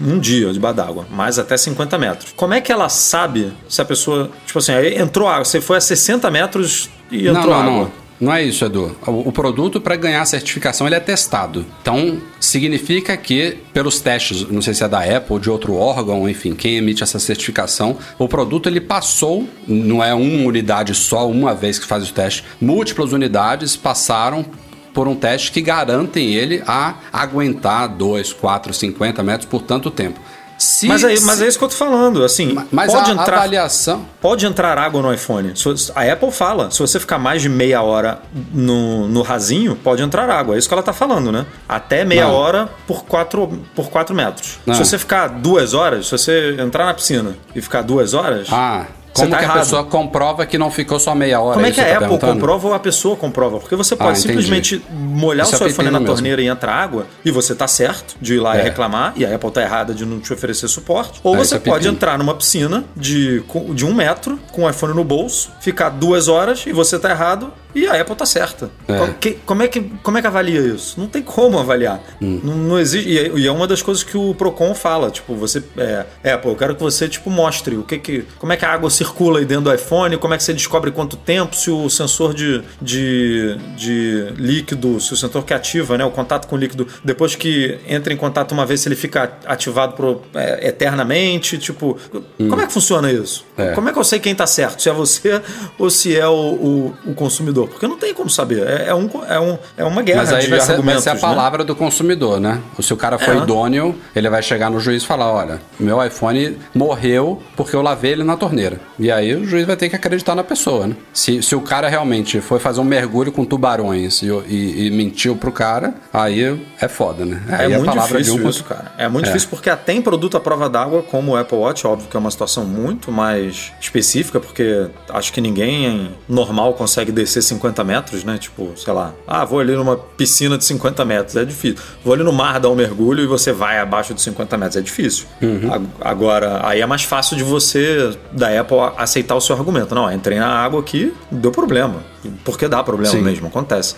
um 0.00 0.18
dia 0.18 0.52
debaixo 0.52 0.76
d'água, 0.76 1.06
mas 1.10 1.38
até 1.38 1.56
50 1.56 1.98
metros. 1.98 2.32
Como 2.36 2.54
é 2.54 2.60
que 2.60 2.72
ela 2.72 2.88
sabe 2.88 3.52
se 3.68 3.80
a 3.80 3.84
pessoa. 3.84 4.30
Tipo 4.46 4.58
assim, 4.58 4.72
entrou 4.96 5.28
água, 5.28 5.44
você 5.44 5.60
foi 5.60 5.76
a 5.76 5.80
60 5.80 6.30
metros 6.30 6.88
e 7.10 7.22
Não, 7.24 7.40
entrou 7.40 7.54
não, 7.54 7.60
água. 7.60 7.72
não. 7.72 8.00
Não 8.20 8.34
é 8.34 8.42
isso, 8.42 8.62
Edu. 8.66 8.94
O, 9.06 9.28
o 9.28 9.32
produto, 9.32 9.80
para 9.80 9.96
ganhar 9.96 10.20
a 10.20 10.26
certificação, 10.26 10.86
ele 10.86 10.94
é 10.94 11.00
testado. 11.00 11.64
Então, 11.80 12.20
significa 12.38 13.16
que, 13.16 13.56
pelos 13.72 13.98
testes, 13.98 14.46
não 14.50 14.60
sei 14.60 14.74
se 14.74 14.84
é 14.84 14.88
da 14.88 14.98
Apple 15.00 15.32
ou 15.32 15.38
de 15.38 15.48
outro 15.48 15.74
órgão, 15.74 16.28
enfim, 16.28 16.52
quem 16.54 16.76
emite 16.76 17.02
essa 17.02 17.18
certificação, 17.18 17.96
o 18.18 18.28
produto 18.28 18.68
ele 18.68 18.80
passou, 18.80 19.48
não 19.66 20.04
é 20.04 20.12
uma 20.12 20.46
unidade 20.46 20.94
só, 20.94 21.26
uma 21.30 21.54
vez 21.54 21.78
que 21.78 21.86
faz 21.86 22.10
o 22.10 22.12
teste, 22.12 22.44
múltiplas 22.60 23.12
unidades 23.12 23.74
passaram 23.74 24.44
por 24.92 25.08
um 25.08 25.14
teste 25.14 25.50
que 25.50 25.62
garantem 25.62 26.34
ele 26.34 26.62
a 26.66 26.96
aguentar 27.10 27.88
2, 27.88 28.34
4, 28.34 28.74
50 28.74 29.22
metros 29.22 29.48
por 29.48 29.62
tanto 29.62 29.90
tempo. 29.90 30.20
Se, 30.62 30.86
Mas, 30.86 31.02
mas 31.02 31.38
se- 31.38 31.44
é 31.44 31.48
isso 31.48 31.58
que 31.58 31.64
eu 31.64 31.68
tô 31.70 31.74
falando. 31.74 32.22
Assim, 32.22 32.54
mas 32.70 32.92
pode 32.92 33.10
a 33.10 33.14
entrar. 33.14 33.36
avaliação. 33.38 34.04
Pode 34.20 34.44
entrar 34.44 34.76
água 34.76 35.00
no 35.00 35.10
iPhone. 35.12 35.54
A 35.94 36.12
Apple 36.12 36.30
fala, 36.30 36.70
se 36.70 36.78
você 36.78 37.00
ficar 37.00 37.18
mais 37.18 37.40
de 37.40 37.48
meia 37.48 37.80
hora 37.80 38.20
no, 38.52 39.08
no 39.08 39.22
rasinho, 39.22 39.74
pode 39.74 40.02
entrar 40.02 40.28
água. 40.28 40.54
É 40.54 40.58
isso 40.58 40.68
que 40.68 40.74
ela 40.74 40.82
tá 40.82 40.92
falando, 40.92 41.32
né? 41.32 41.46
Até 41.66 42.04
meia 42.04 42.26
Não. 42.26 42.34
hora 42.34 42.68
por 42.86 43.04
4 43.06 43.58
por 43.74 43.88
quatro 43.88 44.14
metros. 44.14 44.58
Não. 44.66 44.74
Se 44.74 44.84
você 44.84 44.98
ficar 44.98 45.28
duas 45.28 45.72
horas, 45.72 46.04
se 46.06 46.12
você 46.12 46.56
entrar 46.60 46.84
na 46.84 46.92
piscina 46.92 47.34
e 47.54 47.62
ficar 47.62 47.80
duas 47.80 48.12
horas. 48.12 48.48
Ah, 48.52 48.84
como 49.12 49.30
tá 49.30 49.36
que 49.38 49.44
a 49.44 49.46
errado. 49.46 49.58
pessoa 49.60 49.84
comprova 49.84 50.46
que 50.46 50.56
não 50.58 50.70
ficou 50.70 50.98
só 50.98 51.14
meia 51.14 51.40
hora? 51.40 51.54
Como 51.54 51.66
é 51.66 51.70
que 51.70 51.80
a 51.80 51.98
tá 51.98 52.04
Apple 52.06 52.18
comprova 52.18 52.68
ou 52.68 52.74
a 52.74 52.78
pessoa 52.78 53.16
comprova? 53.16 53.58
Porque 53.58 53.74
você 53.76 53.94
pode 53.96 54.12
Ah, 54.12 54.14
simplesmente 54.16 54.82
molhar 54.90 55.46
Isso 55.46 55.54
o 55.54 55.58
seu 55.58 55.66
é 55.66 55.70
iPhone 55.70 55.86
pepino 55.88 55.92
na 55.92 56.00
mesmo. 56.00 56.14
torneira 56.14 56.42
e 56.42 56.46
entrar 56.46 56.72
água 56.74 57.06
e 57.24 57.30
você 57.30 57.54
tá 57.54 57.66
certo 57.66 58.16
de 58.20 58.34
ir 58.34 58.40
lá 58.40 58.56
e 58.56 58.60
É. 58.60 58.62
reclamar 58.62 59.12
e 59.16 59.24
a 59.26 59.34
Apple 59.34 59.50
tá 59.50 59.62
errada 59.62 59.92
de 59.94 60.04
não 60.06 60.20
te 60.20 60.32
oferecer 60.32 60.68
suporte. 60.68 61.20
Ou 61.22 61.34
Ah, 61.34 61.38
você 61.38 61.56
é 61.56 61.58
pode 61.58 61.88
entrar 61.88 62.16
numa 62.18 62.34
piscina 62.34 62.84
de, 62.96 63.42
de 63.74 63.84
um 63.84 63.92
metro 63.94 64.38
com 64.52 64.62
o 64.64 64.70
iPhone 64.70 64.94
no 64.94 65.04
bolso, 65.04 65.50
ficar 65.60 65.90
duas 65.90 66.28
horas 66.28 66.64
e 66.66 66.72
você 66.72 66.98
tá 66.98 67.10
errado 67.10 67.52
e 67.74 67.86
a 67.86 68.00
Apple 68.00 68.14
tá 68.16 68.26
certa. 68.26 68.70
É. 68.88 69.14
Que- 69.20 69.38
como, 69.46 69.62
é 69.62 69.68
que, 69.68 69.80
como 70.02 70.18
é 70.18 70.20
que 70.20 70.26
avalia 70.26 70.60
isso? 70.60 70.98
Não 70.98 71.06
tem 71.06 71.22
como 71.22 71.58
avaliar. 71.58 72.00
Hum. 72.20 72.40
Não, 72.42 72.54
não 72.56 72.78
existe. 72.78 73.08
E 73.08 73.18
é, 73.18 73.28
e 73.36 73.46
é 73.46 73.52
uma 73.52 73.66
das 73.66 73.82
coisas 73.82 74.02
que 74.02 74.16
o 74.16 74.34
Procon 74.34 74.74
fala. 74.74 75.10
Tipo, 75.10 75.34
você. 75.34 75.62
É, 75.76 76.32
Apple, 76.32 76.50
eu 76.50 76.56
quero 76.56 76.74
que 76.74 76.82
você 76.82 77.08
tipo, 77.08 77.30
mostre 77.30 77.76
o 77.76 77.82
que 77.82 77.98
que. 77.98 78.24
Como 78.38 78.52
é 78.52 78.56
que 78.56 78.64
a 78.64 78.72
água 78.72 78.90
circula 78.90 79.38
aí 79.38 79.44
dentro 79.44 79.64
do 79.64 79.74
iPhone, 79.74 80.16
como 80.18 80.34
é 80.34 80.36
que 80.36 80.42
você 80.42 80.52
descobre 80.52 80.90
quanto 80.90 81.16
tempo, 81.16 81.54
se 81.56 81.70
o 81.70 81.88
sensor 81.88 82.34
de, 82.34 82.62
de, 82.80 83.56
de 83.76 84.32
líquido, 84.36 85.00
se 85.00 85.12
o 85.12 85.16
sensor 85.16 85.44
que 85.44 85.54
ativa, 85.54 85.96
né? 85.96 86.04
O 86.04 86.10
contato 86.10 86.46
com 86.46 86.56
o 86.56 86.58
líquido, 86.58 86.86
depois 87.04 87.34
que 87.34 87.78
entra 87.88 88.12
em 88.12 88.16
contato 88.16 88.52
uma 88.52 88.66
vez, 88.66 88.80
se 88.80 88.88
ele 88.88 88.96
fica 88.96 89.32
ativado 89.46 89.94
pro, 89.94 90.22
é, 90.34 90.68
eternamente. 90.68 91.58
Tipo, 91.58 91.96
como 92.38 92.60
é 92.60 92.66
que 92.66 92.72
funciona 92.72 93.10
isso? 93.12 93.44
É. 93.60 93.72
Como 93.72 93.88
é 93.88 93.92
que 93.92 93.98
eu 93.98 94.04
sei 94.04 94.18
quem 94.18 94.34
tá 94.34 94.46
certo? 94.46 94.82
Se 94.82 94.88
é 94.88 94.92
você 94.92 95.40
ou 95.78 95.90
se 95.90 96.16
é 96.16 96.26
o, 96.26 96.32
o, 96.32 96.94
o 97.06 97.14
consumidor? 97.14 97.68
Porque 97.68 97.86
não 97.86 97.96
tem 97.98 98.12
como 98.14 98.28
saber. 98.30 98.66
É, 98.66 98.88
é 98.88 98.94
um, 98.94 99.08
é, 99.28 99.38
um, 99.40 99.58
é 99.76 99.84
uma 99.84 100.02
guerra 100.02 100.20
Mas 100.20 100.32
aí 100.32 100.42
de 100.44 100.50
vai 100.50 100.60
ser, 100.60 100.66
vai 100.66 100.74
argumentos. 100.76 101.02
ser 101.04 101.10
a 101.10 101.14
né? 101.14 101.20
palavra 101.20 101.64
do 101.64 101.74
consumidor, 101.74 102.40
né? 102.40 102.60
Se 102.80 102.92
o 102.92 102.96
cara 102.96 103.18
foi 103.18 103.36
É. 103.36 103.38
idôneo, 103.38 103.94
ele 104.14 104.28
vai 104.30 104.42
chegar 104.42 104.70
no 104.70 104.80
juiz 104.80 105.02
e 105.02 105.06
falar: 105.06 105.32
olha, 105.32 105.60
meu 105.78 106.04
iPhone 106.04 106.56
morreu 106.74 107.42
porque 107.56 107.74
eu 107.76 107.82
lavei 107.82 108.12
ele 108.12 108.24
na 108.24 108.36
torneira. 108.36 108.80
E 108.98 109.10
aí 109.10 109.34
o 109.34 109.44
juiz 109.46 109.66
vai 109.66 109.76
ter 109.76 109.88
que 109.88 109.96
acreditar 109.96 110.34
na 110.34 110.42
pessoa, 110.44 110.86
né? 110.86 110.96
Se, 111.12 111.42
se 111.42 111.54
o 111.54 111.60
cara 111.60 111.88
realmente 111.88 112.40
foi 112.40 112.58
fazer 112.58 112.80
um 112.80 112.84
mergulho 112.84 113.30
com 113.32 113.44
tubarões 113.44 114.22
e, 114.22 114.26
e- 114.48 114.86
e 114.86 114.90
mentiu 114.90 115.36
pro 115.36 115.52
cara, 115.52 115.94
aí 116.12 116.60
é 116.80 116.88
foda, 116.88 117.24
né? 117.24 117.42
É 117.48 117.54
Aí 117.56 117.74
a 117.74 117.78
muito 117.78 117.86
palavra 117.92 118.18
difícil 118.18 118.44
um 118.44 118.48
isso, 118.48 118.64
cara. 118.64 118.92
É 118.96 119.08
muito 119.08 119.24
É. 119.26 119.28
difícil 119.28 119.48
porque 119.50 119.68
até 119.70 119.92
em 119.92 120.00
produto 120.02 120.36
à 120.36 120.40
prova 120.40 120.68
d'água, 120.68 121.02
como 121.02 121.32
o 121.32 121.36
Apple 121.36 121.58
Watch, 121.58 121.86
óbvio 121.86 122.08
que 122.08 122.16
é 122.16 122.20
uma 122.20 122.30
situação 122.30 122.64
muito 122.64 123.10
mais 123.12 123.49
específica, 123.80 124.38
porque 124.40 124.86
acho 125.10 125.32
que 125.32 125.40
ninguém 125.40 126.10
normal 126.28 126.74
consegue 126.74 127.10
descer 127.12 127.42
50 127.42 127.82
metros, 127.84 128.24
né? 128.24 128.38
Tipo, 128.38 128.72
sei 128.76 128.92
lá, 128.92 129.12
ah, 129.26 129.44
vou 129.44 129.60
ali 129.60 129.74
numa 129.74 129.96
piscina 129.96 130.56
de 130.58 130.64
50 130.64 131.04
metros, 131.04 131.36
é 131.36 131.44
difícil. 131.44 131.78
Vou 132.04 132.14
ali 132.14 132.22
no 132.22 132.32
mar 132.32 132.58
dar 132.60 132.68
um 132.68 132.74
mergulho 132.74 133.22
e 133.22 133.26
você 133.26 133.52
vai 133.52 133.78
abaixo 133.78 134.14
de 134.14 134.20
50 134.22 134.56
metros, 134.56 134.76
é 134.76 134.80
difícil. 134.80 135.26
Uhum. 135.42 135.72
Ag- 135.72 135.86
Agora, 136.00 136.60
aí 136.66 136.80
é 136.80 136.86
mais 136.86 137.02
fácil 137.04 137.36
de 137.36 137.44
você, 137.44 138.16
da 138.32 138.60
Apple, 138.60 138.76
aceitar 138.96 139.34
o 139.34 139.40
seu 139.40 139.54
argumento. 139.56 139.94
Não, 139.94 140.10
entrei 140.12 140.38
na 140.38 140.48
água 140.48 140.80
aqui, 140.80 141.12
deu 141.30 141.50
problema. 141.50 141.96
Porque 142.44 142.68
dá 142.68 142.82
problema 142.82 143.12
Sim. 143.14 143.22
mesmo, 143.22 143.46
acontece. 143.46 143.94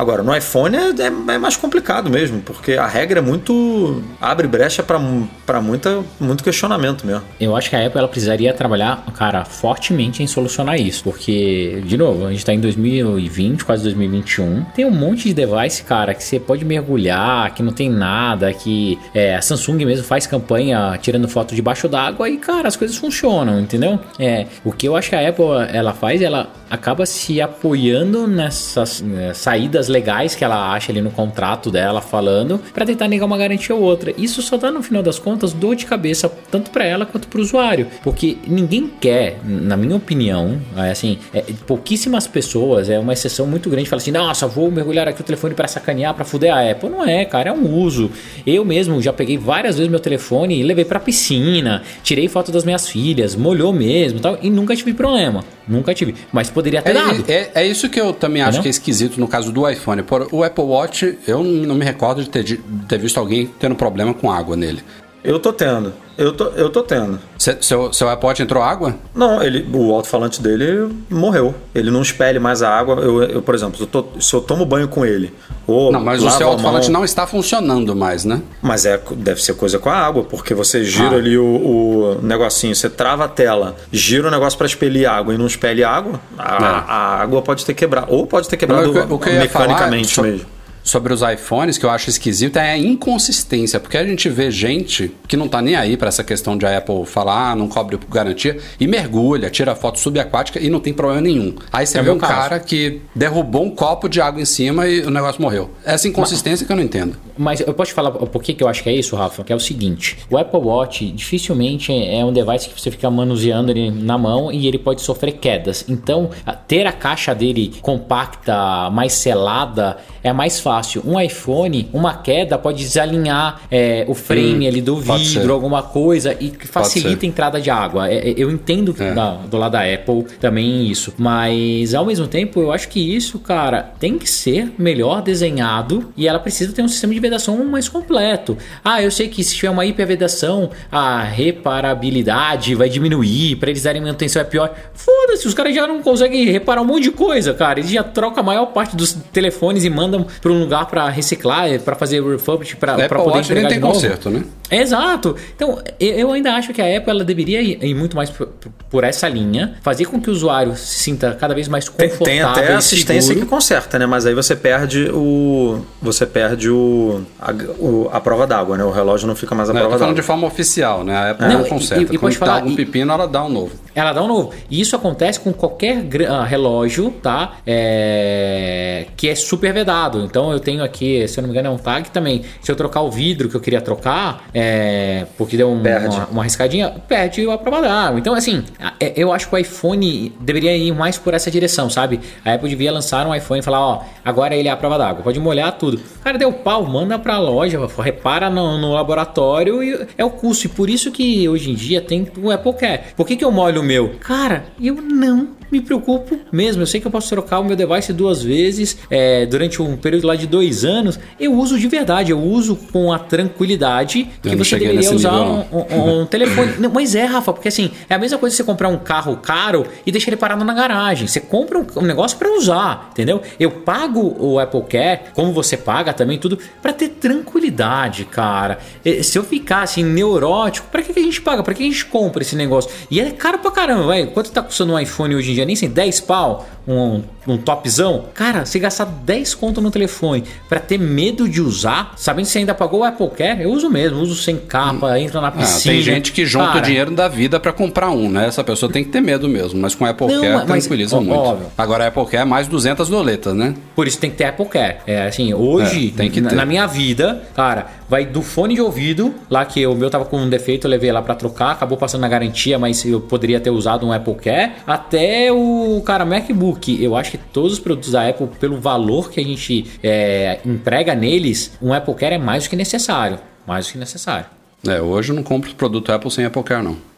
Agora, 0.00 0.22
no 0.22 0.34
iPhone 0.34 0.74
é, 0.74 0.80
é- 1.02 1.34
é 1.34 1.38
mais 1.38 1.56
complicado 1.58 2.08
mesmo, 2.08 2.40
porque 2.40 2.72
a 2.72 2.86
regra 2.86 3.18
é 3.18 3.22
muito. 3.22 4.02
abre 4.18 4.48
brecha 4.48 4.82
para 4.82 4.98
muito 4.98 6.42
questionamento 6.42 7.06
mesmo. 7.06 7.22
Eu 7.38 7.54
acho 7.54 7.68
que 7.68 7.76
a 7.76 7.86
Apple 7.86 7.98
ela 7.98 8.08
precisaria 8.08 8.50
trabalhar, 8.54 9.04
cara, 9.14 9.44
fortemente 9.44 10.22
em 10.22 10.26
solucionar 10.26 10.80
isso. 10.80 11.04
Porque, 11.04 11.82
de 11.84 11.98
novo, 11.98 12.24
a 12.26 12.30
gente 12.30 12.46
tá 12.46 12.54
em 12.54 12.60
2020, 12.60 13.62
quase 13.62 13.82
2021. 13.82 14.64
Tem 14.74 14.86
um 14.86 14.90
monte 14.90 15.24
de 15.28 15.34
device, 15.34 15.82
cara, 15.82 16.14
que 16.14 16.24
você 16.24 16.40
pode 16.40 16.64
mergulhar, 16.64 17.52
que 17.54 17.62
não 17.62 17.72
tem 17.72 17.90
nada, 17.90 18.50
que 18.54 18.98
é, 19.14 19.36
a 19.36 19.42
Samsung 19.42 19.84
mesmo 19.84 20.04
faz 20.06 20.26
campanha 20.26 20.98
tirando 21.02 21.28
foto 21.28 21.54
debaixo 21.54 21.88
d'água 21.88 22.26
e, 22.30 22.38
cara, 22.38 22.68
as 22.68 22.76
coisas 22.76 22.96
funcionam, 22.96 23.60
entendeu? 23.60 23.98
É, 24.18 24.46
o 24.64 24.72
que 24.72 24.88
eu 24.88 24.96
acho 24.96 25.10
que 25.10 25.16
a 25.16 25.28
Apple 25.28 25.44
ela 25.74 25.92
faz, 25.92 26.22
ela 26.22 26.48
acaba 26.70 27.04
se 27.04 27.40
apoiando 27.40 28.26
nessas 28.28 29.02
eh, 29.02 29.34
saídas 29.34 29.88
legais 29.88 30.34
que 30.34 30.44
ela 30.44 30.72
acha 30.72 30.92
ali 30.92 31.02
no 31.02 31.10
contrato 31.10 31.70
dela 31.70 32.00
falando 32.00 32.60
para 32.72 32.86
tentar 32.86 33.08
negar 33.08 33.26
uma 33.26 33.36
garantia 33.36 33.74
ou 33.74 33.82
outra. 33.82 34.14
Isso 34.16 34.40
só 34.40 34.56
dá 34.56 34.70
no 34.70 34.82
final 34.82 35.02
das 35.02 35.18
contas 35.18 35.52
dor 35.52 35.74
de 35.74 35.84
cabeça 35.84 36.30
tanto 36.50 36.70
para 36.70 36.84
ela 36.84 37.04
quanto 37.04 37.28
para 37.28 37.38
o 37.38 37.42
usuário, 37.42 37.88
porque 38.02 38.38
ninguém 38.46 38.90
quer, 39.00 39.38
na 39.44 39.76
minha 39.76 39.96
opinião, 39.96 40.60
é 40.76 40.90
assim, 40.90 41.18
é, 41.34 41.44
pouquíssimas 41.66 42.26
pessoas, 42.26 42.88
é 42.88 42.98
uma 42.98 43.12
exceção 43.12 43.46
muito 43.46 43.68
grande, 43.68 43.88
fala 43.88 44.00
assim, 44.00 44.12
nossa, 44.12 44.46
vou 44.46 44.70
mergulhar 44.70 45.08
aqui 45.08 45.20
o 45.20 45.24
telefone 45.24 45.54
para 45.54 45.66
sacanear, 45.66 46.14
para 46.14 46.24
fuder 46.24 46.54
a 46.54 46.70
Apple. 46.70 46.88
Não 46.88 47.04
é, 47.04 47.24
cara, 47.24 47.50
é 47.50 47.52
um 47.52 47.74
uso. 47.74 48.10
Eu 48.46 48.64
mesmo 48.64 49.00
já 49.02 49.12
peguei 49.12 49.36
várias 49.36 49.76
vezes 49.76 49.90
meu 49.90 50.00
telefone 50.00 50.60
e 50.60 50.62
levei 50.62 50.84
para 50.84 51.00
piscina, 51.00 51.82
tirei 52.02 52.28
foto 52.28 52.52
das 52.52 52.64
minhas 52.64 52.88
filhas, 52.88 53.34
molhou 53.34 53.72
mesmo, 53.72 54.20
tal, 54.20 54.38
e 54.40 54.50
nunca 54.50 54.76
tive 54.76 54.92
problema, 54.92 55.44
nunca 55.70 55.94
tive. 55.94 56.14
Mas 56.32 56.50
poderia 56.50 56.82
ter 56.82 56.92
dado. 56.92 57.24
É, 57.28 57.32
é, 57.32 57.50
é 57.54 57.66
isso 57.66 57.88
que 57.88 58.00
eu 58.00 58.12
também 58.12 58.42
acho 58.42 58.58
Entendeu? 58.58 58.62
que 58.62 58.68
é 58.68 58.70
esquisito 58.70 59.20
no 59.20 59.28
caso 59.28 59.52
do 59.52 59.68
iPhone. 59.68 60.02
Por, 60.02 60.28
o 60.32 60.42
Apple 60.42 60.64
Watch, 60.64 61.18
eu 61.26 61.42
não 61.42 61.74
me 61.74 61.84
recordo 61.84 62.22
de 62.22 62.28
ter, 62.28 62.42
de 62.42 62.56
ter 62.88 62.98
visto 62.98 63.18
alguém 63.18 63.46
tendo 63.58 63.74
problema 63.74 64.12
com 64.12 64.30
água 64.30 64.56
nele. 64.56 64.82
Eu 65.22 65.38
tô 65.38 65.52
tendo. 65.52 65.92
Eu 66.16 66.32
tô, 66.32 66.44
eu 66.48 66.68
tô 66.70 66.82
tendo. 66.82 67.18
Cê- 67.38 67.56
seu, 67.62 67.92
seu 67.94 68.06
Watch 68.06 68.42
entrou 68.42 68.62
água? 68.62 68.94
Não, 69.14 69.42
ele, 69.42 69.66
o 69.72 69.92
alto-falante 69.94 70.40
dele 70.42 70.90
morreu. 71.10 71.54
Ele 71.74 71.90
não 71.90 72.02
expele 72.02 72.38
mais 72.38 72.62
a 72.62 72.68
água. 72.68 72.96
Eu, 72.96 73.22
eu, 73.22 73.42
por 73.42 73.54
exemplo, 73.54 73.76
se 73.76 73.82
eu, 73.82 73.86
tô- 73.86 74.04
se 74.20 74.34
eu 74.34 74.40
tomo 74.40 74.64
banho 74.66 74.86
com 74.88 75.04
ele. 75.04 75.32
Ou 75.66 75.90
Não, 75.92 76.00
mas 76.00 76.22
o 76.22 76.30
seu 76.30 76.48
alto-falante 76.48 76.90
não 76.90 77.04
está 77.04 77.26
funcionando 77.26 77.94
mais, 77.94 78.24
né? 78.24 78.42
Mas 78.60 78.84
é, 78.84 79.00
deve 79.16 79.42
ser 79.42 79.54
coisa 79.54 79.78
com 79.78 79.88
a 79.88 79.94
água, 79.96 80.24
porque 80.24 80.52
você 80.52 80.84
gira 80.84 81.14
Ah. 81.16 81.18
ali 81.18 81.38
o, 81.38 81.44
o 81.44 82.18
negocinho, 82.22 82.74
você 82.74 82.90
trava 82.90 83.24
a 83.24 83.28
tela, 83.28 83.76
gira 83.92 84.28
o 84.28 84.30
negócio 84.30 84.58
para 84.58 84.66
expelir 84.66 85.08
água 85.08 85.32
e 85.34 85.38
não 85.38 85.46
expele 85.46 85.84
água, 85.84 86.20
a, 86.38 86.54
É. 86.54 86.90
a 86.90 87.22
água 87.22 87.40
pode 87.40 87.64
ter 87.64 87.72
quebrado. 87.74 88.12
Ou 88.12 88.26
pode 88.26 88.48
ter 88.48 88.56
quebrado 88.56 88.84
eu 88.84 88.94
ia 88.94 89.48
falar 89.48 89.68
mecanicamente 89.68 90.08
so- 90.14 90.22
mesmo. 90.22 90.46
Sobre 90.82 91.12
os 91.12 91.20
iPhones, 91.22 91.76
que 91.78 91.84
eu 91.84 91.90
acho 91.90 92.08
esquisito, 92.10 92.56
é 92.56 92.72
a 92.72 92.78
inconsistência. 92.78 93.78
Porque 93.78 93.96
a 93.96 94.04
gente 94.04 94.28
vê 94.28 94.50
gente 94.50 95.12
que 95.28 95.36
não 95.36 95.46
tá 95.48 95.60
nem 95.60 95.76
aí 95.76 95.96
para 95.96 96.08
essa 96.08 96.24
questão 96.24 96.56
de 96.56 96.64
a 96.66 96.78
Apple 96.78 97.04
falar, 97.06 97.50
ah, 97.52 97.56
não 97.56 97.68
cobre 97.68 97.98
garantia, 98.10 98.58
e 98.78 98.86
mergulha, 98.86 99.50
tira 99.50 99.74
foto 99.74 99.98
subaquática 100.00 100.58
e 100.58 100.70
não 100.70 100.80
tem 100.80 100.92
problema 100.92 101.20
nenhum. 101.20 101.54
Aí 101.72 101.86
você 101.86 101.98
É 101.98 102.02
vê 102.02 102.10
um 102.10 102.18
caso. 102.18 102.32
cara 102.32 102.58
que 102.58 103.00
derrubou 103.14 103.64
um 103.64 103.70
copo 103.70 104.08
de 104.08 104.20
água 104.20 104.40
em 104.40 104.44
cima 104.44 104.88
e 104.88 105.00
o 105.02 105.10
negócio 105.10 105.40
morreu. 105.42 105.70
Essa 105.84 106.08
inconsistência 106.08 106.66
que 106.66 106.72
eu 106.72 106.76
não 106.76 106.82
entendo. 106.82 107.16
Mas 107.36 107.60
eu 107.60 107.72
posso 107.74 107.90
te 107.90 107.94
falar 107.94 108.10
por 108.10 108.42
que, 108.42 108.54
que 108.54 108.62
eu 108.64 108.68
acho 108.68 108.82
que 108.82 108.88
é 108.88 108.92
isso, 108.94 109.14
Rafa? 109.16 109.44
Que 109.44 109.52
é 109.52 109.56
o 109.56 109.60
seguinte: 109.60 110.18
o 110.30 110.36
Apple 110.38 110.60
Watch 110.60 111.10
dificilmente 111.12 111.92
é 111.92 112.24
um 112.24 112.32
device 112.32 112.68
que 112.68 112.80
você 112.80 112.90
fica 112.90 113.10
manuseando 113.10 113.70
ele 113.70 113.90
na 113.90 114.16
mão 114.18 114.50
e 114.50 114.66
ele 114.66 114.78
pode 114.78 115.02
sofrer 115.02 115.32
quedas. 115.32 115.84
Então, 115.88 116.30
ter 116.66 116.86
a 116.86 116.92
caixa 116.92 117.34
dele 117.34 117.74
compacta, 117.80 118.90
mais 118.90 119.12
selada, 119.12 119.98
é 120.22 120.32
mais 120.32 120.58
fácil 120.58 120.69
fácil. 120.70 121.02
Um 121.04 121.18
iPhone, 121.20 121.88
uma 121.92 122.14
queda 122.14 122.56
pode 122.56 122.84
desalinhar 122.84 123.62
é, 123.70 124.04
o 124.06 124.14
frame 124.14 124.66
Hum, 124.66 124.68
ali 124.68 124.80
do 124.80 124.96
vidro, 124.96 125.52
alguma 125.52 125.82
coisa, 125.82 126.36
e 126.40 126.52
facilita 126.64 127.26
a 127.26 127.28
entrada 127.28 127.60
de 127.60 127.70
água. 127.70 128.08
É, 128.08 128.30
é, 128.30 128.34
eu 128.36 128.48
entendo 128.50 128.94
É. 128.98 129.12
da- 129.12 129.34
do 129.50 129.56
lado 129.56 129.72
da 129.72 129.80
Apple 129.82 130.24
também 130.40 130.86
isso. 130.86 131.12
Mas 131.18 131.92
ao 131.94 132.04
mesmo 132.06 132.28
tempo, 132.28 132.60
eu 132.60 132.70
acho 132.70 132.88
que 132.88 133.00
isso, 133.16 133.38
cara, 133.40 133.82
tem 133.98 134.16
que 134.18 134.30
ser 134.30 134.72
melhor 134.78 135.22
desenhado 135.22 136.12
e 136.16 136.28
ela 136.28 136.38
precisa 136.38 136.72
ter 136.72 136.82
um 136.82 136.88
sistema 136.88 137.12
de 137.14 137.18
vedação 137.20 137.56
mais 137.64 137.88
completo. 137.88 138.56
Ah, 138.84 139.02
eu 139.02 139.10
sei 139.10 139.26
que 139.28 139.42
se 139.42 139.54
tiver 139.56 139.70
uma 139.70 139.84
hipervedação, 139.84 140.70
a 140.92 141.22
reparabilidade 141.22 142.74
vai 142.74 142.88
diminuir, 142.88 143.56
pra 143.56 143.70
eles 143.70 143.82
darem 143.82 144.00
manutenção 144.00 144.42
é 144.42 144.44
pior. 144.44 144.72
Foda-se, 144.94 145.46
os 145.48 145.54
caras 145.54 145.74
já 145.74 145.86
não 145.86 146.00
conseguem 146.02 146.44
reparar 146.50 146.82
um 146.82 146.84
monte 146.84 147.04
de 147.04 147.10
coisa, 147.10 147.52
cara. 147.54 147.80
Eles 147.80 147.90
já 147.90 148.02
trocam 148.02 148.40
a 148.42 148.46
maior 148.46 148.66
parte 148.66 148.94
dos 148.96 149.12
telefones 149.32 149.84
e 149.84 149.90
mandam 149.90 150.26
pra 150.40 150.52
um 150.52 150.59
lugar 150.60 150.86
pra 150.86 151.08
reciclar, 151.08 151.68
pra 151.80 151.94
fazer 151.96 152.22
refurbish, 152.22 152.74
pra, 152.74 152.94
pra 152.94 153.04
Apple 153.06 153.18
poder 153.18 153.36
Watch 153.38 153.52
nem 153.52 153.62
entregar 153.64 153.68
tem 153.68 153.78
de 153.78 153.82
novo. 153.82 153.94
conserto, 153.94 154.30
né? 154.30 154.44
Exato. 154.70 155.34
Então, 155.56 155.82
eu 155.98 156.30
ainda 156.32 156.52
acho 156.54 156.72
que 156.72 156.80
a 156.80 156.96
Apple 156.96 157.10
ela 157.10 157.24
deveria 157.24 157.60
ir 157.60 157.94
muito 157.94 158.14
mais 158.16 158.30
por, 158.30 159.02
essa 159.02 159.28
linha, 159.28 159.74
fazer 159.82 160.04
com 160.04 160.20
que 160.20 160.30
o 160.30 160.32
usuário 160.32 160.76
se 160.76 161.00
sinta 161.02 161.36
cada 161.38 161.54
vez 161.54 161.66
mais 161.66 161.86
Tem, 161.88 162.08
confortável 162.08 162.24
tem 162.24 162.40
até 162.64 162.72
e 162.72 162.76
assistência 162.76 163.22
seguro. 163.22 163.46
que 163.46 163.50
conserta, 163.50 163.98
né? 163.98 164.06
Mas 164.06 164.26
aí 164.26 164.34
você 164.34 164.54
perde 164.54 165.10
o. 165.12 165.80
Você 166.00 166.24
perde 166.24 166.70
o. 166.70 167.22
A, 167.40 167.52
o- 167.80 168.08
a 168.12 168.20
prova 168.20 168.46
d'água, 168.46 168.76
né? 168.78 168.84
O 168.84 168.90
relógio 168.92 169.26
não 169.26 169.34
fica 169.34 169.54
mais 169.56 169.68
a 169.70 169.72
Não, 169.72 169.80
prova 169.80 169.98
d'água. 169.98 170.14
de 170.14 170.22
forma 170.22 170.46
oficial, 170.46 171.02
né? 171.02 171.16
A 171.16 171.30
Apple 171.32 171.48
Não, 171.48 171.58
não, 171.58 171.64
conserta. 171.64 172.12
e- 172.12 172.14
e 172.14 172.18
Quando 172.18 172.20
pode 172.20 172.34
dá 172.38 172.46
falar- 172.46 172.58
algum 172.60 172.70
e- 172.70 172.76
pepino, 172.76 173.12
ela 173.12 173.26
dá 173.26 173.44
um 173.44 173.48
novo. 173.48 173.72
Ela 173.92 174.12
dá 174.12 174.22
um 174.22 174.28
novo. 174.28 174.52
E 174.70 174.80
isso 174.80 174.94
acontece 174.94 175.40
com 175.40 175.52
qualquer 175.52 176.04
relógio, 176.46 177.10
tá? 177.20 177.54
É, 177.66 179.06
Que 179.16 179.28
é 179.28 179.34
super 179.34 179.72
vedado. 179.72 180.20
Então 180.24 180.49
eu 180.52 180.60
tenho 180.60 180.82
aqui, 180.82 181.26
se 181.28 181.38
eu 181.38 181.42
não 181.42 181.48
me 181.48 181.54
engano, 181.54 181.68
é 181.68 181.70
um 181.70 181.78
tag 181.78 182.10
também. 182.10 182.42
Se 182.62 182.70
eu 182.70 182.76
trocar 182.76 183.02
o 183.02 183.10
vidro 183.10 183.48
que 183.48 183.54
eu 183.54 183.60
queria 183.60 183.80
trocar, 183.80 184.44
é, 184.54 185.26
porque 185.36 185.56
deu 185.56 185.68
um- 185.70 185.80
uma, 186.16 186.26
uma 186.26 186.44
riscadinha, 186.44 186.90
perde 187.08 187.48
a 187.48 187.58
prova 187.58 187.80
d'água. 187.82 188.18
Então, 188.18 188.34
assim, 188.34 188.64
é- 188.98 189.12
eu 189.16 189.32
acho 189.32 189.48
que 189.48 189.54
o 189.54 189.58
iPhone 189.58 190.32
deveria 190.40 190.76
ir 190.76 190.92
mais 190.94 191.18
por 191.18 191.34
essa 191.34 191.50
direção, 191.50 191.88
sabe? 191.90 192.20
A 192.44 192.54
Apple 192.54 192.68
devia 192.68 192.92
lançar 192.92 193.26
um 193.26 193.34
iPhone 193.34 193.60
e 193.60 193.62
falar, 193.62 193.80
ó, 193.80 194.02
agora 194.24 194.54
ele 194.54 194.68
é 194.68 194.70
a 194.70 194.76
prova 194.76 194.98
d'água, 194.98 195.22
pode 195.22 195.38
molhar 195.40 195.72
tudo. 195.78 196.00
Cara, 196.22 196.38
deu 196.38 196.52
pau, 196.52 196.84
manda 196.86 197.18
pra 197.18 197.38
loja, 197.38 197.78
repara 197.98 198.48
no, 198.50 198.78
no 198.78 198.92
laboratório 198.92 199.82
e 199.82 200.06
é 200.16 200.24
o 200.24 200.30
custo. 200.30 200.66
E 200.66 200.68
por 200.68 200.88
isso 200.90 201.10
que 201.10 201.48
hoje 201.48 201.70
em 201.70 201.74
dia 201.74 202.00
tem 202.00 202.26
o 202.42 202.50
Apple 202.50 202.72
Care. 202.74 203.00
Por 203.16 203.26
que, 203.26 203.36
que 203.36 203.44
eu 203.44 203.50
molho 203.52 203.80
o 203.80 203.84
meu? 203.84 204.14
Cara, 204.20 204.64
eu 204.80 204.94
não 204.96 205.48
me 205.70 205.80
preocupo 205.80 206.38
mesmo. 206.52 206.82
Eu 206.82 206.86
sei 206.86 207.00
que 207.00 207.06
eu 207.06 207.10
posso 207.10 207.28
trocar 207.28 207.58
o 207.60 207.64
meu 207.64 207.76
device 207.76 208.12
duas 208.12 208.42
vezes 208.42 208.96
é, 209.10 209.46
durante 209.46 209.80
um 209.82 209.96
período 209.96 210.26
lá 210.26 210.36
de 210.36 210.46
dois 210.46 210.84
anos. 210.84 211.18
Eu 211.38 211.54
uso 211.54 211.78
de 211.78 211.86
verdade, 211.88 212.32
eu 212.32 212.40
uso 212.40 212.76
com 212.92 213.12
a 213.12 213.18
tranquilidade 213.18 214.28
Eu 214.44 214.50
que 214.50 214.56
você 214.56 214.78
deveria 214.78 215.00
usar 215.16 215.32
um, 215.40 215.64
um- 215.72 216.20
um 216.22 216.26
telefone. 216.26 216.74
Não, 216.78 216.90
mas 216.90 217.14
é, 217.14 217.24
Rafa, 217.24 217.52
porque 217.52 217.68
assim, 217.68 217.90
é 218.08 218.14
a 218.14 218.18
mesma 218.18 218.38
coisa 218.38 218.54
você 218.56 218.64
comprar 218.64 218.88
um 218.88 218.96
carro 218.98 219.36
caro 219.36 219.86
e 220.06 220.10
deixar 220.12 220.30
ele 220.30 220.36
parado 220.36 220.64
na 220.64 220.74
garagem. 220.74 221.26
Você 221.26 221.40
compra 221.40 221.78
um, 221.78 221.86
um 221.96 222.02
negócio 222.02 222.36
pra 222.38 222.50
usar, 222.56 223.08
entendeu? 223.12 223.40
Eu 223.58 223.70
pago 223.70 224.36
o 224.38 224.58
Apple 224.58 224.82
Care, 224.88 225.20
como 225.34 225.52
você 225.52 225.76
paga 225.76 226.12
também, 226.12 226.38
tudo, 226.38 226.58
pra 226.82 226.92
ter 226.92 227.08
tranquilidade, 227.10 228.24
cara. 228.24 228.78
Se 229.22 229.38
eu 229.38 229.42
ficar 229.44 229.82
assim, 229.82 230.04
neurótico, 230.04 230.88
pra 230.90 231.02
que 231.02 231.12
que 231.12 231.20
a 231.20 231.22
gente 231.22 231.40
paga? 231.40 231.62
Pra 231.62 231.74
que 231.74 231.82
a 231.82 231.86
gente 231.86 232.04
compra 232.06 232.42
esse 232.42 232.54
negócio? 232.56 232.90
E 233.10 233.20
é 233.20 233.30
caro 233.30 233.58
pra 233.58 233.70
caramba, 233.70 234.04
vai. 234.06 234.26
Quanto 234.26 234.50
tá 234.50 234.62
custando 234.62 234.92
um 234.92 234.98
iPhone 234.98 235.34
hoje 235.34 235.50
em 235.50 235.54
dia? 235.54 235.59
Nem 235.64 235.74
sei, 235.74 235.88
10 235.88 236.20
pau? 236.20 236.66
Um, 236.86 237.22
um 237.52 237.58
topzão? 237.58 238.26
Cara, 238.34 238.64
você 238.64 238.78
gastar 238.78 239.04
10 239.04 239.54
conto 239.54 239.80
no 239.80 239.90
telefone 239.90 240.44
pra 240.68 240.78
ter 240.80 240.98
medo 240.98 241.48
de 241.48 241.60
usar, 241.60 242.12
sabendo 242.16 242.46
que 242.46 242.52
você 242.52 242.58
ainda 242.58 242.74
pagou 242.74 243.00
o 243.00 243.04
Apple 243.04 243.28
Care, 243.30 243.62
eu 243.62 243.70
uso 243.70 243.90
mesmo, 243.90 244.18
uso 244.20 244.34
sem 244.34 244.56
capa, 244.56 245.18
entra 245.18 245.40
na 245.40 245.48
Ah, 245.48 245.52
piscina. 245.52 245.94
tem 245.94 246.02
gente 246.02 246.32
que 246.32 246.44
junta 246.46 246.66
Cara, 246.66 246.78
o 246.78 246.82
dinheiro 246.82 247.10
da 247.10 247.28
vida 247.28 247.58
pra 247.60 247.72
comprar 247.72 248.10
um, 248.10 248.28
né? 248.30 248.46
Essa 248.46 248.62
pessoa 248.64 248.90
tem 248.90 249.02
que 249.04 249.10
ter 249.10 249.20
medo 249.20 249.48
mesmo, 249.48 249.80
mas 249.80 249.94
com 249.94 250.04
Apple 250.04 250.26
Não, 250.28 250.40
Care 250.40 250.52
mas- 250.54 250.66
tranquiliza 250.84 251.16
ó, 251.16 251.20
muito. 251.20 251.38
óbvio. 251.38 251.66
Agora 251.76 252.04
a 252.04 252.08
Apple 252.08 252.24
Care 252.26 252.42
é 252.42 252.44
mais 252.44 252.66
200 252.68 253.08
doletas, 253.08 253.54
né? 253.54 253.74
Por 253.94 254.06
isso 254.06 254.18
tem 254.18 254.30
que 254.30 254.36
ter 254.36 254.44
Apple 254.44 254.66
Care. 254.66 254.96
É 255.06 255.26
assim, 255.26 255.52
hoje, 255.54 256.12
É, 256.14 256.16
tem 256.16 256.30
que 256.30 256.40
na, 256.40 256.52
na 256.52 256.64
minha 256.64 256.86
vida, 256.86 257.42
cara, 257.54 257.86
vai 258.08 258.24
do 258.26 258.42
fone 258.42 258.74
de 258.74 258.80
ouvido, 258.80 259.34
lá 259.48 259.64
que 259.64 259.86
o 259.86 259.94
meu 259.94 260.10
tava 260.10 260.24
com 260.24 260.36
um 260.38 260.48
defeito, 260.48 260.86
eu 260.86 260.90
levei 260.90 261.10
lá 261.12 261.22
pra 261.22 261.34
trocar, 261.34 261.72
acabou 261.72 261.96
passando 261.96 262.20
na 262.22 262.28
garantia, 262.28 262.78
mas 262.78 263.04
eu 263.04 263.20
poderia 263.20 263.60
ter 263.60 263.70
usado 263.70 264.06
um 264.06 264.12
Apple 264.12 264.34
Care, 264.34 264.72
até 264.86 265.50
o, 265.52 266.02
cara, 266.04 266.24
MacBook. 266.24 267.02
Eu 267.02 267.16
acho 267.16 267.32
que 267.32 267.38
todos 267.52 267.74
os 267.74 267.78
produtos 267.78 268.12
da 268.12 268.28
Apple, 268.28 268.48
pelo 268.58 268.80
valor 268.80 269.30
que 269.30 269.40
a 269.40 269.44
gente 269.44 269.86
é, 270.02 270.60
emprega 270.64 271.14
neles, 271.14 271.72
um 271.80 271.92
Apple 271.92 272.14
Care 272.14 272.34
é 272.34 272.38
mais 272.38 272.64
do 272.64 272.70
que 272.70 272.76
necessário. 272.76 273.38
Mais 273.66 273.86
do 273.86 273.92
que 273.92 273.98
necessário. 273.98 274.46
É, 274.86 275.00
hoje 275.00 275.32
eu 275.32 275.36
não 275.36 275.42
compro 275.42 275.74
produto 275.74 276.10
Apple 276.10 276.30
sem 276.30 276.44
Apple 276.44 276.62
Care, 276.62 276.82
não. 276.82 277.09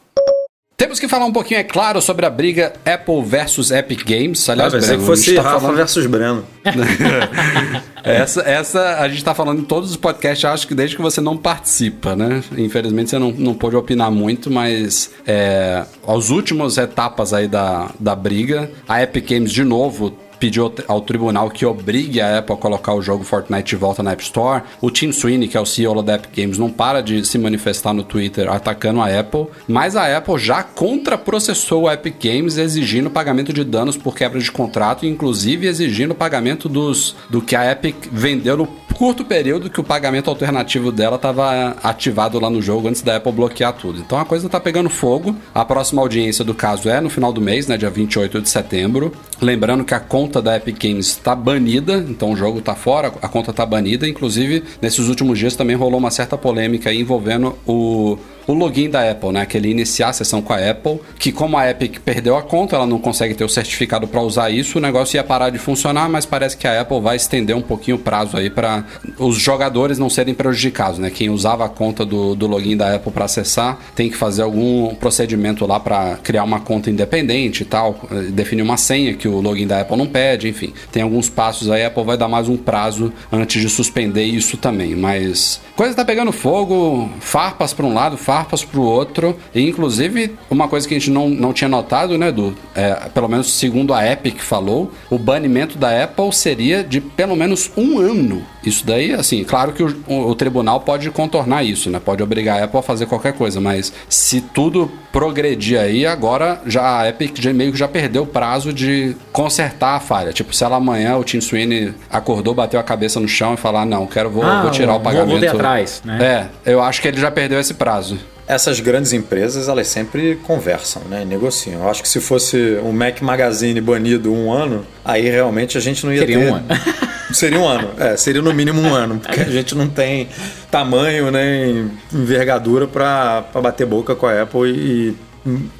Temos 0.82 0.98
que 0.98 1.06
falar 1.06 1.26
um 1.26 1.32
pouquinho, 1.32 1.60
é 1.60 1.62
claro, 1.62 2.02
sobre 2.02 2.26
a 2.26 2.30
briga 2.30 2.72
Apple 2.84 3.22
versus 3.24 3.70
Epic 3.70 4.02
Games. 4.04 4.48
Ah, 4.48 4.52
Aliás, 4.52 4.72
pensei 4.72 4.88
Breno, 4.96 5.02
que 5.02 5.06
fosse 5.06 5.34
tá 5.36 5.42
Rafa 5.42 5.60
falando- 5.60 5.76
versus 5.76 6.06
Breno. 6.06 6.44
Essa, 8.02 8.40
essa 8.42 8.96
a 8.98 9.08
gente 9.08 9.22
tá 9.22 9.32
falando 9.32 9.60
em 9.60 9.64
todos 9.64 9.90
os 9.92 9.96
podcasts, 9.96 10.44
acho 10.44 10.66
que 10.66 10.74
desde 10.74 10.96
que 10.96 11.02
você 11.02 11.20
não 11.20 11.36
participa, 11.36 12.16
né? 12.16 12.42
Infelizmente 12.58 13.10
você 13.10 13.16
não, 13.20 13.30
não 13.30 13.54
pôde 13.54 13.76
opinar 13.76 14.10
muito, 14.10 14.50
mas 14.50 15.12
é, 15.24 15.84
as 16.04 16.30
últimas 16.30 16.78
etapas 16.78 17.32
aí 17.32 17.46
da, 17.46 17.90
da 18.00 18.16
briga, 18.16 18.68
a 18.88 19.00
Epic 19.00 19.30
Games 19.30 19.52
de 19.52 19.62
novo 19.62 20.12
pediu 20.42 20.72
ao- 20.88 21.00
tribunal 21.00 21.48
que 21.48 21.64
obrigue 21.64 22.20
a 22.20 22.38
Apple 22.38 22.54
a 22.56 22.58
colocar 22.58 22.94
o 22.94 23.00
jogo 23.00 23.22
Fortnite 23.22 23.70
de 23.70 23.76
volta 23.76 24.02
na 24.02 24.10
App 24.10 24.24
Store. 24.24 24.64
O 24.80 24.90
Tim 24.90 25.12
Sweeney, 25.12 25.46
que 25.46 25.56
é 25.56 25.60
o 25.60 25.64
CEO 25.64 26.02
da 26.02 26.16
Epic 26.16 26.30
Games, 26.36 26.58
não 26.58 26.68
para 26.68 27.00
de 27.00 27.24
se 27.24 27.38
manifestar 27.38 27.92
no 27.92 28.02
Twitter 28.02 28.50
atacando 28.50 29.00
a 29.00 29.06
Apple, 29.20 29.46
mas 29.68 29.94
a 29.94 30.16
Apple 30.16 30.38
já 30.38 30.64
contraprocessou 30.64 31.86
a 31.88 31.94
Epic 31.94 32.16
Games 32.20 32.58
exigindo 32.58 33.08
pagamento 33.08 33.52
de 33.52 33.62
danos 33.62 33.96
por 33.96 34.16
quebra 34.16 34.40
de 34.40 34.50
contrato, 34.50 35.06
inclusive 35.06 35.68
exigindo 35.68 36.12
pagamento 36.12 36.68
dos, 36.68 37.14
do 37.30 37.40
que 37.40 37.54
a 37.54 37.70
Epic 37.70 37.94
vendeu 38.10 38.56
no 38.56 38.66
curto 38.94 39.24
período 39.24 39.70
que 39.70 39.80
o 39.80 39.84
pagamento 39.84 40.28
alternativo 40.28 40.92
dela 40.92 41.16
estava 41.16 41.76
ativado 41.82 42.38
lá 42.38 42.48
no 42.48 42.62
jogo 42.62 42.88
antes 42.88 43.02
da 43.02 43.16
Apple 43.16 43.32
bloquear 43.32 43.72
tudo. 43.72 43.98
Então 44.00 44.18
a 44.18 44.24
coisa 44.24 44.48
tá 44.48 44.60
pegando 44.60 44.88
fogo. 44.90 45.34
A 45.54 45.64
próxima 45.64 46.02
audiência 46.02 46.44
do 46.44 46.54
caso 46.54 46.88
é 46.88 47.00
no 47.00 47.10
final 47.10 47.32
do 47.32 47.40
mês, 47.40 47.66
né, 47.66 47.76
dia 47.76 47.90
28 47.90 48.40
de 48.40 48.48
setembro. 48.48 49.12
Lembrando 49.40 49.84
que 49.84 49.94
a 49.94 50.00
conta 50.00 50.40
da 50.40 50.56
Epic 50.56 50.82
Games 50.82 51.08
está 51.08 51.34
banida, 51.34 52.04
então 52.08 52.32
o 52.32 52.36
jogo 52.36 52.60
tá 52.60 52.74
fora, 52.74 53.12
a 53.20 53.28
conta 53.28 53.52
tá 53.52 53.66
banida. 53.66 54.08
Inclusive, 54.08 54.62
nesses 54.80 55.08
últimos 55.08 55.38
dias 55.38 55.56
também 55.56 55.76
rolou 55.76 55.98
uma 55.98 56.10
certa 56.10 56.36
polêmica 56.36 56.92
envolvendo 56.92 57.56
o 57.66 58.18
o 58.46 58.52
login 58.52 58.90
da 58.90 59.10
Apple, 59.10 59.32
né? 59.32 59.46
Que 59.46 59.56
ele 59.56 59.68
iniciar 59.68 60.08
a 60.08 60.12
sessão 60.12 60.42
com 60.42 60.52
a 60.52 60.70
Apple, 60.70 61.00
que 61.18 61.32
como 61.32 61.56
a 61.56 61.68
Epic 61.68 61.98
perdeu 62.00 62.36
a 62.36 62.42
conta, 62.42 62.76
ela 62.76 62.86
não 62.86 62.98
consegue 62.98 63.34
ter 63.34 63.44
o 63.44 63.48
certificado 63.48 64.06
para 64.06 64.20
usar 64.20 64.50
isso, 64.50 64.78
o 64.78 64.80
negócio 64.80 65.16
ia 65.16 65.24
parar 65.24 65.50
de 65.50 65.58
funcionar, 65.58 66.08
mas 66.08 66.26
parece 66.26 66.56
que 66.56 66.66
a 66.66 66.80
Apple 66.80 67.00
vai 67.00 67.16
estender 67.16 67.56
um 67.56 67.62
pouquinho 67.62 67.96
o 67.96 68.00
prazo 68.00 68.36
aí 68.36 68.50
para 68.50 68.84
os 69.18 69.36
jogadores 69.36 69.98
não 69.98 70.10
serem 70.10 70.34
prejudicados, 70.34 70.98
né? 70.98 71.10
Quem 71.10 71.30
usava 71.30 71.64
a 71.64 71.68
conta 71.68 72.04
do, 72.04 72.34
do 72.34 72.46
login 72.46 72.76
da 72.76 72.94
Apple 72.94 73.12
para 73.12 73.24
acessar 73.24 73.78
tem 73.94 74.10
que 74.10 74.16
fazer 74.16 74.42
algum 74.42 74.94
procedimento 74.94 75.66
lá 75.66 75.78
para 75.78 76.16
criar 76.16 76.44
uma 76.44 76.60
conta 76.60 76.90
independente 76.90 77.62
e 77.62 77.66
tal, 77.66 78.00
definir 78.30 78.62
uma 78.62 78.76
senha 78.76 79.14
que 79.14 79.28
o 79.28 79.40
login 79.40 79.66
da 79.66 79.80
Apple 79.80 79.96
não 79.96 80.06
pede, 80.06 80.48
enfim. 80.48 80.72
Tem 80.90 81.02
alguns 81.02 81.28
passos 81.28 81.70
aí, 81.70 81.84
a 81.84 81.88
Apple 81.88 82.04
vai 82.04 82.16
dar 82.16 82.28
mais 82.28 82.48
um 82.48 82.56
prazo 82.56 83.12
antes 83.30 83.60
de 83.60 83.68
suspender 83.68 84.24
isso 84.24 84.56
também, 84.56 84.94
mas 84.94 85.60
coisa 85.76 85.94
tá 85.94 86.04
pegando 86.04 86.32
fogo, 86.32 87.08
farpas 87.20 87.72
para 87.72 87.86
um 87.86 87.94
lado, 87.94 88.16
farpas 88.16 88.31
para 88.40 88.80
o 88.80 88.82
outro, 88.82 89.36
e 89.54 89.68
inclusive 89.68 90.34
uma 90.50 90.68
coisa 90.68 90.86
que 90.88 90.94
a 90.94 90.98
gente 90.98 91.10
não, 91.10 91.28
não 91.28 91.52
tinha 91.52 91.68
notado, 91.68 92.16
né, 92.18 92.28
Edu? 92.28 92.54
É, 92.74 92.94
pelo 93.14 93.28
menos 93.28 93.52
segundo 93.52 93.92
a 93.94 94.06
Epic 94.10 94.38
falou, 94.40 94.90
o 95.10 95.18
banimento 95.18 95.78
da 95.78 96.02
Apple 96.04 96.32
seria 96.32 96.82
de 96.82 97.00
pelo 97.00 97.36
menos 97.36 97.70
um 97.76 97.98
ano. 97.98 98.42
Isso 98.64 98.86
daí, 98.86 99.12
assim, 99.12 99.42
claro 99.42 99.72
que 99.72 99.82
o, 99.82 99.96
o- 100.08 100.34
tribunal 100.36 100.80
pode 100.80 101.10
contornar 101.10 101.64
isso, 101.64 101.90
né? 101.90 101.98
Pode 101.98 102.22
obrigar 102.22 102.60
a 102.60 102.64
Apple 102.64 102.78
a 102.78 102.82
fazer 102.82 103.06
qualquer 103.06 103.32
coisa, 103.32 103.60
mas 103.60 103.92
se 104.08 104.40
tudo 104.40 104.90
progredir 105.10 105.78
aí, 105.80 106.06
agora 106.06 106.60
já 106.66 107.00
a 107.00 107.08
Epic 107.08 107.38
já 107.40 107.52
meio 107.52 107.72
que 107.72 107.78
já 107.78 107.88
perdeu 107.88 108.22
o 108.22 108.26
prazo 108.26 108.72
de 108.72 109.16
consertar 109.32 109.96
a 109.96 110.00
falha. 110.00 110.32
Tipo, 110.32 110.54
se 110.54 110.62
ela 110.64 110.76
amanhã 110.76 111.16
o 111.16 111.24
Tim 111.24 111.40
Sweeney 111.40 111.92
acordou, 112.08 112.54
bateu 112.54 112.78
a 112.78 112.82
cabeça 112.84 113.18
no 113.18 113.26
chão 113.28 113.54
e 113.54 113.56
falar, 113.56 113.84
não, 113.84 114.06
quero, 114.06 114.30
vou, 114.30 114.44
Ah, 114.44 114.62
vou 114.62 114.70
tirar 114.70 114.92
o 114.92 114.94
vou- 114.94 115.02
pagamento. 115.02 115.30
voltei 115.30 115.48
atrás, 115.48 116.00
né? 116.04 116.48
É, 116.64 116.72
eu 116.72 116.80
acho 116.80 117.02
que 117.02 117.08
ele 117.08 117.20
já 117.20 117.30
perdeu 117.32 117.58
esse 117.58 117.74
prazo. 117.74 118.16
Essas 118.52 118.80
grandes 118.80 119.12
empresas, 119.12 119.68
elas 119.68 119.88
sempre 119.88 120.36
conversam, 120.42 121.02
né? 121.08 121.22
e 121.22 121.24
Negociam. 121.24 121.82
Eu 121.82 121.88
acho 121.88 122.02
que 122.02 122.08
se 122.08 122.20
fosse 122.20 122.78
o 122.82 122.92
Mac 122.92 123.20
Magazine 123.20 123.80
banido 123.80 124.32
um 124.32 124.52
ano, 124.52 124.86
aí 125.04 125.28
realmente 125.28 125.78
a 125.78 125.80
gente 125.80 126.04
não 126.04 126.12
ia 126.12 126.20
Seria 126.20 126.38
ter... 126.38 126.50
um 126.50 126.54
ano. 126.54 126.66
seria 127.32 127.58
um 127.58 127.66
ano. 127.66 127.90
É, 127.98 128.16
seria 128.16 128.42
no 128.42 128.52
mínimo 128.52 128.80
um 128.80 128.94
ano, 128.94 129.18
porque 129.18 129.40
a 129.40 129.44
gente 129.44 129.74
não 129.74 129.88
tem 129.88 130.28
tamanho 130.70 131.30
nem 131.30 131.90
envergadura 132.12 132.86
para 132.86 133.44
bater 133.62 133.86
boca 133.86 134.14
com 134.14 134.26
a 134.26 134.42
Apple 134.42 134.70
e, 134.70 135.16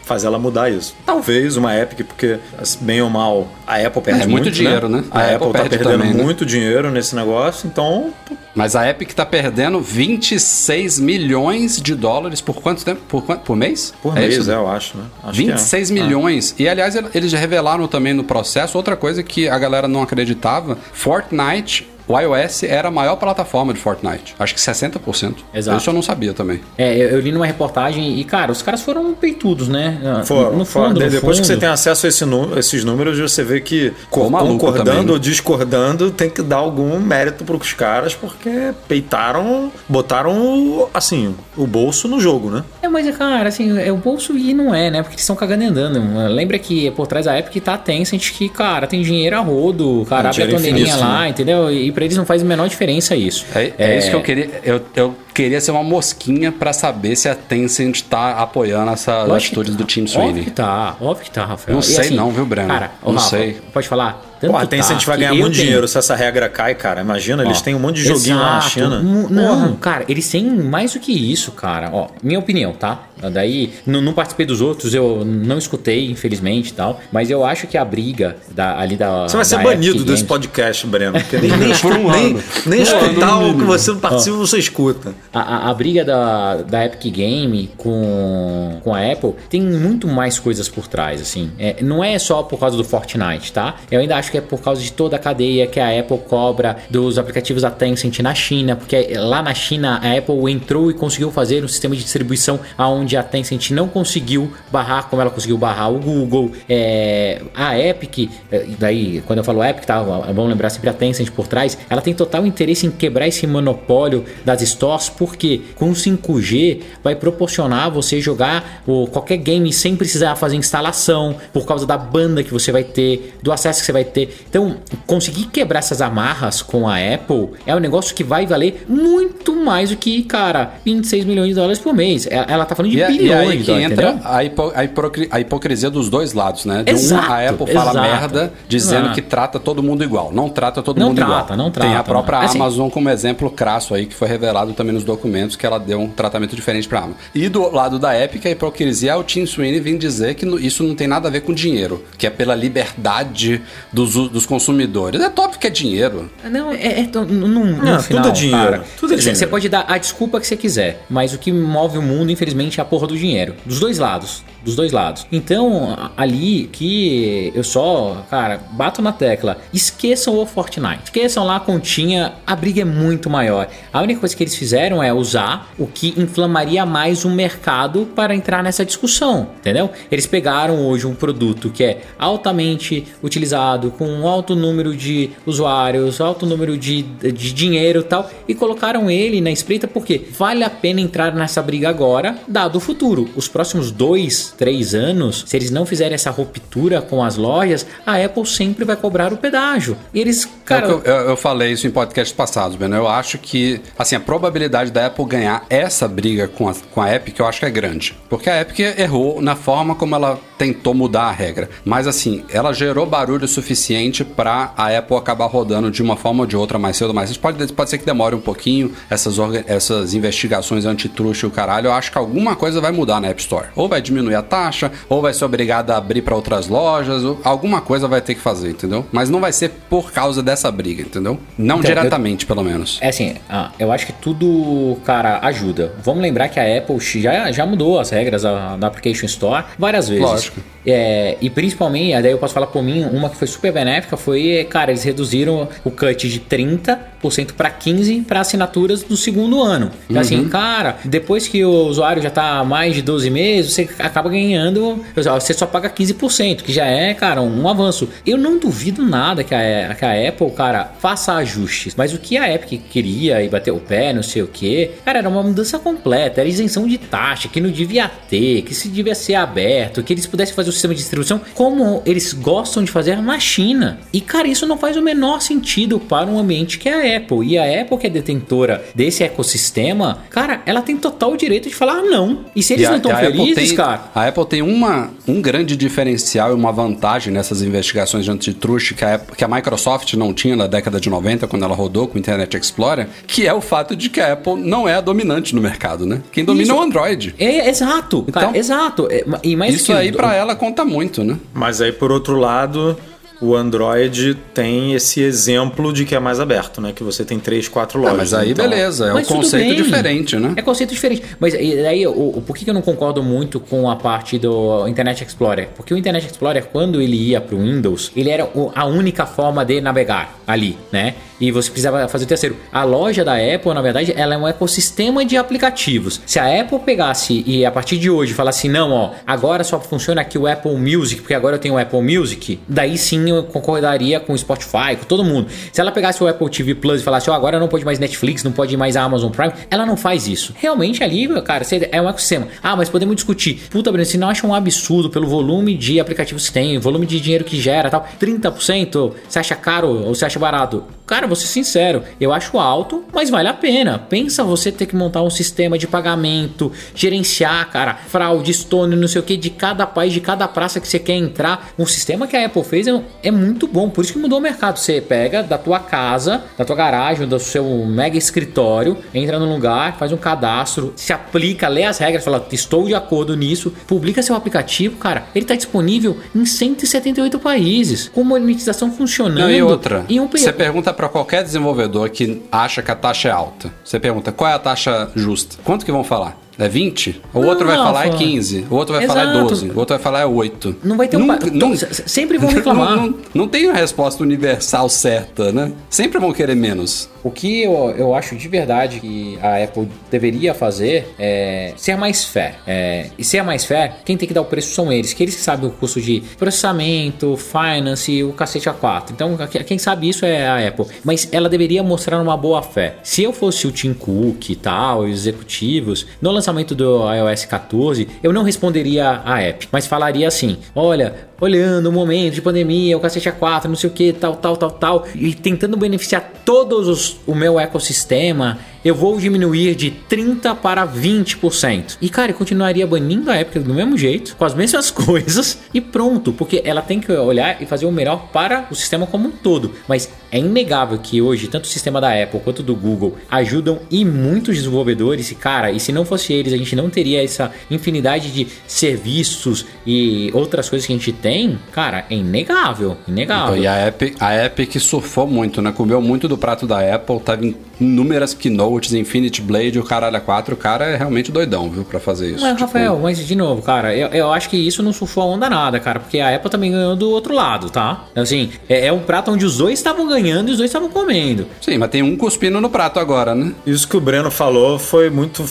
fazer 0.05 0.27
ela 0.27 0.39
mudar 0.39 0.71
isso. 0.71 0.95
Talvez 1.07 1.57
uma 1.57 1.77
Epic, 1.77 2.07
porque 2.07 2.39
bem 2.81 3.01
ou 3.03 3.09
mal 3.11 3.49
a 3.67 3.77
Apple 3.77 4.03
perde 4.03 4.23
É 4.23 4.27
muito 4.27 4.51
dinheiro, 4.51 4.89
né? 4.89 5.05
A, 5.11 5.19
A 5.19 5.23
Apple, 5.23 5.35
Apple 5.37 5.53
tá 5.53 5.59
perde 5.61 5.79
perdendo 5.79 5.99
também, 6.01 6.15
né? 6.15 6.23
muito 6.23 6.45
dinheiro 6.47 6.91
nesse 6.91 7.15
negócio, 7.15 7.67
então 7.67 8.13
Mas 8.55 8.75
a 8.77 8.89
Epic 8.89 9.13
tá 9.13 9.25
perdendo 9.25 9.81
26 9.81 10.99
milhões 11.01 11.81
de 11.81 11.95
dólares 11.95 12.41
por 12.41 12.57
quanto 12.61 12.85
tempo? 12.85 13.01
Por, 13.09 13.25
quanto? 13.25 13.41
por 13.43 13.57
mês? 13.57 13.95
por 14.03 14.17
É 14.17 14.21
mês, 14.21 14.37
isso? 14.39 14.51
é, 14.51 14.55
eu 14.55 14.69
acho, 14.69 14.97
né? 14.99 15.05
Acho 15.23 15.33
que 15.41 15.49
é. 15.51 15.53
26 15.55 15.91
Ah. 15.91 15.95
milhões. 15.95 16.55
E 16.59 16.69
aliás, 16.69 16.95
eles 17.15 17.33
revelaram 17.33 17.87
também 17.87 18.13
no 18.13 18.25
processo 18.25 18.77
outra 18.77 18.97
coisa 18.97 19.23
que 19.23 19.49
a 19.49 19.59
galera 19.59 19.87
não 19.89 20.03
acreditava: 20.03 20.77
Fortnite. 20.93 21.89
O 22.13 22.21
iOS 22.21 22.65
era 22.65 22.89
a 22.89 22.91
maior 22.91 23.17
plataforma 23.17 23.73
de 23.73 23.81
Fortnite. 23.81 24.35
Acho 24.39 24.55
que 24.55 24.61
60%. 24.61 25.37
Exato. 25.55 25.79
Isso 25.79 25.89
eu 25.91 25.95
não 25.95 26.03
sabia 26.03 26.33
também. 26.35 26.61
É, 26.77 26.95
eu, 26.97 27.09
eu 27.11 27.21
li 27.21 27.33
numa 27.33 27.47
reportagem 27.47 28.19
e, 28.19 28.25
cara, 28.25 28.53
os 28.53 28.61
caras 28.63 28.83
foram 28.83 29.15
peitudos, 29.15 29.69
né? 29.69 29.99
Foram, 30.25 30.57
no 30.59 30.65
foram. 30.65 30.89
fundo, 30.89 30.99
De- 30.99 31.05
no 31.07 31.11
Depois 31.11 31.39
que 31.41 31.47
fundo. 31.47 31.55
você 31.55 31.61
tem 31.61 31.69
acesso 31.69 32.07
a 32.07 32.09
esse 32.09 32.23
esses 32.59 32.85
números, 32.85 33.19
você 33.19 33.43
vê 33.43 33.61
que 33.61 33.93
concordando 34.11 34.85
também. 34.85 35.11
ou 35.11 35.19
discordando, 35.19 36.11
tem 36.11 36.29
que 36.31 36.43
dar 36.43 36.57
algum 36.57 36.99
mérito 37.01 37.45
pros 37.45 37.73
caras, 37.73 38.15
porque 38.15 38.73
peitaram, 38.87 39.73
botaram, 39.89 40.33
o- 40.41 40.89
assim, 40.93 41.35
o 41.57 41.67
bolso 41.67 42.09
no 42.09 42.21
jogo, 42.21 42.51
né? 42.51 42.63
É, 42.83 42.89
mas, 42.89 43.17
cara, 43.17 43.49
assim, 43.49 43.79
é 43.79 43.93
o 43.93 43.97
bolso 43.97 44.37
e 44.37 44.53
não 44.53 44.75
é, 44.75 44.91
né? 44.91 45.03
Porque 45.03 45.15
eles 45.15 45.23
estão 45.23 45.37
cagando 45.37 45.63
e 45.63 45.67
andando. 45.69 46.03
Lembra 46.35 46.59
que 46.59 46.91
por 46.91 47.07
trás 47.07 47.27
da 47.27 47.39
Epic 47.39 47.63
tá 47.63 47.75
a 47.75 47.79
Tencent, 47.79 48.33
que, 48.33 48.49
cara, 48.49 48.89
tem 48.89 49.03
dinheiro 49.03 49.37
a 49.37 49.41
rodo, 49.41 50.05
cara, 50.09 50.29
É, 50.29 50.31
abre 50.31 50.43
a 50.43 50.47
dinheiro 50.47 50.53
torneirinha 50.65 50.97
lá, 50.97 51.21
né? 51.21 51.29
entendeu? 51.29 51.71
E 51.71 51.93
pra 51.93 52.05
eles 52.05 52.17
não 52.17 52.27
faz 52.27 52.43
a 52.43 52.45
menor 52.45 52.69
diferença 52.69 53.15
isso. 53.15 53.47
É, 53.55 53.73
é 53.79 53.99
isso 53.99 54.11
que 54.11 54.17
eu 54.17 54.21
queria. 54.23 54.51
Eu, 54.65 54.83
eu 54.97 55.15
queria 55.33 55.61
ser 55.61 55.71
uma 55.71 55.85
mosquinha 55.85 56.51
pra 56.51 56.73
saber 56.73 57.15
se 57.15 57.29
a 57.29 57.37
Tencent 57.37 58.03
tá 58.03 58.33
apoiando 58.33 58.91
essas 58.91 59.29
Lógico 59.29 59.61
atitudes 59.61 59.77
que 59.77 59.83
do 59.83 59.87
Team 59.87 60.05
tá. 60.07 60.13
Óbvio 60.19 60.25
Sweeney. 60.33 60.45
que 60.45 60.51
tá, 60.51 60.97
óbvio 61.01 61.25
que 61.25 61.31
tá, 61.31 61.45
Rafael. 61.47 61.75
Não 61.75 61.81
E 61.81 61.85
sei 61.85 62.11
não, 62.11 62.31
viu, 62.33 62.45
Breno? 62.45 62.67
Cara, 62.69 62.91
Não 63.07 63.15
Rafa, 63.15 63.29
sei. 63.29 63.61
Pode 63.73 63.87
falar? 63.87 64.21
Tanto 64.43 64.51
Pô, 64.51 64.59
a 64.59 64.67
Tencent 64.67 64.99
tá 64.99 65.07
vai 65.07 65.19
ganhar 65.19 65.35
muito 65.35 65.53
tenho- 65.55 65.65
dinheiro 65.67 65.87
se 65.87 65.97
essa 65.97 66.17
regra 66.17 66.49
cai, 66.49 66.75
cara. 66.75 67.01
Imagina, 67.01 67.45
eles 67.45 67.61
Ó, 67.61 67.63
têm 67.63 67.75
um 67.77 67.79
monte 67.79 67.97
de 68.03 68.05
joguinho 68.09 68.37
lá 68.37 68.51
na 68.55 68.59
exato. 68.59 68.71
China. 68.71 68.99
Não, 69.01 69.29
Porra. 69.69 69.77
cara, 69.81 70.05
eles 70.09 70.29
têm 70.29 70.45
mais 70.51 70.95
do 70.95 70.99
que 70.99 71.13
isso, 71.13 71.53
cara. 71.53 71.91
Ó, 71.93 72.09
minha 72.23 72.41
opinião, 72.41 72.73
tá? 72.73 73.03
Daí, 73.31 73.73
não, 73.87 74.01
não 74.01 74.13
participei 74.13 74.47
dos 74.47 74.61
outros, 74.61 74.95
eu 74.95 75.25
não 75.25 75.59
escutei, 75.59 76.11
infelizmente 76.11 76.69
e 76.71 76.73
tal. 76.73 77.01
Mas 77.13 77.31
eu 77.31 77.45
acho 77.45 77.67
que 77.67 77.77
a 77.77 77.85
briga 77.85 78.37
da, 78.51 78.79
ali 78.79 78.97
da. 78.97 79.29
Você 79.29 79.37
vai 79.37 79.45
ser 79.45 79.59
banido 79.63 79.97
Epic 79.97 80.07
desse 80.07 80.07
Games- 80.07 80.23
podcast, 80.23 80.87
Breno. 80.87 81.13
Porque 81.13 81.37
nem, 81.41 81.57
nem, 81.57 81.77
Por 81.79 81.93
um 81.93 82.11
nem, 82.11 82.37
nem 82.67 82.81
Um 82.81 82.83
escutar 82.83 83.39
o 83.39 83.55
que 83.57 83.65
você 83.65 83.91
não 83.93 83.99
participa, 84.01 84.37
você 84.37 84.59
escuta. 84.59 85.15
A, 85.33 85.41
a- 85.41 85.71
a 85.71 85.75
briga 85.75 86.05
da, 86.05 86.57
da 86.57 86.85
Epic 86.87 87.13
Game 87.15 87.71
com, 87.77 88.81
com 88.83 88.95
a 88.95 89.01
Apple 89.13 89.35
tem 89.49 89.61
muito 89.63 90.07
mais 90.09 90.39
coisas 90.39 90.69
por 90.69 90.87
trás, 90.87 91.21
assim. 91.21 91.51
É, 91.59 91.83
não 91.83 92.03
é 92.03 92.19
só 92.19 92.43
por 92.43 92.59
causa 92.59 92.77
do 92.77 92.85
Fortnite, 92.85 93.53
tá? 93.53 93.77
Eu 93.91 94.01
ainda 94.01 94.17
acho 94.17 94.31
que 94.31 94.39
é 94.39 94.41
por 94.41 94.61
causa 94.61 94.81
de 94.83 94.93
toda 94.93 95.17
a 95.17 95.19
cadeia 95.19 95.67
que 95.67 95.79
a 95.81 95.99
Apple 95.99 96.19
cobra 96.29 96.77
dos 96.91 97.19
aplicativos 97.19 97.63
da 97.63 97.71
Tencent 97.71 98.19
na 98.21 98.35
China, 98.35 98.77
porque 98.77 99.15
lá 99.17 99.43
na 99.43 99.55
China 99.55 100.01
a 100.03 100.17
Apple 100.17 100.51
entrou 100.53 100.91
e 100.91 100.95
conseguiu 100.95 101.31
fazer 101.31 101.65
um 101.65 101.69
sistema 101.69 101.95
de 101.97 102.03
distribuição 102.03 102.59
aonde 102.77 103.12
a 103.17 103.23
Tencent 103.23 103.71
não 103.71 103.89
conseguiu 103.89 104.53
barrar 104.71 105.09
como 105.09 105.21
ela 105.21 105.31
conseguiu 105.31 105.59
barrar 105.59 105.93
o 105.93 105.99
Google. 105.99 106.53
É, 106.69 107.41
a 107.55 107.79
Epic, 107.79 108.31
é, 108.51 108.67
daí 108.79 109.23
quando 109.27 109.39
eu 109.39 109.45
falo 109.45 109.63
Epic, 109.63 109.85
tá? 109.85 110.03
Vamos 110.03 110.49
lembrar 110.49 110.71
sempre 110.71 110.91
a 110.91 110.93
Tencent 110.93 111.31
por 111.31 111.47
trás, 111.47 111.77
ela 111.89 112.01
tem 112.01 112.15
total 112.15 112.47
interesse 112.47 112.87
em 112.87 112.91
quebrar 112.91 113.27
esse 113.27 113.47
monopólio 113.47 114.25
das 114.45 114.61
stores, 114.63 115.09
porque 115.09 115.63
com 115.75 115.91
o 115.91 115.93
5G 115.93 116.81
vai 117.03 117.15
proporcionar 117.15 117.91
você 117.91 118.21
jogar 118.21 118.83
o, 118.87 119.07
qualquer 119.07 119.37
game 119.39 119.73
sem 119.73 119.97
precisar 119.97 120.37
fazer 120.37 120.57
instalação, 120.57 121.37
por 121.53 121.67
causa 121.67 121.87
da 121.87 121.97
banda 121.97 122.43
que 122.43 122.53
você 122.53 122.73
vai 122.73 122.85
ter, 122.85 123.37
do 123.43 123.53
acesso 123.53 123.81
que 123.81 123.87
você 123.87 123.93
vai 123.93 124.05
ter. 124.05 124.43
Então, 124.49 124.77
conseguir 125.07 125.47
quebrar 125.47 125.81
essas 125.81 126.01
amarras 126.01 126.63
com 126.63 126.89
a 126.89 126.97
Apple 126.97 127.51
é 127.67 127.75
um 127.75 127.81
negócio 127.81 128.15
que 128.15 128.25
vai 128.25 128.47
valer 128.47 128.85
muito 128.89 129.55
mais 129.55 129.91
do 129.91 129.97
que, 129.97 130.23
cara, 130.25 130.75
26 130.85 131.25
milhões 131.25 131.49
de 131.49 131.55
dólares 131.55 131.79
por 131.79 131.95
mês. 131.95 132.27
Ela, 132.31 132.47
ela 132.49 132.65
tá 132.65 132.75
falando 132.75 132.92
de 132.93 132.99
E, 132.99 133.03
é- 133.03 133.11
e 133.13 133.19
bilhões 133.19 133.65
que 133.65 133.73
entra 133.73 134.21
a, 134.25 134.45
hipo- 134.45 134.73
a 134.75 134.85
hipocri- 134.85 135.29
a 135.31 135.41
hipocrisia 135.41 135.91
dos 135.91 136.09
dois 136.09 136.33
lados, 136.33 136.65
né? 136.65 136.83
De 136.83 136.93
Exato, 136.93 137.29
um, 137.29 137.33
a 137.33 137.49
Apple 137.51 137.73
fala 137.73 137.91
exato. 137.91 138.01
merda 138.09 138.53
dizendo 138.69 139.01
Exato. 139.01 139.15
que 139.15 139.23
trata 139.23 139.59
todo 139.61 139.83
mundo 139.83 140.05
igual. 140.05 140.31
Não 140.33 140.49
trata 140.49 140.83
todo 140.83 140.99
Não 140.99 141.09
mundo 141.09 141.17
trata, 141.17 141.33
igual. 141.55 141.57
não 141.57 141.71
Tem 141.71 141.83
a 141.89 141.91
trata, 141.95 142.05
própria 142.05 142.39
não. 142.39 142.45
Assim- 142.45 142.59
Amazon 142.59 142.89
como 142.89 143.09
exemplo 143.11 143.51
crasso 143.51 143.95
aí, 143.95 144.07
que 144.07 144.15
foi 144.15 144.29
revelado 144.29 144.73
também 144.75 144.93
nos 144.93 145.05
documentos 145.05 145.57
que 145.57 145.65
ela 145.67 145.79
deu 145.79 146.01
um 146.01 146.09
tratamento 146.09 146.55
diferente 146.55 146.87
pra 146.89 146.99
Amazon. 147.01 147.17
E 147.35 147.49
do 147.49 147.71
lado 147.71 147.99
da 147.99 148.19
Epic, 148.19 148.45
a 148.47 148.51
hipocrisia 148.51 149.13
é 149.13 149.17
o 149.17 149.23
Tim 149.23 149.47
Sweeney 149.47 149.81
vir 149.81 149.99
dizer 149.99 150.35
que 150.35 150.47
isso 150.65 150.83
não 150.85 150.95
tem 150.95 151.07
nada 151.07 151.29
a 151.29 151.31
ver 151.31 151.41
com 151.43 151.53
dinheiro, 151.53 152.05
que 152.19 152.27
é 152.27 152.31
pela 152.31 152.55
liberdade 152.55 153.63
dos, 153.93 154.15
dos 154.15 154.47
consumidores. 154.47 155.21
É 155.21 155.29
top 155.29 155.59
que 155.59 155.67
é 155.67 155.71
dinheiro. 155.71 156.31
Não, 156.51 156.73
é, 156.73 157.01
é 157.01 157.09
no, 157.13 157.25
no- 157.25 157.65
no 157.67 157.89
Ah, 157.93 157.97
tudo 157.97 158.03
final, 158.03 158.29
é 158.29 158.31
dinheiro, 158.31 158.63
cara, 158.71 158.85
tudo 158.99 159.13
é 159.13 159.17
você- 159.17 159.21
dinheiro. 159.21 159.39
Você 159.39 159.47
pode 159.47 159.69
dar 159.69 159.85
a 159.89 159.99
desculpa 159.99 160.41
que 160.41 160.47
você 160.47 160.57
quiser, 160.57 161.05
mas 161.09 161.33
o 161.33 161.39
que 161.39 161.53
move 161.53 161.99
o 161.99 162.03
mundo, 162.03 162.31
infelizmente, 162.31 162.81
é 162.81 162.82
a 162.83 162.85
porra 162.85 163.07
do 163.07 163.17
dinheiro. 163.17 163.55
Dos 163.65 163.81
dois 163.81 163.99
lados. 163.99 164.45
Dos 164.65 164.77
dois 164.77 164.93
lados. 164.93 165.27
Então, 165.33 166.11
ali 166.17 166.69
que 166.73 167.53
eu 167.55 167.65
só, 167.65 168.25
cara, 168.31 168.61
bato 168.73 169.03
na 169.03 169.13
tecla. 169.13 169.59
Esqueçam 169.73 170.39
o 170.39 170.47
Fortnite. 170.47 171.05
Esqueçam 171.05 171.45
lá 171.45 171.57
a 171.57 171.61
continha. 171.61 172.35
A 172.47 172.55
briga 172.55 172.83
é 172.83 172.85
muito 172.85 173.29
maior. 173.29 173.69
A 173.93 174.01
única 174.01 174.21
coisa 174.21 174.37
que 174.37 174.43
eles 174.43 174.55
fizeram 174.55 175.03
é 175.03 175.13
usar 175.13 175.73
o 175.79 175.87
que 175.87 176.15
inflamaria 176.17 176.87
mais 176.87 177.25
o 177.25 177.31
mercado 177.31 178.07
para 178.15 178.35
entrar 178.35 178.63
nessa 178.63 178.85
discussão. 178.85 179.49
Entendeu? 179.59 179.91
Eles 180.11 180.27
pegaram 180.27 180.87
hoje 180.87 181.07
um 181.07 181.15
produto 181.15 181.71
que 181.71 181.85
é 181.85 182.03
altamente 182.19 183.07
utilizado, 183.23 183.91
com 183.91 184.07
um 184.07 184.27
alto 184.27 184.55
número 184.55 184.95
de 184.95 185.31
usuários, 185.47 186.21
alto 186.21 186.47
número 186.47 186.77
de, 186.77 187.03
de 187.03 187.53
dinheiro 187.53 188.01
e 188.01 188.05
tal, 188.05 188.31
e 188.47 188.55
colocaram 188.55 189.11
ele 189.11 189.41
na 189.41 189.51
espreita 189.51 189.89
porque 189.89 190.27
vale 190.39 190.65
a 190.65 190.71
pena 190.71 191.01
entrar 191.01 191.35
nessa 191.35 191.63
briga 191.63 191.89
agora, 191.89 192.37
dado 192.47 192.77
o 192.77 192.81
futuro. 192.81 193.29
Os 193.37 193.49
próximos 193.49 193.91
dois, 193.91 194.52
três 194.53 194.95
anos, 194.95 195.45
se 195.47 195.57
eles 195.57 195.71
não 195.71 195.85
fizerem 195.85 196.15
essa 196.15 196.31
ruptura 196.31 197.03
com 197.03 197.23
as 197.25 197.37
lojas, 197.37 197.87
a 198.07 198.17
Apple 198.23 198.47
sempre 198.47 198.85
vai 198.85 198.97
cobrar 198.97 199.33
o 199.33 199.37
pedágio. 199.37 199.97
E 200.15 200.21
eles, 200.21 200.49
cara. 200.65 200.85
É 200.85 200.87
que 200.89 200.93
eu, 200.93 201.03
eu- 201.03 201.29
eu 201.31 201.37
falei 201.37 201.73
isso 201.73 201.87
em 201.87 201.91
podcasts 201.91 202.35
passados, 202.37 202.77
Beno. 202.77 202.95
Eu 202.97 203.09
acho 203.09 203.39
que, 203.39 203.81
assim, 203.99 204.15
a 204.17 204.21
probabilidade 204.21 204.91
da 204.91 205.07
Apple 205.07 205.25
ganhar 205.25 205.65
essa 205.69 206.07
briga 206.07 206.47
com 206.49 206.69
a, 206.69 206.75
com 206.93 207.01
a 207.01 207.15
Epic, 207.15 207.39
eu 207.39 207.47
acho 207.47 207.61
que 207.61 207.67
é 207.67 207.71
grande. 207.71 208.17
Porque 208.29 208.49
a 208.51 208.61
Epic 208.61 208.79
errou 208.99 209.41
na 209.43 209.57
forma 209.57 209.95
como 209.95 210.15
ela 210.15 210.39
tentou 210.63 210.95
mudar 210.95 211.25
a 211.25 211.33
regra. 211.33 211.69
Mas, 211.85 212.07
assim, 212.07 212.45
ela 212.49 212.73
gerou 212.73 213.05
barulho 213.05 213.49
suficiente 213.49 214.25
pra 214.25 214.73
a 214.77 214.97
Apple 214.97 215.17
acabar 215.17 215.47
rodando 215.47 215.91
de 215.91 216.01
uma 216.01 216.17
forma 216.17 216.43
ou 216.43 216.47
de 216.47 216.57
outra 216.57 216.79
mais 216.79 216.97
cedo 216.97 217.09
ou 217.09 217.15
mais 217.15 217.31
tarde. 217.37 217.41
Pode, 217.41 217.73
pode 217.73 217.91
ser 217.91 217.99
que 217.99 218.07
demore 218.07 218.37
um 218.37 218.41
pouquinho 218.41 218.93
essas, 219.11 219.37
essas 219.67 220.15
investigações 220.15 220.85
antitruste 220.85 221.45
e 221.45 221.49
o 221.49 221.51
caralho. 221.51 221.89
Eu 221.89 221.93
acho 221.93 222.13
que 222.13 222.19
alguma 222.19 222.55
coisa 222.55 222.81
vai 222.81 222.93
mudar 222.93 223.21
na 223.21 223.27
App 223.27 223.41
Store. 223.41 223.67
Ou 223.75 223.89
vai 223.89 224.01
diminuir 224.01 224.37
a 224.37 224.43
taxa, 224.43 224.93
ou 225.09 225.21
vai 225.21 225.35
ser 225.35 225.45
obrigado 225.45 225.91
a 225.91 225.97
abrir 225.97 226.23
pra 226.23 226.37
outras 226.37 226.69
lojas, 226.69 227.25
ou 227.25 227.41
alguma 227.43 227.81
coisa 227.81 228.07
vai 228.07 228.21
ter 228.21 228.37
que 228.37 228.41
fazer, 228.41 228.71
entendeu? 228.71 229.05
Mas 229.11 229.29
não 229.29 229.41
vai 229.41 229.53
ser 229.53 229.71
por 229.91 230.13
causa 230.13 230.45
dessa 230.45 230.71
briga, 230.71 231.03
entendeu? 231.03 231.41
Não 231.59 231.79
Então, 231.79 231.91
diretamente, 231.91 232.47
pelo 232.47 232.63
menos. 232.63 232.99
É 233.01 233.09
assim, 233.09 233.35
ah, 233.51 233.73
eu 233.81 233.91
acho 233.91 234.07
que 234.07 234.13
tudo, 234.13 234.97
cara, 235.05 235.41
ajuda. 235.43 235.93
Vamos 236.05 236.23
lembrar 236.23 236.49
que 236.49 236.61
a 236.61 236.79
Apple 236.79 237.01
já, 237.01 237.51
já 237.51 237.67
mudou 237.67 237.99
as 237.99 238.11
regras 238.11 238.43
da, 238.43 238.77
da 238.77 238.87
Application 238.87 239.27
Store 239.27 239.65
várias 239.77 240.09
vezes. 240.09 240.25
Lógico. 240.25 240.52
É, 240.87 241.37
e 241.41 241.49
principalmente, 241.49 242.21
daí 242.23 242.33
eu 242.33 242.39
posso 242.39 242.55
falar 242.55 242.67
por 242.67 242.83
mim, 242.83 243.05
uma 243.05 243.31
que 243.31 243.37
foi 243.37 243.47
super 243.47 243.73
benéfica 243.73 244.17
foi, 244.17 244.67
cara, 244.69 244.91
eles 244.91 245.05
reduziram 245.05 245.69
o 245.85 245.91
cut 245.91 246.29
de 246.29 246.41
30% 246.41 247.53
para 247.57 247.71
15% 247.71 248.25
para 248.25 248.41
assinaturas 248.41 249.03
do 249.03 249.17
segundo 249.17 249.63
ano. 249.63 249.91
Então, 250.09 250.21
assim, 250.21 250.49
cara, 250.49 250.97
depois 251.05 251.47
que 251.47 251.65
o 251.65 251.87
usuário 251.87 252.23
já 252.23 252.31
tá 252.31 252.65
mais 252.65 252.95
de 252.95 253.03
12 253.03 253.31
meses, 253.31 253.73
você 253.73 253.89
acaba 253.99 254.29
ganhando, 254.29 255.05
você 255.15 255.55
só 255.55 255.67
paga 255.67 255.89
15%, 255.89 256.63
que 256.63 256.73
já 256.73 256.87
é, 256.87 257.15
cara, 257.15 257.41
um 257.41 257.69
avanço. 257.69 258.09
Eu 258.27 258.37
não 258.37 258.59
duvido 258.59 259.05
nada 259.05 259.45
que 259.45 259.55
a, 259.55 259.95
que 259.95 260.05
a 260.05 260.29
Apple, 260.29 260.51
cara, 260.51 260.93
faça 260.99 261.35
ajustes, 261.35 261.95
mas 261.95 262.13
o 262.13 262.19
que 262.19 262.37
a 262.37 262.53
Epic 262.53 262.83
queria 262.91 263.43
e 263.43 263.49
bater 263.49 263.71
o 263.71 263.79
pé, 263.79 264.13
não 264.13 264.23
sei 264.23 264.43
o 264.43 264.49
que, 264.49 264.91
cara, 265.05 265.19
era 265.21 265.29
uma 265.29 265.43
mudança 265.43 265.79
completa, 265.79 266.41
era 266.41 266.49
isenção 266.49 266.87
de 266.87 266.99
taxa, 266.99 267.49
que 267.49 267.61
não 267.61 267.71
devia 267.71 268.09
ter, 268.09 268.63
que 268.63 268.75
se 268.75 268.89
devia 268.89 269.15
ser 269.15 269.35
aberto, 269.35 270.03
que 270.03 270.13
eles 270.13 270.27
pudessem 270.27 270.42
fazer 270.51 270.71
o 270.71 270.73
sistema 270.73 270.95
de 270.95 271.01
distribuição 271.01 271.41
como 271.55 272.03
eles 272.05 272.33
gostam 272.33 272.83
de 272.83 272.91
fazer 272.91 273.17
na 273.23 273.39
China. 273.39 274.01
E, 274.13 274.21
cara, 274.21 274.49
isso 274.49 274.67
não 274.67 274.77
faz 274.77 274.97
o 274.97 275.03
menor 275.03 275.41
sentido 275.41 276.01
para 276.01 276.27
um 276.27 276.39
ambiente 276.39 276.79
que 276.79 276.89
é 276.89 277.15
a 277.15 277.17
Apple. 277.19 277.47
E 277.47 277.57
a 277.59 277.83
Apple, 277.83 277.99
que 277.99 278.07
é 278.07 278.11
detentora 278.11 278.85
desse 278.95 279.23
ecossistema, 279.23 280.19
cara, 280.31 280.63
ela 280.67 280.83
tem 280.83 280.97
total 280.97 281.37
direito 281.37 281.69
de 281.69 281.75
falar 281.75 282.03
não. 282.03 282.45
E 282.57 282.63
se 282.63 282.73
eles 282.73 282.87
E 282.87 282.89
não 282.91 282.97
estão 282.97 283.15
felizes, 283.17 283.69
tem- 283.69 283.77
cara. 283.77 284.11
A 284.15 284.27
Apple 284.27 284.47
tem 284.47 284.63
uma, 284.63 285.11
um 285.29 285.41
grande 285.41 285.77
diferencial 285.77 286.51
e 286.51 286.55
uma 286.55 286.73
vantagem 286.73 287.33
nessas 287.33 287.63
investigações 287.63 288.25
de 288.25 288.31
antitruste 288.31 288.95
que 288.95 289.05
a, 289.05 289.15
Apple- 289.17 289.37
que 289.37 289.45
a 289.45 289.49
Microsoft 289.49 290.15
não 290.15 290.33
tinha 290.33 290.57
na 290.57 290.67
década 290.67 290.99
de 291.01 291.09
90, 291.11 291.47
quando 291.47 291.65
ela 291.65 291.75
rodou 291.75 292.09
com 292.09 292.17
o 292.17 292.19
Internet 292.19 292.57
Explorer, 292.57 293.09
que 293.27 293.47
é 293.47 293.53
o 293.53 293.61
fato 293.61 293.95
de 293.95 294.09
que 294.09 294.21
a 294.21 294.33
Apple 294.33 294.57
não 294.57 294.89
é 294.89 294.95
a 294.95 295.01
dominante 295.01 295.55
no 295.55 295.61
mercado, 295.61 296.07
né? 296.07 296.23
Quem 296.33 296.45
domina 296.45 296.65
Isso. 296.65 296.73
é 296.73 296.75
o 296.75 296.81
Android. 296.83 297.35
É, 297.39 297.69
exato, 297.69 298.25
cara, 298.33 298.47
Então, 298.47 298.59
exato. 298.59 299.09
É, 299.11 299.25
E 299.43 299.57
mais 299.57 299.75
Isso 299.75 299.87
que- 299.87 299.93
aí 299.93 300.13
pra 300.29 300.35
ela 300.37 300.55
conta 300.57 300.85
muito, 300.85 301.23
né? 301.25 301.37
Mas 301.55 301.81
aí, 301.81 301.93
por 301.93 302.11
outro 302.13 302.37
lado, 302.37 302.97
o 303.41 303.57
Android 303.57 304.37
tem 304.55 304.95
esse 304.95 305.21
exemplo 305.21 305.93
de 305.93 306.05
que 306.05 306.15
é 306.15 306.21
mais 306.21 306.39
aberto, 306.39 306.81
né? 306.81 306.93
Que 306.95 307.03
você 307.03 307.25
tem 307.25 307.41
três, 307.41 307.67
quatro 307.67 307.99
Ah, 307.99 308.03
lojas. 308.13 308.19
mas 308.19 308.35
aí 308.35 308.51
então- 308.53 308.69
beleza, 308.69 309.07
é 309.07 309.11
um 309.11 309.15
Mas 309.15 309.27
tudo 309.27 309.37
conceito 309.39 309.67
bem. 309.75 309.83
diferente, 309.83 310.37
né? 310.37 310.53
É 310.57 310.63
conceito 310.63 310.91
diferente. 310.95 311.23
Mas 311.41 311.53
daí, 311.55 312.07
o, 312.07 312.11
o- 312.39 312.43
por 312.47 312.57
que 312.57 312.69
eu 312.71 312.75
não 312.75 312.83
concordo 312.83 313.21
muito 313.23 313.59
com 313.59 313.91
a 313.91 313.97
parte 313.97 314.39
do 314.39 314.87
Internet 314.87 315.25
Explorer? 315.25 315.71
Porque 315.75 315.93
o 315.93 315.97
Internet 315.99 316.27
Explorer, 316.27 316.67
quando 316.67 317.03
ele 317.03 317.17
ia 317.17 317.41
pro 317.41 317.59
Windows, 317.59 318.13
ele 318.17 318.31
era 318.31 318.45
o- 318.45 318.71
a 318.75 318.85
única 318.85 319.27
forma 319.27 319.65
de 319.65 319.81
navegar 319.81 320.39
ali, 320.47 320.79
né? 320.93 321.15
E 321.41 321.51
você 321.51 321.71
precisava 321.71 322.07
fazer 322.09 322.25
o 322.25 322.29
terceiro. 322.29 322.57
A 322.73 322.85
loja 322.85 323.25
da 323.25 323.35
Apple, 323.35 323.75
na 323.75 323.83
verdade, 323.83 324.13
ela 324.17 324.35
é 324.35 324.39
um 324.39 324.47
ecossistema 324.47 325.25
de 325.25 325.37
aplicativos. 325.37 326.21
Se 326.27 326.39
a 326.39 326.61
Apple 326.61 326.79
pegasse 326.81 327.43
e 327.47 327.65
a 327.65 327.71
partir 327.71 327.99
de 327.99 328.11
hoje 328.11 328.35
falasse, 328.35 328.69
não, 328.69 328.91
ó, 328.93 329.11
agora 329.27 329.65
só 329.65 329.81
funciona 329.81 330.21
aqui 330.21 330.39
o 330.39 330.47
Apple 330.47 330.77
Music, 330.77 331.21
porque 331.21 331.35
agora 331.35 331.57
eu 331.57 331.61
tenho 331.61 331.75
o 331.75 331.79
Apple 331.79 332.01
Music, 332.01 332.61
daí 332.69 332.97
sim 332.97 333.31
eu 333.31 333.43
concordaria 333.45 334.21
com 334.21 334.33
o 334.33 334.39
Spotify, 334.39 334.97
com 334.99 335.05
todo 335.05 335.25
mundo. 335.25 335.49
Se 335.73 335.81
ela 335.81 335.91
pegasse 335.91 336.23
o 336.23 336.29
Apple 336.29 336.49
TV 336.51 336.75
Plus 336.75 337.01
e 337.01 337.05
falasse, 337.05 337.31
ó, 337.31 337.35
agora 337.35 337.59
não 337.59 337.69
pode 337.69 337.85
mais 337.85 337.99
Netflix, 337.99 338.45
não 338.45 338.53
pode 338.53 338.77
mais 338.77 338.97
a 338.97 339.03
Amazon 339.03 339.31
Prime, 339.31 339.53
ela 339.71 339.85
não 339.85 339.97
faz 339.97 340.27
isso. 340.27 340.55
Realmente 340.57 341.03
ali, 341.03 341.29
cara, 341.43 341.65
é 341.91 342.01
um 342.01 342.09
ecossistema. 342.09 342.49
Ah, 342.63 342.77
mas 342.77 342.89
podemos 342.89 343.17
discutir. 343.17 343.63
Puta, 343.71 343.91
Breno, 343.91 344.05
você 344.07 344.19
não 344.19 344.29
acha 344.29 344.47
um 344.47 344.55
absurdo 344.55 345.11
pelo 345.11 345.27
volume 345.27 345.77
de 345.77 345.99
aplicativos 346.01 346.47
que 346.47 346.53
tem, 346.53 346.79
volume 346.79 347.07
de 347.07 347.21
dinheiro 347.21 347.45
que 347.45 347.61
gera 347.61 347.91
tal? 347.91 348.07
30%? 348.21 349.13
Você 349.29 349.39
acha 349.39 349.55
caro 349.55 349.89
ou 349.89 350.15
você 350.15 350.25
acha 350.25 350.39
barato? 350.39 350.85
Cara, 351.07 351.27
vou 351.33 351.37
ser 351.37 351.47
sincero, 351.47 352.03
eu 352.21 352.33
acho 352.33 352.59
alto, 352.59 353.05
mas 353.13 353.31
vale 353.31 353.49
a 353.49 353.55
pena. 353.55 353.99
Pensa 353.99 354.45
você 354.45 354.71
ter 354.71 354.87
que 354.87 354.95
montar 354.95 355.23
um 355.23 355.31
sistema 355.31 355.79
de 355.79 355.87
pagamento, 355.87 356.71
gerenciar, 356.95 357.71
cara, 357.71 357.95
fraude, 357.95 358.53
stone, 358.53 358.97
não 358.97 359.09
sei 359.09 359.21
o 359.21 359.25
que, 359.25 359.37
de 359.37 359.51
cada 359.51 359.87
país, 359.87 360.13
de 360.13 360.21
cada 360.21 360.47
praça 360.47 360.81
que 360.81 360.87
você 360.87 360.99
quer 360.99 361.17
entrar. 361.17 361.73
Um 361.79 361.87
sistema 361.87 362.27
que 362.27 362.37
a 362.37 362.47
Apple 362.47 362.65
fez 362.65 362.87
é, 362.87 363.03
é 363.23 363.31
muito 363.31 363.67
bom, 363.67 363.89
por 363.89 364.05
isso 364.05 364.13
que 364.13 364.19
mudou 364.19 364.39
o 364.39 364.43
mercado. 364.43 364.79
Você 364.79 365.01
pega 365.01 365.43
da 365.43 365.57
tua 365.57 365.81
casa, 365.81 366.43
da 366.57 366.65
tua 366.65 366.77
garagem, 366.77 367.27
do 367.27 367.39
seu 367.39 367.65
mega 367.87 368.19
escritório, 368.19 368.99
entra 369.15 369.39
no 369.39 369.51
lugar, 369.51 369.97
faz 369.97 370.13
um 370.13 370.17
cadastro, 370.17 370.93
se 370.97 371.13
aplica, 371.13 371.69
lê 371.69 371.85
as 371.85 371.99
regras, 371.99 372.25
fala, 372.25 372.47
estou 372.53 372.87
de 372.87 372.95
acordo 372.95 373.37
nisso, 373.37 373.73
publica 373.87 374.23
seu 374.23 374.37
aplicativo, 374.37 374.97
cara, 374.97 375.25
ele 375.35 375.45
está 375.45 375.55
disponível 375.55 376.17
em 376.35 376.45
178 376.45 377.39
países, 377.39 378.09
com 378.09 378.23
monetização 378.25 378.93
funcionando. 378.93 379.41
Não, 379.41 379.51
e 379.51 379.63
outra, 379.63 380.05
E 380.09 380.21
um 380.21 380.29
você 380.29 380.53
pergunta 380.53 380.93
pra 380.93 381.09
qualquer 381.13 381.45
desenvolvedor 381.45 382.11
que 382.11 382.43
acha 382.51 382.83
que 382.83 382.91
a 382.91 382.97
taxa 382.97 383.29
é 383.29 383.31
alta. 383.31 383.73
Você 383.85 384.01
pergunta 384.01 384.33
qual 384.33 384.51
é 384.51 384.55
a 384.55 384.59
taxa 384.59 385.11
justa. 385.15 385.59
Quanto 385.63 385.85
que 385.85 385.93
vão 385.93 386.03
falar? 386.03 386.42
É 386.59 386.69
20? 386.69 387.21
O 387.33 387.41
Não, 387.41 387.49
outro 387.49 387.67
vai 387.67 387.77
falar 387.77 388.07
é 388.07 388.09
fala. 388.09 388.19
15. 388.19 388.67
O 388.71 388.75
outro 388.75 388.95
vai 388.95 389.07
falar 389.07 389.21
é 389.21 389.25
Exato. 389.25 389.49
12. 389.49 389.71
O 389.71 389.79
outro 389.79 389.95
vai 389.97 390.03
falar 390.03 390.21
é 390.21 390.27
8. 390.27 390.77
Não 390.85 390.97
vai 390.97 391.09
ter 391.09 391.17
um 391.17 391.27
to- 391.59 391.73
s- 391.73 392.03
sempre 392.07 392.37
vão 392.39 392.49
reclamar. 392.53 392.97
Não, 392.97 393.07
não, 393.07 393.19
não 393.35 393.49
tem 393.49 393.71
a 393.71 393.75
resposta 393.75 394.23
universal 394.23 394.89
certa, 394.89 395.51
né? 395.53 395.73
Sempre 395.89 396.19
vão 396.19 396.33
querer 396.33 396.55
menos. 396.55 397.09
O 397.25 397.31
que 397.31 397.63
eu, 397.63 397.73
eu 397.97 398.15
acho 398.15 398.35
de 398.37 398.49
verdade 398.49 398.99
que 399.01 399.39
a 399.41 399.63
Apple 399.63 399.89
deveria 400.11 400.53
fazer 400.55 401.09
é 401.19 401.73
ser 401.77 401.97
mais 401.97 402.25
fair. 402.25 402.55
É, 402.67 403.07
e 403.17 403.23
ser 403.25 403.43
mais 403.43 403.65
fair, 403.65 403.93
quem 404.05 404.17
tem 404.17 404.27
que 404.27 404.35
dar 404.35 404.41
o 404.43 404.45
preço 404.45 404.75
são 404.75 404.93
eles, 404.93 405.13
que 405.13 405.23
eles 405.23 405.37
que 405.37 405.41
sabem 405.41 405.69
o 405.69 405.73
custo 405.73 406.01
de 406.01 406.23
processamento, 406.37 407.37
finance, 407.37 408.23
o 408.25 408.33
cacete 408.33 408.69
A4. 408.69 409.11
Então, 409.13 409.37
que- 409.49 409.63
quem 409.65 409.79
sabe 409.79 410.09
isso 410.09 410.25
é 410.27 410.47
a 410.49 410.69
Apple. 410.69 410.87
Mas 411.05 411.29
ela 411.33 411.49
deveria 411.49 411.83
mostrar 411.83 412.21
uma 412.21 412.37
boa 412.37 412.63
fé. 412.63 412.97
Se 413.03 413.23
eu 413.23 413.33
fosse 413.33 413.67
o 413.67 413.71
Tim 413.73 413.93
Cook 413.95 414.51
e 414.51 414.57
tal, 414.57 415.01
os 415.03 415.11
executivos, 415.11 416.07
no 416.21 416.31
lançamento 416.43 416.75
do 416.75 417.03
iOS 417.15 417.45
14, 417.45 418.09
eu 418.23 418.33
não 418.33 418.43
responderia 418.43 419.23
a 419.25 419.41
app, 419.41 419.69
mas 419.71 419.87
falaria 419.87 420.27
assim: 420.27 420.59
olha, 420.75 421.15
olhando 421.41 421.89
o 421.89 421.93
momento 421.93 422.35
de 422.35 422.43
pandemia, 422.43 422.97
o 422.97 423.01
cacete 423.01 423.31
A4, 423.31 423.67
não 423.67 423.77
sei 423.77 423.89
o 423.89 423.93
que, 423.93 424.13
tal, 424.13 424.35
tal, 424.37 424.57
tal, 424.57 424.71
tal, 424.73 425.07
e 425.15 425.33
tentando 425.35 425.77
beneficiar 425.77 426.33
todos 426.45 426.89
os, 426.89 427.17
o 427.27 427.35
meu 427.35 427.59
ecossistema, 427.59 428.59
eu 428.85 428.95
vou 428.95 429.19
diminuir 429.19 429.75
de 429.75 429.91
30 429.91 430.55
para 430.57 430.87
20%. 430.87 431.99
E 432.01 432.09
cara, 432.09 432.33
eu 432.33 432.37
continuaria 432.37 432.87
banindo 432.87 433.31
a 433.31 433.41
Epic 433.41 433.63
do 433.63 433.75
mesmo 433.75 433.97
jeito, 433.97 434.37
com 434.37 434.45
as 434.45 434.55
mesmas 434.55 434.91
coisas 434.93 435.59
e 435.73 435.81
pronto, 435.81 436.33
porque 436.33 436.63
ela 436.65 436.83
tem 436.83 437.01
que 437.01 437.13
olhar 437.13 437.61
e 437.63 437.67
fazer 437.67 437.87
o 437.87 437.93
melhor 437.93 438.29
para 438.33 438.67
o 438.71 438.75
sistema 438.75 439.07
como 439.07 439.29
um 439.29 439.31
todo. 439.31 439.73
Mas 439.89 440.11
é 440.31 440.39
inegável 440.39 440.99
que 440.99 441.21
hoje 441.21 441.49
tanto 441.49 441.65
o 441.65 441.69
sistema 441.69 442.01
da 442.01 442.23
Apple 442.23 442.41
quanto 442.41 442.63
do 442.63 442.75
Google 442.75 443.17
ajudam 443.31 443.81
e 443.91 444.05
muitos 444.05 444.57
desenvolvedores 444.57 445.31
e 445.31 445.35
cara, 445.35 445.71
e 445.71 445.79
se 445.79 445.93
não 445.93 446.05
fosse 446.05 446.33
eles, 446.33 446.53
a 446.53 446.57
gente 446.57 446.75
não 446.75 446.89
teria 446.89 447.23
essa 447.23 447.53
infinidade 447.71 448.31
de 448.31 448.47
serviços 448.67 449.67
e 449.87 450.31
outras 450.33 450.69
coisas 450.69 450.87
que 450.87 450.93
a 450.93 450.97
gente 450.97 451.13
tem, 451.13 451.59
cara, 451.73 452.05
é 452.09 452.15
inegável, 452.15 452.97
inegável. 453.07 453.57
Então, 453.57 453.63
e 453.63 453.67
a 453.67 453.89
Epic, 453.89 454.17
a 454.21 454.45
Epic 454.45 454.77
surfou 454.81 455.27
muito, 455.27 455.61
né? 455.61 455.73
Comeu 455.73 456.01
muito 456.01 456.29
do 456.29 456.39
prato 456.39 456.67
da 456.67 456.95
Apple, 456.95 457.21
tava 457.21 457.45
em 457.45 457.55
inúmeras 457.83 458.35
keynotes, 458.35 458.93
Infinity 458.93 459.43
Blade, 459.43 459.79
o 459.79 459.85
caralho 459.85 460.17
a 460.17 460.21
4. 460.21 460.55
O 460.55 460.57
cara 460.57 460.87
é 460.87 460.97
realmente 460.97 461.31
doidão, 461.31 461.69
viu, 461.71 461.85
pra 461.85 462.01
fazer 462.01 462.31
isso. 462.31 462.41
Mas, 462.41 462.53
Tipo, 462.53 462.65
Rafael, 462.65 462.99
mas 462.99 463.19
de 463.27 463.35
novo, 463.35 463.63
cara, 463.63 463.95
eu, 463.97 464.09
eu 464.09 464.33
acho 464.33 464.49
que 464.49 464.57
isso 464.57 464.83
não 464.83 464.93
surfou 464.93 465.23
a 465.23 465.27
onda 465.27 465.49
nada, 465.51 465.81
cara, 465.81 466.01
porque 466.01 466.21
a 466.21 466.35
Apple 466.35 466.51
também 466.51 466.71
ganhou 466.71 466.95
do 466.95 467.11
outro 467.11 467.35
lado, 467.35 467.71
tá? 467.71 468.05
Assim, 468.15 468.51
é, 468.69 468.87
é 468.87 468.93
um 468.93 469.01
prato 469.01 469.31
onde 469.31 469.45
os 469.45 469.57
dois 469.57 469.79
estavam 469.79 470.07
ganhando 470.07 470.49
e 470.49 470.53
os 470.53 470.59
dois 470.59 470.69
estavam 470.69 470.89
comendo. 470.89 471.47
Sim, 471.61 471.79
mas 471.79 471.91
tem 471.91 472.03
um 472.03 472.17
cuspindo 472.17 472.61
no 472.61 472.71
prato 472.71 473.01
agora, 473.01 473.35
né? 473.35 473.53
Isso 473.67 473.89
que 473.89 473.97
o 473.97 474.01
Breno 474.01 474.31
falou 474.31 474.79
foi 474.79 475.11
muito. 475.11 475.45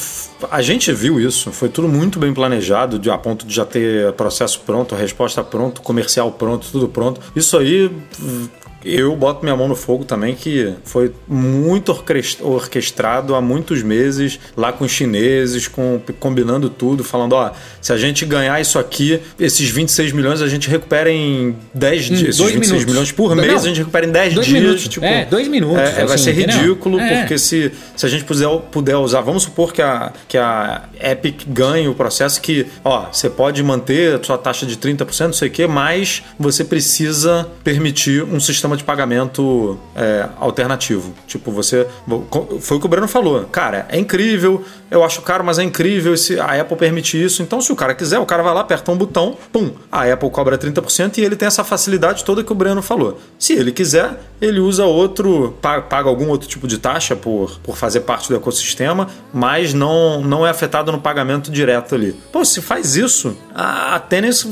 A 0.50 0.62
gente 0.62 0.92
viu 0.94 1.20
isso, 1.20 1.52
foi 1.52 1.70
tudo 1.70 1.88
muito 1.88 2.20
bem 2.20 2.34
planejado, 2.34 2.98
de, 2.98 3.10
a 3.10 3.18
ponto 3.18 3.46
de 3.46 3.54
já 3.54 3.66
ter 3.66 4.12
processo 4.14 4.62
pronto, 4.66 4.96
resposta 4.96 5.44
pronto, 5.44 5.82
comercial 5.82 6.32
pronto, 6.32 6.68
tudo 6.72 6.88
pronto. 6.88 7.20
Isso 7.36 7.58
aí. 7.58 7.92
Eu 8.84 9.16
boto 9.16 9.44
minha 9.44 9.56
mão 9.56 9.68
no 9.68 9.76
fogo 9.76 10.04
também, 10.06 10.36
que 10.36 10.74
foi 10.84 11.12
muito 11.28 11.90
orquest- 11.92 12.42
orquestrado 12.42 13.36
há 13.36 13.42
muitos 13.42 13.84
meses, 13.84 14.40
lá 14.56 14.72
com 14.72 14.86
os 14.86 14.92
chineses, 14.92 15.68
com, 15.68 16.00
combinando 16.20 16.70
tudo, 16.70 17.04
falando: 17.04 17.34
ó, 17.34 17.52
se 17.82 17.92
a 17.94 17.98
gente 17.98 18.26
ganhar 18.26 18.60
isso 18.62 18.80
aqui, 18.80 19.20
esses 19.40 19.70
26 19.70 20.12
milhões 20.14 20.42
a 20.42 20.48
gente 20.48 20.70
recupera 20.70 21.12
em 21.12 21.56
10 21.74 22.06
dias. 22.06 22.22
Esses 22.22 22.38
dois 22.38 22.52
26 22.54 22.72
minutos. 22.72 22.86
milhões 22.94 23.12
por 23.12 23.36
Não, 23.36 23.44
mês 23.44 23.64
a 23.64 23.68
gente 23.68 23.78
recupera 23.80 24.06
em 24.06 24.12
10 24.12 24.34
dois 24.34 24.46
dias. 24.48 24.62
minutos. 24.62 24.88
Tipo, 24.88 25.06
É, 25.06 25.26
dois 25.26 25.48
minutos, 25.48 25.78
É, 25.80 26.06
vai 26.06 26.16
assim, 26.16 26.24
ser 26.26 26.32
entendeu? 26.34 26.58
ridículo, 26.58 27.00
É. 27.00 27.20
porque 27.20 27.38
se, 27.38 27.72
se 27.96 28.06
a 28.06 28.10
gente 28.10 28.24
puder, 28.24 28.50
puder 28.72 28.98
usar, 28.98 29.22
vamos 29.22 29.44
supor 29.44 29.74
que 29.74 29.82
a, 29.82 30.12
que 30.28 30.38
a 30.38 30.84
Epic 31.00 31.44
ganhe 31.48 31.88
o 31.88 31.94
processo 31.94 32.42
que, 32.42 32.66
ó, 32.84 33.08
você 33.12 33.30
pode 33.30 33.62
manter 33.64 34.16
a 34.20 34.24
sua 34.24 34.38
taxa 34.38 34.66
de 34.66 34.76
30%, 34.78 35.26
não 35.28 35.34
sei 35.34 35.48
o 35.48 35.52
quê, 35.52 35.68
mas 35.68 36.24
você 36.40 36.64
precisa 36.64 37.48
permitir 37.64 38.24
um 38.24 38.40
sistema 38.40 38.71
de 38.78 38.84
pagamento 38.84 39.78
é, 39.96 40.28
alternativo. 40.40 41.14
Tipo, 41.28 41.52
você. 41.52 41.88
Foi 42.60 42.78
o 42.78 42.80
que 42.80 42.86
o 42.86 42.90
Breno 42.90 43.08
falou. 43.08 43.46
Cara, 43.46 43.86
é 43.90 43.98
incrível, 44.00 44.64
eu 44.90 45.04
acho 45.04 45.22
caro, 45.22 45.44
mas 45.44 45.58
é 45.60 45.64
incrível 45.64 46.16
se 46.18 46.40
a 46.40 46.60
Apple 46.62 46.76
permite 46.78 47.22
isso. 47.22 47.42
Então, 47.42 47.62
se 47.62 47.72
o 47.72 47.76
cara 47.76 47.94
quiser, 47.96 48.20
o 48.20 48.26
cara 48.26 48.44
vai 48.44 48.54
lá, 48.54 48.62
aperta 48.62 48.92
um 48.92 48.98
botão, 48.98 49.38
pum, 49.52 49.72
a 49.92 50.04
Apple 50.12 50.30
cobra 50.30 50.58
30% 50.58 51.18
e 51.18 51.22
ele 51.24 51.36
tem 51.36 51.48
essa 51.48 51.64
facilidade 51.64 52.24
toda 52.26 52.44
que 52.44 52.52
o 52.52 52.56
Breno 52.56 52.82
falou. 52.82 53.20
Se 53.40 53.54
ele 53.54 53.72
quiser, 53.72 54.20
ele 54.42 54.60
usa 54.60 54.86
outro, 54.86 55.58
pa- 55.62 55.82
paga 55.82 56.10
algum 56.10 56.28
outro 56.30 56.48
tipo 56.48 56.68
de 56.68 56.78
taxa 56.78 57.16
por, 57.16 57.60
por 57.62 57.78
fazer 57.78 58.02
parte 58.02 58.28
do 58.30 58.36
ecossistema, 58.36 59.08
mas 59.34 59.74
não, 59.74 60.22
não 60.22 60.46
é 60.46 60.50
afetado 60.50 60.92
no 60.92 61.00
pagamento 61.00 61.52
direto 61.52 61.96
ali. 61.96 62.14
Pô, 62.32 62.44
se 62.44 62.62
faz 62.62 62.96
isso, 62.96 63.38
a, 63.54 63.96
a 63.96 64.00
tênis 64.00 64.46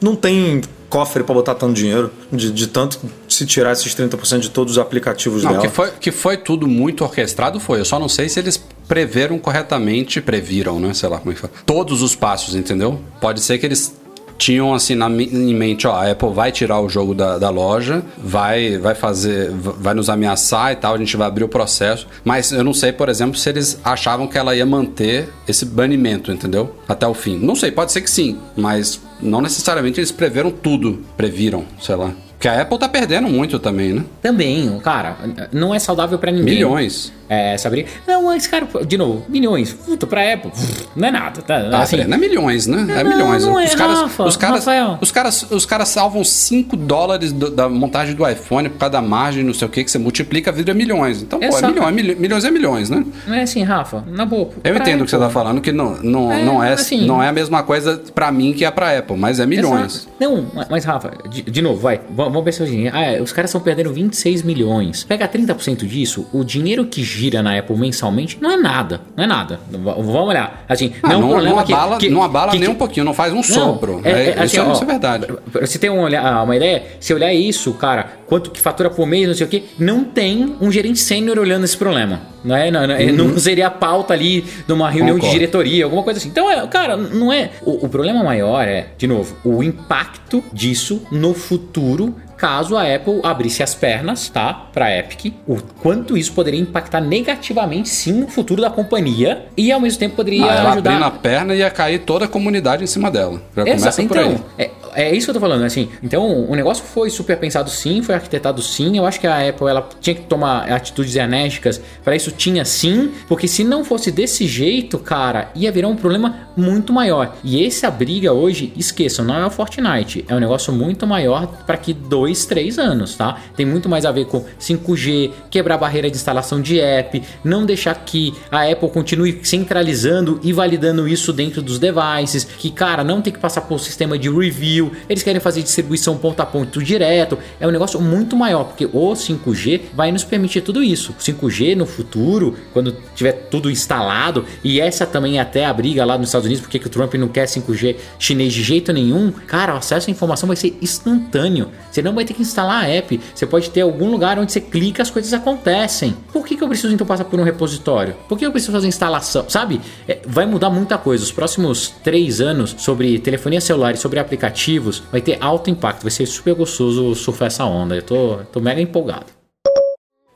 não 0.00 0.14
tem 0.16 0.60
cofre 0.88 1.22
para 1.22 1.34
botar 1.34 1.54
tanto 1.54 1.74
dinheiro, 1.74 2.10
de, 2.32 2.50
de 2.50 2.66
tanto 2.66 2.98
se 3.28 3.44
tirar 3.46 3.72
esses 3.72 3.94
30% 3.94 4.40
de 4.40 4.50
todos 4.50 4.72
os 4.72 4.78
aplicativos 4.78 5.42
Não, 5.44 5.52
dela. 5.52 5.62
que 5.62 5.68
foi, 5.68 5.90
que 5.92 6.10
foi 6.10 6.36
tudo 6.36 6.66
muito 6.66 7.04
orquestrado, 7.04 7.60
foi. 7.60 7.80
Eu 7.80 7.84
só 7.84 7.98
não 7.98 8.08
sei 8.08 8.28
se 8.28 8.38
eles 8.40 8.62
preveram 8.86 9.38
corretamente, 9.38 10.20
previram, 10.20 10.80
né? 10.80 10.94
Sei 10.94 11.08
lá 11.08 11.18
como 11.18 11.30
é 11.32 11.34
que 11.34 11.40
foi. 11.40 11.50
Todos 11.66 12.02
os 12.02 12.14
passos, 12.14 12.54
entendeu? 12.54 13.00
Pode 13.20 13.40
ser 13.40 13.58
que 13.58 13.66
eles 13.66 13.94
tinham 14.38 14.72
assim 14.72 14.94
na, 14.94 15.10
em 15.10 15.54
mente, 15.54 15.86
ó, 15.86 15.92
a 15.92 16.10
Apple 16.10 16.32
vai 16.32 16.52
tirar 16.52 16.80
o 16.80 16.88
jogo 16.88 17.14
da, 17.14 17.36
da 17.36 17.50
loja, 17.50 18.02
vai, 18.16 18.78
vai 18.78 18.94
fazer, 18.94 19.50
vai 19.50 19.92
nos 19.92 20.08
ameaçar 20.08 20.72
e 20.72 20.76
tal, 20.76 20.94
a 20.94 20.98
gente 20.98 21.16
vai 21.16 21.26
abrir 21.26 21.44
o 21.44 21.48
processo. 21.48 22.06
Mas 22.24 22.52
eu 22.52 22.62
não 22.62 22.72
sei, 22.72 22.92
por 22.92 23.08
exemplo, 23.08 23.36
se 23.36 23.48
eles 23.48 23.80
achavam 23.84 24.28
que 24.28 24.38
ela 24.38 24.54
ia 24.54 24.64
manter 24.64 25.28
esse 25.46 25.66
banimento, 25.66 26.30
entendeu? 26.30 26.74
Até 26.88 27.06
o 27.06 27.14
fim. 27.14 27.36
Não 27.36 27.56
sei, 27.56 27.72
pode 27.72 27.90
ser 27.92 28.00
que 28.00 28.10
sim, 28.10 28.38
mas 28.56 29.00
não 29.20 29.40
necessariamente 29.40 29.98
eles 29.98 30.12
preveram 30.12 30.50
tudo, 30.50 31.04
previram, 31.16 31.64
sei 31.80 31.96
lá. 31.96 32.12
Porque 32.38 32.46
a 32.46 32.62
Apple 32.62 32.78
tá 32.78 32.88
perdendo 32.88 33.28
muito 33.28 33.58
também, 33.58 33.92
né? 33.92 34.04
Também, 34.22 34.78
cara, 34.78 35.16
não 35.52 35.74
é 35.74 35.80
saudável 35.80 36.20
pra 36.20 36.30
ninguém. 36.30 36.54
Milhões. 36.54 37.12
É, 37.28 37.54
essa 37.54 37.68
briga. 37.70 37.88
Não, 38.06 38.24
mas, 38.24 38.46
cara, 38.46 38.66
de 38.86 38.96
novo, 38.96 39.24
milhões. 39.28 39.72
Puta, 39.72 40.06
pra 40.06 40.32
Apple, 40.34 40.50
não 40.96 41.08
é 41.08 41.10
nada. 41.10 41.42
Tá? 41.42 41.68
Ah, 41.72 41.82
assim, 41.82 42.04
não 42.04 42.14
é 42.16 42.20
milhões, 42.20 42.66
né? 42.66 42.86
É 42.98 43.04
Não, 43.04 43.10
milhões. 43.10 43.44
não 43.44 43.58
é, 43.60 43.64
os, 43.64 43.74
caras, 43.74 43.98
Rafa, 44.00 44.24
os, 44.24 44.36
caras, 44.36 44.58
Rafael. 44.60 44.98
os, 45.00 45.10
caras, 45.10 45.46
os 45.50 45.66
caras 45.66 45.88
salvam 45.88 46.22
5 46.24 46.76
dólares 46.76 47.32
do- 47.32 47.50
da 47.50 47.68
montagem 47.68 48.14
do 48.14 48.26
iPhone 48.28 48.68
por 48.68 48.78
causa 48.78 48.92
da 48.92 49.02
margem, 49.02 49.42
não 49.44 49.54
sei 49.54 49.66
o 49.66 49.70
que, 49.70 49.84
que 49.84 49.90
você 49.90 49.98
multiplica, 49.98 50.50
vira 50.52 50.72
milhões. 50.74 51.22
Então, 51.22 51.38
pô, 51.38 51.44
é 51.44 51.48
Exato. 51.48 51.72
milhões, 51.72 51.94
milho- 51.94 52.16
milhões 52.18 52.44
é 52.44 52.50
milhões, 52.50 52.90
né? 52.90 53.04
não 53.26 53.34
é 53.34 53.42
assim, 53.42 53.62
Rafa, 53.62 54.04
na 54.08 54.24
boa. 54.24 54.50
Eu 54.64 54.76
entendo 54.76 55.02
o 55.02 55.04
que 55.04 55.10
você 55.10 55.18
tá 55.18 55.30
falando, 55.30 55.60
que 55.60 55.72
não, 55.72 55.96
não, 56.02 56.32
É, 56.32 56.42
não, 56.44 56.62
é, 56.64 56.72
assim- 56.72 57.06
não 57.06 57.22
é 57.22 57.28
a 57.28 57.32
mesma 57.32 57.62
coisa 57.62 58.00
pra 58.14 58.30
mim 58.32 58.52
que 58.52 58.64
é 58.64 58.70
pra 58.70 58.98
Apple, 58.98 59.16
mas 59.16 59.40
é 59.40 59.46
milhões. 59.46 60.08
Não, 60.20 60.46
mas 60.70 60.84
Rafa, 60.84 61.10
de, 61.28 61.42
de 61.42 61.62
novo, 61.62 61.80
vai, 61.80 62.00
vamos 62.10 62.42
pensar 62.44 62.64
assim, 62.64 62.88
ah, 62.88 63.00
é, 63.02 63.20
os 63.22 63.32
caras 63.32 63.50
estão 63.50 63.60
perdendo 63.60 63.92
26 63.92 64.42
milhões. 64.42 65.04
Pega 65.04 65.26
30% 65.28 65.86
disso, 65.86 66.26
o 66.32 66.42
dinheiro 66.44 66.86
que 66.86 67.02
gira 67.18 67.42
na 67.42 67.58
Apple 67.58 67.76
mensalmente 67.76 68.38
não 68.40 68.50
é 68.50 68.56
nada, 68.56 69.00
não 69.16 69.24
é 69.24 69.26
nada. 69.26 69.60
Vamos 69.70 70.14
olhar, 70.14 70.64
assim, 70.68 70.92
Ah, 71.02 71.08
não, 71.08 71.14
é 71.14 71.16
um 71.16 71.20
não, 71.22 71.28
problema 71.30 71.56
não 71.56 71.64
que- 71.64 71.72
abala, 71.72 71.96
que- 71.98 72.08
não 72.08 72.22
abala 72.22 72.52
que- 72.52 72.58
nem 72.58 72.68
que- 72.68 72.74
um 72.74 72.78
pouquinho, 72.78 73.04
não 73.04 73.14
faz 73.14 73.32
um 73.32 73.36
Não, 73.36 73.42
sopro. 73.42 74.00
é- 74.04 74.10
É, 74.10 74.12
é, 74.12 74.30
isso, 74.30 74.40
assim, 74.42 74.56
é, 74.58 74.62
ó, 74.62 74.72
isso 74.72 74.82
é 74.84 74.86
verdade. 74.86 75.26
Você 75.60 75.78
tem 75.78 75.90
uma, 75.90 76.02
olha- 76.02 76.42
uma 76.42 76.56
ideia? 76.56 76.82
Se 77.00 77.12
olhar 77.12 77.32
isso, 77.34 77.72
cara, 77.74 78.06
quanto 78.26 78.50
que 78.50 78.60
fatura 78.60 78.88
por 78.90 79.06
mês, 79.06 79.26
não 79.28 79.34
sei 79.34 79.46
o 79.46 79.48
que, 79.48 79.64
não 79.78 80.04
tem 80.04 80.56
um 80.60 80.70
gerente 80.70 81.00
sênior 81.00 81.38
olhando 81.38 81.64
esse 81.64 81.76
problema. 81.76 82.20
Não, 82.44 82.54
é, 82.54 82.70
não, 82.70 82.86
não, 82.86 83.24
não 83.32 83.38
seria 83.38 83.66
a 83.66 83.70
pauta 83.70 84.14
ali 84.14 84.42
de 84.66 84.72
uma 84.72 84.88
reunião 84.88 85.14
Uhum. 85.16 85.20
Concordo. 85.20 85.32
de 85.34 85.38
diretoria, 85.40 85.84
alguma 85.84 86.02
coisa 86.04 86.18
assim. 86.20 86.28
Então, 86.28 86.48
é, 86.50 86.64
cara, 86.68 86.96
não 86.96 87.32
é. 87.32 87.50
O, 87.62 87.86
o 87.86 87.88
problema 87.88 88.22
maior 88.22 88.62
é, 88.66 88.86
de 88.96 89.06
novo, 89.08 89.36
o 89.44 89.62
impacto 89.62 90.42
disso 90.52 91.02
no 91.10 91.34
futuro. 91.34 92.14
Caso 92.38 92.76
a 92.76 92.82
Apple 92.94 93.20
abrisse 93.22 93.62
as 93.62 93.74
pernas, 93.74 94.28
tá? 94.30 94.54
Pra 94.72 94.96
Epic, 94.96 95.34
o 95.46 95.56
quanto 95.82 96.16
isso 96.16 96.32
poderia 96.32 96.60
impactar 96.60 97.00
negativamente, 97.00 97.88
sim, 97.88 98.22
o 98.22 98.28
futuro 98.28 98.62
da 98.62 98.70
companhia 98.70 99.46
e 99.56 99.70
ao 99.72 99.80
mesmo 99.80 99.98
tempo 99.98 100.16
poderia 100.16 100.44
Ah, 100.44 100.54
ela 100.54 100.72
ajudar. 100.72 100.90
abrindo 100.92 101.04
a 101.04 101.10
perna 101.10 101.54
ia 101.54 101.68
cair 101.70 101.98
toda 102.00 102.24
a 102.26 102.28
comunidade 102.28 102.82
em 102.84 102.86
cima 102.86 103.10
dela. 103.10 103.42
Já 103.56 103.62
Exato, 103.66 103.80
começa 103.96 104.02
por 104.04 104.16
então, 104.16 104.44
aí. 104.56 104.70
é, 104.94 105.08
é 105.10 105.14
isso 105.16 105.26
que 105.26 105.30
eu 105.30 105.34
tô 105.34 105.40
falando, 105.40 105.64
assim. 105.64 105.88
Então, 106.02 106.48
o 106.48 106.54
negócio 106.54 106.84
foi 106.84 107.10
super 107.10 107.36
pensado 107.38 107.68
sim, 107.70 108.02
foi 108.02 108.14
arquitetado 108.14 108.62
sim. 108.62 108.96
Eu 108.96 109.04
acho 109.04 109.18
que 109.18 109.26
a 109.26 109.48
Apple 109.48 109.66
ela 109.68 109.88
tinha 110.00 110.14
que 110.14 110.22
tomar 110.22 110.70
atitudes 110.70 111.16
enérgicas 111.16 111.80
para 112.04 112.14
isso 112.14 112.30
tinha 112.30 112.64
sim, 112.64 113.10
porque 113.26 113.48
se 113.48 113.64
não 113.64 113.84
fosse 113.84 114.12
desse 114.12 114.46
jeito, 114.46 114.96
cara, 114.98 115.50
ia 115.56 115.72
virar 115.72 115.88
um 115.88 115.96
problema 115.96 116.48
muito 116.56 116.92
maior. 116.92 117.34
E 117.42 117.64
essa 117.66 117.90
briga 117.90 118.32
hoje, 118.32 118.72
esqueçam, 118.76 119.24
não 119.24 119.34
é 119.36 119.46
o 119.46 119.50
Fortnite, 119.50 120.24
é 120.28 120.34
um 120.34 120.38
negócio 120.40 120.72
muito 120.72 121.06
maior 121.06 121.46
para 121.66 121.76
que 121.76 121.92
dois, 121.92 122.27
três 122.44 122.78
anos, 122.78 123.14
tá? 123.14 123.38
Tem 123.56 123.66
muito 123.66 123.88
mais 123.88 124.04
a 124.04 124.12
ver 124.12 124.26
com 124.26 124.44
5G, 124.60 125.30
quebrar 125.50 125.78
barreira 125.78 126.10
de 126.10 126.16
instalação 126.16 126.60
de 126.60 126.80
app, 126.80 127.22
não 127.44 127.64
deixar 127.64 127.94
que 127.94 128.34
a 128.50 128.70
Apple 128.70 128.90
continue 128.90 129.40
centralizando 129.42 130.40
e 130.42 130.52
validando 130.52 131.08
isso 131.08 131.32
dentro 131.32 131.62
dos 131.62 131.78
devices, 131.78 132.44
que 132.44 132.70
cara, 132.70 133.02
não 133.02 133.20
tem 133.20 133.32
que 133.32 133.38
passar 133.38 133.62
por 133.62 133.74
um 133.74 133.78
sistema 133.78 134.18
de 134.18 134.28
review, 134.28 134.92
eles 135.08 135.22
querem 135.22 135.40
fazer 135.40 135.62
distribuição 135.62 136.16
ponto 136.16 136.40
a 136.40 136.46
ponto 136.46 136.82
direto, 136.82 137.38
é 137.60 137.66
um 137.66 137.70
negócio 137.70 138.00
muito 138.00 138.36
maior, 138.36 138.64
porque 138.64 138.86
o 138.86 139.12
5G 139.12 139.80
vai 139.94 140.12
nos 140.12 140.24
permitir 140.24 140.60
tudo 140.60 140.82
isso. 140.82 141.12
O 141.12 141.22
5G 141.22 141.76
no 141.76 141.86
futuro, 141.86 142.56
quando 142.72 142.94
tiver 143.14 143.32
tudo 143.50 143.70
instalado, 143.70 144.44
e 144.62 144.80
essa 144.80 145.06
também 145.06 145.38
é 145.38 145.40
até 145.40 145.64
a 145.64 145.72
briga 145.72 146.04
lá 146.04 146.16
nos 146.18 146.28
Estados 146.28 146.46
Unidos, 146.46 146.60
porque 146.62 146.78
que 146.78 146.86
o 146.86 146.90
Trump 146.90 147.14
não 147.14 147.28
quer 147.28 147.46
5G 147.46 147.96
chinês 148.18 148.52
de 148.52 148.62
jeito 148.62 148.92
nenhum, 148.92 149.30
cara, 149.30 149.74
o 149.74 149.76
acesso 149.78 150.08
à 150.08 150.10
informação 150.10 150.46
vai 150.46 150.56
ser 150.56 150.76
instantâneo. 150.80 151.68
Você 151.90 152.02
não 152.02 152.12
vai 152.18 152.24
ter 152.24 152.34
que 152.34 152.42
instalar 152.42 152.84
a 152.84 152.88
app, 152.88 153.20
você 153.34 153.46
pode 153.46 153.70
ter 153.70 153.80
algum 153.80 154.10
lugar 154.10 154.38
onde 154.38 154.52
você 154.52 154.60
clica 154.60 155.02
as 155.02 155.10
coisas 155.10 155.32
acontecem. 155.32 156.14
Por 156.32 156.46
que, 156.46 156.56
que 156.56 156.62
eu 156.62 156.68
preciso 156.68 156.92
então 156.92 157.06
passar 157.06 157.24
por 157.24 157.38
um 157.38 157.42
repositório? 157.42 158.14
Por 158.28 158.36
que 158.36 158.44
eu 158.44 158.50
preciso 158.50 158.72
fazer 158.72 158.88
instalação? 158.88 159.48
Sabe? 159.48 159.80
É, 160.06 160.20
vai 160.26 160.46
mudar 160.46 160.70
muita 160.70 160.98
coisa. 160.98 161.24
Os 161.24 161.32
próximos 161.32 161.94
três 162.02 162.40
anos 162.40 162.74
sobre 162.78 163.18
telefonia 163.18 163.60
celular 163.60 163.94
e 163.94 163.96
sobre 163.96 164.18
aplicativos 164.18 165.02
vai 165.10 165.20
ter 165.20 165.38
alto 165.40 165.70
impacto. 165.70 166.02
Vai 166.02 166.10
ser 166.10 166.26
super 166.26 166.54
gostoso 166.54 167.14
surfar 167.14 167.46
essa 167.46 167.64
onda. 167.64 167.94
Eu 167.94 168.02
tô, 168.02 168.36
tô 168.52 168.60
mega 168.60 168.80
empolgado. 168.80 169.37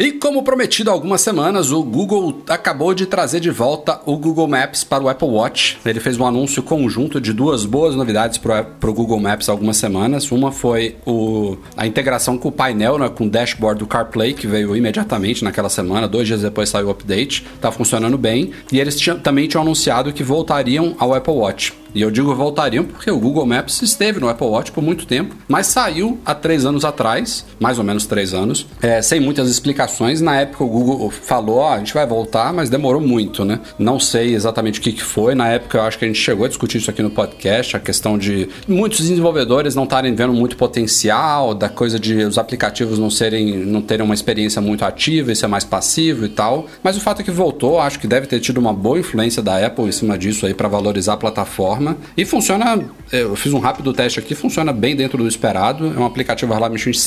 E 0.03 0.11
como 0.11 0.43
prometido 0.43 0.91
há 0.91 0.93
algumas 0.93 1.20
semanas, 1.20 1.70
o 1.70 1.81
Google 1.81 2.43
acabou 2.49 2.93
de 2.93 3.07
trazer 3.07 3.39
de 3.39 3.51
volta 3.53 4.01
o 4.05 4.16
Google 4.16 4.49
Maps 4.49 4.83
para 4.83 5.05
o 5.05 5.09
Apple 5.09 5.29
Watch. 5.29 5.79
Ele 5.87 6.01
fez 6.01 6.19
um 6.19 6.27
anúncio 6.27 6.61
conjunto 6.61 7.20
de 7.20 7.33
duas 7.33 7.65
boas 7.65 7.95
novidades 7.95 8.37
para 8.37 8.66
o 8.83 8.93
Google 8.93 9.20
Maps 9.20 9.49
há 9.49 9.53
algumas 9.53 9.77
semanas. 9.77 10.33
Uma 10.33 10.51
foi 10.51 10.97
o, 11.07 11.57
a 11.77 11.87
integração 11.87 12.37
com 12.37 12.49
o 12.49 12.53
painel, 12.53 12.99
né, 12.99 13.09
com 13.11 13.27
o 13.27 13.31
dashboard 13.31 13.79
do 13.79 13.87
CarPlay, 13.87 14.35
que 14.35 14.49
veio 14.49 14.74
imediatamente 14.74 15.45
naquela 15.45 15.69
semana. 15.69 16.09
Dois 16.09 16.27
dias 16.27 16.43
depois 16.43 16.69
saiu 16.69 16.89
o 16.89 16.91
update. 16.91 17.47
Está 17.55 17.70
funcionando 17.70 18.19
bem. 18.19 18.51
E 18.73 18.81
eles 18.81 18.99
tinham- 18.99 19.20
também 19.20 19.47
tinham 19.47 19.62
anunciado 19.62 20.12
que 20.12 20.24
voltariam 20.24 20.97
ao 20.99 21.15
Apple 21.15 21.33
Watch. 21.33 21.73
E 21.94 22.01
eu 22.01 22.10
digo 22.10 22.35
voltariam 22.35 22.85
porque 22.85 23.10
o 23.10 23.19
Google 23.19 23.47
Maps 23.47 23.82
esteve 23.82 24.19
no 24.19 24.28
Apple 24.28 24.47
Watch 24.47 24.73
por 24.73 24.82
muito 24.82 25.06
tempo, 25.06 25.36
mas 25.47 25.66
saiu 25.66 26.19
há 26.24 26.35
três 26.35 26.64
anos 26.64 26.85
atrás, 26.85 27.44
mais 27.60 27.78
ou 27.78 27.85
menos 27.85 28.06
três 28.06 28.32
anos, 28.32 28.66
é, 28.81 29.02
sem 29.02 29.20
muitas 29.20 29.48
explicações. 29.51 30.20
Na 30.20 30.40
época 30.40 30.64
o 30.64 30.69
Google 30.69 31.10
falou, 31.10 31.59
ó, 31.59 31.74
a 31.74 31.78
gente 31.78 31.93
vai 31.93 32.06
voltar, 32.06 32.52
mas 32.52 32.70
demorou 32.70 33.01
muito, 33.01 33.44
né? 33.44 33.60
Não 33.78 34.01
sei 34.01 34.35
exatamente 34.35 34.81
o 34.81 34.82
que, 34.82 34.93
que 34.93 35.02
foi. 35.02 35.35
Na 35.35 35.48
época 35.48 35.78
eu 35.78 35.82
acho 35.82 35.98
que 35.98 36.05
a 36.05 36.09
gente 36.09 36.19
chegou 36.19 36.44
a 36.44 36.48
discutir 36.48 36.78
isso 36.78 36.90
aqui 36.90 37.02
no 37.02 37.10
podcast, 37.10 37.77
a 37.77 37.81
questão 37.81 38.16
de 38.16 38.48
muitos 38.66 39.01
desenvolvedores 39.01 39.74
não 39.74 39.85
estarem 39.85 40.14
vendo 40.14 40.32
muito 40.32 40.56
potencial, 40.56 41.55
da 41.55 41.69
coisa 41.69 41.98
de 41.98 42.16
os 42.24 42.39
aplicativos 42.39 42.98
não 42.98 43.10
serem, 43.10 43.64
não 43.64 43.82
terem 43.82 44.05
uma 44.05 44.14
experiência 44.14 44.60
muito 44.60 44.85
ativa 44.85 45.32
e 45.32 45.36
ser 45.36 45.47
mais 45.47 45.64
passivo 45.64 46.24
e 46.24 46.28
tal. 46.28 46.66
Mas 46.82 46.97
o 46.97 47.01
fato 47.01 47.20
é 47.20 47.24
que 47.24 47.31
voltou, 47.31 47.81
acho 47.81 47.98
que 47.98 48.06
deve 48.06 48.27
ter 48.27 48.40
tido 48.40 48.59
uma 48.59 48.73
boa 48.73 48.98
influência 48.98 49.43
da 49.43 49.64
Apple 49.64 49.85
em 49.85 49.93
cima 49.93 50.16
disso 50.16 50.47
aí 50.47 50.55
para 50.55 50.69
valorizar 50.69 51.14
a 51.14 51.16
plataforma. 51.16 51.81
E 52.16 52.24
funciona, 52.24 52.80
eu 53.10 53.34
fiz 53.36 53.52
um 53.52 53.59
rápido 53.59 53.92
teste 53.92 54.18
aqui, 54.18 54.34
funciona 54.34 54.72
bem 54.72 54.94
dentro 54.96 55.18
do 55.18 55.28
esperado. 55.28 55.92
É 55.94 55.98
um 55.98 56.04
aplicativo 56.04 56.52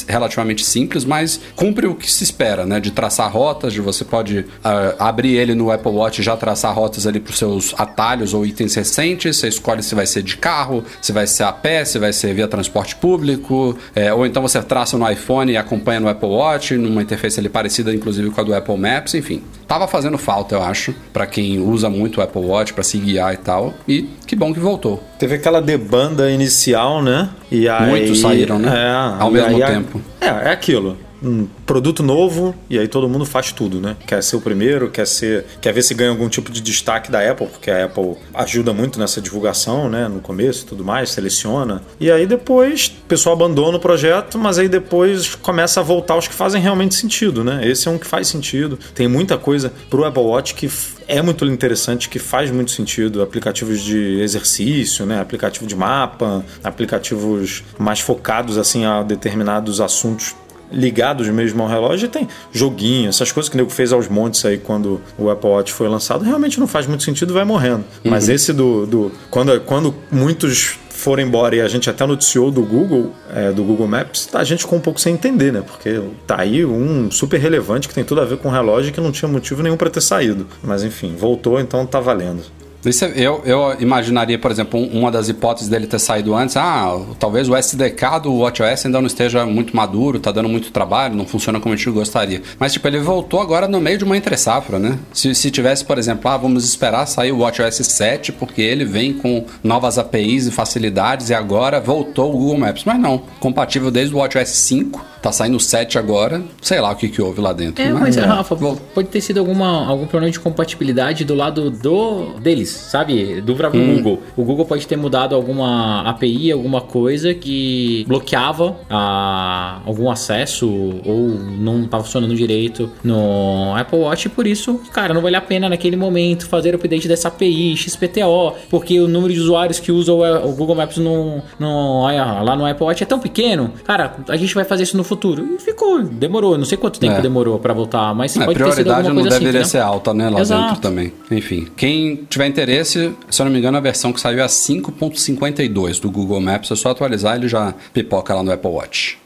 relativamente, 0.08 0.64
simples, 0.64 1.06
mas 1.06 1.40
cumpre 1.56 1.88
o 1.88 1.96
que 1.96 2.12
se 2.12 2.24
espera, 2.24 2.66
né? 2.66 2.80
De 2.80 2.92
traçar 2.92 3.32
rotas, 3.32 3.74
de 3.74 3.82
você 3.82 4.04
pode 4.04 4.46
ah, 4.64 4.96
abrir 5.00 5.36
ele 5.36 5.56
no 5.56 5.72
Apple 5.72 5.92
Watch 5.92 6.22
e 6.22 6.24
já 6.24 6.36
traçar 6.36 6.74
rotas 6.74 7.08
ali 7.08 7.20
para 7.20 7.32
os 7.32 7.38
seus 7.38 7.74
atalhos 7.78 8.34
ou 8.34 8.46
itens 8.46 8.74
recentes. 8.76 9.38
Você 9.38 9.48
escolhe 9.48 9.82
se 9.84 9.96
vai 9.96 10.06
ser 10.06 10.22
de 10.22 10.38
carro, 10.38 10.84
se 11.02 11.12
vai 11.12 11.28
ser 11.28 11.44
a 11.44 11.52
pé, 11.52 11.86
se 11.86 11.98
vai 12.00 12.14
ser 12.14 12.34
via 12.34 12.48
transporte 12.48 12.96
público, 12.96 13.78
é, 13.96 14.14
ou 14.14 14.26
então 14.26 14.42
você 14.42 14.62
traça 14.62 14.98
no 14.98 15.10
iPhone 15.10 15.52
e 15.52 15.58
acompanha 15.58 16.00
no 16.00 16.10
Apple 16.10 16.30
Watch, 16.30 16.76
numa 16.76 17.02
interface 17.02 17.40
ali 17.40 17.50
parecida, 17.50 17.94
inclusive 17.94 18.30
com 18.30 18.42
a 18.42 18.44
do 18.44 18.54
Apple 18.54 18.78
Maps, 18.78 19.14
enfim. 19.14 19.44
Tava 19.68 19.88
fazendo 19.88 20.18
falta, 20.18 20.56
eu 20.56 20.64
acho, 20.64 20.94
para 21.12 21.26
quem 21.26 21.60
usa 21.60 21.90
muito 21.90 22.20
o 22.20 22.24
Apple 22.24 22.42
Watch 22.42 22.74
para 22.74 22.84
se 22.84 22.98
guiar 22.98 23.34
e 23.34 23.38
tal. 23.38 23.74
E 23.88 24.04
que 24.28 24.36
bom 24.36 24.54
que 24.54 24.60
voltou. 24.66 25.02
Teve 25.20 25.36
aquela 25.36 25.62
debanda 25.62 26.30
inicial, 26.30 27.02
né? 27.02 27.30
E 27.52 27.70
aí, 27.70 27.90
Muitos 27.90 28.20
saíram, 28.20 28.60
né? 28.60 28.70
É, 28.76 29.22
Ao 29.22 29.30
mesmo 29.32 29.56
aí 29.56 29.64
tempo. 29.64 30.02
É, 30.20 30.28
é 30.28 30.52
aquilo. 30.52 30.98
Um 31.26 31.48
produto 31.66 32.04
novo 32.04 32.56
e 32.70 32.78
aí 32.78 32.88
todo 32.88 33.10
mundo 33.10 33.26
faz 33.26 33.52
tudo, 33.52 33.82
né? 33.82 33.96
Quer 34.06 34.22
ser 34.22 34.36
o 34.36 34.42
primeiro, 34.42 34.90
quer 34.90 35.08
ser, 35.08 35.46
quer 35.60 35.74
ver 35.74 35.82
se 35.82 35.94
ganha 35.94 36.10
algum 36.10 36.30
tipo 36.30 36.52
de 36.52 36.62
destaque 36.62 37.12
da 37.12 37.20
Apple, 37.30 37.48
porque 37.48 37.72
a 37.72 37.86
Apple 37.86 38.16
ajuda 38.34 38.74
muito 38.74 39.00
nessa 39.00 39.20
divulgação, 39.20 39.90
né? 39.90 40.08
No 40.08 40.20
começo, 40.20 40.64
e 40.64 40.68
tudo 40.68 40.84
mais, 40.84 41.10
seleciona. 41.10 41.82
E 42.00 42.12
aí 42.12 42.26
depois 42.26 42.88
o 43.04 43.08
pessoal 43.08 43.36
abandona 43.36 43.78
o 43.78 43.80
projeto, 43.80 44.38
mas 44.38 44.60
aí 44.60 44.68
depois 44.68 45.36
começa 45.36 45.80
a 45.80 45.84
voltar 45.84 46.16
os 46.16 46.28
que 46.28 46.34
fazem 46.34 46.62
realmente 46.62 46.96
sentido, 46.96 47.44
né? 47.44 47.68
Esse 47.68 47.88
é 47.88 47.92
um 47.92 47.98
que 47.98 48.08
faz 48.08 48.28
sentido. 48.28 48.78
Tem 48.94 49.08
muita 49.08 49.38
coisa 49.38 49.72
pro 49.90 50.06
Apple 50.06 50.24
Watch 50.24 50.54
que 50.54 50.70
é 51.08 51.22
muito 51.22 51.46
interessante, 51.46 52.10
que 52.10 52.20
faz 52.20 52.52
muito 52.52 52.72
sentido. 52.72 53.22
Aplicativos 53.22 53.82
de 53.82 54.20
exercício, 54.22 55.06
né? 55.06 55.20
Aplicativo 55.20 55.66
de 55.68 55.76
mapa, 55.76 56.44
aplicativos 56.64 57.64
mais 57.78 58.00
focados 58.00 58.58
assim 58.58 58.86
a 58.86 59.04
determinados 59.04 59.82
assuntos 59.82 60.36
ligados 60.72 61.28
mesmo 61.30 61.64
ao 61.64 61.70
relógio 61.70 62.06
e 62.06 62.10
tem 62.10 62.28
joguinho, 62.52 63.10
essas 63.10 63.32
coisas 63.32 63.50
que 63.50 63.56
o 63.56 63.58
nego 63.58 63.70
fez 63.70 63.92
aos 63.94 64.08
montes 64.08 64.44
aí 64.46 64.58
quando 64.58 65.02
o 65.18 65.30
Apple 65.30 65.50
Watch 65.50 65.74
foi 65.74 65.88
lançado, 65.88 66.24
realmente 66.24 66.60
não 66.60 66.68
faz 66.68 66.88
muito 66.88 67.04
sentido, 67.04 67.34
vai 67.34 67.46
morrendo. 67.46 67.84
Mas 68.04 68.30
esse 68.30 68.52
do, 68.54 68.86
do 68.86 69.12
quando, 69.30 69.60
quando 69.62 69.94
muitos 70.12 70.78
foram 70.96 71.22
embora 71.22 71.56
e 71.56 71.62
a 71.62 71.68
gente 71.68 71.90
até 71.90 72.06
noticiou 72.06 72.50
do 72.50 72.64
Google, 72.64 73.14
é, 73.34 73.52
do 73.52 73.64
Google 73.64 73.88
Maps, 73.88 74.30
a 74.34 74.44
gente 74.44 74.62
ficou 74.62 74.80
um 74.80 74.82
pouco 74.82 75.00
sem 75.00 75.14
entender, 75.14 75.52
né? 75.52 75.62
Porque 75.62 76.02
tá 76.26 76.40
aí 76.40 76.66
um 76.66 77.12
super 77.12 77.40
relevante 77.40 77.88
que 77.88 77.94
tem 77.94 78.04
tudo 78.04 78.22
a 78.22 78.26
ver 78.26 78.38
com 78.38 78.48
o 78.48 78.52
relógio 78.52 78.94
que 78.94 79.02
não 79.02 79.12
tinha 79.12 79.30
motivo 79.30 79.62
nenhum 79.62 79.78
para 79.78 79.90
ter 79.90 80.02
saído. 80.02 80.48
Mas 80.64 80.84
enfim, 80.84 81.16
voltou, 81.16 81.60
então 81.60 81.86
tá 81.86 82.00
valendo. 82.00 82.44
É- 82.86 83.14
eu, 83.16 83.42
eu 83.46 83.76
imaginaria, 83.80 84.38
por 84.38 84.52
exemplo, 84.52 84.80
um- 84.80 85.00
uma 85.00 85.12
das 85.12 85.30
hipóteses 85.30 85.70
dele 85.70 85.88
ter 85.88 86.00
saído 86.00 86.36
antes, 86.36 86.56
ah, 86.58 86.98
talvez 87.20 87.50
o 87.50 87.56
SDK 87.56 88.20
do 88.20 88.34
WatchOS 88.36 88.86
ainda 88.86 89.00
não 89.00 89.08
esteja 89.08 89.46
muito 89.46 89.76
maduro, 89.76 90.20
tá 90.20 90.32
dando 90.32 90.50
muito 90.50 90.72
trabalho, 90.72 91.16
não 91.16 91.26
funciona 91.26 91.60
como 91.60 91.74
a 91.74 91.78
gente 91.78 91.90
gostaria. 91.90 92.42
Mas, 92.60 92.74
tipo, 92.74 92.88
ele 92.88 93.00
voltou 93.00 93.42
agora 93.42 93.68
no 93.68 93.80
meio 93.82 93.98
de 93.98 94.04
uma 94.04 94.16
entre-safra, 94.18 94.78
né? 94.80 95.00
Se, 95.14 95.34
se 95.36 95.50
tivesse, 95.52 95.84
por 95.86 95.98
exemplo, 95.98 96.30
ah, 96.30 96.38
vamos 96.38 96.64
esperar 96.66 97.06
sair 97.06 97.32
o 97.32 97.40
WatchOS 97.40 97.76
7, 97.88 98.32
porque 98.32 98.62
ele 98.62 98.86
vem 98.86 99.14
com 99.14 99.46
novas 99.64 99.98
APIs 99.98 100.48
e 100.48 100.52
facilidades, 100.52 101.30
e 101.30 101.34
agora 101.34 101.80
voltou 101.80 102.30
o 102.34 102.38
Google 102.38 102.58
Maps. 102.58 102.84
Mas 102.86 103.00
não, 103.00 103.22
compatível 103.40 103.90
desde 103.92 104.14
o 104.14 104.18
WatchOS 104.20 104.50
5, 104.50 105.06
Tá 105.26 105.32
saindo 105.32 105.58
o 105.58 105.60
7 105.60 105.98
agora. 105.98 106.44
Sei 106.62 106.80
lá 106.80 106.92
o 106.92 106.96
que, 106.96 107.10
que 107.10 107.20
houve 107.20 107.42
lá 107.42 107.52
dentro. 107.52 107.84
É, 107.84 107.92
mas, 107.92 108.16
é. 108.16 108.22
Rafa, 108.22 108.56
pode 108.56 109.08
ter 109.08 109.22
sido 109.22 109.40
alguma, 109.40 109.84
algum 109.88 110.06
problema 110.06 110.32
de 110.32 110.40
compatibilidade 110.40 111.26
do 111.26 111.34
lado 111.34 111.72
do 111.72 112.34
deles, 112.40 112.75
sabe? 112.76 113.42
Do 113.42 113.56
próprio 113.56 113.82
Hum. 113.82 113.96
Google. 113.96 114.22
O 114.38 114.44
Google 114.44 114.66
pode 114.66 114.86
ter 114.88 114.96
mudado 114.96 115.36
alguma 115.36 116.02
API, 116.10 116.52
alguma 116.52 116.82
coisa 116.82 117.34
que 117.34 118.04
bloqueava 118.08 118.76
a, 118.90 119.80
algum 119.86 120.10
acesso 120.10 120.68
ou 121.06 121.30
não 121.60 121.84
estava 121.84 122.04
funcionando 122.04 122.36
direito 122.36 122.90
no 123.04 123.74
Apple 123.76 124.00
Watch. 124.00 124.26
E 124.26 124.30
por 124.30 124.48
isso, 124.48 124.80
cara, 124.94 125.14
não 125.14 125.22
vale 125.22 125.36
a 125.36 125.42
pena 125.42 125.70
naquele 125.70 125.96
momento 125.96 126.48
fazer 126.48 126.74
o 126.74 126.78
update 126.78 127.08
dessa 127.08 127.28
API, 127.28 127.76
XPTO, 127.78 128.54
porque 128.70 129.00
o 129.00 129.08
número 129.08 129.34
de 129.34 129.40
usuários 129.40 129.80
que 129.80 129.92
usam 129.92 130.20
o 130.20 130.52
Google 130.54 130.76
Maps 130.76 130.98
no, 130.98 131.42
no, 131.60 132.04
lá 132.44 132.56
no 132.56 132.66
Apple 132.66 132.86
Watch 132.86 133.04
é 133.04 133.06
tão 133.06 133.20
pequeno. 133.20 133.72
Cara, 133.84 134.16
a 134.30 134.36
gente 134.38 134.54
vai 134.54 134.64
fazer 134.64 134.84
isso 134.84 134.98
no 134.98 135.04
futuro. 135.04 135.46
E 135.56 135.62
ficou, 135.62 136.02
demorou. 136.04 136.58
Não 136.58 136.66
sei 136.66 136.78
quanto 136.78 137.00
tempo 137.00 137.16
É. 137.18 137.22
demorou 137.22 137.60
pra 137.60 137.74
voltar, 137.74 138.14
mas 138.16 138.36
É, 138.36 138.46
pode 138.46 138.58
ter 138.58 138.64
sido 138.66 138.74
prioridade 138.74 139.08
alguma 139.08 139.16
não 139.16 139.22
coisa 139.24 139.40
deveria 139.40 139.62
assim. 139.62 139.72
ser 139.72 139.80
alta, 139.80 140.14
né? 140.14 140.30
Lá 140.30 140.40
Exato. 140.42 140.64
dentro 140.68 140.82
também. 140.82 141.14
Enfim, 141.32 141.68
quem 141.76 142.16
tiver 142.30 142.48
interesse, 142.48 142.65
se 142.84 143.42
eu 143.42 143.46
não 143.46 143.52
me 143.52 143.60
engano, 143.60 143.78
a 143.78 143.82
versão 143.82 144.12
que 144.12 144.20
saiu 144.20 144.40
é 144.40 144.44
a 144.44 144.48
5.52 144.48 146.00
do 146.00 146.10
Google 146.10 146.42
Maps. 146.42 146.72
É 146.72 146.76
só 146.76 146.92
atualizar, 146.92 147.36
ele 147.36 147.48
já 147.48 147.74
pipoca 147.94 148.34
lá 148.34 148.44
no 148.44 148.52
Apple 148.52 148.72
Watch. 148.72 149.25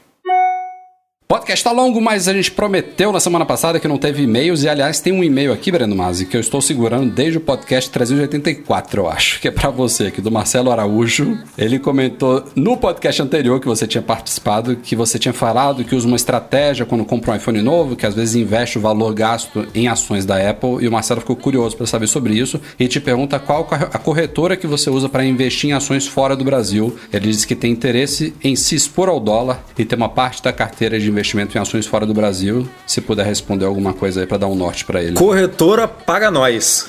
Podcast 1.30 1.62
tá 1.62 1.70
longo, 1.70 2.00
mas 2.00 2.26
a 2.26 2.32
gente 2.32 2.50
prometeu 2.50 3.12
na 3.12 3.20
semana 3.20 3.46
passada 3.46 3.78
que 3.78 3.86
não 3.86 3.96
teve 3.96 4.24
e-mails. 4.24 4.64
E 4.64 4.68
aliás, 4.68 4.98
tem 4.98 5.12
um 5.12 5.22
e-mail 5.22 5.52
aqui, 5.52 5.70
Breno 5.70 5.94
Mazzi, 5.94 6.26
que 6.26 6.36
eu 6.36 6.40
estou 6.40 6.60
segurando 6.60 7.08
desde 7.08 7.38
o 7.38 7.40
podcast 7.40 7.88
384, 7.88 9.00
eu 9.00 9.08
acho, 9.08 9.40
que 9.40 9.46
é 9.46 9.50
pra 9.52 9.70
você 9.70 10.08
aqui, 10.08 10.20
do 10.20 10.28
Marcelo 10.28 10.72
Araújo. 10.72 11.38
Ele 11.56 11.78
comentou 11.78 12.42
no 12.56 12.76
podcast 12.76 13.22
anterior 13.22 13.60
que 13.60 13.68
você 13.68 13.86
tinha 13.86 14.02
participado, 14.02 14.74
que 14.74 14.96
você 14.96 15.20
tinha 15.20 15.32
falado 15.32 15.84
que 15.84 15.94
usa 15.94 16.04
uma 16.04 16.16
estratégia 16.16 16.84
quando 16.84 17.04
compra 17.04 17.30
um 17.30 17.36
iPhone 17.36 17.62
novo, 17.62 17.94
que 17.94 18.06
às 18.06 18.14
vezes 18.16 18.34
investe 18.34 18.78
o 18.78 18.80
valor 18.80 19.14
gasto 19.14 19.68
em 19.72 19.86
ações 19.86 20.26
da 20.26 20.50
Apple. 20.50 20.78
E 20.80 20.88
o 20.88 20.90
Marcelo 20.90 21.20
ficou 21.20 21.36
curioso 21.36 21.76
para 21.76 21.86
saber 21.86 22.08
sobre 22.08 22.34
isso 22.34 22.60
e 22.76 22.88
te 22.88 23.00
pergunta 23.00 23.38
qual 23.38 23.68
a 23.70 23.98
corretora 23.98 24.56
que 24.56 24.66
você 24.66 24.90
usa 24.90 25.08
para 25.08 25.24
investir 25.24 25.70
em 25.70 25.74
ações 25.74 26.08
fora 26.08 26.34
do 26.34 26.42
Brasil. 26.42 26.92
Ele 27.12 27.28
diz 27.28 27.44
que 27.44 27.54
tem 27.54 27.70
interesse 27.70 28.34
em 28.42 28.56
se 28.56 28.74
expor 28.74 29.08
ao 29.08 29.20
dólar 29.20 29.64
e 29.78 29.84
ter 29.84 29.94
uma 29.94 30.08
parte 30.08 30.42
da 30.42 30.52
carteira 30.52 30.98
de 30.98 31.04
investimento 31.04 31.19
em 31.20 31.58
ações 31.58 31.86
fora 31.86 32.06
do 32.06 32.14
Brasil. 32.14 32.68
Se 32.86 33.00
puder 33.00 33.26
responder 33.26 33.64
alguma 33.64 33.92
coisa 33.92 34.20
aí 34.20 34.26
para 34.26 34.38
dar 34.38 34.46
um 34.48 34.54
norte 34.54 34.84
para 34.84 35.02
ele. 35.02 35.12
Corretora 35.12 35.86
paga 35.86 36.30
nós. 36.30 36.88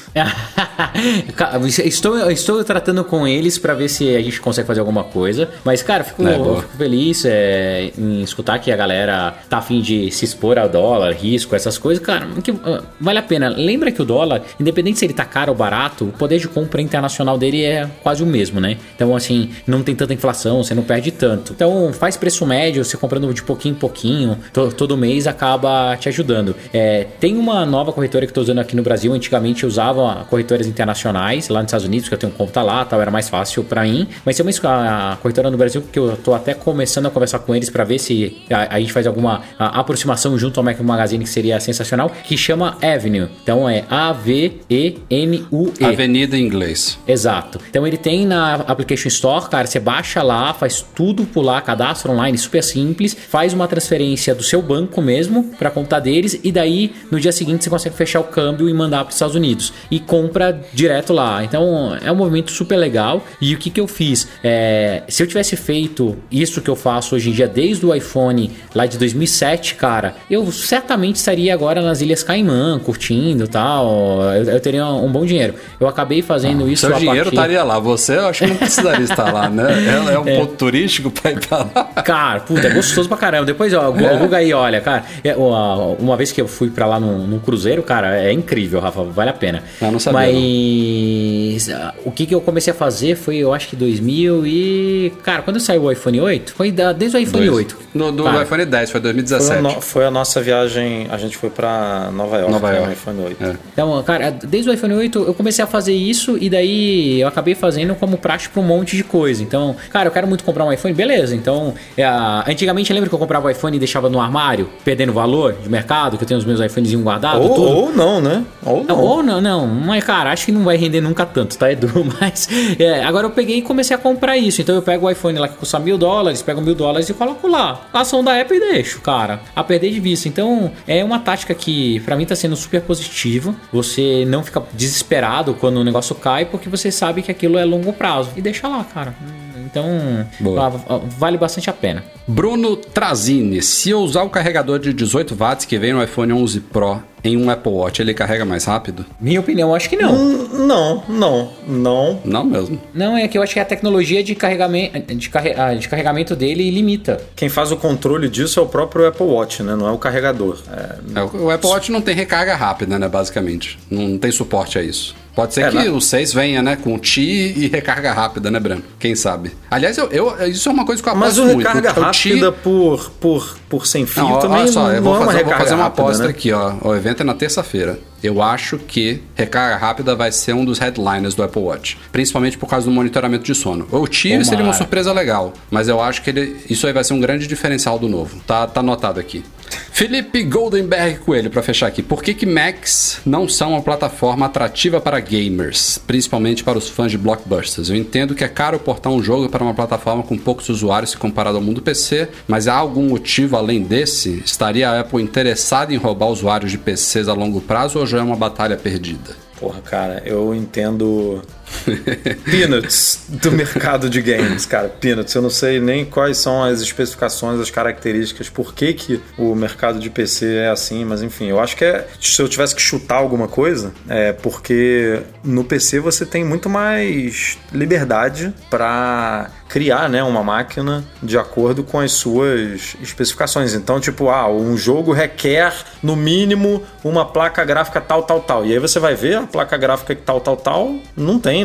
Cara, 1.35 1.61
estou, 1.67 2.31
estou 2.31 2.63
tratando 2.63 3.03
com 3.03 3.27
eles 3.27 3.57
pra 3.57 3.73
ver 3.73 3.89
se 3.89 4.15
a 4.15 4.21
gente 4.21 4.39
consegue 4.39 4.67
fazer 4.67 4.79
alguma 4.79 5.03
coisa. 5.03 5.49
Mas, 5.63 5.81
cara, 5.81 6.03
fico, 6.03 6.27
É, 6.27 6.33
fico 6.33 6.77
feliz 6.77 7.23
é, 7.25 7.91
em 7.97 8.21
escutar 8.21 8.59
que 8.59 8.71
a 8.71 8.75
galera 8.75 9.35
tá 9.49 9.57
afim 9.57 9.81
de 9.81 10.11
se 10.11 10.25
expor 10.25 10.57
ao 10.57 10.69
dólar, 10.69 11.13
risco, 11.13 11.55
essas 11.55 11.77
coisas. 11.77 12.03
Cara, 12.03 12.27
que, 12.43 12.51
ah, 12.51 12.81
vale 12.99 13.19
a 13.19 13.23
pena. 13.23 13.49
Lembra 13.49 13.91
que 13.91 14.01
o 14.01 14.05
dólar, 14.05 14.41
independente 14.59 14.99
se 14.99 15.05
ele 15.05 15.13
tá 15.13 15.25
caro 15.25 15.51
ou 15.51 15.57
barato, 15.57 16.05
o 16.05 16.11
poder 16.11 16.39
de 16.39 16.47
compra 16.47 16.81
internacional 16.81 17.37
dele 17.37 17.63
é 17.63 17.89
quase 18.01 18.23
o 18.23 18.25
mesmo, 18.25 18.59
né? 18.59 18.77
Então, 18.95 19.15
assim, 19.15 19.49
não 19.65 19.83
tem 19.83 19.95
tanta 19.95 20.13
inflação, 20.13 20.63
você 20.63 20.73
não 20.73 20.83
perde 20.83 21.11
tanto. 21.11 21.53
Então, 21.53 21.91
faz 21.93 22.17
preço 22.17 22.45
médio, 22.45 22.83
você 22.83 22.97
comprando 22.97 23.33
de 23.33 23.43
pouquinho 23.43 23.75
em 23.75 23.77
pouquinho, 23.77 24.20
to- 24.53 24.71
todo 24.71 24.97
mês 24.97 25.27
acaba 25.27 25.95
te 25.97 26.09
ajudando. 26.09 26.55
É, 26.73 27.05
tem 27.19 27.37
uma 27.37 27.65
nova 27.65 27.91
corretora 27.91 28.25
que 28.25 28.31
eu 28.31 28.35
tô 28.35 28.41
usando 28.41 28.59
aqui 28.59 28.75
no 28.75 28.83
Brasil. 28.83 29.13
Antigamente 29.13 29.63
eu 29.63 29.69
usava 29.69 30.25
corretoras 30.29 30.67
internacionais 30.67 31.49
lá 31.49 31.59
nos 31.61 31.67
Estados 31.69 31.85
Unidos, 31.85 32.07
que 32.09 32.13
eu 32.15 32.19
tenho 32.19 32.31
conta 32.33 32.61
lá, 32.61 32.83
tal, 32.85 33.01
era 33.01 33.11
mais 33.11 33.29
fácil 33.29 33.63
pra 33.63 33.83
mim. 33.83 34.07
Mas 34.25 34.35
tem 34.37 34.45
uma 34.45 35.17
corretora 35.21 35.49
no 35.49 35.57
Brasil 35.57 35.81
que 35.91 35.97
eu 35.99 36.15
tô 36.17 36.33
até 36.33 36.53
começando 36.53 37.05
a 37.07 37.09
conversar 37.09 37.39
com 37.39 37.55
eles 37.55 37.69
pra 37.69 37.83
ver 37.83 37.99
se 37.99 38.37
a, 38.49 38.75
a 38.75 38.79
gente 38.79 38.91
faz 38.93 39.07
alguma 39.07 39.41
a- 39.57 39.79
aproximação 39.79 40.37
junto 40.37 40.59
ao 40.59 40.63
Mac 40.63 40.79
Magazine, 40.79 41.23
que 41.23 41.29
seria 41.29 41.59
sensacional, 41.59 42.09
que 42.23 42.37
chama 42.37 42.77
Avenue. 42.81 43.27
Então 43.43 43.67
é 43.69 43.83
A-V-E-N-U-E. 43.89 45.83
Avenida 45.85 46.37
em 46.37 46.45
inglês. 46.45 46.97
Exato. 47.07 47.59
Então 47.69 47.85
ele 47.85 47.97
tem 47.97 48.25
na 48.25 48.55
Application 48.55 49.07
Store, 49.07 49.49
cara, 49.49 49.67
você 49.67 49.79
baixa 49.79 50.21
lá, 50.23 50.53
faz 50.53 50.83
tudo 50.95 51.25
por 51.25 51.41
lá, 51.41 51.61
cadastro 51.61 52.11
online, 52.11 52.37
super 52.37 52.63
simples, 52.63 53.13
faz 53.29 53.53
uma 53.53 53.67
transferência 53.67 54.10
do 54.35 54.43
seu 54.43 54.61
banco 54.61 55.01
mesmo 55.01 55.43
para 55.57 55.69
conta 55.69 55.99
deles 55.99 56.39
e 56.43 56.51
daí 56.51 56.93
no 57.09 57.19
dia 57.19 57.31
seguinte 57.31 57.63
você 57.63 57.69
consegue 57.69 57.95
fechar 57.95 58.19
o 58.19 58.25
câmbio 58.25 58.69
e 58.69 58.73
mandar 58.73 58.99
para 58.99 59.09
os 59.09 59.15
Estados 59.15 59.35
Unidos 59.35 59.73
e 59.89 59.99
compra 59.99 60.61
direto 60.73 61.13
lá. 61.13 61.43
Então 61.43 61.97
é 62.03 62.11
um 62.11 62.15
movimento 62.15 62.51
super 62.51 62.77
legal. 62.77 63.23
E 63.39 63.53
o 63.53 63.57
que 63.57 63.69
que 63.69 63.79
eu 63.79 63.87
fiz? 63.87 64.27
É, 64.43 65.03
se 65.07 65.21
eu 65.21 65.27
tivesse 65.27 65.55
feito 65.55 66.17
isso 66.31 66.61
que 66.61 66.69
eu 66.69 66.75
faço 66.75 67.15
hoje 67.15 67.29
em 67.29 67.33
dia 67.33 67.47
desde 67.47 67.85
o 67.85 67.93
iPhone 67.93 68.51
lá 68.73 68.85
de 68.85 68.97
2007, 68.97 69.75
cara, 69.75 70.15
eu 70.29 70.51
certamente 70.51 71.17
estaria 71.17 71.53
agora 71.53 71.81
nas 71.81 72.01
Ilhas 72.01 72.23
Caimã, 72.23 72.79
curtindo 72.79 73.47
tal. 73.47 74.21
Eu, 74.33 74.43
eu 74.43 74.59
teria 74.59 74.85
um 74.85 75.11
bom 75.11 75.25
dinheiro. 75.25 75.55
Eu 75.79 75.87
acabei 75.87 76.21
fazendo 76.21 76.69
isso 76.69 76.87
Seu 76.87 76.95
dinheiro 76.95 77.25
partir... 77.25 77.35
estaria 77.35 77.63
lá. 77.63 77.79
Você, 77.79 78.17
eu 78.17 78.27
acho 78.27 78.43
que 78.43 78.49
não 78.49 78.57
precisaria 78.57 79.03
estar 79.03 79.31
lá, 79.31 79.49
né? 79.49 79.67
É, 80.09 80.13
é 80.13 80.19
um 80.19 80.23
ponto 80.39 80.53
turístico 80.55 81.11
para 81.11 81.31
ir 81.31 81.39
pra 81.39 81.57
lá. 81.59 81.83
Cara, 82.03 82.39
puta, 82.41 82.67
é 82.67 82.69
gostoso 82.73 83.07
pra 83.07 83.17
caramba. 83.17 83.45
Depois, 83.45 83.73
ó, 83.73 83.90
o 83.91 84.19
Guga 84.19 84.37
aí, 84.37 84.53
olha, 84.53 84.81
cara, 84.81 85.03
é, 85.23 85.35
ó, 85.37 85.93
uma 85.99 86.15
vez 86.17 86.31
que 86.31 86.41
eu 86.41 86.47
fui 86.47 86.69
pra 86.69 86.85
lá 86.85 86.99
no, 86.99 87.27
no 87.27 87.39
cruzeiro, 87.39 87.83
cara, 87.83 88.17
é 88.21 88.31
incrível, 88.31 88.79
Rafa, 88.79 89.03
vale 89.03 89.29
a 89.29 89.33
pena. 89.33 89.63
Eu 89.81 89.91
não 89.91 89.99
sabia, 89.99 90.19
Mas 90.21 91.69
ah, 91.69 91.93
o 92.05 92.11
que 92.11 92.25
que 92.25 92.33
eu 92.35 92.41
comecei 92.41 92.71
a 92.71 92.75
fazer 92.75 93.15
foi, 93.15 93.37
eu 93.37 93.53
acho 93.53 93.67
que 93.67 93.75
2000 93.75 94.45
e... 94.45 95.13
Cara, 95.23 95.41
quando 95.41 95.59
saiu 95.59 95.83
o 95.83 95.91
iPhone 95.91 96.19
8, 96.21 96.53
foi 96.53 96.71
desde 96.71 97.17
o 97.17 97.19
iPhone 97.19 97.45
Dois. 97.45 97.57
8. 97.57 97.77
No, 97.93 98.11
do 98.11 98.23
Cara, 98.23 98.43
iPhone 98.43 98.65
10, 98.65 98.89
foi 98.91 99.01
Foi, 99.01 99.13
2017. 99.13 99.57
a 99.57 99.61
no- 99.61 99.81
foi 99.81 100.05
a 100.05 100.11
nossa 100.11 100.41
viagem, 100.41 101.07
a 101.09 101.17
gente 101.17 101.35
foi 101.37 101.49
pra 101.49 102.09
Nova 102.13 102.37
York, 102.37 102.51
Nova 102.51 102.67
né, 102.71 102.75
York. 102.77 102.87
no 102.87 102.93
iPhone 102.93 103.21
8. 103.25 103.43
É. 103.43 103.55
Então, 103.73 104.03
cara, 104.03 104.31
desde 104.31 104.69
o 104.69 104.73
iPhone 104.73 104.93
8 104.93 105.19
eu 105.27 105.33
comecei 105.33 105.63
a 105.63 105.67
fazer 105.67 105.93
isso 105.93 106.37
e 106.39 106.49
daí 106.49 107.19
eu 107.21 107.27
acabei 107.27 107.53
fazendo 107.55 107.93
como 107.95 108.17
prática 108.17 108.53
pra 108.53 108.61
um 108.61 108.65
monte 108.65 108.95
de 108.95 109.03
coisa. 109.03 109.43
Então, 109.43 109.75
cara, 109.89 110.07
eu 110.07 110.11
quero 110.11 110.27
muito 110.27 110.43
comprar 110.43 110.63
um 110.65 110.71
iPhone, 110.71 110.93
beleza. 110.93 111.35
Então, 111.35 111.73
é, 111.97 112.05
antigamente 112.47 112.91
lembra 112.93 113.09
que 113.09 113.15
eu 113.15 113.19
comprava 113.19 113.47
o 113.47 113.49
iPhone 113.49 113.77
deixava 113.81 114.09
no 114.09 114.19
armário, 114.21 114.69
perdendo 114.85 115.11
valor 115.11 115.53
de 115.53 115.67
mercado, 115.69 116.17
que 116.17 116.23
eu 116.23 116.27
tenho 116.27 116.39
os 116.39 116.45
meus 116.45 116.59
iPhones 116.59 116.93
guardados, 116.95 117.45
Ou, 117.49 117.59
ou 117.59 117.93
não, 117.93 118.21
né? 118.21 118.45
Ou 118.63 118.83
Não. 118.83 118.99
Ou 119.01 119.23
não, 119.23 119.41
não, 119.41 119.67
mas 119.67 120.03
cara, 120.03 120.31
acho 120.31 120.45
que 120.45 120.51
não 120.51 120.63
vai 120.63 120.77
render 120.77 121.01
nunca 121.01 121.25
tanto, 121.25 121.57
tá, 121.57 121.71
Edu? 121.71 121.91
Mas 122.19 122.47
é, 122.79 123.03
agora 123.03 123.27
eu 123.27 123.31
peguei 123.31 123.57
e 123.57 123.61
comecei 123.61 123.95
a 123.95 123.99
comprar 123.99 124.37
isso. 124.37 124.61
Então 124.61 124.75
eu 124.75 124.81
pego 124.81 125.07
o 125.07 125.09
iPhone 125.09 125.37
lá 125.37 125.47
que 125.47 125.55
custa 125.55 125.79
mil 125.79 125.97
dólares, 125.97 126.41
pego 126.41 126.61
mil 126.61 126.75
dólares 126.75 127.09
e 127.09 127.13
coloco 127.13 127.47
lá. 127.47 127.81
A 127.91 128.01
ação 128.01 128.23
da 128.23 128.39
Apple 128.39 128.57
e 128.57 128.59
deixo, 128.59 129.01
cara, 129.01 129.41
a 129.55 129.63
perder 129.63 129.91
de 129.91 129.99
vista. 129.99 130.27
Então 130.27 130.71
é 130.87 131.03
uma 131.03 131.19
tática 131.19 131.53
que 131.53 131.99
pra 132.01 132.15
mim 132.15 132.25
tá 132.25 132.35
sendo 132.35 132.55
super 132.55 132.81
positiva. 132.81 133.55
Você 133.71 134.25
não 134.27 134.43
fica 134.43 134.61
desesperado 134.73 135.53
quando 135.55 135.77
o 135.77 135.83
negócio 135.83 136.13
cai, 136.15 136.45
porque 136.45 136.69
você 136.69 136.91
sabe 136.91 137.21
que 137.21 137.31
aquilo 137.31 137.57
é 137.57 137.65
longo 137.65 137.91
prazo. 137.93 138.31
E 138.35 138.41
deixa 138.41 138.67
lá, 138.67 138.83
cara. 138.83 139.15
Então 139.65 140.25
Boa. 140.39 140.69
vale 141.17 141.37
bastante 141.37 141.69
a 141.69 141.73
pena. 141.73 142.03
Bruno 142.27 142.75
Trazini, 142.75 143.61
se 143.61 143.89
eu 143.89 143.99
usar 143.99 144.23
o 144.23 144.29
carregador 144.29 144.79
de 144.79 144.93
18 144.93 145.35
watts 145.35 145.65
que 145.65 145.77
vem 145.77 145.93
no 145.93 146.03
iPhone 146.03 146.31
11 146.33 146.59
Pro 146.61 147.01
em 147.23 147.37
um 147.37 147.49
Apple 147.51 147.71
Watch, 147.71 148.01
ele 148.01 148.13
carrega 148.15 148.43
mais 148.43 148.65
rápido? 148.65 149.05
Minha 149.19 149.39
opinião, 149.39 149.75
acho 149.75 149.87
que 149.89 149.95
não. 149.95 150.13
Hum, 150.15 150.47
Não, 150.65 151.03
não, 151.07 151.51
não. 151.67 152.19
Não 152.25 152.43
mesmo. 152.43 152.81
Não, 152.93 153.15
é 153.15 153.27
que 153.27 153.37
eu 153.37 153.43
acho 153.43 153.53
que 153.53 153.59
a 153.59 153.65
tecnologia 153.65 154.23
de 154.23 154.33
carregamento, 154.33 155.13
de, 155.15 155.29
carre- 155.29 155.53
ah, 155.55 155.73
de 155.75 155.87
carregamento 155.87 156.35
dele 156.35 156.69
limita. 156.71 157.21
Quem 157.35 157.47
faz 157.49 157.71
o 157.71 157.77
controle 157.77 158.27
disso 158.27 158.59
é 158.59 158.63
o 158.63 158.65
próprio 158.65 159.05
Apple 159.07 159.25
Watch, 159.27 159.61
né? 159.61 159.75
Não 159.75 159.87
é 159.87 159.91
o 159.91 159.97
carregador. 159.99 160.57
É, 160.71 161.19
É, 161.19 161.23
o 161.23 161.43
o 161.45 161.49
Apple 161.51 161.69
Watch 161.69 161.91
não 161.91 162.01
tem 162.01 162.15
recarga 162.15 162.55
rápida, 162.55 162.97
né, 162.97 163.07
basicamente. 163.07 163.77
Não 163.89 164.17
tem 164.17 164.31
suporte 164.31 164.79
a 164.79 164.81
isso. 164.83 165.15
Pode 165.35 165.53
ser 165.53 165.61
É, 165.61 165.69
que 165.69 165.75
na- 165.75 165.91
o 165.91 166.01
6 166.01 166.33
venha, 166.33 166.61
né, 166.61 166.75
com 166.75 166.97
Ti 166.99 167.21
e 167.55 167.67
recarga 167.67 168.11
rápida, 168.11 168.51
né, 168.51 168.59
Branco? 168.59 168.83
Quem 168.99 169.15
sabe? 169.15 169.51
Aliás, 169.69 169.97
eu, 169.97 170.07
eu- 170.09 170.47
isso 170.47 170.67
é 170.67 170.71
uma 170.71 170.85
coisa 170.85 171.01
que 171.01 171.07
eu 171.07 171.15
Mas 171.15 171.37
aposto 171.39 171.41
o 171.51 171.53
muito. 171.53 171.67
recarga 171.67 171.89
o 172.07 172.11
Ti- 172.11 172.29
rápida 172.29 172.51
por, 172.51 173.11
por, 173.11 173.57
por 173.69 173.87
sem 173.87 174.05
fio 174.05 174.23
Não, 174.23 174.39
também 174.39 174.61
olha 174.63 174.71
só, 174.71 174.83
não, 174.83 174.91
eu 174.93 175.01
vou 175.01 175.13
é 175.15 175.17
uma 175.19 175.25
fazer, 175.27 175.37
vou 175.37 175.45
recarga 175.45 175.63
fazer 175.63 175.75
uma 175.75 175.83
rápida, 175.85 176.01
aposta 176.03 176.23
né? 176.25 176.29
aqui, 176.29 176.51
ó. 176.51 176.73
O 176.81 176.95
evento 176.95 177.21
é 177.21 177.23
na 177.23 177.33
terça-feira. 177.33 177.97
Eu 178.23 178.41
acho 178.41 178.77
que 178.77 179.21
recarga 179.35 179.77
rápida 179.77 180.15
vai 180.15 180.31
ser 180.31 180.53
um 180.53 180.63
dos 180.63 180.79
headliners 180.79 181.33
do 181.33 181.43
Apple 181.43 181.61
Watch. 181.61 181.97
Principalmente 182.11 182.57
por 182.57 182.67
causa 182.67 182.85
do 182.85 182.91
monitoramento 182.91 183.43
de 183.43 183.55
sono. 183.55 183.87
O 183.91 184.07
Ti 184.07 184.29
Tomara. 184.29 184.45
seria 184.45 184.63
uma 184.63 184.73
surpresa 184.73 185.11
legal, 185.11 185.53
mas 185.69 185.87
eu 185.87 186.01
acho 186.01 186.21
que 186.21 186.29
ele, 186.29 186.57
isso 186.69 186.85
aí 186.85 186.93
vai 186.93 187.03
ser 187.03 187.13
um 187.13 187.19
grande 187.19 187.47
diferencial 187.47 187.97
do 187.97 188.07
novo. 188.07 188.39
Tá, 188.45 188.67
tá 188.67 188.81
anotado 188.81 189.19
aqui. 189.19 189.43
Felipe 189.91 190.43
Goldenberg 190.43 191.19
Coelho, 191.19 191.49
pra 191.49 191.61
fechar 191.61 191.87
aqui. 191.87 192.01
Por 192.01 192.23
que, 192.23 192.33
que 192.33 192.45
Macs 192.45 193.19
não 193.25 193.47
são 193.47 193.71
uma 193.71 193.81
plataforma 193.81 194.45
atrativa 194.45 194.99
para 194.99 195.19
gamers, 195.19 195.97
principalmente 195.99 196.63
para 196.63 196.77
os 196.77 196.89
fãs 196.89 197.11
de 197.11 197.17
blockbusters? 197.17 197.89
Eu 197.89 197.95
entendo 197.95 198.33
que 198.33 198.43
é 198.43 198.47
caro 198.47 198.79
portar 198.79 199.11
um 199.11 199.21
jogo 199.21 199.47
para 199.49 199.63
uma 199.63 199.73
plataforma 199.73 200.23
com 200.23 200.37
poucos 200.37 200.69
usuários 200.69 201.11
se 201.11 201.17
comparado 201.17 201.57
ao 201.57 201.63
mundo 201.63 201.81
PC, 201.81 202.29
mas 202.47 202.67
há 202.67 202.73
algum 202.73 203.09
motivo 203.09 203.55
além 203.55 203.83
desse? 203.83 204.41
Estaria 204.45 204.89
a 204.89 204.99
Apple 205.01 205.21
interessada 205.21 205.93
em 205.93 205.97
roubar 205.97 206.27
usuários 206.27 206.71
de 206.71 206.77
PCs 206.77 207.27
a 207.27 207.33
longo 207.33 207.61
prazo 207.61 207.99
ou 207.99 208.07
já 208.11 208.19
é 208.19 208.21
uma 208.21 208.35
batalha 208.35 208.77
perdida? 208.77 209.35
Porra, 209.61 209.79
cara, 209.79 210.23
eu 210.25 210.55
entendo. 210.55 211.41
peanuts 212.49 213.25
do 213.29 213.51
mercado 213.51 214.09
de 214.09 214.19
games, 214.19 214.65
cara. 214.65 214.89
Peanuts. 214.89 215.33
Eu 215.35 215.41
não 215.43 215.51
sei 215.51 215.79
nem 215.79 216.03
quais 216.03 216.37
são 216.37 216.63
as 216.63 216.81
especificações, 216.81 217.59
as 217.59 217.69
características, 217.69 218.49
por 218.49 218.73
que, 218.73 218.91
que 218.93 219.21
o 219.37 219.53
mercado 219.53 219.99
de 219.99 220.09
PC 220.09 220.55
é 220.55 220.69
assim, 220.69 221.05
mas 221.05 221.21
enfim, 221.21 221.45
eu 221.45 221.59
acho 221.59 221.77
que 221.77 221.85
é. 221.85 222.07
Se 222.19 222.41
eu 222.41 222.49
tivesse 222.49 222.75
que 222.75 222.81
chutar 222.81 223.17
alguma 223.17 223.47
coisa, 223.47 223.93
é 224.09 224.33
porque 224.33 225.21
no 225.43 225.63
PC 225.63 225.99
você 225.99 226.25
tem 226.25 226.43
muito 226.43 226.67
mais 226.67 227.59
liberdade 227.71 228.51
para 228.67 229.51
criar 229.71 230.09
né, 230.09 230.21
uma 230.21 230.43
máquina 230.43 231.01
de 231.23 231.37
acordo 231.37 231.81
com 231.81 231.97
as 231.97 232.11
suas 232.11 232.93
especificações. 233.01 233.73
Então, 233.73 234.01
tipo, 234.01 234.27
ah, 234.29 234.51
um 234.51 234.75
jogo 234.75 235.13
requer, 235.13 235.73
no 236.03 236.13
mínimo, 236.13 236.83
uma 237.05 237.25
placa 237.25 237.63
gráfica 237.63 238.01
tal, 238.01 238.23
tal, 238.23 238.41
tal. 238.41 238.65
E 238.65 238.73
aí 238.73 238.79
você 238.79 238.99
vai 238.99 239.15
ver 239.15 239.37
a 239.37 239.43
placa 239.43 239.77
gráfica 239.77 240.13
tal, 240.13 240.41
tal, 240.41 240.57
tal, 240.57 240.95
não 241.15 241.39
tem. 241.39 241.63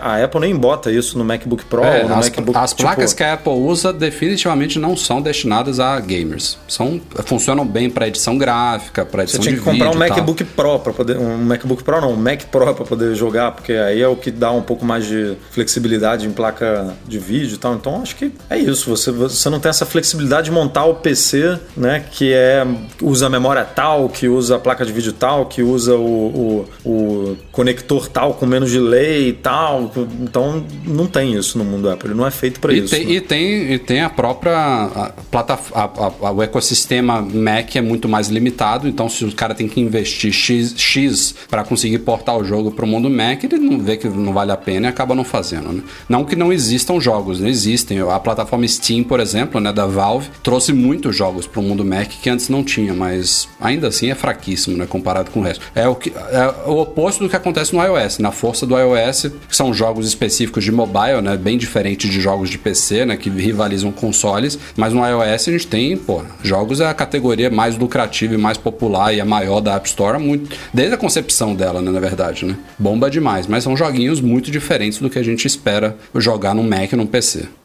A 0.00 0.22
Apple 0.22 0.40
nem 0.40 0.54
bota 0.54 0.92
isso 0.92 1.18
no 1.18 1.24
MacBook 1.24 1.64
Pro 1.64 1.82
É, 1.82 2.04
no 2.04 2.14
as, 2.14 2.26
MacBook 2.30 2.56
as 2.56 2.70
tipo, 2.70 2.82
placas 2.82 3.12
que 3.12 3.24
a 3.24 3.32
Apple 3.32 3.52
usa 3.52 3.92
definitivamente 3.92 4.78
não 4.78 4.96
são 4.96 5.20
destinadas 5.20 5.80
a 5.80 5.98
gamers. 5.98 6.56
São, 6.68 7.00
funcionam 7.24 7.66
bem 7.66 7.90
para 7.90 8.06
edição 8.06 8.38
gráfica, 8.38 9.04
para 9.04 9.26
Você 9.26 9.36
edição 9.36 9.40
tinha 9.40 9.54
de 9.54 9.58
que 9.58 9.64
comprar 9.64 9.88
um 9.88 9.92
vídeo 9.94 10.04
e 10.04 10.08
tal. 10.08 10.16
MacBook 10.18 10.44
Pro 10.44 10.78
para 10.78 10.92
poder. 10.92 11.18
Um 11.18 11.38
MacBook 11.38 11.82
Pro 11.82 12.00
não, 12.00 12.12
um 12.12 12.16
Mac 12.16 12.44
Pro 12.44 12.72
para 12.72 12.84
poder 12.84 13.16
jogar, 13.16 13.50
porque 13.50 13.72
aí 13.72 14.00
é 14.00 14.06
o 14.06 14.14
que 14.14 14.30
dá 14.30 14.52
um 14.52 14.62
pouco 14.62 14.84
mais 14.84 15.04
de 15.04 15.36
flexibilidade 15.50 16.24
em 16.24 16.30
placa 16.30 16.94
de 17.04 17.18
vídeo 17.18 17.31
e 17.32 17.56
tal. 17.56 17.74
Então 17.74 18.02
acho 18.02 18.16
que 18.16 18.30
é 18.50 18.58
isso. 18.58 18.90
Você, 18.90 19.10
você 19.10 19.48
não 19.50 19.60
tem 19.60 19.70
essa 19.70 19.86
flexibilidade 19.86 20.46
de 20.46 20.50
montar 20.50 20.84
o 20.84 20.94
PC, 20.96 21.58
né? 21.76 22.04
Que 22.10 22.32
é 22.32 22.66
usa 23.00 23.26
a 23.26 23.30
memória 23.30 23.64
tal, 23.64 24.08
que 24.08 24.28
usa 24.28 24.56
a 24.56 24.58
placa 24.58 24.84
de 24.84 24.92
vídeo 24.92 25.12
tal, 25.12 25.46
que 25.46 25.62
usa 25.62 25.94
o, 25.96 26.66
o, 26.84 26.88
o 26.90 27.36
conector 27.50 28.08
tal 28.08 28.34
com 28.34 28.46
menos 28.46 28.70
delay 28.70 29.28
e 29.28 29.32
tal. 29.32 29.90
Então 30.20 30.64
não 30.84 31.06
tem 31.06 31.34
isso 31.34 31.58
no 31.58 31.64
mundo 31.64 31.88
Apple. 31.90 32.08
Ele 32.10 32.18
não 32.18 32.26
é 32.26 32.30
feito 32.30 32.60
para 32.60 32.72
isso. 32.72 32.94
tem, 32.94 33.04
né? 33.06 33.12
e, 33.12 33.20
tem, 33.20 33.72
e 33.72 33.78
tem 33.78 34.00
a 34.02 34.10
própria 34.10 34.52
a, 34.56 35.12
plataforma, 35.30 35.90
a- 36.22 36.28
a- 36.28 36.32
o 36.32 36.42
ecossistema 36.42 37.20
Mac 37.22 37.76
é 37.76 37.80
muito 37.80 38.08
mais 38.08 38.28
limitado, 38.28 38.88
então 38.88 39.08
se 39.08 39.24
o 39.24 39.32
cara 39.32 39.54
tem 39.54 39.68
que 39.68 39.80
investir 39.80 40.32
X, 40.32 40.74
X 40.76 41.34
para 41.48 41.64
conseguir 41.64 41.98
portar 42.00 42.36
o 42.36 42.44
jogo 42.44 42.70
para 42.70 42.84
o 42.84 42.88
mundo 42.88 43.08
Mac, 43.10 43.44
ele 43.44 43.58
não 43.58 43.78
vê 43.78 43.96
que 43.96 44.08
não 44.08 44.32
vale 44.32 44.50
a 44.52 44.56
pena 44.56 44.86
e 44.86 44.90
acaba 44.90 45.14
não 45.14 45.24
fazendo. 45.24 45.72
Né? 45.72 45.82
Não 46.08 46.24
que 46.24 46.34
não 46.36 46.52
existam 46.52 47.00
jogos, 47.00 47.21
não 47.40 47.48
existem. 47.48 48.00
A 48.00 48.18
plataforma 48.18 48.66
Steam, 48.66 49.04
por 49.04 49.20
exemplo, 49.20 49.60
né, 49.60 49.72
da 49.72 49.86
Valve, 49.86 50.28
trouxe 50.42 50.72
muitos 50.72 51.16
jogos 51.16 51.46
para 51.46 51.60
o 51.60 51.62
mundo 51.62 51.84
Mac 51.84 52.08
que 52.08 52.30
antes 52.30 52.48
não 52.48 52.62
tinha, 52.64 52.94
mas 52.94 53.48
ainda 53.60 53.88
assim 53.88 54.10
é 54.10 54.14
fraquíssimo, 54.14 54.76
né, 54.76 54.86
comparado 54.86 55.30
com 55.30 55.40
o 55.40 55.42
resto. 55.42 55.64
É 55.74 55.86
o, 55.88 55.94
que, 55.94 56.10
é 56.10 56.54
o 56.66 56.80
oposto 56.80 57.22
do 57.22 57.28
que 57.28 57.36
acontece 57.36 57.74
no 57.74 57.82
iOS. 57.82 58.18
Na 58.18 58.32
força 58.32 58.66
do 58.66 58.76
iOS, 58.78 59.30
que 59.48 59.56
são 59.56 59.72
jogos 59.72 60.06
específicos 60.06 60.64
de 60.64 60.72
mobile, 60.72 61.20
né, 61.22 61.36
bem 61.36 61.58
diferente 61.58 62.08
de 62.08 62.20
jogos 62.20 62.50
de 62.50 62.58
PC, 62.58 63.06
né, 63.06 63.16
que 63.16 63.30
rivalizam 63.30 63.90
consoles, 63.92 64.58
mas 64.76 64.92
no 64.92 65.06
iOS 65.06 65.48
a 65.48 65.52
gente 65.52 65.66
tem, 65.66 65.96
pô, 65.96 66.22
jogos 66.42 66.80
é 66.80 66.86
a 66.86 66.94
categoria 66.94 67.50
mais 67.50 67.76
lucrativa 67.76 68.34
e 68.34 68.38
mais 68.38 68.58
popular 68.58 69.14
e 69.14 69.20
a 69.20 69.24
maior 69.24 69.60
da 69.60 69.74
App 69.74 69.88
Store, 69.88 70.18
muito, 70.18 70.56
desde 70.72 70.94
a 70.94 70.98
concepção 70.98 71.54
dela, 71.54 71.80
né, 71.80 71.90
na 71.90 72.00
verdade, 72.00 72.44
né. 72.44 72.56
Bomba 72.78 73.10
demais, 73.10 73.46
mas 73.46 73.64
são 73.64 73.76
joguinhos 73.76 74.20
muito 74.20 74.50
diferentes 74.50 74.98
do 74.98 75.10
que 75.10 75.18
a 75.18 75.22
gente 75.22 75.46
espera 75.46 75.96
jogar 76.14 76.54
num 76.54 76.62
Mac 76.62 76.92
PC. 77.12 77.61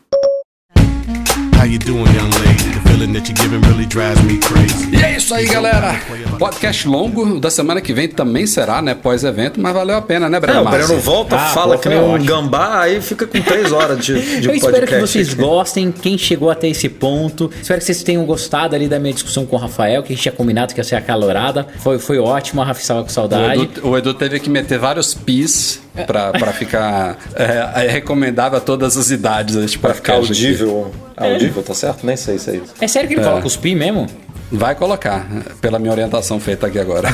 How 1.58 1.66
you 1.66 1.80
doing, 1.80 2.06
young 2.14 2.30
lady? 2.46 2.64
The 2.72 2.90
feeling 2.90 3.14
that 3.14 3.28
you're 3.28 3.36
giving 3.36 3.62
really 3.62 3.86
drives 3.88 4.22
me 4.24 4.38
crazy. 4.38 4.96
E 4.96 5.04
é 5.04 5.18
isso 5.18 5.34
aí, 5.34 5.46
galera. 5.48 6.00
Podcast 6.38 6.88
longo 6.88 7.40
da 7.40 7.50
semana 7.50 7.82
que 7.82 7.92
vem 7.94 8.08
também 8.08 8.46
será, 8.46 8.80
né? 8.82 8.94
Pós-evento, 8.94 9.60
mas 9.60 9.74
valeu 9.74 9.98
a 9.98 10.02
pena, 10.02 10.30
né, 10.30 10.38
É, 10.38 10.40
Breno? 10.40 10.62
o 10.62 10.70
Breno 10.70 11.00
volta, 11.00 11.36
Ah, 11.36 11.50
fala 11.50 11.76
pô, 11.76 11.82
que 11.82 11.90
nem 11.90 12.00
um 12.00 12.24
gambá, 12.24 12.82
aí 12.82 13.02
fica 13.02 13.26
com 13.26 13.42
três 13.42 13.72
horas 13.72 14.06
de, 14.06 14.14
de 14.42 14.48
Eu 14.48 14.54
espero 14.54 14.74
que 14.74 14.80
podcast 14.82 15.00
vocês 15.12 15.34
gostem, 15.34 15.92
quem 15.92 16.16
chegou 16.18 16.52
até 16.52 16.68
esse 16.68 16.88
ponto. 16.90 17.50
Espero 17.60 17.80
que 17.80 17.86
vocês 17.86 18.04
tenham 18.04 18.24
gostado 18.26 18.76
ali 18.76 18.88
da 18.88 19.00
minha 19.00 19.14
discussão 19.14 19.46
com 19.46 19.56
o 19.56 19.60
Rafael, 19.60 20.04
que 20.04 20.14
a 20.14 20.16
gente 20.16 20.22
tinha 20.24 20.32
combinado 20.32 20.74
que 20.76 20.80
ia 20.80 20.84
ser 20.84 20.96
acalorada. 20.96 21.66
Foi, 21.80 21.98
foi 21.98 22.20
ótimo, 22.20 22.62
a 22.62 22.66
Rafa 22.66 22.82
estava 22.82 23.02
com 23.02 23.10
O 23.10 23.12
saudade. 23.12 23.64
Edu, 23.64 23.88
o 23.90 23.98
Edu 23.98 24.14
teve 24.14 24.40
que 24.40 24.50
meter 24.50 24.78
vários 24.78 25.16
pis 25.16 25.82
pra, 26.06 26.32
pra 26.32 26.54
ficar 26.54 27.18
é, 27.36 27.86
é 27.86 27.90
recomendável 27.90 28.60
a 28.60 28.62
todas 28.62 28.96
as 28.96 29.10
idades. 29.10 29.56
Este 29.56 29.80
Pra 29.80 29.94
ficar 29.96 30.14
podcast 30.18 30.64
aqui. 30.64 31.07
Audível. 31.18 31.34
Audível, 31.42 31.64
tá 31.64 31.74
certo? 31.74 32.06
Nem 32.06 32.16
sei 32.16 32.38
se 32.40 32.52
é 32.52 32.56
isso. 32.58 32.74
É 32.80 32.88
sério 32.88 33.10
que 33.10 33.16
ele 33.16 33.24
coloca 33.24 33.48
os 33.48 33.56
pi 33.58 33.74
mesmo? 33.76 34.06
Vai 34.50 34.76
colocar, 34.76 35.28
pela 35.60 35.78
minha 35.78 35.92
orientação 35.92 36.40
feita 36.40 36.68
aqui 36.68 36.80
agora. 36.80 37.10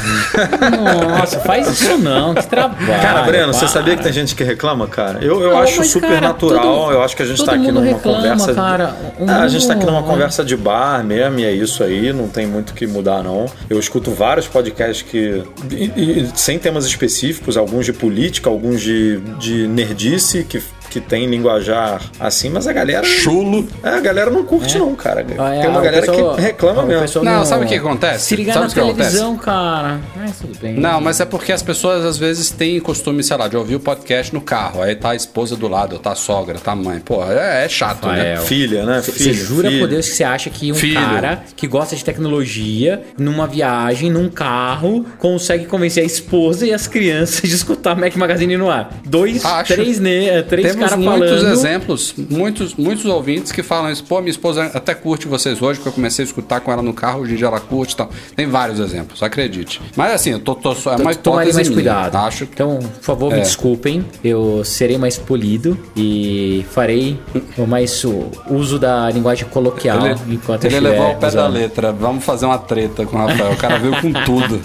Nossa, 1.20 1.40
faz 1.40 1.68
isso 1.68 1.98
não, 1.98 2.36
que 2.36 2.46
trabalho. 2.46 3.02
Cara, 3.02 3.24
Breno, 3.24 3.52
você 3.54 3.62
para. 3.62 3.68
sabia 3.70 3.96
que 3.98 4.04
tem 4.04 4.14
gente 4.14 4.36
que 4.36 4.44
reclama, 4.44 4.86
cara? 4.88 5.18
Eu, 5.24 5.42
eu 5.42 5.52
Não, 5.52 5.60
acho 5.60 5.84
super 5.84 6.10
cara, 6.10 6.22
natural. 6.22 6.62
todo- 6.62 6.92
eu 6.92 7.02
acho 7.04 7.16
que 7.16 7.24
a 7.24 7.26
gente 7.26 7.38
todo 7.38 7.48
tá 7.48 7.54
aqui 7.56 7.72
numa 7.72 7.82
reclama, 7.86 8.18
conversa. 8.22 8.54
cara. 8.54 8.96
O 9.20 9.28
É, 9.30 9.34
a 9.34 9.48
gente 9.48 9.68
tá 9.68 9.74
aqui 9.74 9.86
numa 9.86 10.04
conversa 10.04 10.44
de 10.44 10.56
bar 10.56 11.04
mesmo, 11.04 11.40
e 11.40 11.46
é 11.46 11.52
isso 11.52 11.84
aí, 11.84 12.14
não 12.14 12.28
tem 12.28 12.46
muito 12.46 12.70
o 12.70 12.74
que 12.74 12.86
mudar, 12.86 13.24
não. 13.24 13.48
Eu 13.70 13.80
escuto 13.80 14.12
vários 14.12 14.48
podcasts 14.48 15.02
que. 15.02 15.44
e- 15.72 15.86
e- 15.96 16.30
sem 16.36 16.60
temas 16.60 16.86
específicos, 16.86 17.58
alguns 17.58 17.86
de 17.86 17.94
política, 17.94 18.50
alguns 18.50 18.80
de, 18.82 19.18
de 19.40 19.68
nerdice, 19.68 20.44
que, 20.44 20.62
que 20.90 21.00
tem 21.00 21.26
linguajar 21.26 22.02
assim, 22.20 22.50
mas 22.50 22.68
a 22.68 22.74
galera. 22.74 23.04
Chulo. 23.06 23.68
É, 23.84 23.90
a 23.90 24.00
galera 24.00 24.30
não 24.30 24.44
curte, 24.44 24.78
não, 24.78 24.94
cara. 24.96 25.26
Ah, 25.38 25.56
é, 25.56 25.62
tem 25.62 25.70
uma 25.70 25.82
galera 25.82 26.06
pessoal- 26.06 26.36
que 26.36 26.42
reclama 26.42 26.84
mesmo. 26.84 27.02
pessoal 27.02 27.26
Não, 27.26 27.46
sabe 27.46 27.66
o 27.66 27.68
que 27.68 27.76
acontece? 27.76 28.26
Se 28.26 28.36
ligar 28.36 28.54
Sabe 28.54 28.68
na 28.68 28.74
televisão, 28.74 29.38
cara. 29.38 30.00
Mas 30.16 30.38
tudo 30.40 30.58
bem. 30.60 30.76
Não, 30.76 31.02
mas 31.02 31.20
é 31.20 31.26
porque 31.26 31.52
as 31.52 31.62
pessoas 31.64 32.06
às 32.06 32.18
vezes 32.18 32.50
têm 32.52 32.80
costume, 32.80 33.24
sei 33.24 33.38
lá, 33.38 33.48
de 33.48 33.58
ouvir 33.58 33.76
o 33.76 33.80
podcast 33.80 34.34
no 34.34 34.42
carro. 34.42 34.82
Aí 34.82 34.96
tá 34.96 35.12
a 35.12 35.16
esposa 35.16 35.56
do 35.56 35.68
lado, 35.68 35.98
tá 36.00 36.12
a 36.12 36.16
sogra, 36.16 36.60
tá 36.60 36.74
a 36.74 36.76
mãe. 36.76 37.00
Pô, 37.00 37.24
é, 37.24 37.66
é 37.66 37.70
chato, 37.70 38.06
né? 38.08 38.34
Rafael. 38.34 38.42
Filha, 38.44 38.86
né? 38.86 39.02
Você 39.02 39.34
jura 39.34 39.70
filho. 39.70 39.82
por 39.82 39.90
Deus 39.90 40.08
que 40.10 40.16
você 40.16 40.24
acha 40.24 40.50
que 40.50 40.72
um 40.72 40.76
Filho. 40.76 40.94
cara 41.00 41.44
que 41.56 41.68
gosta 41.68 41.96
de 41.96 42.04
tecnologia, 42.04 43.02
numa 43.18 43.48
viagem, 43.48 44.10
num 44.12 44.30
carro, 44.30 45.06
consegue 45.18 45.66
convencer 45.66 46.04
a 46.04 46.06
esposa 46.06 46.66
e 46.66 46.74
as 46.74 46.88
crianças 46.88 47.42
de 47.50 47.56
escutar 47.56 47.96
Mac 47.96 48.16
Magazine 48.16 48.58
no 48.58 48.70
ar? 48.70 48.90
Dois, 49.06 49.44
Acho. 49.46 49.74
três, 49.74 50.00
né, 50.00 50.42
três 50.44 50.73
Temos 50.76 50.96
muitos 50.96 51.30
falando. 51.42 51.54
exemplos, 51.54 52.14
muitos, 52.30 52.74
muitos 52.76 53.06
ouvintes 53.06 53.52
que 53.52 53.64
falam 53.64 53.92
isso. 53.92 54.04
Pô, 54.04 54.20
minha 54.20 54.32
esposa 54.32 54.66
até 54.74 54.94
curte 54.94 55.28
vocês 55.28 55.62
hoje, 55.62 55.80
porque 55.80 55.90
eu 55.90 55.94
comecei 55.94 56.24
a 56.24 56.28
escutar 56.28 56.60
com 56.62 56.72
ela 56.72 56.82
no 56.82 56.94
carro, 56.94 57.22
hoje 57.22 57.34
em 57.34 57.38
dia 57.38 57.48
ela 57.48 57.60
curte 57.60 57.94
e 57.94 57.98
tal. 57.98 58.10
Tem 58.36 58.48
vários 58.48 58.80
exemplos, 58.80 59.22
acredite. 59.24 59.82
Mas 59.96 60.14
assim, 60.14 60.32
eu 60.32 60.40
tô, 60.40 60.56
tô 60.56 60.74
só. 60.76 60.94
É 60.94 60.96
uma 60.98 61.14
Tomarem 61.16 61.50
hipótese 61.50 61.56
mais 61.56 61.68
minha. 61.70 61.76
cuidado. 61.76 62.16
Acho 62.16 62.44
Então, 62.46 62.80
por 62.80 63.04
favor, 63.04 63.32
me 63.32 63.40
É. 63.40 63.42
desculpem. 63.42 64.06
Eu 64.24 64.64
serei 64.64 64.98
mais 64.98 65.18
polido 65.18 65.78
e 65.96 66.66
farei 66.72 67.20
o 67.58 67.66
mais 67.66 68.04
o 68.04 68.30
uso 68.50 68.78
da 68.80 69.10
linguagem 69.10 69.48
coloquial 69.50 70.06
Ele, 70.06 70.16
enquanto 70.30 70.66
ele 70.66 70.80
levou 70.80 71.06
ao 71.08 71.14
pé 71.16 71.20
da 71.22 71.28
usando. 71.28 71.54
letra. 71.54 71.92
Vamos 71.92 72.24
fazer 72.24 72.46
uma 72.46 72.58
treta 72.58 73.06
com 73.06 73.16
o 73.18 73.20
Rafael. 73.28 73.52
O 73.54 73.58
cara 73.58 73.78
veio 73.80 74.00
com 74.02 74.12
tudo. 74.26 74.62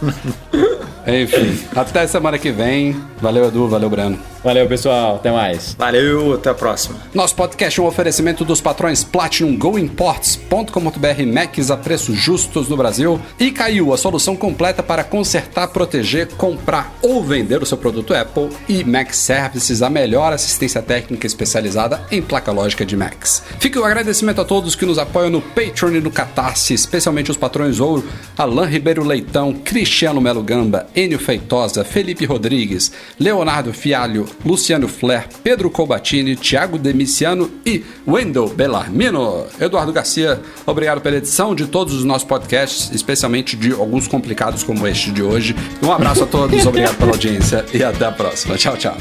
Enfim, 1.06 1.58
até 1.74 2.06
semana 2.06 2.38
que 2.38 2.50
vem. 2.50 2.96
Valeu, 3.20 3.46
Edu. 3.46 3.68
Valeu, 3.68 3.90
Breno. 3.90 4.18
Valeu, 4.42 4.66
pessoal. 4.66 5.16
Até 5.16 5.30
mais. 5.30 5.74
Valeu, 5.78 6.34
até 6.34 6.50
a 6.50 6.54
próxima. 6.54 6.98
Nosso 7.12 7.34
podcast 7.34 7.78
é 7.78 7.82
um 7.82 7.86
oferecimento 7.86 8.44
dos 8.44 8.60
patrões 8.60 9.04
Platinum 9.04 9.56
GoImports.com.br 9.56 11.26
Macs 11.32 11.70
a 11.70 11.76
preços 11.76 12.16
justos 12.16 12.68
no 12.68 12.76
Brasil 12.76 13.20
e 13.38 13.50
Caiu, 13.50 13.92
a 13.92 13.98
solução 13.98 14.34
completa 14.34 14.82
para 14.82 15.04
consertar, 15.04 15.68
proteger, 15.68 16.28
comprar 16.36 16.94
ou 17.02 17.22
vender 17.22 17.62
o 17.62 17.66
seu 17.66 17.76
produto 17.76 18.14
Apple 18.14 18.48
e 18.68 18.82
Mac 18.82 19.12
Services, 19.12 19.82
a 19.82 19.90
melhor 19.90 20.32
assistência 20.32 20.80
técnica 20.80 21.26
especializada 21.26 22.02
em 22.10 22.22
placa 22.22 22.50
lógica 22.50 22.86
de 22.86 22.96
Macs. 22.96 23.42
Fica 23.58 23.78
o 23.78 23.84
agradecimento 23.84 24.40
a 24.40 24.44
todos 24.44 24.74
que 24.74 24.86
nos 24.86 24.98
apoiam 24.98 25.28
no 25.28 25.42
Patreon 25.42 25.96
e 25.96 26.00
no 26.00 26.10
Catarse, 26.10 26.72
especialmente 26.72 27.30
os 27.30 27.36
patrões 27.36 27.78
Ouro, 27.78 28.08
Alain 28.38 28.68
Ribeiro 28.68 29.04
Leitão, 29.04 29.52
Cristiano 29.52 30.20
Melo 30.20 30.42
Gamba, 30.42 30.86
Enio 30.94 31.18
Feitosa, 31.18 31.84
Felipe 31.84 32.24
Rodrigues, 32.24 32.92
Leonardo 33.18 33.72
Fialho, 33.72 34.26
Luciano 34.44 34.88
Flair, 34.88 35.26
Pedro 35.42 35.70
Colbatini, 35.70 36.36
Thiago 36.36 36.78
Demiciano 36.78 37.50
e 37.64 37.84
Wendel 38.06 38.48
Bellarmino. 38.48 39.46
Eduardo 39.60 39.92
Garcia, 39.92 40.40
obrigado 40.66 41.00
pela 41.00 41.16
edição 41.16 41.54
de 41.54 41.66
todos 41.66 41.94
os 41.94 42.04
nossos 42.04 42.26
podcasts, 42.26 42.90
especialmente 42.92 43.56
de 43.56 43.72
alguns 43.72 44.06
complicados 44.06 44.62
como 44.62 44.86
este 44.86 45.10
de 45.10 45.22
hoje. 45.22 45.54
Um 45.82 45.92
abraço 45.92 46.24
a 46.24 46.26
todos, 46.26 46.64
obrigado 46.66 46.96
pela 46.96 47.12
audiência 47.12 47.64
e 47.72 47.82
até 47.82 48.06
a 48.06 48.12
próxima. 48.12 48.56
Tchau, 48.56 48.76
tchau. 48.76 48.96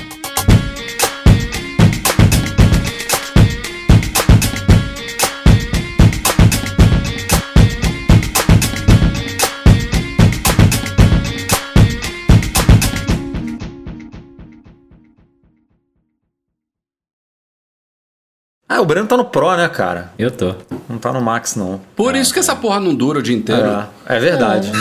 Ah, 18.72 18.82
o 18.82 18.86
Breno 18.86 19.08
tá 19.08 19.18
no 19.18 19.26
Pro, 19.26 19.58
né, 19.58 19.68
cara? 19.68 20.12
Eu 20.18 20.30
tô. 20.30 20.54
Não 20.88 21.00
tá 21.00 21.12
no 21.12 21.20
Max, 21.20 21.56
não. 21.56 21.82
Por 21.96 22.16
isso 22.16 22.32
que 22.32 22.38
essa 22.38 22.56
porra 22.56 22.80
não 22.80 22.94
dura 22.94 23.18
o 23.18 23.22
dia 23.22 23.36
inteiro. 23.36 23.68
É, 24.06 24.16
é 24.16 24.20
verdade. 24.20 24.72